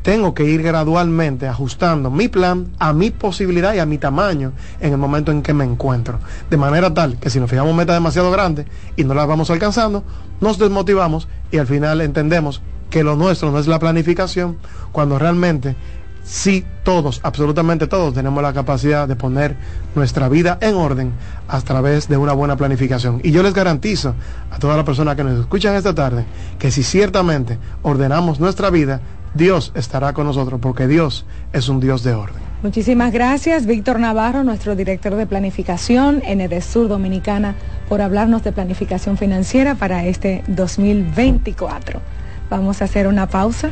tengo 0.01 0.33
que 0.33 0.45
ir 0.45 0.63
gradualmente 0.63 1.47
ajustando 1.47 2.09
mi 2.09 2.29
plan 2.29 2.67
a 2.79 2.93
mi 2.93 3.11
posibilidad 3.11 3.73
y 3.73 3.79
a 3.79 3.85
mi 3.85 3.97
tamaño 3.97 4.53
en 4.79 4.93
el 4.93 4.97
momento 4.97 5.31
en 5.31 5.41
que 5.41 5.53
me 5.53 5.65
encuentro. 5.65 6.19
De 6.49 6.57
manera 6.57 6.93
tal 6.93 7.17
que 7.17 7.29
si 7.29 7.39
nos 7.39 7.49
fijamos 7.49 7.75
metas 7.75 7.95
demasiado 7.95 8.31
grandes 8.31 8.65
y 8.95 9.03
no 9.03 9.13
las 9.13 9.27
vamos 9.27 9.49
alcanzando, 9.49 10.03
nos 10.39 10.57
desmotivamos 10.57 11.27
y 11.51 11.57
al 11.57 11.67
final 11.67 12.01
entendemos 12.01 12.61
que 12.89 13.03
lo 13.03 13.15
nuestro 13.15 13.51
no 13.51 13.59
es 13.59 13.67
la 13.67 13.79
planificación 13.79 14.57
cuando 14.91 15.19
realmente 15.19 15.75
sí 16.23 16.65
todos, 16.83 17.19
absolutamente 17.23 17.87
todos, 17.87 18.13
tenemos 18.13 18.41
la 18.41 18.53
capacidad 18.53 19.07
de 19.07 19.15
poner 19.15 19.55
nuestra 19.95 20.29
vida 20.29 20.57
en 20.61 20.75
orden 20.75 21.13
a 21.47 21.61
través 21.61 22.07
de 22.07 22.17
una 22.17 22.33
buena 22.33 22.55
planificación. 22.55 23.21
Y 23.23 23.31
yo 23.31 23.43
les 23.43 23.53
garantizo 23.53 24.15
a 24.51 24.59
todas 24.59 24.77
las 24.77 24.85
personas 24.85 25.15
que 25.15 25.23
nos 25.23 25.39
escuchan 25.39 25.75
esta 25.75 25.93
tarde 25.93 26.25
que 26.57 26.71
si 26.71 26.83
ciertamente 26.83 27.57
ordenamos 27.81 28.39
nuestra 28.39 28.69
vida, 28.69 29.01
Dios 29.33 29.71
estará 29.75 30.13
con 30.13 30.25
nosotros, 30.25 30.59
porque 30.59 30.87
Dios 30.87 31.25
es 31.53 31.69
un 31.69 31.79
Dios 31.79 32.03
de 32.03 32.13
orden. 32.13 32.49
Muchísimas 32.61 33.13
gracias, 33.13 33.65
Víctor 33.65 33.99
Navarro, 33.99 34.43
nuestro 34.43 34.75
director 34.75 35.15
de 35.15 35.25
planificación 35.25 36.21
en 36.25 36.41
Edesur 36.41 36.89
Dominicana, 36.89 37.55
por 37.87 38.01
hablarnos 38.01 38.43
de 38.43 38.51
planificación 38.51 39.17
financiera 39.17 39.75
para 39.75 40.05
este 40.05 40.43
2024. 40.47 42.01
Vamos 42.49 42.81
a 42.81 42.85
hacer 42.85 43.07
una 43.07 43.27
pausa 43.27 43.69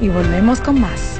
y 0.00 0.08
volvemos 0.08 0.60
con 0.60 0.80
más. 0.80 1.18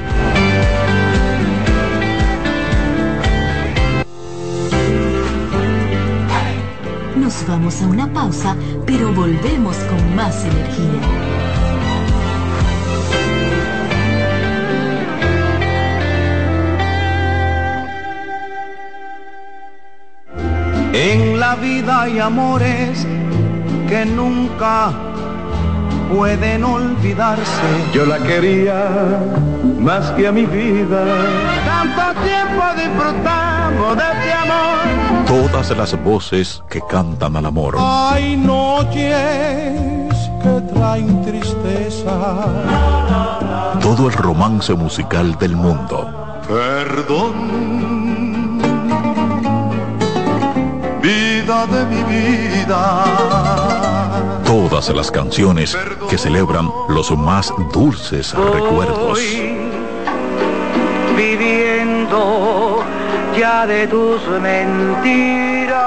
Nos 7.15 7.47
vamos 7.47 7.81
a 7.81 7.87
una 7.87 8.11
pausa, 8.13 8.55
pero 8.85 9.13
volvemos 9.13 9.75
con 9.89 10.15
más 10.15 10.45
energía. 10.45 11.27
En 20.93 21.39
la 21.39 21.55
vida 21.55 22.01
hay 22.01 22.19
amores 22.19 23.05
que 23.87 24.05
nunca 24.05 24.91
pueden 26.11 26.63
olvidarse. 26.63 27.43
Yo 27.93 28.05
la 28.05 28.17
quería 28.17 29.19
más 29.87 30.11
que 30.11 30.27
a 30.27 30.33
mi 30.33 30.45
vida. 30.45 31.01
Tanto 31.65 32.19
tiempo 32.21 32.63
disfrutamos 32.75 33.95
de 33.95 34.03
este 34.03 34.33
amor. 34.33 35.25
Todas 35.25 35.77
las 35.77 36.03
voces 36.03 36.61
que 36.69 36.81
cantan 36.89 37.37
al 37.37 37.45
amor. 37.45 37.77
Hay 37.79 38.35
noches 38.35 40.11
que 40.43 40.61
traen 40.73 41.23
tristeza. 41.23 42.15
Todo 43.81 44.09
el 44.09 44.13
romance 44.13 44.73
musical 44.73 45.37
del 45.39 45.55
mundo. 45.55 46.41
Perdón 46.49 47.77
día 51.01 51.65
de 51.65 51.85
mi 51.85 52.03
vida. 52.03 53.05
Todas 54.43 54.89
las 54.89 55.09
canciones 55.09 55.77
que 56.09 56.17
celebran 56.17 56.69
los 56.89 57.11
más 57.17 57.53
dulces 57.71 58.33
recuerdos. 58.33 59.19
Viviendo 61.17 62.83
ya 63.35 63.65
de 63.65 63.87
tus 63.87 64.21
mentiras. 64.39 65.83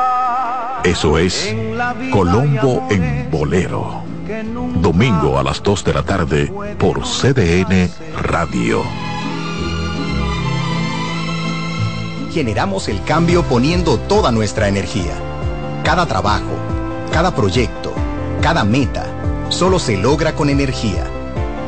Eso 0.82 1.18
es 1.18 1.54
Colombo 2.10 2.88
en 2.90 3.30
Bolero. 3.30 4.02
Domingo 4.82 5.38
a 5.38 5.44
las 5.44 5.62
2 5.62 5.84
de 5.84 5.94
la 5.94 6.02
tarde 6.02 6.52
por 6.78 7.02
CDN 7.02 7.88
Radio. 8.20 8.82
Generamos 12.32 12.88
el 12.88 13.00
cambio 13.04 13.44
poniendo 13.44 13.98
toda 13.98 14.32
nuestra 14.32 14.66
energía. 14.66 15.14
Cada 15.84 16.06
trabajo, 16.06 16.56
cada 17.12 17.32
proyecto, 17.36 17.92
cada 18.40 18.64
meta, 18.64 19.06
solo 19.48 19.78
se 19.78 19.96
logra 19.96 20.34
con 20.34 20.50
energía. 20.50 21.04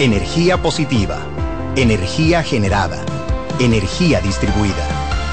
Energía 0.00 0.60
positiva, 0.60 1.18
energía 1.76 2.42
generada, 2.42 3.04
energía 3.58 4.20
distribuida. 4.20 4.86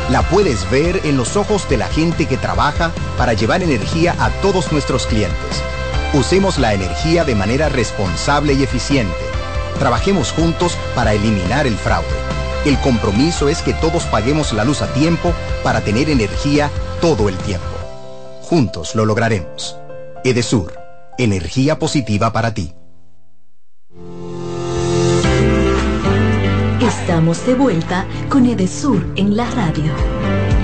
La 0.10 0.24
puedes 0.24 0.70
ver 0.72 1.02
en 1.04 1.18
los 1.18 1.36
ojos 1.36 1.70
de 1.70 1.78
la 1.78 1.88
gente 1.88 2.26
que 2.26 2.38
trabaja 2.38 2.92
para 3.18 3.34
llevar 3.34 3.62
energía 3.62 4.16
a 4.20 4.30
todos 4.42 4.72
nuestros 4.72 5.06
clientes. 5.06 5.64
Usemos 6.14 6.58
la 6.58 6.74
energía 6.74 7.24
de 7.24 7.36
manera 7.36 7.70
responsable 7.70 8.54
y 8.54 8.64
eficiente. 8.64 9.14
Trabajemos 9.78 10.32
juntos 10.32 10.76
para 10.96 11.14
eliminar 11.14 11.68
el 11.68 11.76
fraude. 11.76 12.08
El 12.66 12.80
compromiso 12.80 13.48
es 13.48 13.62
que 13.62 13.74
todos 13.74 14.04
paguemos 14.06 14.52
la 14.52 14.66
luz 14.66 14.82
a 14.82 14.92
tiempo 14.94 15.32
para 15.64 15.82
tener 15.82 16.10
energía 16.10 16.72
todo 17.00 17.30
el 17.30 17.38
tiempo. 17.38 17.68
Juntos 18.42 18.96
lo 18.96 19.06
lograremos. 19.06 19.78
Edesur, 20.24 20.74
energía 21.18 21.78
positiva 21.78 22.34
para 22.34 22.54
ti. 22.54 22.74
Estamos 27.10 27.44
de 27.48 27.56
vuelta 27.56 28.06
con 28.30 28.46
Edesur 28.46 29.04
en 29.16 29.36
la 29.36 29.50
radio. 29.50 30.59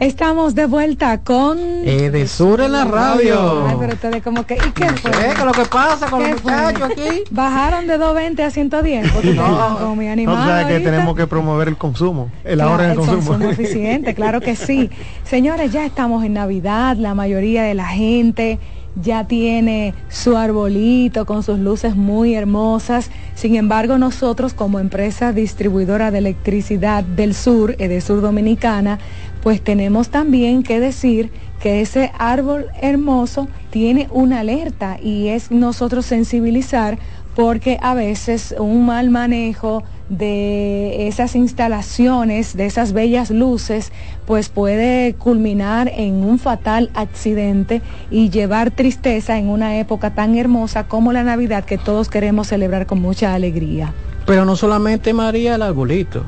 Estamos 0.00 0.54
de 0.54 0.64
vuelta 0.64 1.18
con 1.18 1.58
Edesur 1.58 2.62
en 2.62 2.72
la 2.72 2.86
radio. 2.86 3.66
Ay, 3.68 3.76
pero 3.78 3.92
ustedes 3.92 4.22
como 4.22 4.46
que 4.46 4.54
¿y 4.54 4.70
qué 4.72 4.88
fue? 4.94 5.10
¿Qué 5.10 5.26
es 5.32 5.44
lo 5.44 5.52
que 5.52 5.66
pasa 5.66 6.08
con 6.08 6.22
¿Qué 6.22 6.30
los 6.32 6.42
muchachos 6.42 6.82
aquí? 6.90 7.22
Bajaron 7.30 7.86
de 7.86 7.98
220 7.98 8.42
a 8.42 8.50
110 8.50 9.10
porque 9.12 9.34
no, 9.34 9.76
como 9.78 9.96
mi 9.96 10.08
O 10.08 10.12
animal. 10.12 10.46
sea 10.48 10.66
que 10.66 10.80
tenemos 10.80 11.14
que 11.14 11.26
promover 11.26 11.68
el 11.68 11.76
consumo, 11.76 12.30
el 12.44 12.54
Claro, 12.54 12.70
ahorro 12.70 12.84
en 12.84 12.90
el 12.92 12.96
consumo. 12.96 13.50
eficiente, 13.50 14.14
claro 14.14 14.40
que 14.40 14.56
sí. 14.56 14.88
Señores, 15.24 15.70
ya 15.70 15.84
estamos 15.84 16.24
en 16.24 16.32
Navidad, 16.32 16.96
la 16.96 17.14
mayoría 17.14 17.62
de 17.64 17.74
la 17.74 17.88
gente 17.88 18.58
ya 19.00 19.24
tiene 19.28 19.94
su 20.08 20.36
arbolito 20.36 21.24
con 21.24 21.42
sus 21.44 21.58
luces 21.60 21.94
muy 21.94 22.34
hermosas. 22.34 23.10
Sin 23.34 23.54
embargo, 23.54 23.98
nosotros 23.98 24.52
como 24.52 24.80
empresa 24.80 25.32
distribuidora 25.32 26.10
de 26.10 26.18
electricidad 26.18 27.04
del 27.04 27.34
sur, 27.34 27.76
Edesur 27.78 28.20
Dominicana, 28.20 28.98
pues 29.42 29.62
tenemos 29.62 30.10
también 30.10 30.62
que 30.62 30.80
decir 30.80 31.30
que 31.60 31.80
ese 31.80 32.10
árbol 32.18 32.66
hermoso 32.80 33.48
tiene 33.70 34.08
una 34.10 34.40
alerta 34.40 34.98
y 35.02 35.28
es 35.28 35.50
nosotros 35.50 36.06
sensibilizar 36.06 36.98
porque 37.34 37.78
a 37.80 37.94
veces 37.94 38.54
un 38.58 38.86
mal 38.86 39.10
manejo 39.10 39.84
de 40.08 41.06
esas 41.06 41.36
instalaciones, 41.36 42.56
de 42.56 42.66
esas 42.66 42.92
bellas 42.92 43.30
luces, 43.30 43.92
pues 44.26 44.48
puede 44.48 45.14
culminar 45.14 45.90
en 45.94 46.24
un 46.24 46.38
fatal 46.38 46.90
accidente 46.94 47.80
y 48.10 48.30
llevar 48.30 48.72
tristeza 48.72 49.38
en 49.38 49.48
una 49.48 49.78
época 49.78 50.14
tan 50.14 50.36
hermosa 50.36 50.88
como 50.88 51.12
la 51.12 51.22
Navidad 51.22 51.64
que 51.64 51.78
todos 51.78 52.08
queremos 52.08 52.48
celebrar 52.48 52.86
con 52.86 53.00
mucha 53.00 53.34
alegría. 53.34 53.94
Pero 54.26 54.44
no 54.44 54.56
solamente 54.56 55.12
María 55.14 55.54
el 55.54 55.62
arbolito, 55.62 56.24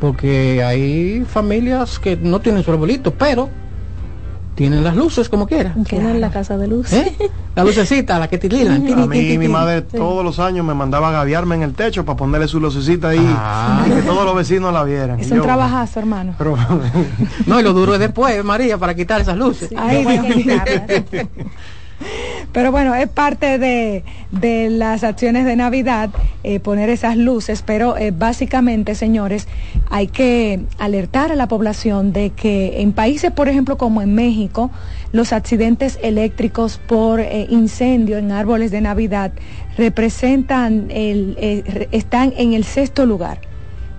porque 0.00 0.62
hay 0.62 1.24
familias 1.28 1.98
que 1.98 2.16
no 2.16 2.40
tienen 2.40 2.62
su 2.62 2.70
arbolito, 2.70 3.12
pero 3.14 3.48
tienen 4.54 4.82
las 4.82 4.96
luces 4.96 5.28
como 5.28 5.46
quiera. 5.46 5.74
Tienen 5.88 6.20
la 6.20 6.30
casa 6.30 6.56
de 6.58 6.66
luz. 6.66 6.92
¿Eh? 6.92 7.14
La 7.54 7.62
lucecita, 7.64 8.18
la 8.18 8.28
que 8.28 8.38
tirilan. 8.38 8.86
A 8.98 9.06
mí 9.06 9.38
mi 9.38 9.46
madre 9.48 9.82
todos 9.82 10.24
los 10.24 10.38
años 10.40 10.66
me 10.66 10.74
mandaba 10.74 11.10
a 11.10 11.12
gaviarme 11.12 11.54
en 11.54 11.62
el 11.62 11.74
techo 11.74 12.04
para 12.04 12.16
ponerle 12.16 12.48
su 12.48 12.58
lucecita 12.58 13.10
ahí 13.10 13.20
Ah. 13.38 13.84
y 13.86 13.90
que 13.90 14.02
todos 14.02 14.24
los 14.24 14.34
vecinos 14.34 14.72
la 14.72 14.82
vieran. 14.82 15.20
Es 15.20 15.28
Y 15.28 15.32
un 15.32 15.38
yo- 15.38 15.42
trabajazo, 15.44 16.00
hermano. 16.00 16.34
pero- 16.38 16.56
No, 17.46 17.60
y 17.60 17.62
lo 17.62 17.72
duro 17.72 17.94
es 17.94 18.00
después, 18.00 18.42
María, 18.44 18.78
para 18.78 18.94
quitar 18.96 19.20
esas 19.20 19.36
luces. 19.36 19.70
Ay, 19.76 20.04
Dios 20.04 20.36
mío. 20.36 20.62
Pero 22.52 22.72
bueno, 22.72 22.94
es 22.94 23.08
parte 23.08 23.58
de, 23.58 24.04
de 24.30 24.70
las 24.70 25.04
acciones 25.04 25.44
de 25.44 25.56
Navidad 25.56 26.10
eh, 26.44 26.60
poner 26.60 26.88
esas 26.88 27.16
luces, 27.16 27.62
pero 27.62 27.96
eh, 27.96 28.10
básicamente, 28.10 28.94
señores, 28.94 29.48
hay 29.90 30.06
que 30.06 30.60
alertar 30.78 31.32
a 31.32 31.36
la 31.36 31.48
población 31.48 32.12
de 32.12 32.30
que 32.30 32.80
en 32.80 32.92
países, 32.92 33.32
por 33.32 33.48
ejemplo, 33.48 33.76
como 33.76 34.02
en 34.02 34.14
México, 34.14 34.70
los 35.12 35.32
accidentes 35.32 35.98
eléctricos 36.02 36.78
por 36.78 37.20
eh, 37.20 37.46
incendio 37.50 38.18
en 38.18 38.32
árboles 38.32 38.70
de 38.70 38.80
Navidad 38.80 39.32
representan, 39.76 40.88
el, 40.90 41.88
están 41.92 42.32
en 42.36 42.52
el 42.52 42.64
sexto 42.64 43.06
lugar. 43.06 43.47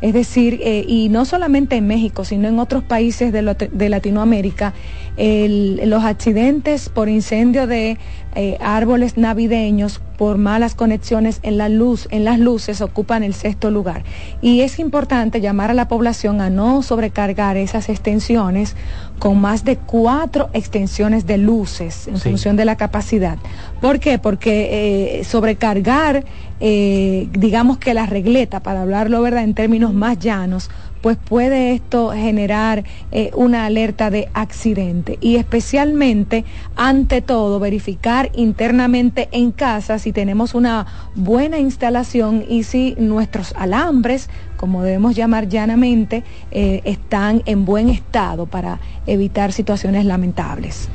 Es 0.02 0.14
decir, 0.14 0.60
eh, 0.64 0.86
y 0.88 1.10
no 1.10 1.26
solamente 1.26 1.76
en 1.76 1.86
México, 1.88 2.24
sino 2.24 2.48
en 2.48 2.58
otros 2.60 2.84
países 2.84 3.34
de, 3.34 3.42
lo- 3.42 3.54
de 3.56 3.90
Latinoamérica, 3.90 4.74
el- 5.18 5.82
los 5.90 6.04
accidentes 6.04 6.88
por 6.90 7.10
incendio 7.10 7.68
de 7.68 7.98
eh, 8.36 8.58
árboles 8.62 9.18
navideños 9.18 10.00
por 10.18 10.38
malas 10.38 10.76
conexiones 10.76 11.40
en 11.44 11.58
la 11.58 11.68
luz, 11.68 12.08
en 12.12 12.24
las 12.26 12.40
luces 12.40 12.80
ocupan 12.82 13.24
el 13.24 13.34
sexto 13.34 13.72
lugar. 13.72 14.04
Y 14.42 14.62
es 14.62 14.80
importante 14.80 15.42
llamar 15.42 15.72
a 15.72 15.74
la 15.74 15.88
población 15.88 16.40
a 16.42 16.50
no 16.50 16.82
sobrecargar 16.84 17.58
esas 17.58 17.90
extensiones 17.90 18.76
con 19.18 19.40
más 19.42 19.64
de 19.66 19.78
cuatro 19.78 20.50
extensiones 20.54 21.26
de 21.26 21.38
luces 21.38 22.08
en 22.08 22.18
Sí. 22.18 22.30
función 22.30 22.56
de 22.56 22.66
la 22.66 22.76
capacidad. 22.78 23.38
¿Por 23.82 24.00
qué? 24.00 24.20
Porque 24.20 25.20
eh, 25.20 25.24
sobrecargar, 25.24 26.24
eh, 26.60 27.27
digamos 27.31 27.77
que 27.77 27.94
la 27.94 28.06
regleta, 28.06 28.61
para 28.61 28.81
hablarlo 28.81 29.22
verdad 29.22 29.44
en 29.44 29.53
términos 29.53 29.94
más 29.94 30.19
llanos, 30.19 30.69
pues 31.02 31.18
puede 31.18 31.73
esto 31.73 32.11
generar 32.11 32.84
eh, 33.11 33.31
una 33.36 33.65
alerta 33.65 34.10
de 34.10 34.27
accidente. 34.34 35.18
Y 35.22 35.38
especialmente 35.38 36.45
ante 36.76 37.22
todo 37.22 37.60
verificar 37.60 38.30
internamente 38.34 39.30
en 39.31 39.52
casa 39.52 39.99
si 39.99 40.11
tenemos 40.11 40.53
una 40.53 40.86
buena 41.15 41.57
instalación 41.60 42.44
y 42.48 42.64
si 42.64 42.95
nuestros 42.98 43.53
alambres 43.56 44.30
como 44.57 44.84
debemos 44.84 45.15
llamar 45.15 45.48
llanamente 45.48 46.23
eh, 46.52 46.81
están 46.84 47.44
en 47.45 47.64
buen 47.64 47.90
estado 47.90 48.45
para 48.45 48.80
evitar 49.07 49.53
situaciones 49.53 50.03
lamentables 50.06 50.90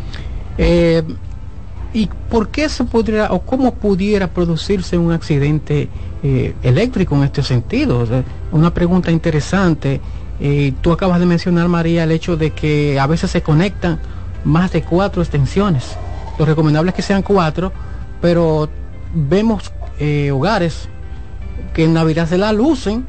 ¿Y 1.95 2.11
por 2.29 2.49
qué 2.49 2.69
se 2.69 2.83
podría 2.83 3.33
o 3.33 3.43
cómo 3.43 3.73
pudiera 3.75 4.27
producirse 4.27 4.99
un 4.99 5.13
accidente 5.13 5.89
eh, 6.25 6.53
eléctrico 6.65 7.15
en 7.15 7.23
este 7.23 7.45
sentido? 7.45 8.05
Una 8.51 8.75
pregunta 8.75 9.13
interesante. 9.13 10.01
Eh, 10.41 10.73
tú 10.81 10.91
acabas 10.91 11.21
de 11.21 11.27
mencionar, 11.27 11.69
María, 11.69 12.03
el 12.03 12.11
hecho 12.11 12.37
de 12.37 12.51
que 12.51 12.99
a 12.99 13.07
veces 13.07 13.31
se 13.31 13.43
conectan 13.43 14.01
más 14.43 14.73
de 14.73 14.83
cuatro 14.83 15.23
extensiones. 15.23 15.97
Lo 16.37 16.45
recomendable 16.45 16.91
es 16.91 16.97
que 16.97 17.03
sean 17.03 17.23
cuatro, 17.23 17.73
pero 18.21 18.69
vemos 19.15 19.73
eh, 20.01 20.33
hogares 20.33 20.89
que 21.75 21.85
en 21.85 21.95
Navidad 21.95 22.29
se 22.29 22.39
la 22.39 22.53
lucen 22.53 23.07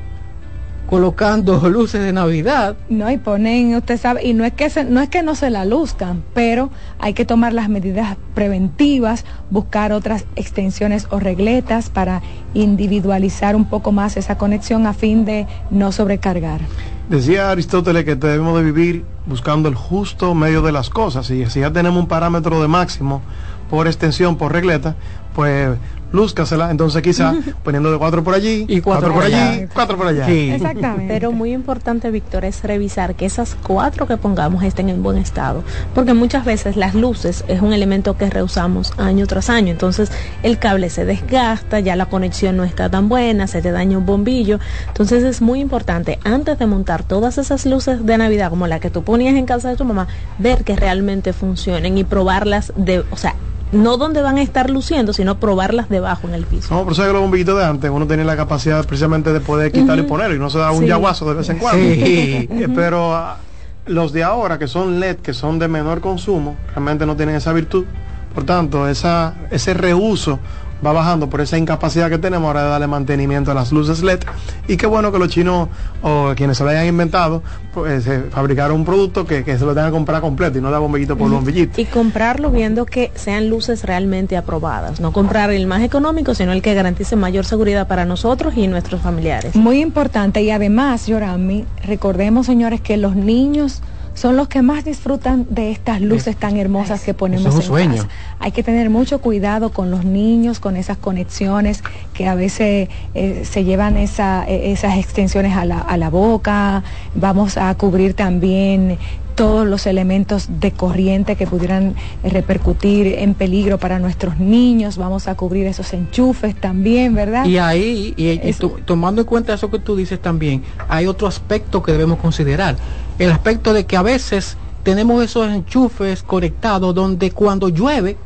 colocando 0.90 1.68
luces 1.70 2.02
de 2.02 2.14
Navidad. 2.14 2.76
No, 2.90 3.10
y 3.12 3.18
ponen, 3.18 3.76
usted 3.76 3.99
sabe, 3.99 4.26
y 4.26 4.34
no 4.34 4.45
es 4.45 4.53
que 4.53 4.70
se- 4.70 4.86
no 4.86 5.02
es 5.02 5.10
que 5.10 5.24
no 5.24 5.36
se 5.36 5.49
la 5.49 5.66
luzcan, 5.66 6.24
pero 6.34 6.70
hay 6.99 7.14
que 7.14 7.26
tomar 7.26 7.53
las 7.53 7.70
medidas 7.70 8.18
preventivas, 8.34 9.26
buscar 9.49 9.91
otras 9.91 10.26
extensiones 10.36 11.07
o 11.10 11.20
regletas 11.20 11.90
para 11.90 12.22
individualizar 12.53 13.56
un 13.56 13.66
poco 13.66 13.91
más 13.91 14.18
esa 14.18 14.38
conexión 14.38 14.86
a 14.88 14.94
fin 14.94 15.26
de 15.26 15.48
no 15.70 15.91
sobrecargar. 15.91 16.62
Decía 17.10 17.52
Aristóteles 17.52 18.03
que 18.03 18.16
debemos 18.16 18.57
de 18.57 18.64
vivir 18.64 19.06
buscando 19.28 19.70
el 19.70 19.76
justo 19.76 20.34
medio 20.36 20.62
de 20.62 20.72
las 20.72 20.90
cosas 20.90 21.30
y 21.30 21.45
si 21.48 21.60
ya 21.60 21.72
tenemos 21.72 21.99
un 22.02 22.07
parámetro 22.07 22.62
de 22.62 22.68
máximo 22.68 23.22
por 23.70 23.88
extensión, 23.88 24.36
por 24.38 24.52
regleta, 24.52 24.95
pues 25.36 25.78
lúzcasela, 26.11 26.72
entonces 26.72 27.02
quizá 27.02 27.34
poniendo 27.64 27.91
de 27.91 27.98
cuatro 27.98 28.23
por 28.23 28.34
allí, 28.34 28.65
Y 28.68 28.82
cuatro 28.82 29.07
por 29.07 29.15
por 29.15 29.23
allá. 29.26 29.52
allí, 29.52 29.68
cuatro 29.73 29.98
por 29.98 30.07
allá. 30.07 30.26
Sí. 30.26 30.52
Exactamente. 30.52 31.14
Pero 31.14 31.32
muy 31.32 31.53
importante, 31.53 32.10
Víctor, 32.11 32.45
es 32.45 32.64
revisar 32.64 33.15
que 33.15 33.26
esas 33.26 33.56
cuatro 33.64 34.07
que 34.07 34.18
pongamos 34.18 34.64
estén 34.64 34.90
en 34.90 35.03
buen 35.03 35.18
estado. 35.18 35.64
Porque 35.94 36.14
muchas 36.14 36.45
veces 36.45 36.76
las 36.77 36.95
luces 36.95 37.44
es 37.48 37.61
un 37.61 37.73
elemento 37.73 38.18
que 38.18 38.30
reusamos 38.30 38.94
año 38.98 39.27
tras 39.27 39.49
año. 39.49 39.72
Entonces 39.72 40.11
el 40.44 40.57
cable 40.60 40.90
se 40.90 41.06
desgasta, 41.06 41.80
ya 41.80 41.95
la 41.95 42.07
conexión 42.07 42.57
no 42.57 42.64
está 42.64 42.90
tan 42.90 43.10
buena, 43.10 43.48
se 43.48 43.61
te 43.61 43.72
daña 43.72 43.98
un 43.98 44.06
bombillo. 44.06 44.60
Entonces 44.88 45.23
es 45.23 45.41
muy 45.41 45.60
importante, 45.60 46.19
antes 46.23 46.57
de 46.60 46.65
montar 46.65 47.03
todas 47.03 47.38
esas 47.38 47.65
luces 47.65 48.06
de 48.06 48.18
Navidad, 48.18 48.49
como 48.49 48.68
la 48.68 48.80
que 48.80 48.90
tú 48.90 49.03
ponías 49.03 49.36
en 49.36 49.45
casa 49.45 49.69
de 49.69 49.76
tu 49.76 49.86
mamá, 49.86 50.07
ver 50.40 50.64
que 50.64 50.76
realmente 50.76 51.34
funcionen 51.34 51.98
y 51.98 52.03
probarlas 52.03 52.73
de, 52.76 52.99
o 53.11 53.18
sea, 53.18 53.36
no 53.76 53.98
donde 53.98 54.22
van 54.22 54.38
a 54.38 54.42
estar 54.42 54.70
luciendo, 54.70 55.14
sino 55.14 55.40
probarlas 55.40 55.90
debajo 55.90 56.28
en 56.28 56.34
el 56.34 56.46
piso. 56.46 56.74
No, 56.74 56.84
por 56.84 56.94
eso 56.94 57.02
es 57.04 57.08
que 57.08 57.14
los 57.14 57.22
bombillitos 57.22 57.58
de 57.58 57.66
antes 57.66 57.92
uno 57.92 58.08
tenía 58.08 58.26
la 58.26 58.36
capacidad 58.38 58.86
precisamente 58.86 59.32
de 59.34 59.40
poder 59.42 59.72
quitarlo 59.72 60.04
y 60.04 60.08
ponerlo 60.08 60.36
y 60.36 60.40
no 60.40 60.50
se 60.50 60.58
da 60.60 60.72
un 60.72 60.80
Sí. 60.82 60.88
yaguazo 60.88 61.28
de 61.30 61.34
vez 61.36 61.50
en 61.50 61.58
cuando. 61.60 61.84
Sí. 61.84 62.48
Eh, 62.52 62.68
Pero 62.74 63.14
ah, 63.16 63.38
los 63.86 64.12
de 64.14 64.24
ahora, 64.24 64.58
que 64.58 64.68
son 64.68 65.00
LED, 65.00 65.18
que 65.18 65.34
son 65.34 65.60
de 65.60 65.68
menor 65.68 66.02
consumo, 66.02 66.56
realmente 66.70 67.06
no 67.06 67.16
tienen 67.16 67.36
esa 67.36 67.54
virtud. 67.54 67.86
Por 68.34 68.44
tanto, 68.44 68.88
esa, 68.88 69.34
ese 69.52 69.74
reuso 69.74 70.40
va 70.86 70.94
bajando 70.94 71.30
por 71.30 71.42
esa 71.42 71.58
incapacidad 71.58 72.10
que 72.10 72.18
tenemos 72.18 72.48
ahora 72.48 72.64
de 72.64 72.70
darle 72.70 72.88
mantenimiento 72.88 73.52
a 73.52 73.54
las 73.54 73.72
luces 73.72 74.02
LED. 74.04 74.20
Y 74.68 74.78
qué 74.78 74.88
bueno 74.88 75.12
que 75.12 75.20
los 75.20 75.30
chinos 75.30 75.70
o 76.02 76.34
quienes 76.36 76.58
se 76.58 76.64
lo 76.64 76.70
hayan 76.70 76.86
inventado, 76.86 77.44
pues 77.74 78.08
eh, 78.08 78.24
fabricaron 78.32 78.78
un 78.78 78.86
producto 78.86 79.26
que, 79.26 79.44
que 79.44 79.58
se 79.58 79.66
lo 79.66 79.74
tengan 79.74 79.92
que 79.92 79.96
comprar 79.96 80.22
completo 80.22 80.58
y 80.58 80.62
no 80.62 80.72
da 80.72 80.80
bombillito 80.80 81.18
por 81.18 81.30
bombillito. 81.30 81.80
Y 81.80 81.86
comprarlo 81.86 82.52
viendo 82.52 82.86
que 82.86 83.12
sean 83.16 83.50
luces 83.50 83.84
realmente 83.84 84.38
aprobadas. 84.38 85.00
No 85.00 85.12
comprar 85.12 85.52
el 85.52 85.68
más 85.68 85.84
económico, 85.84 86.34
sino 86.34 86.52
el 86.52 86.62
que 86.62 86.74
garantice 86.74 87.16
mayor 87.16 87.46
seguridad 87.46 87.88
para 87.88 88.06
nosotros 88.06 88.56
y 88.56 88.68
nuestros 88.68 89.02
familiares. 89.02 89.56
Muy 89.56 89.82
importante 89.82 90.42
y 90.44 90.52
además, 90.52 91.08
Yorami, 91.08 91.66
recordemos 91.86 92.46
señores 92.46 92.82
que 92.82 92.98
los 92.98 93.16
niños 93.16 93.82
son 94.16 94.38
los 94.38 94.48
que 94.48 94.62
más 94.62 94.84
disfrutan 94.84 95.46
de 95.50 95.72
estas 95.72 96.02
luces 96.02 96.36
tan 96.36 96.58
hermosas 96.58 97.04
que 97.04 97.14
ponemos 97.14 97.46
Eso 97.46 97.50
es 97.50 97.56
un 97.56 97.62
en 97.62 97.68
sueño. 97.68 97.96
casa. 98.04 98.08
Hay 98.40 98.52
que 98.52 98.64
tener 98.64 98.90
mucho 98.90 99.20
cuidado 99.20 99.70
con 99.70 99.92
los 99.92 100.06
niños, 100.06 100.60
con 100.60 100.78
esas 100.78 100.98
conexiones 100.98 101.84
que 102.14 102.28
a 102.28 102.34
veces 102.34 102.90
eh, 103.14 103.44
se 103.46 103.64
llevan 103.64 103.98
esa, 103.98 104.46
eh, 104.48 104.72
esas 104.72 104.98
extensiones 104.98 105.56
a 105.56 105.66
la, 105.66 105.80
a 105.80 105.98
la 105.98 106.10
boca. 106.10 106.84
Vamos 107.14 107.58
a 107.58 107.76
cubrir 107.76 108.14
también 108.14 108.98
todos 109.36 109.68
los 109.68 109.86
elementos 109.86 110.48
de 110.60 110.72
corriente 110.72 111.36
que 111.36 111.46
pudieran 111.46 111.96
eh, 112.24 112.30
repercutir 112.30 113.08
en 113.20 113.34
peligro 113.34 113.78
para 113.78 114.00
nuestros 114.00 114.40
niños. 114.40 114.98
Vamos 114.98 115.28
a 115.28 115.36
cubrir 115.36 115.68
esos 115.68 115.94
enchufes 115.94 116.56
también, 116.56 117.14
¿verdad? 117.14 117.46
Y 117.46 117.58
ahí, 117.58 118.14
y, 118.16 118.54
tomando 118.86 119.22
en 119.22 119.28
cuenta 119.28 119.54
eso 119.54 119.70
que 119.70 119.80
tú 119.80 119.96
dices 119.96 120.22
también, 120.22 120.64
hay 120.88 121.06
otro 121.06 121.28
aspecto 121.28 121.84
que 121.84 121.92
debemos 121.92 122.20
considerar. 122.20 122.78
El 123.18 123.32
aspecto 123.32 123.74
de 123.74 123.86
que 123.86 123.96
a 123.96 124.02
veces 124.02 124.58
tenemos 124.84 125.24
esos 125.24 125.50
enchufes 125.50 126.22
conectados 126.22 126.94
donde 126.94 127.32
cuando 127.32 127.70
llueve, 127.70 128.18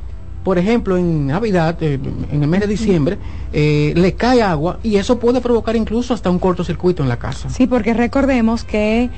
por 0.43 0.57
ejemplo, 0.57 0.97
en 0.97 1.27
Navidad, 1.27 1.77
eh, 1.81 1.99
en 2.31 2.43
el 2.43 2.49
mes 2.49 2.61
de 2.61 2.67
diciembre, 2.67 3.17
eh, 3.53 3.93
le 3.95 4.13
cae 4.13 4.41
agua 4.41 4.79
y 4.83 4.95
eso 4.97 5.19
puede 5.19 5.41
provocar 5.41 5.75
incluso 5.75 6.13
hasta 6.13 6.29
un 6.29 6.39
cortocircuito 6.39 7.03
en 7.03 7.09
la 7.09 7.17
casa. 7.17 7.49
Sí, 7.49 7.67
porque 7.67 7.93
recordemos 7.93 8.63
que 8.63 9.09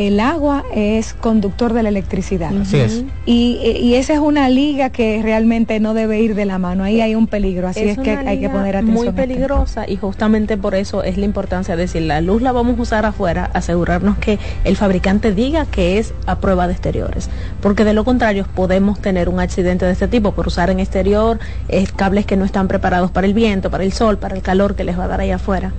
el 0.00 0.18
agua 0.18 0.64
es 0.74 1.12
conductor 1.12 1.74
de 1.74 1.82
la 1.82 1.90
electricidad. 1.90 2.56
Así 2.56 2.78
es. 2.78 3.04
Y, 3.26 3.58
y 3.62 3.96
esa 3.96 4.14
es 4.14 4.18
una 4.18 4.48
liga 4.48 4.88
que 4.88 5.20
realmente 5.22 5.78
no 5.78 5.92
debe 5.92 6.20
ir 6.20 6.34
de 6.34 6.46
la 6.46 6.58
mano. 6.58 6.84
Ahí 6.84 7.02
hay 7.02 7.14
un 7.14 7.26
peligro, 7.26 7.68
así 7.68 7.80
es, 7.80 7.98
que 7.98 8.12
hay 8.12 8.40
que 8.40 8.48
poner 8.48 8.76
atención. 8.76 8.94
Muy 8.94 9.06
a 9.08 9.10
esto. 9.10 9.20
peligrosa 9.20 9.86
y 9.86 9.96
justamente 9.96 10.56
por 10.56 10.74
eso 10.74 11.02
es 11.02 11.18
la 11.18 11.26
importancia 11.26 11.76
de 11.76 11.82
decir 11.82 12.00
la 12.02 12.22
luz 12.22 12.40
la 12.40 12.52
vamos 12.52 12.78
a 12.78 12.82
usar 12.82 13.04
afuera, 13.04 13.50
asegurarnos 13.52 14.16
que 14.16 14.38
el 14.64 14.74
fabricante 14.76 15.34
diga 15.34 15.66
que 15.66 15.98
es 15.98 16.14
a 16.24 16.38
prueba 16.38 16.66
de 16.66 16.72
exteriores, 16.72 17.28
porque 17.60 17.84
de 17.84 17.92
lo 17.92 18.04
contrario 18.04 18.46
podemos 18.54 19.00
tener 19.00 19.28
un 19.28 19.38
accidente 19.38 19.84
de 19.84 19.92
este 19.92 20.08
tipo 20.08 20.32
por 20.32 20.46
usar 20.46 20.70
en 20.70 20.80
exterior 20.80 21.38
eh, 21.68 21.86
cables 21.94 22.24
que 22.24 22.38
no 22.38 22.46
están 22.46 22.68
preparados 22.68 23.10
para 23.10 23.26
el 23.26 23.34
viento, 23.34 23.70
para 23.70 23.84
el 23.84 23.92
sol, 23.92 24.16
para 24.16 24.34
el 24.34 24.40
calor 24.40 24.76
que 24.76 24.84
les 24.84 24.98
va 24.98 25.04
a 25.04 25.08
dar 25.08 25.20
ahí 25.20 25.30
afuera. 25.30 25.74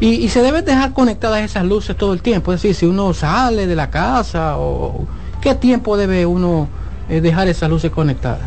Y, 0.00 0.14
y 0.14 0.28
se 0.30 0.42
deben 0.42 0.64
dejar 0.64 0.92
conectadas 0.92 1.42
esas 1.42 1.64
luces 1.64 1.96
todo 1.96 2.12
el 2.14 2.22
tiempo. 2.22 2.52
Es 2.52 2.62
decir, 2.62 2.74
si 2.74 2.86
uno 2.86 3.12
sale 3.12 3.66
de 3.66 3.76
la 3.76 3.90
casa 3.90 4.56
o 4.58 5.06
qué 5.42 5.54
tiempo 5.54 5.96
debe 5.96 6.24
uno 6.26 6.68
eh, 7.08 7.20
dejar 7.20 7.48
esas 7.48 7.68
luces 7.68 7.90
conectadas. 7.90 8.40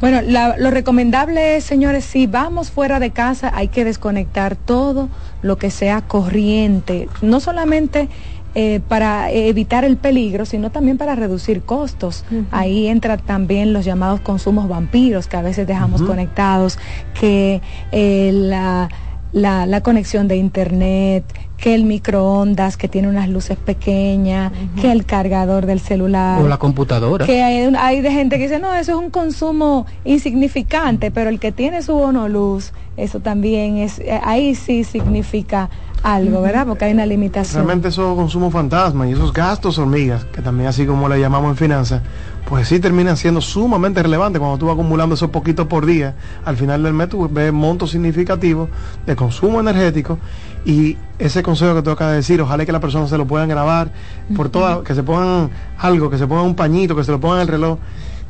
Bueno, 0.00 0.20
la- 0.22 0.56
lo 0.58 0.70
recomendable 0.70 1.56
es, 1.56 1.64
señores, 1.64 2.04
si 2.04 2.26
vamos 2.26 2.70
fuera 2.70 2.98
de 3.00 3.12
casa, 3.12 3.50
hay 3.54 3.68
que 3.68 3.84
desconectar 3.84 4.56
todo 4.56 5.08
lo 5.42 5.56
que 5.58 5.70
sea 5.70 6.02
corriente, 6.02 7.08
no 7.22 7.40
solamente 7.40 8.08
eh, 8.54 8.80
para 8.88 9.30
evitar 9.30 9.84
el 9.84 9.96
peligro, 9.98 10.44
sino 10.46 10.70
también 10.70 10.96
para 10.98 11.14
reducir 11.14 11.62
costos. 11.62 12.24
Ahí 12.50 12.86
entra 12.88 13.16
también 13.18 13.72
los 13.74 13.84
llamados 13.84 14.20
consumos 14.20 14.66
vampiros 14.68 15.28
que 15.28 15.36
a 15.36 15.42
veces 15.42 15.66
dejamos 15.66 16.00
conectados, 16.02 16.78
que 17.18 17.60
eh, 17.92 18.30
la, 18.34 18.88
la, 19.32 19.66
la 19.66 19.80
conexión 19.82 20.28
de 20.28 20.36
internet, 20.36 21.24
que 21.58 21.74
el 21.74 21.84
microondas 21.84 22.76
que 22.76 22.88
tiene 22.88 23.08
unas 23.08 23.28
luces 23.28 23.56
pequeñas, 23.58 24.52
que 24.80 24.90
el 24.92 25.04
cargador 25.04 25.66
del 25.66 25.80
celular. 25.80 26.40
O 26.40 26.48
la 26.48 26.58
computadora. 26.58 27.26
Que 27.26 27.42
hay, 27.42 27.66
un- 27.66 27.76
hay 27.76 28.00
de 28.00 28.10
gente 28.12 28.36
que 28.38 28.44
dice, 28.44 28.58
no, 28.58 28.74
eso 28.74 28.92
es 28.92 28.98
un 28.98 29.10
consumo 29.10 29.86
insignificante, 30.04 31.10
pero 31.10 31.30
el 31.30 31.38
que 31.40 31.52
tiene 31.52 31.82
su 31.82 31.94
bono 31.94 32.28
luz, 32.28 32.72
eso 32.96 33.20
también 33.20 33.78
es, 33.78 33.98
eh, 34.00 34.20
ahí 34.22 34.54
sí 34.54 34.84
significa 34.84 35.70
algo, 36.02 36.40
¿verdad? 36.42 36.66
Porque 36.66 36.84
hay 36.84 36.92
una 36.92 37.06
limitación. 37.06 37.64
Realmente 37.64 37.88
esos 37.88 38.14
consumos 38.16 38.52
fantasma 38.52 39.08
y 39.08 39.12
esos 39.12 39.32
gastos 39.32 39.78
hormigas, 39.78 40.24
que 40.26 40.42
también 40.42 40.68
así 40.68 40.86
como 40.86 41.08
le 41.08 41.18
llamamos 41.20 41.50
en 41.50 41.56
finanzas, 41.56 42.02
pues 42.48 42.68
sí 42.68 42.78
terminan 42.78 43.16
siendo 43.16 43.40
sumamente 43.40 44.02
relevantes 44.02 44.38
cuando 44.38 44.56
tú 44.56 44.66
vas 44.66 44.74
acumulando 44.74 45.16
esos 45.16 45.30
poquitos 45.30 45.66
por 45.66 45.84
día. 45.84 46.14
Al 46.44 46.56
final 46.56 46.82
del 46.84 46.94
mes 46.94 47.08
tú 47.08 47.28
ves 47.28 47.52
montos 47.52 47.90
significativos 47.90 48.68
de 49.04 49.16
consumo 49.16 49.58
energético 49.58 50.18
y 50.64 50.96
ese 51.18 51.42
consejo 51.42 51.74
que 51.74 51.82
tú 51.82 51.90
acabas 51.90 52.12
de 52.12 52.16
decir, 52.18 52.40
ojalá 52.40 52.64
que 52.64 52.70
las 52.70 52.80
personas 52.80 53.10
se 53.10 53.18
lo 53.18 53.26
puedan 53.26 53.48
grabar 53.48 53.90
por 54.36 54.48
toda, 54.48 54.84
que 54.84 54.94
se 54.94 55.02
pongan 55.02 55.50
algo, 55.78 56.08
que 56.08 56.18
se 56.18 56.26
pongan 56.26 56.46
un 56.46 56.54
pañito, 56.54 56.94
que 56.94 57.02
se 57.02 57.10
lo 57.10 57.20
pongan 57.20 57.38
en 57.38 57.42
el 57.42 57.48
reloj. 57.48 57.78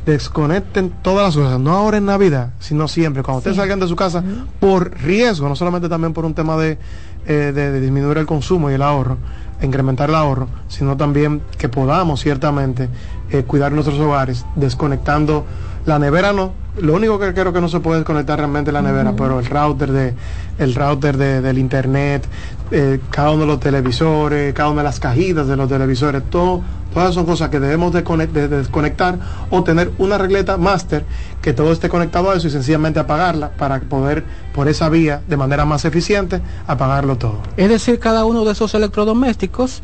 Desconecten 0.06 0.90
todas 1.02 1.34
las 1.36 1.44
cosas, 1.44 1.58
no 1.60 1.72
ahora 1.72 1.96
en 1.96 2.06
Navidad, 2.06 2.50
sino 2.60 2.86
siempre. 2.86 3.22
Cuando 3.24 3.38
ustedes 3.38 3.56
salgan 3.56 3.80
de 3.80 3.88
su 3.88 3.96
casa, 3.96 4.22
por 4.60 4.92
riesgo, 5.02 5.48
no 5.48 5.56
solamente 5.56 5.88
también 5.88 6.12
por 6.12 6.24
un 6.24 6.32
tema 6.32 6.56
de, 6.56 6.78
eh, 7.26 7.52
de- 7.52 7.72
de 7.72 7.80
disminuir 7.80 8.16
el 8.18 8.24
consumo 8.26 8.70
y 8.70 8.74
el 8.74 8.82
ahorro, 8.82 9.18
incrementar 9.60 10.08
el 10.08 10.14
ahorro, 10.14 10.48
sino 10.68 10.96
también 10.96 11.42
que 11.58 11.68
podamos 11.68 12.20
ciertamente 12.20 12.88
eh, 13.32 13.42
cuidar 13.42 13.72
nuestros 13.72 13.98
hogares, 13.98 14.46
desconectando 14.54 15.44
la 15.86 15.98
nevera 15.98 16.32
no. 16.32 16.52
Lo 16.80 16.94
único 16.94 17.18
que 17.18 17.32
creo 17.34 17.52
que 17.52 17.60
no 17.60 17.68
se 17.68 17.80
puede 17.80 17.98
desconectar 18.00 18.38
realmente 18.38 18.70
es 18.70 18.74
la 18.74 18.82
nevera, 18.82 19.14
pero 19.16 19.40
el 19.40 19.46
router 19.46 19.90
de, 19.90 20.14
el 20.58 20.74
router 20.76 21.16
de- 21.16 21.40
del 21.40 21.58
internet, 21.58 22.24
eh, 22.70 23.00
cada 23.10 23.30
uno 23.32 23.40
de 23.40 23.46
los 23.48 23.58
televisores, 23.60 24.54
cada 24.54 24.68
una 24.70 24.82
de 24.82 24.84
las 24.84 25.00
cajitas 25.00 25.48
de 25.48 25.56
los 25.56 25.68
televisores, 25.68 26.22
todo, 26.30 26.60
todas 26.96 27.14
son 27.14 27.26
cosas 27.26 27.50
que 27.50 27.60
debemos 27.60 27.92
de, 27.92 28.02
conec- 28.02 28.30
de- 28.30 28.48
de 28.48 28.56
desconectar 28.56 29.18
o 29.50 29.62
tener 29.62 29.92
una 29.98 30.16
regleta 30.16 30.56
máster 30.56 31.04
que 31.42 31.52
todo 31.52 31.70
esté 31.70 31.90
conectado 31.90 32.30
a 32.30 32.36
eso 32.36 32.46
y 32.46 32.50
sencillamente 32.50 32.98
apagarla 32.98 33.50
para 33.50 33.80
poder 33.80 34.24
por 34.54 34.66
esa 34.66 34.88
vía 34.88 35.20
de 35.28 35.36
manera 35.36 35.66
más 35.66 35.84
eficiente 35.84 36.40
apagarlo 36.66 37.18
todo. 37.18 37.40
Es 37.58 37.68
decir, 37.68 37.98
cada 37.98 38.24
uno 38.24 38.46
de 38.46 38.52
esos 38.52 38.74
electrodomésticos, 38.74 39.82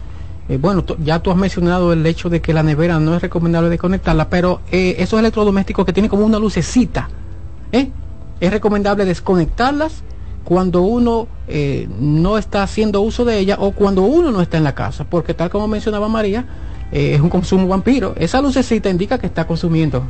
eh, 0.48 0.56
bueno, 0.56 0.86
ya 1.04 1.18
tú 1.18 1.30
has 1.30 1.36
mencionado 1.36 1.92
el 1.92 2.06
hecho 2.06 2.30
de 2.30 2.40
que 2.40 2.54
la 2.54 2.62
nevera 2.62 2.98
no 2.98 3.14
es 3.14 3.20
recomendable 3.20 3.68
desconectarla, 3.68 4.30
pero 4.30 4.62
eh, 4.70 4.94
esos 4.98 5.20
electrodomésticos 5.20 5.84
que 5.84 5.92
tienen 5.92 6.08
como 6.08 6.24
una 6.24 6.38
lucecita, 6.38 7.10
¿eh? 7.72 7.90
es 8.40 8.50
recomendable 8.50 9.04
desconectarlas 9.04 10.02
cuando 10.44 10.80
uno 10.80 11.28
no 12.00 12.38
está 12.38 12.62
haciendo 12.62 13.02
uso 13.02 13.26
de 13.26 13.38
ella 13.38 13.56
o 13.60 13.72
cuando 13.72 14.00
uno 14.00 14.32
no 14.32 14.40
está 14.40 14.56
en 14.56 14.64
la 14.64 14.74
casa, 14.74 15.04
porque 15.04 15.34
tal 15.34 15.50
como 15.50 15.68
mencionaba 15.68 16.08
María, 16.08 16.46
eh, 16.92 17.14
es 17.14 17.20
un 17.20 17.30
consumo 17.30 17.66
vampiro. 17.66 18.14
Esa 18.16 18.40
lucecita 18.40 18.88
indica 18.90 19.18
que 19.18 19.26
está 19.26 19.46
consumiendo. 19.46 20.04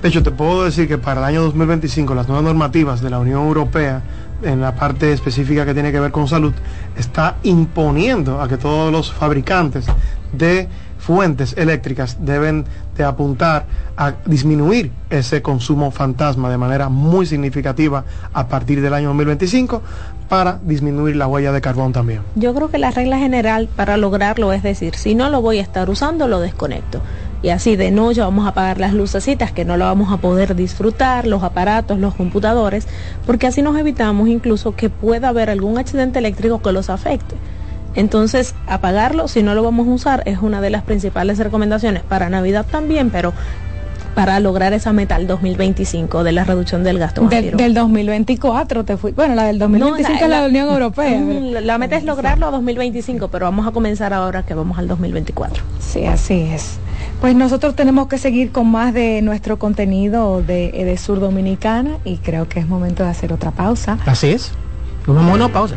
De 0.00 0.08
hecho, 0.08 0.22
te 0.22 0.30
puedo 0.30 0.64
decir 0.64 0.88
que 0.88 0.98
para 0.98 1.20
el 1.20 1.26
año 1.26 1.42
2025 1.42 2.14
las 2.14 2.28
nuevas 2.28 2.44
normativas 2.44 3.00
de 3.00 3.10
la 3.10 3.18
Unión 3.18 3.42
Europea 3.42 4.02
en 4.42 4.60
la 4.60 4.74
parte 4.74 5.12
específica 5.12 5.64
que 5.64 5.74
tiene 5.74 5.92
que 5.92 6.00
ver 6.00 6.10
con 6.10 6.26
salud 6.28 6.52
está 6.96 7.36
imponiendo 7.42 8.40
a 8.40 8.48
que 8.48 8.56
todos 8.56 8.92
los 8.92 9.12
fabricantes 9.12 9.86
de 10.32 10.68
fuentes 10.98 11.54
eléctricas 11.56 12.18
deben 12.20 12.64
de 12.96 13.04
apuntar 13.04 13.66
a 13.96 14.12
disminuir 14.24 14.92
ese 15.10 15.42
consumo 15.42 15.90
fantasma 15.90 16.48
de 16.48 16.58
manera 16.58 16.88
muy 16.88 17.26
significativa 17.26 18.04
a 18.32 18.46
partir 18.46 18.80
del 18.80 18.94
año 18.94 19.08
2025 19.08 19.82
para 20.32 20.58
disminuir 20.62 21.14
la 21.14 21.26
huella 21.26 21.52
de 21.52 21.60
carbón 21.60 21.92
también. 21.92 22.22
Yo 22.36 22.54
creo 22.54 22.70
que 22.70 22.78
la 22.78 22.90
regla 22.90 23.18
general 23.18 23.68
para 23.76 23.98
lograrlo 23.98 24.54
es 24.54 24.62
decir, 24.62 24.94
si 24.94 25.14
no 25.14 25.28
lo 25.28 25.42
voy 25.42 25.58
a 25.58 25.60
estar 25.60 25.90
usando, 25.90 26.26
lo 26.26 26.40
desconecto. 26.40 27.02
y 27.42 27.50
así 27.50 27.76
de 27.76 27.90
noche 27.90 28.22
vamos 28.22 28.46
a 28.46 28.48
apagar 28.48 28.78
las 28.78 28.94
lucecitas 28.94 29.52
que 29.52 29.66
no 29.66 29.76
lo 29.76 29.84
vamos 29.84 30.10
a 30.10 30.16
poder 30.16 30.56
disfrutar, 30.56 31.26
los 31.26 31.42
aparatos, 31.42 31.98
los 31.98 32.14
computadores, 32.14 32.88
porque 33.26 33.46
así 33.46 33.60
nos 33.60 33.76
evitamos 33.76 34.26
incluso 34.26 34.74
que 34.74 34.88
pueda 34.88 35.28
haber 35.28 35.50
algún 35.50 35.76
accidente 35.76 36.20
eléctrico 36.20 36.62
que 36.62 36.72
los 36.72 36.88
afecte. 36.88 37.34
Entonces, 37.94 38.54
apagarlo 38.66 39.28
si 39.28 39.42
no 39.42 39.54
lo 39.54 39.62
vamos 39.62 39.86
a 39.86 39.90
usar 39.90 40.22
es 40.24 40.38
una 40.38 40.62
de 40.62 40.70
las 40.70 40.82
principales 40.82 41.36
recomendaciones 41.36 42.04
para 42.04 42.30
Navidad 42.30 42.64
también, 42.70 43.10
pero 43.10 43.34
para 44.14 44.38
lograr 44.40 44.72
esa 44.72 44.92
meta 44.92 45.14
al 45.16 45.26
2025 45.26 46.22
de 46.24 46.32
la 46.32 46.44
reducción 46.44 46.84
del 46.84 46.98
gasto. 46.98 47.22
Del, 47.22 47.56
del 47.56 47.74
2024 47.74 48.84
te 48.84 48.96
fui. 48.96 49.12
Bueno, 49.12 49.34
la 49.34 49.44
del 49.44 49.58
2025 49.58 50.10
No, 50.10 50.14
es 50.24 50.28
la, 50.30 50.40
la- 50.42 50.46
Unión 50.48 50.68
Europea. 50.68 51.18
Mm, 51.18 51.64
La 51.64 51.78
meta 51.78 51.96
es 51.96 52.04
lograrlo 52.04 52.46
a 52.46 52.50
2025, 52.50 53.28
pero 53.28 53.46
vamos 53.46 53.66
a 53.66 53.70
comenzar 53.70 54.12
ahora 54.12 54.42
que 54.44 54.54
vamos 54.54 54.78
al 54.78 54.88
2024. 54.88 55.62
Sí, 55.80 56.04
así 56.04 56.42
es. 56.42 56.78
Pues 57.20 57.34
nosotros 57.36 57.74
tenemos 57.76 58.08
que 58.08 58.18
seguir 58.18 58.50
con 58.52 58.68
más 58.70 58.92
de 58.92 59.22
nuestro 59.22 59.58
contenido 59.58 60.42
de 60.42 60.70
Edesur 60.74 61.20
Dominicana 61.20 61.92
y 62.04 62.16
creo 62.18 62.48
que 62.48 62.60
es 62.60 62.68
momento 62.68 63.04
de 63.04 63.10
hacer 63.10 63.32
otra 63.32 63.50
pausa. 63.52 63.98
Así 64.06 64.28
es. 64.30 64.50
Nos 65.06 65.16
vamos 65.16 65.32
a 65.32 65.34
una 65.36 65.48
pausa. 65.48 65.76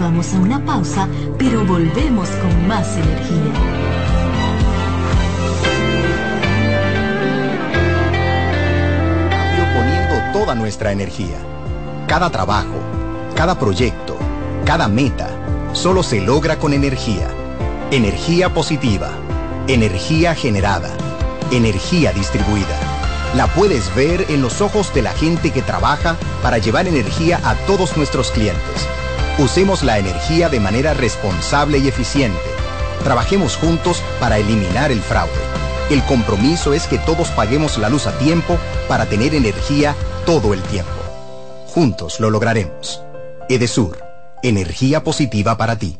Vamos 0.00 0.34
a 0.34 0.38
una 0.38 0.64
pausa, 0.64 1.08
pero 1.38 1.64
volvemos 1.64 2.28
con 2.28 2.68
más 2.68 2.96
energía. 2.96 3.84
toda 10.34 10.56
nuestra 10.56 10.90
energía. 10.90 11.36
Cada 12.08 12.28
trabajo, 12.28 12.74
cada 13.36 13.56
proyecto, 13.56 14.16
cada 14.64 14.88
meta, 14.88 15.28
solo 15.72 16.02
se 16.02 16.20
logra 16.20 16.58
con 16.58 16.72
energía. 16.72 17.28
Energía 17.92 18.52
positiva, 18.52 19.10
energía 19.68 20.34
generada, 20.34 20.90
energía 21.52 22.12
distribuida. 22.12 22.76
La 23.36 23.46
puedes 23.46 23.94
ver 23.94 24.26
en 24.28 24.42
los 24.42 24.60
ojos 24.60 24.92
de 24.92 25.02
la 25.02 25.12
gente 25.12 25.52
que 25.52 25.62
trabaja 25.62 26.16
para 26.42 26.58
llevar 26.58 26.88
energía 26.88 27.40
a 27.44 27.54
todos 27.66 27.96
nuestros 27.96 28.32
clientes. 28.32 28.88
Usemos 29.36 29.82
la 29.82 29.98
energía 29.98 30.48
de 30.48 30.60
manera 30.60 30.94
responsable 30.94 31.78
y 31.78 31.88
eficiente. 31.88 32.38
Trabajemos 33.02 33.56
juntos 33.56 34.00
para 34.20 34.38
eliminar 34.38 34.92
el 34.92 35.00
fraude. 35.00 35.32
El 35.90 36.04
compromiso 36.04 36.72
es 36.72 36.86
que 36.86 36.98
todos 36.98 37.28
paguemos 37.30 37.76
la 37.76 37.88
luz 37.88 38.06
a 38.06 38.16
tiempo 38.18 38.56
para 38.88 39.06
tener 39.06 39.34
energía 39.34 39.96
todo 40.24 40.54
el 40.54 40.62
tiempo. 40.62 40.92
Juntos 41.66 42.20
lo 42.20 42.30
lograremos. 42.30 43.02
Edesur, 43.48 43.98
energía 44.44 45.02
positiva 45.02 45.58
para 45.58 45.80
ti. 45.80 45.98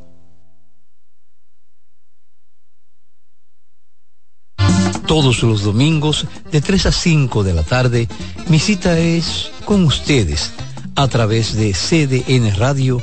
Todos 5.07 5.43
los 5.43 5.65
domingos 5.65 6.27
de 6.53 6.61
3 6.61 6.87
a 6.87 6.93
5 6.93 7.43
de 7.43 7.53
la 7.53 7.65
tarde, 7.65 8.09
mi 8.47 8.61
cita 8.61 8.97
es 8.97 9.51
con 9.65 9.85
ustedes 9.85 10.53
a 10.95 11.09
través 11.09 11.55
de 11.55 11.73
CDN 11.73 12.55
Radio 12.57 13.03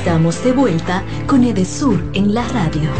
Estamos 0.00 0.42
de 0.42 0.52
vuelta 0.52 1.02
con 1.26 1.44
Edesur 1.44 2.02
en 2.14 2.32
la 2.32 2.42
radio. 2.48 2.90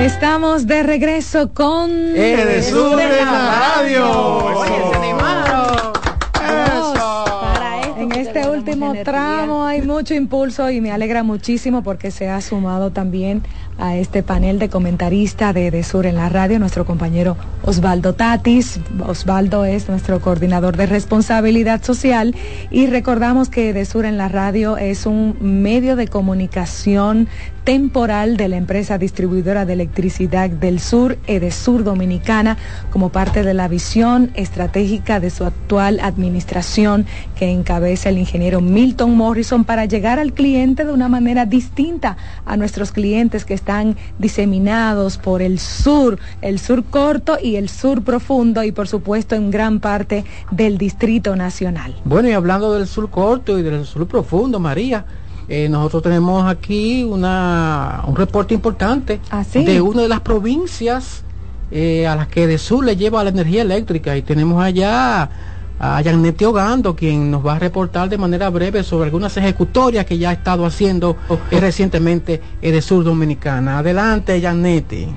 Estamos 0.00 0.66
de 0.66 0.82
regreso 0.82 1.52
con 1.52 1.90
Edesur 1.90 2.98
en 2.98 3.10
la 3.10 3.74
radio. 3.76 4.54
En 7.98 8.12
este 8.12 8.48
último 8.48 8.94
tramo 9.04 9.55
hay 9.76 9.82
mucho 9.82 10.14
impulso 10.14 10.70
y 10.70 10.80
me 10.80 10.90
alegra 10.90 11.22
muchísimo 11.22 11.82
porque 11.82 12.10
se 12.10 12.30
ha 12.30 12.40
sumado 12.40 12.92
también 12.92 13.42
a 13.78 13.94
este 13.96 14.22
panel 14.22 14.58
de 14.58 14.70
comentaristas 14.70 15.54
de 15.54 15.66
Edesur 15.66 16.06
en 16.06 16.14
la 16.14 16.30
radio 16.30 16.58
nuestro 16.58 16.86
compañero 16.86 17.36
Osvaldo 17.62 18.14
Tatis. 18.14 18.80
Osvaldo 19.06 19.66
es 19.66 19.90
nuestro 19.90 20.20
coordinador 20.20 20.78
de 20.78 20.86
responsabilidad 20.86 21.82
social 21.82 22.34
y 22.70 22.86
recordamos 22.86 23.50
que 23.50 23.68
Edesur 23.68 24.06
en 24.06 24.16
la 24.16 24.28
radio 24.28 24.78
es 24.78 25.04
un 25.04 25.36
medio 25.40 25.94
de 25.94 26.08
comunicación 26.08 27.28
temporal 27.66 28.36
de 28.36 28.46
la 28.46 28.56
empresa 28.56 28.96
distribuidora 28.96 29.66
de 29.66 29.72
electricidad 29.72 30.48
del 30.48 30.78
sur, 30.78 31.18
Edesur 31.26 31.82
Dominicana, 31.82 32.58
como 32.92 33.08
parte 33.08 33.42
de 33.42 33.54
la 33.54 33.66
visión 33.66 34.30
estratégica 34.34 35.18
de 35.18 35.30
su 35.30 35.44
actual 35.44 35.98
administración 36.00 37.06
que 37.36 37.50
encabeza 37.50 38.08
el 38.08 38.18
ingeniero 38.18 38.60
Milton 38.60 39.16
Morrison 39.16 39.64
para 39.66 39.84
llegar 39.84 40.18
al 40.18 40.32
cliente 40.32 40.84
de 40.84 40.92
una 40.92 41.08
manera 41.08 41.44
distinta 41.44 42.16
a 42.44 42.56
nuestros 42.56 42.92
clientes 42.92 43.44
que 43.44 43.54
están 43.54 43.96
diseminados 44.18 45.18
por 45.18 45.42
el 45.42 45.58
sur, 45.58 46.18
el 46.40 46.58
sur 46.58 46.84
corto 46.84 47.36
y 47.42 47.56
el 47.56 47.68
sur 47.68 48.02
profundo 48.02 48.62
y 48.62 48.72
por 48.72 48.88
supuesto 48.88 49.34
en 49.34 49.50
gran 49.50 49.80
parte 49.80 50.24
del 50.50 50.78
Distrito 50.78 51.36
Nacional. 51.36 51.94
Bueno, 52.04 52.28
y 52.28 52.32
hablando 52.32 52.72
del 52.72 52.86
sur 52.86 53.10
corto 53.10 53.58
y 53.58 53.62
del 53.62 53.84
sur 53.84 54.06
profundo, 54.06 54.58
María, 54.58 55.04
eh, 55.48 55.68
nosotros 55.68 56.02
tenemos 56.02 56.44
aquí 56.46 57.04
una, 57.04 58.02
un 58.06 58.16
reporte 58.16 58.54
importante 58.54 59.20
de 59.54 59.80
una 59.80 60.02
de 60.02 60.08
las 60.08 60.20
provincias 60.20 61.22
eh, 61.70 62.06
a 62.06 62.16
las 62.16 62.28
que 62.28 62.46
de 62.46 62.58
sur 62.58 62.84
le 62.84 62.96
lleva 62.96 63.22
la 63.24 63.30
energía 63.30 63.62
eléctrica 63.62 64.16
y 64.16 64.22
tenemos 64.22 64.62
allá 64.62 65.28
a 65.78 66.00
Yanete 66.00 66.46
Ogando, 66.46 66.96
quien 66.96 67.30
nos 67.30 67.44
va 67.44 67.56
a 67.56 67.58
reportar 67.58 68.08
de 68.08 68.18
manera 68.18 68.48
breve 68.50 68.82
sobre 68.82 69.06
algunas 69.06 69.36
ejecutorias 69.36 70.06
que 70.06 70.18
ya 70.18 70.30
ha 70.30 70.32
estado 70.32 70.64
haciendo 70.66 71.16
eh, 71.50 71.60
recientemente 71.60 72.40
eh, 72.62 72.72
de 72.72 72.82
Sur 72.82 73.04
Dominicana. 73.04 73.78
Adelante, 73.78 74.40
Yanete. 74.40 75.08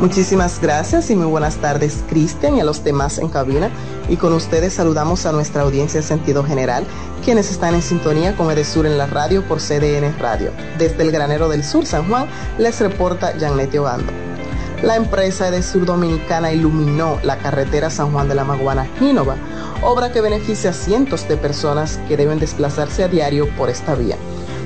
Muchísimas 0.00 0.60
gracias 0.60 1.08
y 1.10 1.16
muy 1.16 1.26
buenas 1.26 1.56
tardes, 1.56 2.04
Cristian, 2.10 2.56
y 2.56 2.60
a 2.60 2.64
los 2.64 2.84
demás 2.84 3.18
en 3.18 3.28
cabina. 3.28 3.70
Y 4.08 4.16
con 4.16 4.34
ustedes 4.34 4.74
saludamos 4.74 5.24
a 5.24 5.32
nuestra 5.32 5.62
audiencia 5.62 5.98
en 5.98 6.04
sentido 6.04 6.44
general, 6.44 6.84
quienes 7.24 7.50
están 7.50 7.74
en 7.74 7.80
sintonía 7.80 8.36
con 8.36 8.50
Edesur 8.50 8.84
en 8.86 8.98
la 8.98 9.06
radio 9.06 9.42
por 9.48 9.60
CDN 9.60 10.14
Radio. 10.18 10.50
Desde 10.78 11.02
el 11.04 11.10
Granero 11.10 11.48
del 11.48 11.64
Sur, 11.64 11.86
San 11.86 12.06
Juan, 12.06 12.26
les 12.58 12.80
reporta 12.80 13.32
Janete 13.38 13.78
Ogando. 13.78 14.33
La 14.84 14.96
empresa 14.96 15.48
Edesur 15.48 15.86
Dominicana 15.86 16.52
iluminó 16.52 17.18
la 17.22 17.38
carretera 17.38 17.88
San 17.88 18.12
Juan 18.12 18.28
de 18.28 18.34
la 18.34 18.44
Maguana 18.44 18.86
Gínova, 18.98 19.34
obra 19.82 20.12
que 20.12 20.20
beneficia 20.20 20.70
a 20.70 20.72
cientos 20.74 21.26
de 21.26 21.38
personas 21.38 21.98
que 22.06 22.18
deben 22.18 22.38
desplazarse 22.38 23.02
a 23.02 23.08
diario 23.08 23.48
por 23.56 23.70
esta 23.70 23.94
vía. 23.94 24.18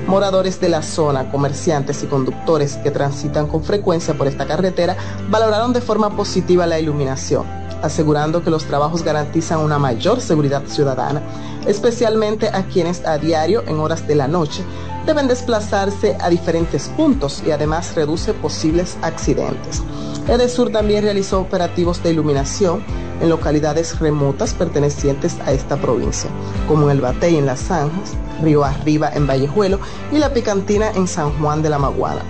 Moradores 0.07 0.59
de 0.59 0.67
la 0.67 0.81
zona, 0.81 1.31
comerciantes 1.31 2.03
y 2.03 2.07
conductores 2.07 2.75
que 2.83 2.91
transitan 2.91 3.47
con 3.47 3.63
frecuencia 3.63 4.13
por 4.13 4.27
esta 4.27 4.45
carretera 4.45 4.97
valoraron 5.29 5.71
de 5.71 5.79
forma 5.79 6.09
positiva 6.09 6.67
la 6.67 6.79
iluminación, 6.79 7.45
asegurando 7.81 8.43
que 8.43 8.49
los 8.49 8.65
trabajos 8.65 9.03
garantizan 9.03 9.59
una 9.59 9.79
mayor 9.79 10.21
seguridad 10.21 10.63
ciudadana, 10.67 11.21
especialmente 11.65 12.49
a 12.49 12.63
quienes 12.63 13.05
a 13.05 13.17
diario 13.17 13.63
en 13.67 13.79
horas 13.79 14.07
de 14.07 14.15
la 14.15 14.27
noche 14.27 14.63
deben 15.05 15.27
desplazarse 15.27 16.15
a 16.19 16.29
diferentes 16.29 16.89
puntos 16.89 17.41
y 17.45 17.51
además 17.51 17.95
reduce 17.95 18.33
posibles 18.33 18.97
accidentes. 19.01 19.81
Edesur 20.27 20.71
también 20.71 21.03
realizó 21.03 21.39
operativos 21.41 22.03
de 22.03 22.11
iluminación 22.11 22.83
en 23.21 23.29
localidades 23.29 23.99
remotas 23.99 24.53
pertenecientes 24.53 25.37
a 25.45 25.51
esta 25.51 25.77
provincia, 25.77 26.29
como 26.67 26.91
el 26.91 27.01
Batey 27.01 27.37
en 27.37 27.45
Las 27.45 27.61
Zanjas, 27.61 28.13
Río 28.41 28.63
Arriba 28.63 29.09
en 29.13 29.27
Vallejuelo 29.27 29.79
y 30.11 30.19
La 30.19 30.33
Picantina 30.33 30.91
en 30.91 31.07
San 31.07 31.31
Juan 31.39 31.61
de 31.61 31.69
la 31.69 31.79
Maguana. 31.79 32.21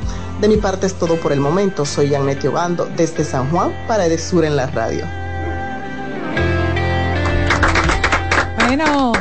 De 0.42 0.48
mi 0.48 0.56
parte 0.56 0.88
es 0.88 0.94
todo 0.94 1.18
por 1.18 1.34
el 1.34 1.42
momento. 1.42 1.86
Soy 1.86 2.12
Janet 2.12 2.46
Ogando 2.46 2.86
desde 2.96 3.26
San 3.26 3.52
Juan 3.52 3.74
para 3.88 4.06
Edesur 4.06 4.46
en 4.46 4.56
la 4.56 4.68
radio. 4.68 5.29
Bueno, 8.70 9.14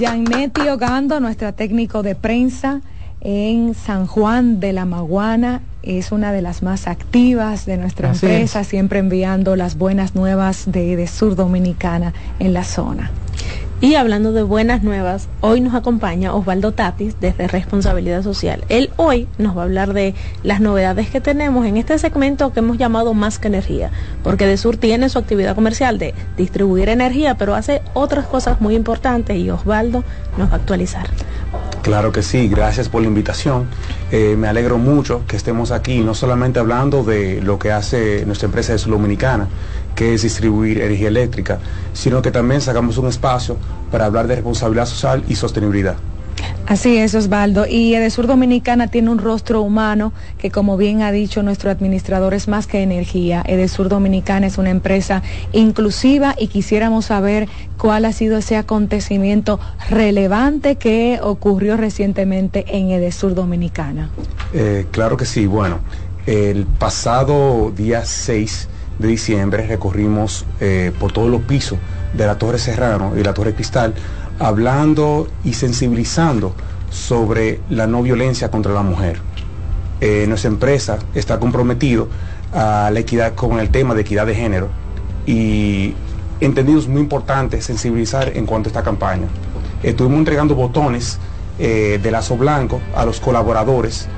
Janetti 0.00 0.62
Ogando, 0.62 1.20
nuestra 1.20 1.52
técnico 1.52 2.02
de 2.02 2.16
prensa 2.16 2.80
en 3.20 3.76
San 3.76 4.08
Juan 4.08 4.58
de 4.58 4.72
la 4.72 4.84
Maguana. 4.84 5.60
Es 5.84 6.10
una 6.10 6.32
de 6.32 6.42
las 6.42 6.64
más 6.64 6.88
activas 6.88 7.66
de 7.66 7.76
nuestra 7.76 8.10
Así 8.10 8.26
empresa, 8.26 8.64
siempre 8.64 8.98
enviando 8.98 9.54
las 9.54 9.78
buenas 9.78 10.16
nuevas 10.16 10.64
de, 10.66 10.96
de 10.96 11.06
Sur 11.06 11.36
Dominicana 11.36 12.14
en 12.40 12.52
la 12.52 12.64
zona. 12.64 13.12
Y 13.78 13.94
hablando 13.96 14.32
de 14.32 14.42
buenas 14.42 14.82
nuevas, 14.82 15.28
hoy 15.42 15.60
nos 15.60 15.74
acompaña 15.74 16.32
Osvaldo 16.32 16.72
Tatis 16.72 17.20
desde 17.20 17.46
Responsabilidad 17.46 18.22
Social. 18.22 18.64
Él 18.70 18.88
hoy 18.96 19.28
nos 19.36 19.54
va 19.54 19.60
a 19.60 19.64
hablar 19.64 19.92
de 19.92 20.14
las 20.42 20.62
novedades 20.62 21.10
que 21.10 21.20
tenemos 21.20 21.66
en 21.66 21.76
este 21.76 21.98
segmento 21.98 22.54
que 22.54 22.60
hemos 22.60 22.78
llamado 22.78 23.12
Más 23.12 23.38
que 23.38 23.48
Energía, 23.48 23.90
porque 24.22 24.46
de 24.46 24.56
Sur 24.56 24.78
tiene 24.78 25.10
su 25.10 25.18
actividad 25.18 25.54
comercial 25.54 25.98
de 25.98 26.14
distribuir 26.38 26.88
energía, 26.88 27.36
pero 27.36 27.54
hace 27.54 27.82
otras 27.92 28.24
cosas 28.24 28.62
muy 28.62 28.74
importantes 28.74 29.36
y 29.36 29.50
Osvaldo 29.50 30.04
nos 30.38 30.48
va 30.48 30.54
a 30.54 30.56
actualizar. 30.56 31.06
Claro 31.82 32.12
que 32.12 32.22
sí, 32.22 32.48
gracias 32.48 32.88
por 32.88 33.02
la 33.02 33.08
invitación. 33.08 33.66
Eh, 34.10 34.36
me 34.38 34.48
alegro 34.48 34.78
mucho 34.78 35.22
que 35.28 35.36
estemos 35.36 35.70
aquí, 35.70 36.00
no 36.00 36.14
solamente 36.14 36.58
hablando 36.58 37.04
de 37.04 37.42
lo 37.42 37.58
que 37.58 37.72
hace 37.72 38.24
nuestra 38.24 38.46
empresa 38.46 38.72
de 38.72 38.78
Sur 38.78 38.92
Dominicana, 38.92 39.48
que 39.96 40.14
es 40.14 40.22
distribuir 40.22 40.80
energía 40.80 41.08
eléctrica, 41.08 41.58
sino 41.92 42.22
que 42.22 42.30
también 42.30 42.60
sacamos 42.60 42.98
un 42.98 43.08
espacio 43.08 43.56
para 43.90 44.04
hablar 44.04 44.28
de 44.28 44.36
responsabilidad 44.36 44.86
social 44.86 45.24
y 45.26 45.34
sostenibilidad. 45.34 45.96
Así 46.66 46.96
es, 46.96 47.14
Osvaldo. 47.14 47.66
Y 47.66 47.94
Edesur 47.94 48.26
Dominicana 48.26 48.88
tiene 48.88 49.10
un 49.10 49.18
rostro 49.18 49.62
humano 49.62 50.12
que, 50.36 50.50
como 50.50 50.76
bien 50.76 51.00
ha 51.00 51.12
dicho 51.12 51.42
nuestro 51.44 51.70
administrador, 51.70 52.34
es 52.34 52.48
más 52.48 52.66
que 52.66 52.82
energía. 52.82 53.42
Edesur 53.46 53.88
Dominicana 53.88 54.48
es 54.48 54.58
una 54.58 54.70
empresa 54.70 55.22
inclusiva 55.52 56.34
y 56.36 56.48
quisiéramos 56.48 57.06
saber 57.06 57.48
cuál 57.78 58.04
ha 58.04 58.12
sido 58.12 58.36
ese 58.38 58.56
acontecimiento 58.56 59.60
relevante 59.88 60.74
que 60.74 61.20
ocurrió 61.22 61.76
recientemente 61.76 62.64
en 62.68 62.90
Edesur 62.90 63.34
Dominicana. 63.34 64.10
Eh, 64.52 64.86
claro 64.90 65.16
que 65.16 65.24
sí, 65.24 65.46
bueno, 65.46 65.78
el 66.26 66.66
pasado 66.66 67.72
día 67.76 68.04
6 68.04 68.68
de 68.98 69.08
diciembre 69.08 69.66
recorrimos 69.66 70.44
eh, 70.60 70.92
por 70.98 71.12
todos 71.12 71.30
los 71.30 71.42
pisos 71.42 71.78
de 72.14 72.26
la 72.26 72.38
Torre 72.38 72.58
Serrano 72.58 73.12
y 73.16 73.22
la 73.22 73.34
Torre 73.34 73.54
Cristal 73.54 73.94
hablando 74.38 75.28
y 75.44 75.54
sensibilizando 75.54 76.54
sobre 76.90 77.60
la 77.70 77.86
no 77.86 78.02
violencia 78.02 78.50
contra 78.50 78.72
la 78.72 78.82
mujer. 78.82 79.20
Eh, 80.00 80.26
nuestra 80.28 80.50
empresa 80.50 80.98
está 81.14 81.38
comprometido 81.38 82.08
a 82.52 82.90
la 82.92 83.00
equidad 83.00 83.34
con 83.34 83.58
el 83.60 83.70
tema 83.70 83.94
de 83.94 84.02
equidad 84.02 84.26
de 84.26 84.34
género 84.34 84.68
y 85.26 85.94
entendidos 86.40 86.86
muy 86.86 87.00
importante 87.00 87.60
sensibilizar 87.62 88.32
en 88.36 88.46
cuanto 88.46 88.68
a 88.68 88.70
esta 88.70 88.82
campaña. 88.82 89.26
Estuvimos 89.82 90.18
entregando 90.18 90.54
botones 90.54 91.18
eh, 91.58 91.98
de 92.02 92.10
lazo 92.10 92.36
blanco 92.36 92.80
a 92.94 93.04
los 93.04 93.20
colaboradores 93.20 94.08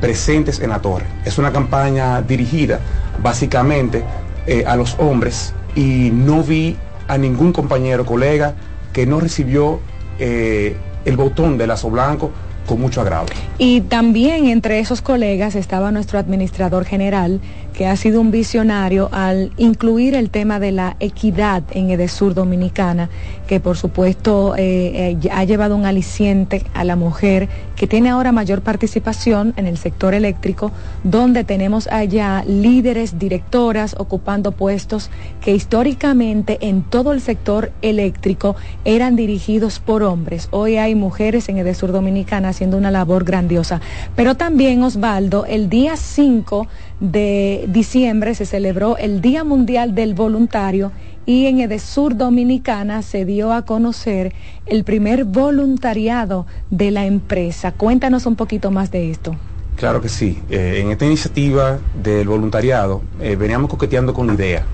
presentes 0.00 0.60
en 0.60 0.70
la 0.70 0.80
torre. 0.80 1.06
Es 1.24 1.38
una 1.38 1.52
campaña 1.52 2.22
dirigida 2.22 2.80
básicamente 3.22 4.04
eh, 4.46 4.64
a 4.66 4.76
los 4.76 4.96
hombres 4.98 5.54
y 5.74 6.10
no 6.12 6.42
vi 6.42 6.76
a 7.08 7.18
ningún 7.18 7.52
compañero, 7.52 8.04
colega 8.06 8.54
que 8.92 9.06
no 9.06 9.20
recibió 9.20 9.80
eh, 10.18 10.76
el 11.04 11.16
botón 11.16 11.58
de 11.58 11.66
lazo 11.66 11.90
blanco 11.90 12.30
con 12.66 12.80
mucho 12.80 13.00
agrado. 13.00 13.26
Y 13.58 13.82
también 13.82 14.46
entre 14.46 14.80
esos 14.80 15.00
colegas 15.02 15.54
estaba 15.54 15.92
nuestro 15.92 16.18
administrador 16.18 16.84
general, 16.84 17.40
que 17.76 17.86
ha 17.86 17.94
sido 17.94 18.22
un 18.22 18.30
visionario 18.30 19.10
al 19.12 19.52
incluir 19.58 20.14
el 20.14 20.30
tema 20.30 20.58
de 20.58 20.72
la 20.72 20.96
equidad 20.98 21.62
en 21.72 21.90
Edesur 21.90 22.32
Dominicana, 22.32 23.10
que 23.46 23.60
por 23.60 23.76
supuesto 23.76 24.56
eh, 24.56 25.18
eh, 25.22 25.28
ha 25.30 25.44
llevado 25.44 25.76
un 25.76 25.84
aliciente 25.84 26.64
a 26.72 26.84
la 26.84 26.96
mujer, 26.96 27.50
que 27.76 27.86
tiene 27.86 28.08
ahora 28.08 28.32
mayor 28.32 28.62
participación 28.62 29.52
en 29.58 29.66
el 29.66 29.76
sector 29.76 30.14
eléctrico, 30.14 30.72
donde 31.04 31.44
tenemos 31.44 31.86
allá 31.88 32.42
líderes, 32.46 33.18
directoras 33.18 33.94
ocupando 33.98 34.52
puestos 34.52 35.10
que 35.42 35.54
históricamente 35.54 36.56
en 36.62 36.82
todo 36.82 37.12
el 37.12 37.20
sector 37.20 37.72
eléctrico 37.82 38.56
eran 38.86 39.16
dirigidos 39.16 39.80
por 39.80 40.02
hombres. 40.02 40.48
Hoy 40.50 40.78
hay 40.78 40.94
mujeres 40.94 41.50
en 41.50 41.58
Edesur 41.58 41.92
Dominicana 41.92 42.48
haciendo 42.48 42.78
una 42.78 42.90
labor 42.90 43.24
grandiosa. 43.24 43.82
Pero 44.14 44.34
también, 44.34 44.82
Osvaldo, 44.82 45.44
el 45.44 45.68
día 45.68 45.98
5 45.98 46.66
de 47.00 47.66
diciembre 47.68 48.34
se 48.34 48.46
celebró 48.46 48.96
el 48.96 49.20
Día 49.20 49.44
Mundial 49.44 49.94
del 49.94 50.14
Voluntario 50.14 50.92
y 51.26 51.46
en 51.46 51.60
Edesur 51.60 52.16
Dominicana 52.16 53.02
se 53.02 53.24
dio 53.24 53.52
a 53.52 53.62
conocer 53.62 54.32
el 54.64 54.84
primer 54.84 55.24
voluntariado 55.24 56.46
de 56.70 56.92
la 56.92 57.04
empresa. 57.04 57.72
Cuéntanos 57.72 58.26
un 58.26 58.36
poquito 58.36 58.70
más 58.70 58.90
de 58.90 59.10
esto. 59.10 59.36
Claro 59.76 60.00
que 60.00 60.08
sí. 60.08 60.40
Eh, 60.48 60.80
en 60.82 60.90
esta 60.90 61.04
iniciativa 61.04 61.78
del 62.02 62.28
voluntariado 62.28 63.02
eh, 63.20 63.36
veníamos 63.36 63.68
coqueteando 63.68 64.14
con 64.14 64.26
la 64.28 64.34
idea, 64.34 64.64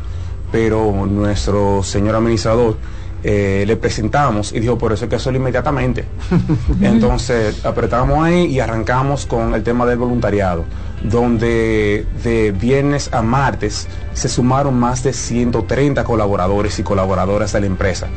pero 0.53 1.07
nuestro 1.07 1.83
señor 1.83 2.15
administrador 2.15 2.77
eh, 3.25 3.65
le 3.67 3.77
presentamos 3.77 4.53
y 4.53 4.61
dijo, 4.61 4.79
por 4.79 4.93
eso 4.93 5.05
hay 5.05 5.09
que 5.09 5.17
hacerlo 5.17 5.39
inmediatamente. 5.39 6.05
Entonces 6.81 7.65
apretamos 7.65 8.23
ahí 8.25 8.47
y 8.47 8.61
arrancamos 8.61 9.27
con 9.27 9.55
el 9.55 9.63
tema 9.63 9.87
del 9.87 9.99
voluntariado, 9.99 10.65
donde 11.05 12.07
de 12.23 12.53
viernes 12.53 13.13
a 13.13 13.23
martes 13.23 13.89
se 14.15 14.29
sumaron 14.29 14.79
más 14.79 15.03
de 15.03 15.13
130 15.13 16.05
colaboradores 16.05 16.79
y 16.79 16.83
colaboradoras 16.83 17.53
de 17.53 17.61
la 17.61 17.67
empresa. 17.67 18.09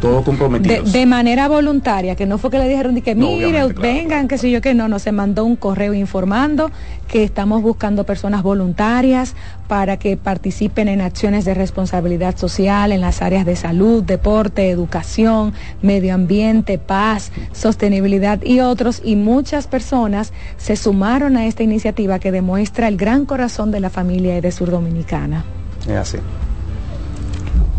Todos 0.00 0.20
De, 0.20 0.24
comprometidos. 0.24 0.92
de 0.92 1.06
manera 1.06 1.48
voluntaria, 1.48 2.16
que 2.16 2.24
no 2.24 2.38
fue 2.38 2.50
que 2.50 2.58
le 2.58 2.68
dijeron 2.68 2.94
de 2.94 3.02
que 3.02 3.14
mire, 3.14 3.50
claro. 3.50 3.74
vengan, 3.80 4.28
que 4.28 4.38
sé 4.38 4.50
yo 4.50 4.60
que 4.60 4.72
no, 4.72 4.88
no, 4.88 4.98
se 4.98 5.12
mandó 5.12 5.44
un 5.44 5.56
correo 5.56 5.92
informando 5.92 6.70
que 7.06 7.22
estamos 7.22 7.60
buscando 7.60 8.04
personas 8.04 8.42
voluntarias 8.42 9.34
para 9.68 9.98
que 9.98 10.16
participen 10.16 10.88
en 10.88 11.00
acciones 11.00 11.44
de 11.44 11.54
responsabilidad 11.54 12.36
social 12.36 12.92
en 12.92 13.00
las 13.00 13.20
áreas 13.20 13.44
de 13.44 13.56
salud, 13.56 14.02
deporte, 14.02 14.70
educación, 14.70 15.52
medio 15.82 16.14
ambiente, 16.14 16.78
paz, 16.78 17.30
sostenibilidad 17.52 18.42
y 18.42 18.60
otros. 18.60 19.02
Y 19.04 19.16
muchas 19.16 19.66
personas 19.66 20.32
se 20.56 20.76
sumaron 20.76 21.36
a 21.36 21.46
esta 21.46 21.62
iniciativa 21.62 22.18
que 22.18 22.32
demuestra 22.32 22.88
el 22.88 22.96
gran 22.96 23.26
corazón 23.26 23.70
de 23.70 23.80
la 23.80 23.90
familia 23.90 24.40
de 24.40 24.50
Sur 24.50 24.70
Dominicana. 24.70 25.44
Es 25.86 25.96
así. 25.96 26.18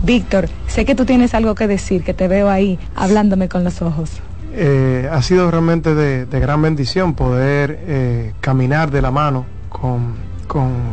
Víctor, 0.03 0.49
sé 0.67 0.85
que 0.85 0.95
tú 0.95 1.05
tienes 1.05 1.33
algo 1.33 1.55
que 1.55 1.67
decir, 1.67 2.03
que 2.03 2.13
te 2.13 2.27
veo 2.27 2.49
ahí 2.49 2.79
hablándome 2.95 3.49
con 3.49 3.63
los 3.63 3.81
ojos. 3.81 4.21
Eh, 4.53 5.07
ha 5.11 5.21
sido 5.21 5.49
realmente 5.49 5.95
de, 5.95 6.25
gran 6.39 6.61
bendición 6.61 7.13
poder 7.13 7.79
eh, 7.83 8.33
caminar 8.41 8.91
de 8.91 9.01
la 9.01 9.11
mano 9.11 9.45
con, 9.69 10.31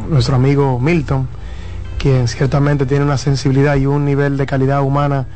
nuestro 0.08 0.36
amigo 0.36 0.78
Milton, 0.78 1.26
quien 1.98 2.28
ciertamente 2.28 2.86
tiene 2.86 3.04
una 3.04 3.18
sensibilidad 3.18 3.74
y 3.74 3.86
un 3.86 4.04
nivel 4.04 4.36
de 4.36 4.46
calidad 4.46 4.82
humana, 4.82 5.26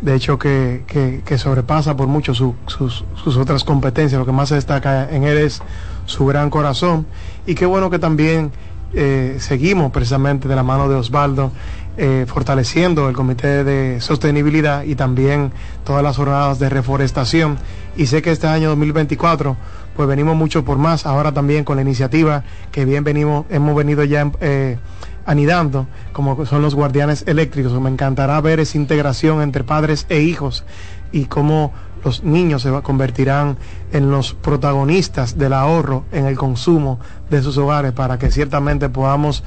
de 0.00 0.14
hecho 0.14 0.38
que, 0.38 1.22
sobrepasa 1.36 1.94
por 1.94 2.06
mucho 2.06 2.32
su- 2.34 2.54
sus, 2.66 3.04
sus 3.22 3.36
otras 3.36 3.64
competencias. 3.64 4.18
Lo 4.18 4.24
que 4.24 4.32
más 4.32 4.48
se 4.48 4.54
destaca 4.54 5.10
en 5.10 5.24
él 5.24 5.36
es 5.36 5.60
su 6.06 6.24
gran 6.24 6.48
corazón 6.48 7.06
y 7.46 7.54
qué 7.54 7.66
bueno 7.66 7.90
que 7.90 7.98
también 7.98 8.52
eh, 8.94 9.36
seguimos 9.38 9.92
precisamente 9.92 10.48
de 10.48 10.56
la 10.56 10.62
mano 10.62 10.88
de 10.88 10.94
Osvaldo 10.94 11.52
eh, 12.00 12.26
fortaleciendo 12.28 13.08
el 13.08 13.14
Comité 13.16 13.64
de 13.64 14.00
Sostenibilidad 14.00 14.84
y 14.84 14.94
también 14.94 15.50
todas 15.84 16.02
las 16.02 16.16
jornadas 16.16 16.60
de 16.60 16.68
reforestación. 16.68 17.58
Y 17.96 18.06
sé 18.06 18.22
que 18.22 18.30
este 18.30 18.46
año 18.46 18.68
2024 18.68 19.56
pues 19.96 20.08
venimos 20.08 20.36
mucho 20.36 20.64
por 20.64 20.78
más, 20.78 21.06
ahora 21.06 21.32
también 21.32 21.64
con 21.64 21.74
la 21.74 21.82
iniciativa 21.82 22.44
que 22.70 22.84
bien 22.84 23.02
venimos, 23.02 23.46
hemos 23.50 23.74
venido 23.74 24.04
ya 24.04 24.30
eh, 24.40 24.78
anidando, 25.26 25.88
como 26.12 26.46
son 26.46 26.62
los 26.62 26.76
guardianes 26.76 27.24
eléctricos. 27.26 27.72
Me 27.80 27.90
encantará 27.90 28.40
ver 28.40 28.60
esa 28.60 28.78
integración 28.78 29.42
entre 29.42 29.64
padres 29.64 30.06
e 30.08 30.20
hijos 30.20 30.64
y 31.10 31.24
cómo 31.24 31.72
los 32.04 32.22
niños 32.22 32.62
se 32.62 32.70
convertirán 32.82 33.56
en 33.92 34.10
los 34.10 34.34
protagonistas 34.34 35.36
del 35.36 35.52
ahorro 35.52 36.04
en 36.12 36.26
el 36.26 36.36
consumo 36.36 37.00
de 37.28 37.42
sus 37.42 37.58
hogares 37.58 37.92
para 37.92 38.18
que 38.18 38.30
ciertamente 38.30 38.88
podamos 38.88 39.42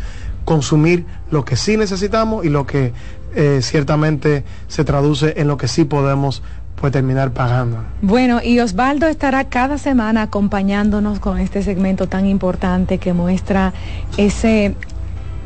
consumir 0.46 1.06
lo 1.30 1.46
que 1.46 1.56
sí 1.56 1.78
necesitamos 1.78 2.46
y 2.46 2.50
lo 2.50 2.66
que 2.66 2.94
eh, 3.36 3.60
ciertamente 3.62 4.44
se 4.68 4.84
traduce 4.84 5.34
en 5.38 5.48
lo 5.48 5.58
que 5.58 5.68
sí 5.68 5.86
podemos 5.86 6.42
pues 6.76 6.92
terminar 6.92 7.32
pagando. 7.32 7.78
Bueno, 8.02 8.42
y 8.44 8.60
Osvaldo 8.60 9.08
estará 9.08 9.44
cada 9.44 9.78
semana 9.78 10.24
acompañándonos 10.24 11.20
con 11.20 11.38
este 11.40 11.62
segmento 11.62 12.08
tan 12.08 12.26
importante 12.26 12.98
que 12.98 13.14
muestra 13.14 13.74
ese 14.18 14.76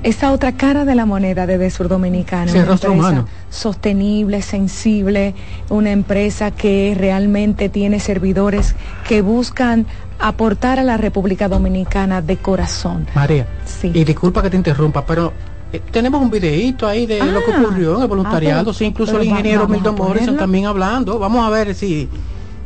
esa 0.03 0.31
otra 0.31 0.51
cara 0.51 0.85
de 0.85 0.93
la 0.93 1.07
moneda 1.07 1.47
de 1.47 1.57
Desur 1.57 1.87
Dominicana. 1.87 2.51
Sí, 2.51 2.59
una 2.59 2.67
rostro 2.67 2.91
empresa 2.91 3.11
humano. 3.11 3.27
sostenible, 3.49 4.43
sensible, 4.43 5.33
una 5.69 5.91
empresa 5.91 6.51
que 6.51 6.95
realmente 6.95 7.69
tiene 7.69 7.99
servidores 7.99 8.75
que 9.07 9.23
buscan 9.23 9.87
aportar 10.19 10.79
a 10.79 10.83
la 10.83 10.97
República 10.97 11.47
Dominicana 11.47 12.21
de 12.21 12.37
corazón. 12.37 13.05
María, 13.15 13.47
Sí. 13.65 13.91
y 13.93 14.03
disculpa 14.03 14.41
que 14.41 14.49
te 14.49 14.57
interrumpa, 14.57 15.05
pero 15.05 15.33
eh, 15.73 15.81
tenemos 15.91 16.21
un 16.21 16.29
videíto 16.29 16.87
ahí 16.87 17.05
de 17.05 17.19
lo 17.19 17.43
que 17.43 17.51
Ah. 17.51 17.59
ocurrió 17.61 17.95
en 17.97 18.01
el 18.03 18.07
voluntariado, 18.07 18.59
Ah, 18.61 18.63
pero- 18.65 18.73
sí, 18.73 18.85
incluso 18.85 19.17
el 19.19 19.25
ingeniero 19.27 19.67
Milton 19.67 19.95
Morrison 19.95 20.37
también 20.37 20.65
hablando. 20.67 21.19
Vamos 21.19 21.45
a 21.45 21.49
ver 21.49 21.75
si 21.75 22.07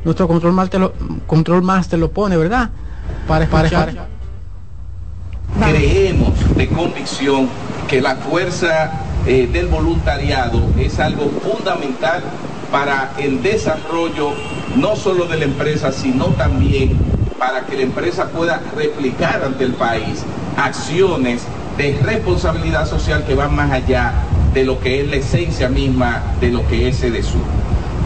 nuestro 0.06 0.28
control 0.28 0.54
master 0.54 0.80
lo, 0.80 0.94
control 1.26 1.62
master 1.64 1.98
lo 2.00 2.12
pone, 2.12 2.38
¿verdad? 2.38 2.70
para 3.28 3.46
escuchar. 3.46 3.94
Creemos 5.60 6.56
de 6.56 6.68
convicción 6.70 7.50
que 7.88 8.02
la 8.02 8.16
fuerza 8.16 8.92
eh, 9.26 9.50
del 9.52 9.68
voluntariado 9.68 10.62
es 10.78 11.00
algo 11.00 11.30
fundamental 11.44 12.22
para 12.72 13.12
el 13.18 13.42
desarrollo 13.42 14.32
no 14.78 14.96
solo 14.96 15.26
de 15.26 15.38
la 15.38 15.46
empresa, 15.46 15.92
sino 15.92 16.26
también 16.28 16.98
para 17.40 17.66
que 17.66 17.78
la 17.78 17.84
empresa 17.84 18.26
pueda 18.28 18.62
replicar 18.76 19.42
ante 19.44 19.64
el 19.64 19.74
país 19.74 20.24
acciones 20.58 21.42
de 21.78 21.98
responsabilidad 22.04 22.86
social 22.86 23.24
que 23.26 23.34
van 23.34 23.56
más 23.56 23.72
allá 23.72 24.14
de 24.54 24.66
lo 24.66 24.80
que 24.80 25.02
es 25.02 25.10
la 25.10 25.16
esencia 25.16 25.70
misma 25.70 26.22
de 26.42 26.50
lo 26.50 26.68
que 26.68 26.90
es 26.90 27.02
EDESUR. 27.02 27.42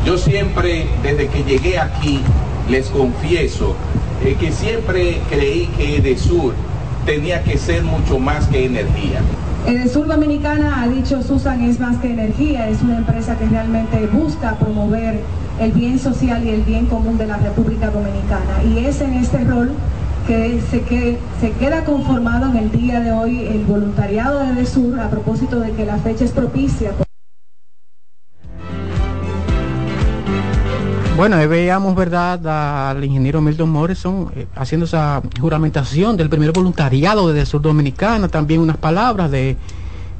Yo 0.05 0.17
siempre, 0.17 0.87
desde 1.01 1.27
que 1.27 1.43
llegué 1.43 1.79
aquí, 1.79 2.21
les 2.69 2.89
confieso 2.89 3.75
eh, 4.23 4.37
que 4.39 4.51
siempre 4.51 5.19
creí 5.29 5.67
que 5.77 5.97
EDESUR 5.97 6.53
tenía 7.05 7.43
que 7.43 7.57
ser 7.57 7.83
mucho 7.83 8.19
más 8.19 8.47
que 8.47 8.65
energía. 8.65 9.21
Edesur 9.65 10.07
Dominicana 10.07 10.81
ha 10.81 10.89
dicho 10.89 11.23
Susan 11.23 11.61
es 11.61 11.79
más 11.79 11.97
que 11.99 12.11
energía, 12.11 12.67
es 12.67 12.81
una 12.81 12.97
empresa 12.97 13.37
que 13.37 13.45
realmente 13.45 14.07
busca 14.07 14.55
promover 14.55 15.21
el 15.57 15.71
bien 15.71 15.99
social 15.99 16.43
y 16.43 16.49
el 16.49 16.63
bien 16.63 16.87
común 16.87 17.17
de 17.17 17.27
la 17.27 17.37
República 17.37 17.89
Dominicana. 17.89 18.61
Y 18.65 18.79
es 18.79 18.99
en 18.99 19.13
este 19.13 19.41
rol 19.45 19.71
que 20.27 20.61
se, 20.69 20.81
que 20.81 21.17
se 21.39 21.51
queda 21.51 21.85
conformado 21.85 22.49
en 22.49 22.57
el 22.57 22.71
día 22.71 22.99
de 22.99 23.13
hoy 23.13 23.47
el 23.47 23.63
voluntariado 23.63 24.39
de 24.39 24.51
Edesur 24.51 24.99
a 24.99 25.09
propósito 25.09 25.61
de 25.61 25.71
que 25.71 25.85
la 25.85 25.97
fecha 25.97 26.25
es 26.25 26.31
propicia. 26.31 26.91
Bueno, 31.15 31.35
ahí 31.37 31.45
veíamos, 31.45 31.95
¿verdad?, 31.95 32.89
al 32.89 33.03
ingeniero 33.03 33.39
Milton 33.39 33.69
Morrison 33.69 34.31
eh, 34.35 34.47
haciendo 34.55 34.87
esa 34.87 35.21
juramentación 35.39 36.17
del 36.17 36.27
primer 36.27 36.51
voluntariado 36.51 37.27
desde 37.27 37.41
el 37.41 37.45
sur 37.47 37.61
dominicana, 37.61 38.27
también 38.29 38.59
unas 38.59 38.77
palabras 38.77 39.29
de 39.29 39.55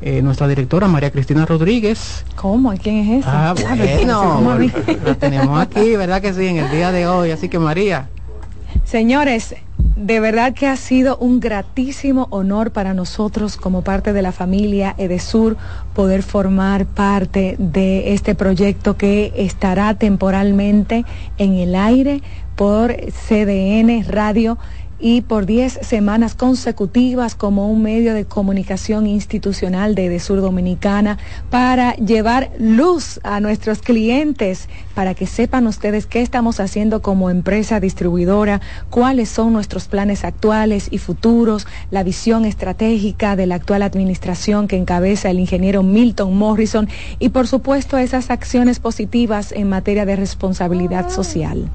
eh, 0.04 0.22
nuestra 0.22 0.48
directora 0.48 0.88
María 0.88 1.12
Cristina 1.12 1.48
Rodríguez. 1.48 2.24
¿Cómo? 2.36 2.72
¿Quién 2.76 2.98
es 2.98 3.22
esa? 3.22 3.50
Ah, 3.50 3.54
bueno, 3.54 4.60
la 5.06 5.16
tenemos 5.16 5.60
aquí, 5.60 5.96
¿verdad 5.96 6.22
que 6.22 6.32
sí, 6.32 6.46
en 6.46 6.58
el 6.58 6.70
día 6.70 6.92
de 6.92 7.08
hoy? 7.08 7.32
Así 7.32 7.50
que 7.50 7.58
María. 7.58 8.10
Señores, 8.86 9.56
de 9.96 10.20
verdad 10.20 10.54
que 10.54 10.68
ha 10.68 10.76
sido 10.76 11.18
un 11.18 11.40
gratísimo 11.40 12.28
honor 12.32 12.72
para 12.72 12.94
nosotros 12.96 13.58
como 13.58 13.84
parte 13.84 14.12
de 14.12 14.24
la 14.24 14.32
familia 14.32 14.96
Edesur 14.98 15.56
poder 15.94 16.24
formar 16.24 16.86
parte 16.88 17.56
de 17.60 18.14
este 18.14 18.34
proyecto 18.34 18.98
que 18.98 19.32
estará 19.36 19.94
temporalmente 19.94 21.06
en 21.38 21.54
el 21.54 21.76
aire 21.76 22.24
por 22.56 22.96
CDN 22.96 24.04
Radio 24.08 24.58
y 25.04 25.20
por 25.20 25.46
10 25.46 25.80
semanas 25.82 26.34
consecutivas 26.34 27.36
como 27.36 27.70
un 27.70 27.82
medio 27.82 28.14
de 28.14 28.24
comunicación 28.24 29.06
institucional 29.06 29.96
de, 29.96 30.18
Sur 30.20 30.40
Dominicana 30.40 31.18
para 31.50 31.94
llevar 31.96 32.52
luz 32.58 33.20
a 33.24 33.42
nuestros 33.42 33.80
clientes, 33.80 34.70
para 34.96 35.14
que 35.14 35.28
sepan 35.28 35.68
ustedes 35.68 36.06
qué 36.06 36.22
estamos 36.22 36.62
haciendo 36.62 37.02
como 37.02 37.30
empresa 37.30 37.82
distribuidora, 37.82 38.62
cuáles 38.90 39.28
son 39.28 39.52
nuestros 39.52 39.90
planes 39.90 40.24
actuales 40.24 40.88
y 40.90 41.00
futuros, 41.00 41.68
la 41.92 42.04
visión 42.04 42.46
estratégica 42.46 43.36
de 43.36 43.46
la 43.46 43.56
actual 43.56 43.82
administración 43.82 44.70
que 44.70 44.78
encabeza 44.78 45.30
el 45.30 45.40
ingeniero 45.40 45.84
Milton 45.84 46.38
Morrison 46.38 46.88
y 47.20 47.30
por 47.30 47.48
supuesto 47.48 47.98
esas 47.98 48.30
acciones 48.30 48.80
positivas 48.80 49.52
en 49.52 49.68
materia 49.68 50.06
de 50.06 50.16
responsabilidad 50.16 51.10
social 51.10 51.70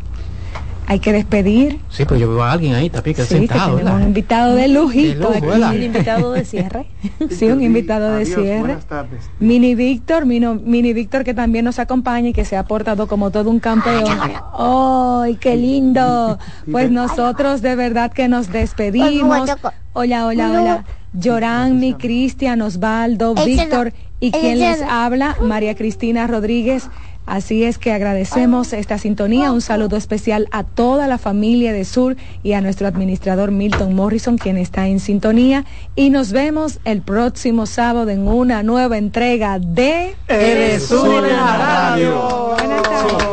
hay 0.89 1.01
que 1.01 1.13
despedir. 1.13 1.81
Sí, 1.91 2.07
pero 2.07 2.17
yo 2.17 2.31
veo 2.31 2.43
a 2.43 2.53
alguien 2.53 2.75
ahí 2.75 2.89
también 2.89 3.15
que 3.15 3.23
sí, 3.25 3.35
sentado. 3.35 3.77
Que 3.77 3.85
un 3.85 4.03
invitado 4.05 4.55
de 4.55 4.69
lujito 4.69 5.29
de 5.29 5.37
aquí. 5.37 5.77
Un 5.77 5.83
invitado 5.83 6.33
de 6.33 6.47
cierre. 6.47 6.87
sí, 7.31 7.45
un 7.45 7.63
invitado 7.63 8.15
de 8.15 8.25
cierre. 8.25 8.61
Buenas 8.61 8.87
tardes. 8.87 9.29
Mini 9.39 9.75
Víctor, 9.75 10.25
Mini 10.25 10.93
Víctor 10.95 11.25
que 11.25 11.35
también 11.35 11.67
nos 11.67 11.79
acompaña 11.79 12.31
y 12.31 12.33
que 12.33 12.47
se 12.47 12.57
ha 12.57 12.65
portado 12.65 13.07
como 13.07 13.31
todo 13.31 13.51
un 13.51 13.61
campeón. 13.61 14.19
¡Ay, 14.59 15.37
qué 15.37 15.57
lindo! 15.57 16.39
Pues 16.73 16.91
nosotros 16.91 17.61
de 17.61 17.77
verdad 17.77 18.11
que 18.11 18.29
nos 18.29 18.51
despedimos. 18.51 19.51
Hola, 19.93 20.25
hola, 20.25 20.51
hola. 20.51 20.85
Yorani, 21.13 21.95
Cristian, 21.95 22.63
Osvaldo, 22.63 23.35
Víctor 23.35 23.93
y 24.21 24.31
quien 24.31 24.59
les 24.59 24.81
habla, 24.83 25.37
María 25.43 25.75
Cristina 25.75 26.27
Rodríguez. 26.27 26.89
Así 27.29 27.63
es 27.63 27.77
que 27.77 27.93
agradecemos 27.93 28.73
esta 28.73 28.97
sintonía. 28.97 29.53
Un 29.53 29.61
saludo 29.61 29.99
especial 29.99 30.49
a 30.51 30.65
toda 30.65 31.07
la 31.07 31.19
familia 31.19 31.75
de 31.75 31.85
Sur 31.85 32.17
y 32.43 32.55
a 32.55 32.63
nuestro 32.63 32.87
administrador 32.89 33.51
Milton 33.51 33.95
Morrison, 33.95 34.39
quien 34.39 34.57
está 34.57 34.89
en 34.89 34.99
sintonía. 34.99 35.67
Y 35.95 36.09
nos 36.09 36.33
vemos 36.33 36.81
el 36.87 37.03
próximo 37.03 37.67
sábado 37.67 38.09
en 38.09 38.27
una 38.27 38.63
nueva 38.63 38.97
entrega 38.97 39.59
de 39.59 40.17
El 40.27 40.81
Sur 40.81 41.27
en 41.27 41.37
la 41.37 41.91
Radio. 41.91 42.55
Buenas 42.57 42.83
tardes. 42.83 43.29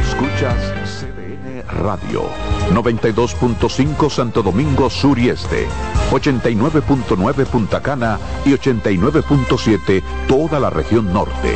Escuchas 0.00 0.56
CDN 0.98 1.62
Radio, 1.82 2.30
92.5 2.72 4.10
Santo 4.10 4.42
Domingo 4.42 4.90
Sur 4.90 5.18
y 5.18 5.28
Este. 5.30 5.66
89.9 6.10 7.46
Punta 7.46 7.82
Cana 7.82 8.18
y 8.44 8.50
89.7 8.50 10.02
toda 10.28 10.60
la 10.60 10.70
región 10.70 11.12
norte. 11.12 11.54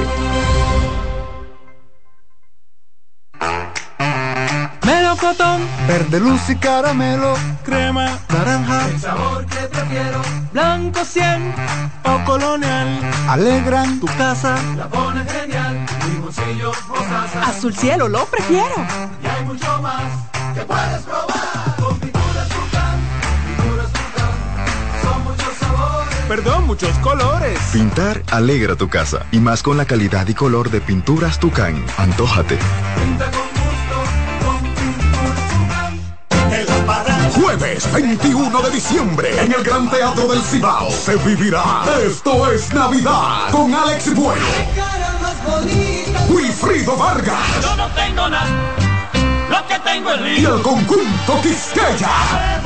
Melocotón, 4.85 5.61
verde 5.87 6.21
luz 6.21 6.49
y 6.49 6.57
caramelo, 6.57 7.35
crema, 7.65 8.19
naranja, 8.29 8.89
el 8.89 8.99
sabor 8.99 9.47
que 9.47 9.61
prefiero, 9.67 10.21
blanco 10.53 11.05
100 11.05 11.55
o 12.05 12.25
colonial, 12.25 13.01
alegran. 13.29 14.01
Tu 14.01 14.07
casa, 14.07 14.57
la 14.77 14.89
pone 14.89 15.25
genial, 15.25 15.87
limoncillo, 16.13 16.73
mostaza, 16.89 17.43
azul 17.47 17.75
cielo 17.75 18.09
lo 18.09 18.25
prefiero. 18.27 18.75
Y 19.23 19.27
hay 19.27 19.45
mucho 19.45 19.81
más 19.83 20.30
que 20.55 20.61
puedes 20.63 21.03
probar. 21.03 21.41
Perdón, 26.29 26.65
muchos 26.69 26.97
colores. 26.99 27.59
Pintar 27.73 28.23
alegra 28.31 28.77
tu 28.77 28.89
casa. 28.89 29.27
Y 29.33 29.41
más 29.41 29.65
con 29.65 29.77
la 29.77 29.85
calidad 29.85 30.29
y 30.29 30.35
color 30.35 30.71
de 30.71 30.81
Pinturas 30.81 31.41
Tucán. 31.41 31.85
Antójate. 31.99 32.57
Jueves 37.35 37.93
21 37.93 38.63
de 38.63 38.71
diciembre 38.71 39.43
en 39.43 39.53
el 39.53 39.65
Gran 39.65 39.91
Teatro 39.91 40.29
del 40.29 40.41
Cibao 40.43 40.91
se 40.91 41.17
vivirá 41.17 41.83
Esto 42.05 42.51
es 42.53 42.73
Navidad 42.73 43.51
con 43.51 43.75
Alex 43.75 44.15
Bueno, 44.15 44.45
Wilfrido 46.29 46.97
Vargas 46.97 47.63
Yo 47.63 47.77
no 47.77 47.89
tengo 47.89 48.29
nada, 48.29 48.77
que 49.71 49.79
tengo 49.81 50.13
es 50.13 50.39
y 50.39 50.45
el 50.45 50.63
conjunto 50.63 51.41
Quisqueya. 51.43 52.61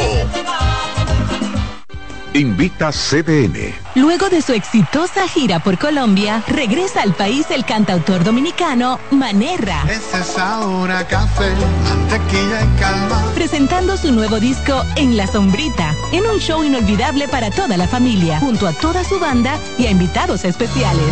Invita 2.34 2.90
CDN. 2.90 3.74
Luego 3.94 4.30
de 4.30 4.40
su 4.40 4.54
exitosa 4.54 5.28
gira 5.28 5.58
por 5.60 5.76
Colombia, 5.76 6.42
regresa 6.48 7.02
al 7.02 7.12
país 7.12 7.46
el 7.50 7.66
cantautor 7.66 8.24
dominicano 8.24 8.98
Manerra. 9.10 9.84
Ese 9.86 10.24
sabor 10.24 10.90
a 10.90 11.06
café, 11.06 11.52
mantequilla 11.84 12.62
y 12.62 12.80
calma. 12.80 13.22
Presentando 13.34 13.98
su 13.98 14.10
nuevo 14.10 14.40
disco 14.40 14.82
En 14.96 15.18
la 15.18 15.26
Sombrita, 15.26 15.94
en 16.10 16.24
un 16.24 16.38
show 16.38 16.64
inolvidable 16.64 17.28
para 17.28 17.50
toda 17.50 17.76
la 17.76 17.86
familia, 17.86 18.40
junto 18.40 18.66
a 18.66 18.72
toda 18.72 19.04
su 19.04 19.20
banda 19.20 19.58
y 19.76 19.84
a 19.84 19.90
invitados 19.90 20.46
especiales. 20.46 21.04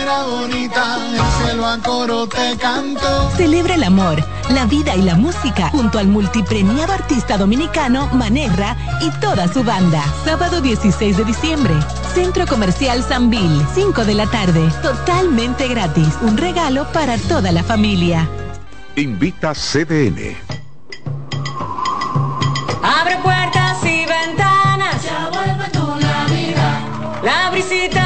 Era 0.00 0.22
bonita, 0.22 0.96
el 1.10 1.44
cielo 1.44 1.66
a 1.66 1.78
coro 1.78 2.26
te 2.26 2.56
canto. 2.56 3.30
Celebra 3.36 3.74
el 3.74 3.84
amor, 3.84 4.24
la 4.48 4.64
vida 4.64 4.96
y 4.96 5.02
la 5.02 5.14
música 5.14 5.68
junto 5.68 5.98
al 5.98 6.08
multipremiado 6.08 6.94
artista 6.94 7.36
dominicano 7.36 8.08
Manerra 8.14 8.78
y 9.02 9.10
toda 9.20 9.46
su 9.52 9.62
banda. 9.62 10.02
Sábado 10.24 10.62
16 10.62 11.18
de 11.18 11.24
diciembre. 11.26 11.81
Centro 12.14 12.46
Comercial 12.46 13.02
Sanvil, 13.02 13.64
5 13.74 14.04
de 14.04 14.14
la 14.14 14.26
tarde. 14.26 14.68
Totalmente 14.82 15.68
gratis. 15.68 16.08
Un 16.22 16.36
regalo 16.36 16.86
para 16.92 17.16
toda 17.18 17.52
la 17.52 17.62
familia. 17.62 18.28
Invita 18.96 19.54
CDN. 19.54 20.36
Abre 22.82 23.16
puertas 23.22 23.82
y 23.84 24.04
ventanas. 24.04 25.02
Ya 25.02 25.30
vuelve 25.32 25.68
tu 25.70 25.86
Navidad. 25.86 26.80
La 27.22 27.50
brisita 27.50 28.01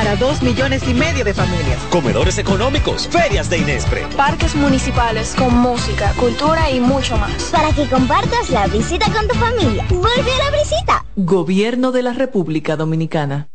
para 0.00 0.16
dos 0.16 0.40
millones 0.40 0.82
y 0.88 0.94
medio 0.94 1.24
de 1.24 1.34
familias. 1.34 1.78
Comedores 1.90 2.38
económicos, 2.38 3.06
ferias 3.08 3.50
de 3.50 3.58
Inespre. 3.58 4.06
Parques 4.16 4.54
municipales 4.54 5.34
con 5.36 5.54
música, 5.54 6.14
cultura 6.14 6.70
y 6.70 6.80
mucho 6.80 7.18
más. 7.18 7.50
Para 7.52 7.70
que 7.74 7.86
compartas 7.86 8.48
la 8.48 8.66
visita 8.66 9.12
con 9.12 9.28
tu 9.28 9.34
familia. 9.34 9.84
Vuelve 9.90 10.32
a 10.32 10.50
la 10.50 10.58
visita. 10.58 11.04
Gobierno 11.16 11.92
de 11.92 12.02
la 12.02 12.14
República 12.14 12.76
Dominicana. 12.76 13.48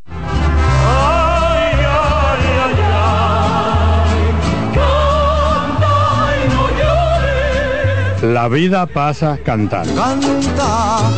La 8.22 8.48
vida 8.50 8.86
pasa 8.86 9.40
cantando. 9.44 9.96
Canta, 9.96 11.12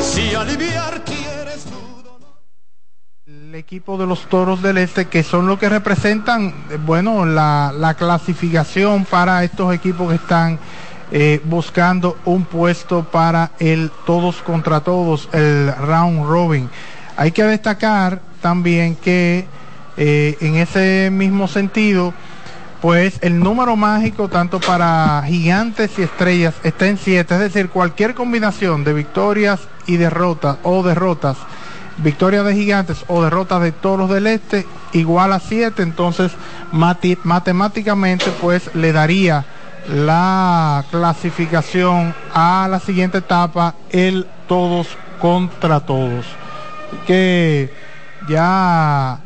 si 0.00 0.34
aliviar 0.34 1.03
quieres 1.03 1.03
el 1.03 1.03
equipo 3.64 3.96
de 3.96 4.06
los 4.06 4.26
Toros 4.26 4.60
del 4.60 4.76
Este, 4.76 5.06
que 5.06 5.22
son 5.22 5.46
los 5.46 5.58
que 5.58 5.70
representan, 5.70 6.48
eh, 6.70 6.78
bueno, 6.84 7.24
la, 7.24 7.72
la 7.74 7.94
clasificación 7.94 9.06
para 9.06 9.42
estos 9.42 9.74
equipos 9.74 10.10
que 10.10 10.16
están 10.16 10.58
eh, 11.10 11.40
buscando 11.44 12.18
un 12.26 12.44
puesto 12.44 13.04
para 13.04 13.52
el 13.58 13.90
todos 14.04 14.42
contra 14.42 14.80
todos, 14.80 15.30
el 15.32 15.74
round 15.76 16.26
robin. 16.26 16.68
Hay 17.16 17.32
que 17.32 17.42
destacar 17.44 18.20
también 18.42 18.96
que 18.96 19.46
eh, 19.96 20.36
en 20.42 20.56
ese 20.56 21.08
mismo 21.10 21.48
sentido, 21.48 22.12
pues 22.82 23.18
el 23.22 23.40
número 23.40 23.76
mágico 23.76 24.28
tanto 24.28 24.60
para 24.60 25.22
gigantes 25.26 25.98
y 25.98 26.02
estrellas 26.02 26.54
está 26.64 26.86
en 26.86 26.98
7, 26.98 27.32
es 27.32 27.40
decir, 27.40 27.70
cualquier 27.70 28.12
combinación 28.12 28.84
de 28.84 28.92
victorias 28.92 29.60
y 29.86 29.96
derrotas 29.96 30.58
o 30.64 30.82
derrotas 30.82 31.38
victoria 31.98 32.42
de 32.42 32.54
gigantes 32.54 33.04
o 33.08 33.22
derrotas 33.22 33.60
de 33.62 33.72
toros 33.72 34.10
del 34.10 34.26
este 34.26 34.66
igual 34.92 35.32
a 35.32 35.38
7 35.40 35.82
entonces 35.82 36.32
mati- 36.72 37.18
matemáticamente 37.22 38.26
pues 38.40 38.74
le 38.74 38.92
daría 38.92 39.44
la 39.88 40.84
clasificación 40.90 42.14
a 42.32 42.66
la 42.70 42.80
siguiente 42.80 43.18
etapa 43.18 43.74
el 43.90 44.26
todos 44.48 44.88
contra 45.20 45.80
todos 45.80 46.26
que 47.06 47.72
ya 48.28 49.20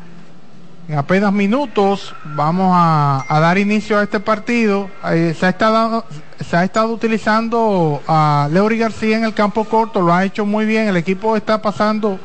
en 0.87 0.97
apenas 0.97 1.31
minutos 1.31 2.15
vamos 2.35 2.71
a, 2.75 3.23
a 3.27 3.39
dar 3.39 3.59
inicio 3.59 3.99
a 3.99 4.03
este 4.03 4.19
partido. 4.19 4.89
Eh, 5.11 5.35
se, 5.39 5.45
ha 5.45 5.49
estado, 5.49 6.03
se 6.39 6.57
ha 6.57 6.63
estado 6.63 6.91
utilizando 6.91 8.01
a 8.07 8.49
Leury 8.51 8.79
García 8.79 9.17
en 9.17 9.23
el 9.23 9.35
campo 9.35 9.65
corto, 9.65 10.01
lo 10.01 10.11
ha 10.11 10.25
hecho 10.25 10.47
muy 10.47 10.65
bien. 10.65 10.87
El 10.87 10.97
equipo 10.97 11.37
está 11.37 11.61
pasando 11.61 12.19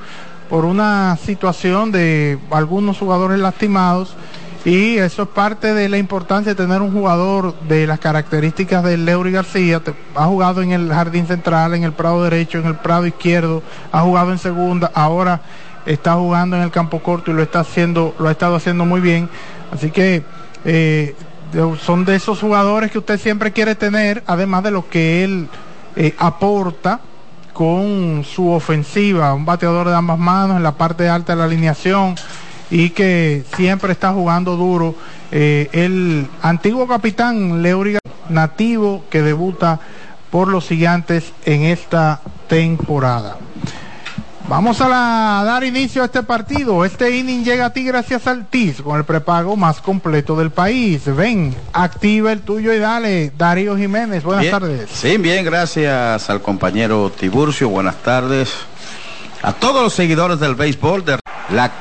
por 0.48 0.64
una 0.64 1.16
situación 1.16 1.92
de 1.92 2.38
algunos 2.50 2.98
jugadores 2.98 3.38
lastimados 3.38 4.16
y 4.64 4.96
eso 4.96 5.24
es 5.24 5.28
parte 5.28 5.74
de 5.74 5.90
la 5.90 5.98
importancia 5.98 6.54
de 6.54 6.62
tener 6.62 6.80
un 6.80 6.90
jugador 6.90 7.54
de 7.68 7.86
las 7.86 7.98
características 7.98 8.82
de 8.82 8.96
Leury 8.96 9.30
García. 9.30 9.82
Ha 10.14 10.24
jugado 10.24 10.62
en 10.62 10.72
el 10.72 10.90
jardín 10.90 11.26
central, 11.26 11.74
en 11.74 11.84
el 11.84 11.92
prado 11.92 12.24
derecho, 12.24 12.58
en 12.58 12.66
el 12.66 12.76
prado 12.76 13.06
izquierdo, 13.06 13.62
ha 13.92 14.00
jugado 14.00 14.32
en 14.32 14.38
segunda, 14.38 14.90
ahora 14.94 15.42
está 15.84 16.14
jugando 16.14 16.56
en 16.56 16.62
el 16.62 16.70
campo 16.70 17.02
corto 17.02 17.30
y 17.30 17.34
lo 17.34 17.42
está 17.42 17.60
haciendo, 17.60 18.14
lo 18.18 18.28
ha 18.28 18.32
estado 18.32 18.56
haciendo 18.56 18.86
muy 18.86 19.02
bien. 19.02 19.28
Así 19.70 19.90
que 19.90 20.22
eh, 20.64 21.14
son 21.82 22.06
de 22.06 22.16
esos 22.16 22.40
jugadores 22.40 22.90
que 22.90 22.98
usted 22.98 23.20
siempre 23.20 23.52
quiere 23.52 23.74
tener, 23.74 24.22
además 24.26 24.62
de 24.64 24.70
lo 24.70 24.88
que 24.88 25.24
él 25.24 25.46
eh, 25.94 26.14
aporta 26.16 27.00
con 27.54 28.24
su 28.24 28.50
ofensiva, 28.50 29.32
un 29.32 29.46
bateador 29.46 29.88
de 29.88 29.94
ambas 29.94 30.18
manos 30.18 30.58
en 30.58 30.62
la 30.62 30.72
parte 30.72 31.08
alta 31.08 31.32
de 31.32 31.38
la 31.38 31.44
alineación 31.44 32.16
y 32.70 32.90
que 32.90 33.44
siempre 33.56 33.92
está 33.92 34.12
jugando 34.12 34.56
duro. 34.56 34.94
Eh, 35.32 35.70
el 35.72 36.26
antiguo 36.42 36.86
capitán 36.86 37.62
Leuriga, 37.62 38.00
nativo 38.28 39.04
que 39.08 39.22
debuta 39.22 39.80
por 40.30 40.48
los 40.48 40.68
gigantes 40.68 41.32
en 41.46 41.62
esta 41.62 42.20
temporada. 42.48 43.38
Vamos 44.46 44.80
a, 44.82 44.88
la- 44.88 45.40
a 45.40 45.44
dar 45.44 45.64
inicio 45.64 46.02
a 46.02 46.04
este 46.04 46.22
partido. 46.22 46.84
Este 46.84 47.16
inning 47.16 47.44
llega 47.44 47.66
a 47.66 47.70
ti 47.72 47.82
gracias 47.82 48.26
al 48.26 48.46
TIS 48.46 48.82
con 48.82 48.98
el 48.98 49.04
prepago 49.04 49.56
más 49.56 49.80
completo 49.80 50.36
del 50.36 50.50
país. 50.50 51.02
Ven, 51.16 51.54
activa 51.72 52.30
el 52.30 52.40
tuyo 52.42 52.72
y 52.74 52.78
dale. 52.78 53.32
Darío 53.38 53.76
Jiménez, 53.76 54.22
buenas 54.22 54.42
Bien. 54.42 54.52
tardes. 54.52 54.90
Sí, 54.92 55.16
bien, 55.16 55.44
gracias 55.46 56.28
al 56.28 56.42
compañero 56.42 57.10
Tiburcio. 57.10 57.70
Buenas 57.70 57.96
tardes. 58.02 58.52
A 59.42 59.52
todos 59.54 59.82
los 59.82 59.94
seguidores 59.94 60.38
del 60.40 60.54
béisbol 60.54 61.04
de 61.04 61.18
la 61.50 61.78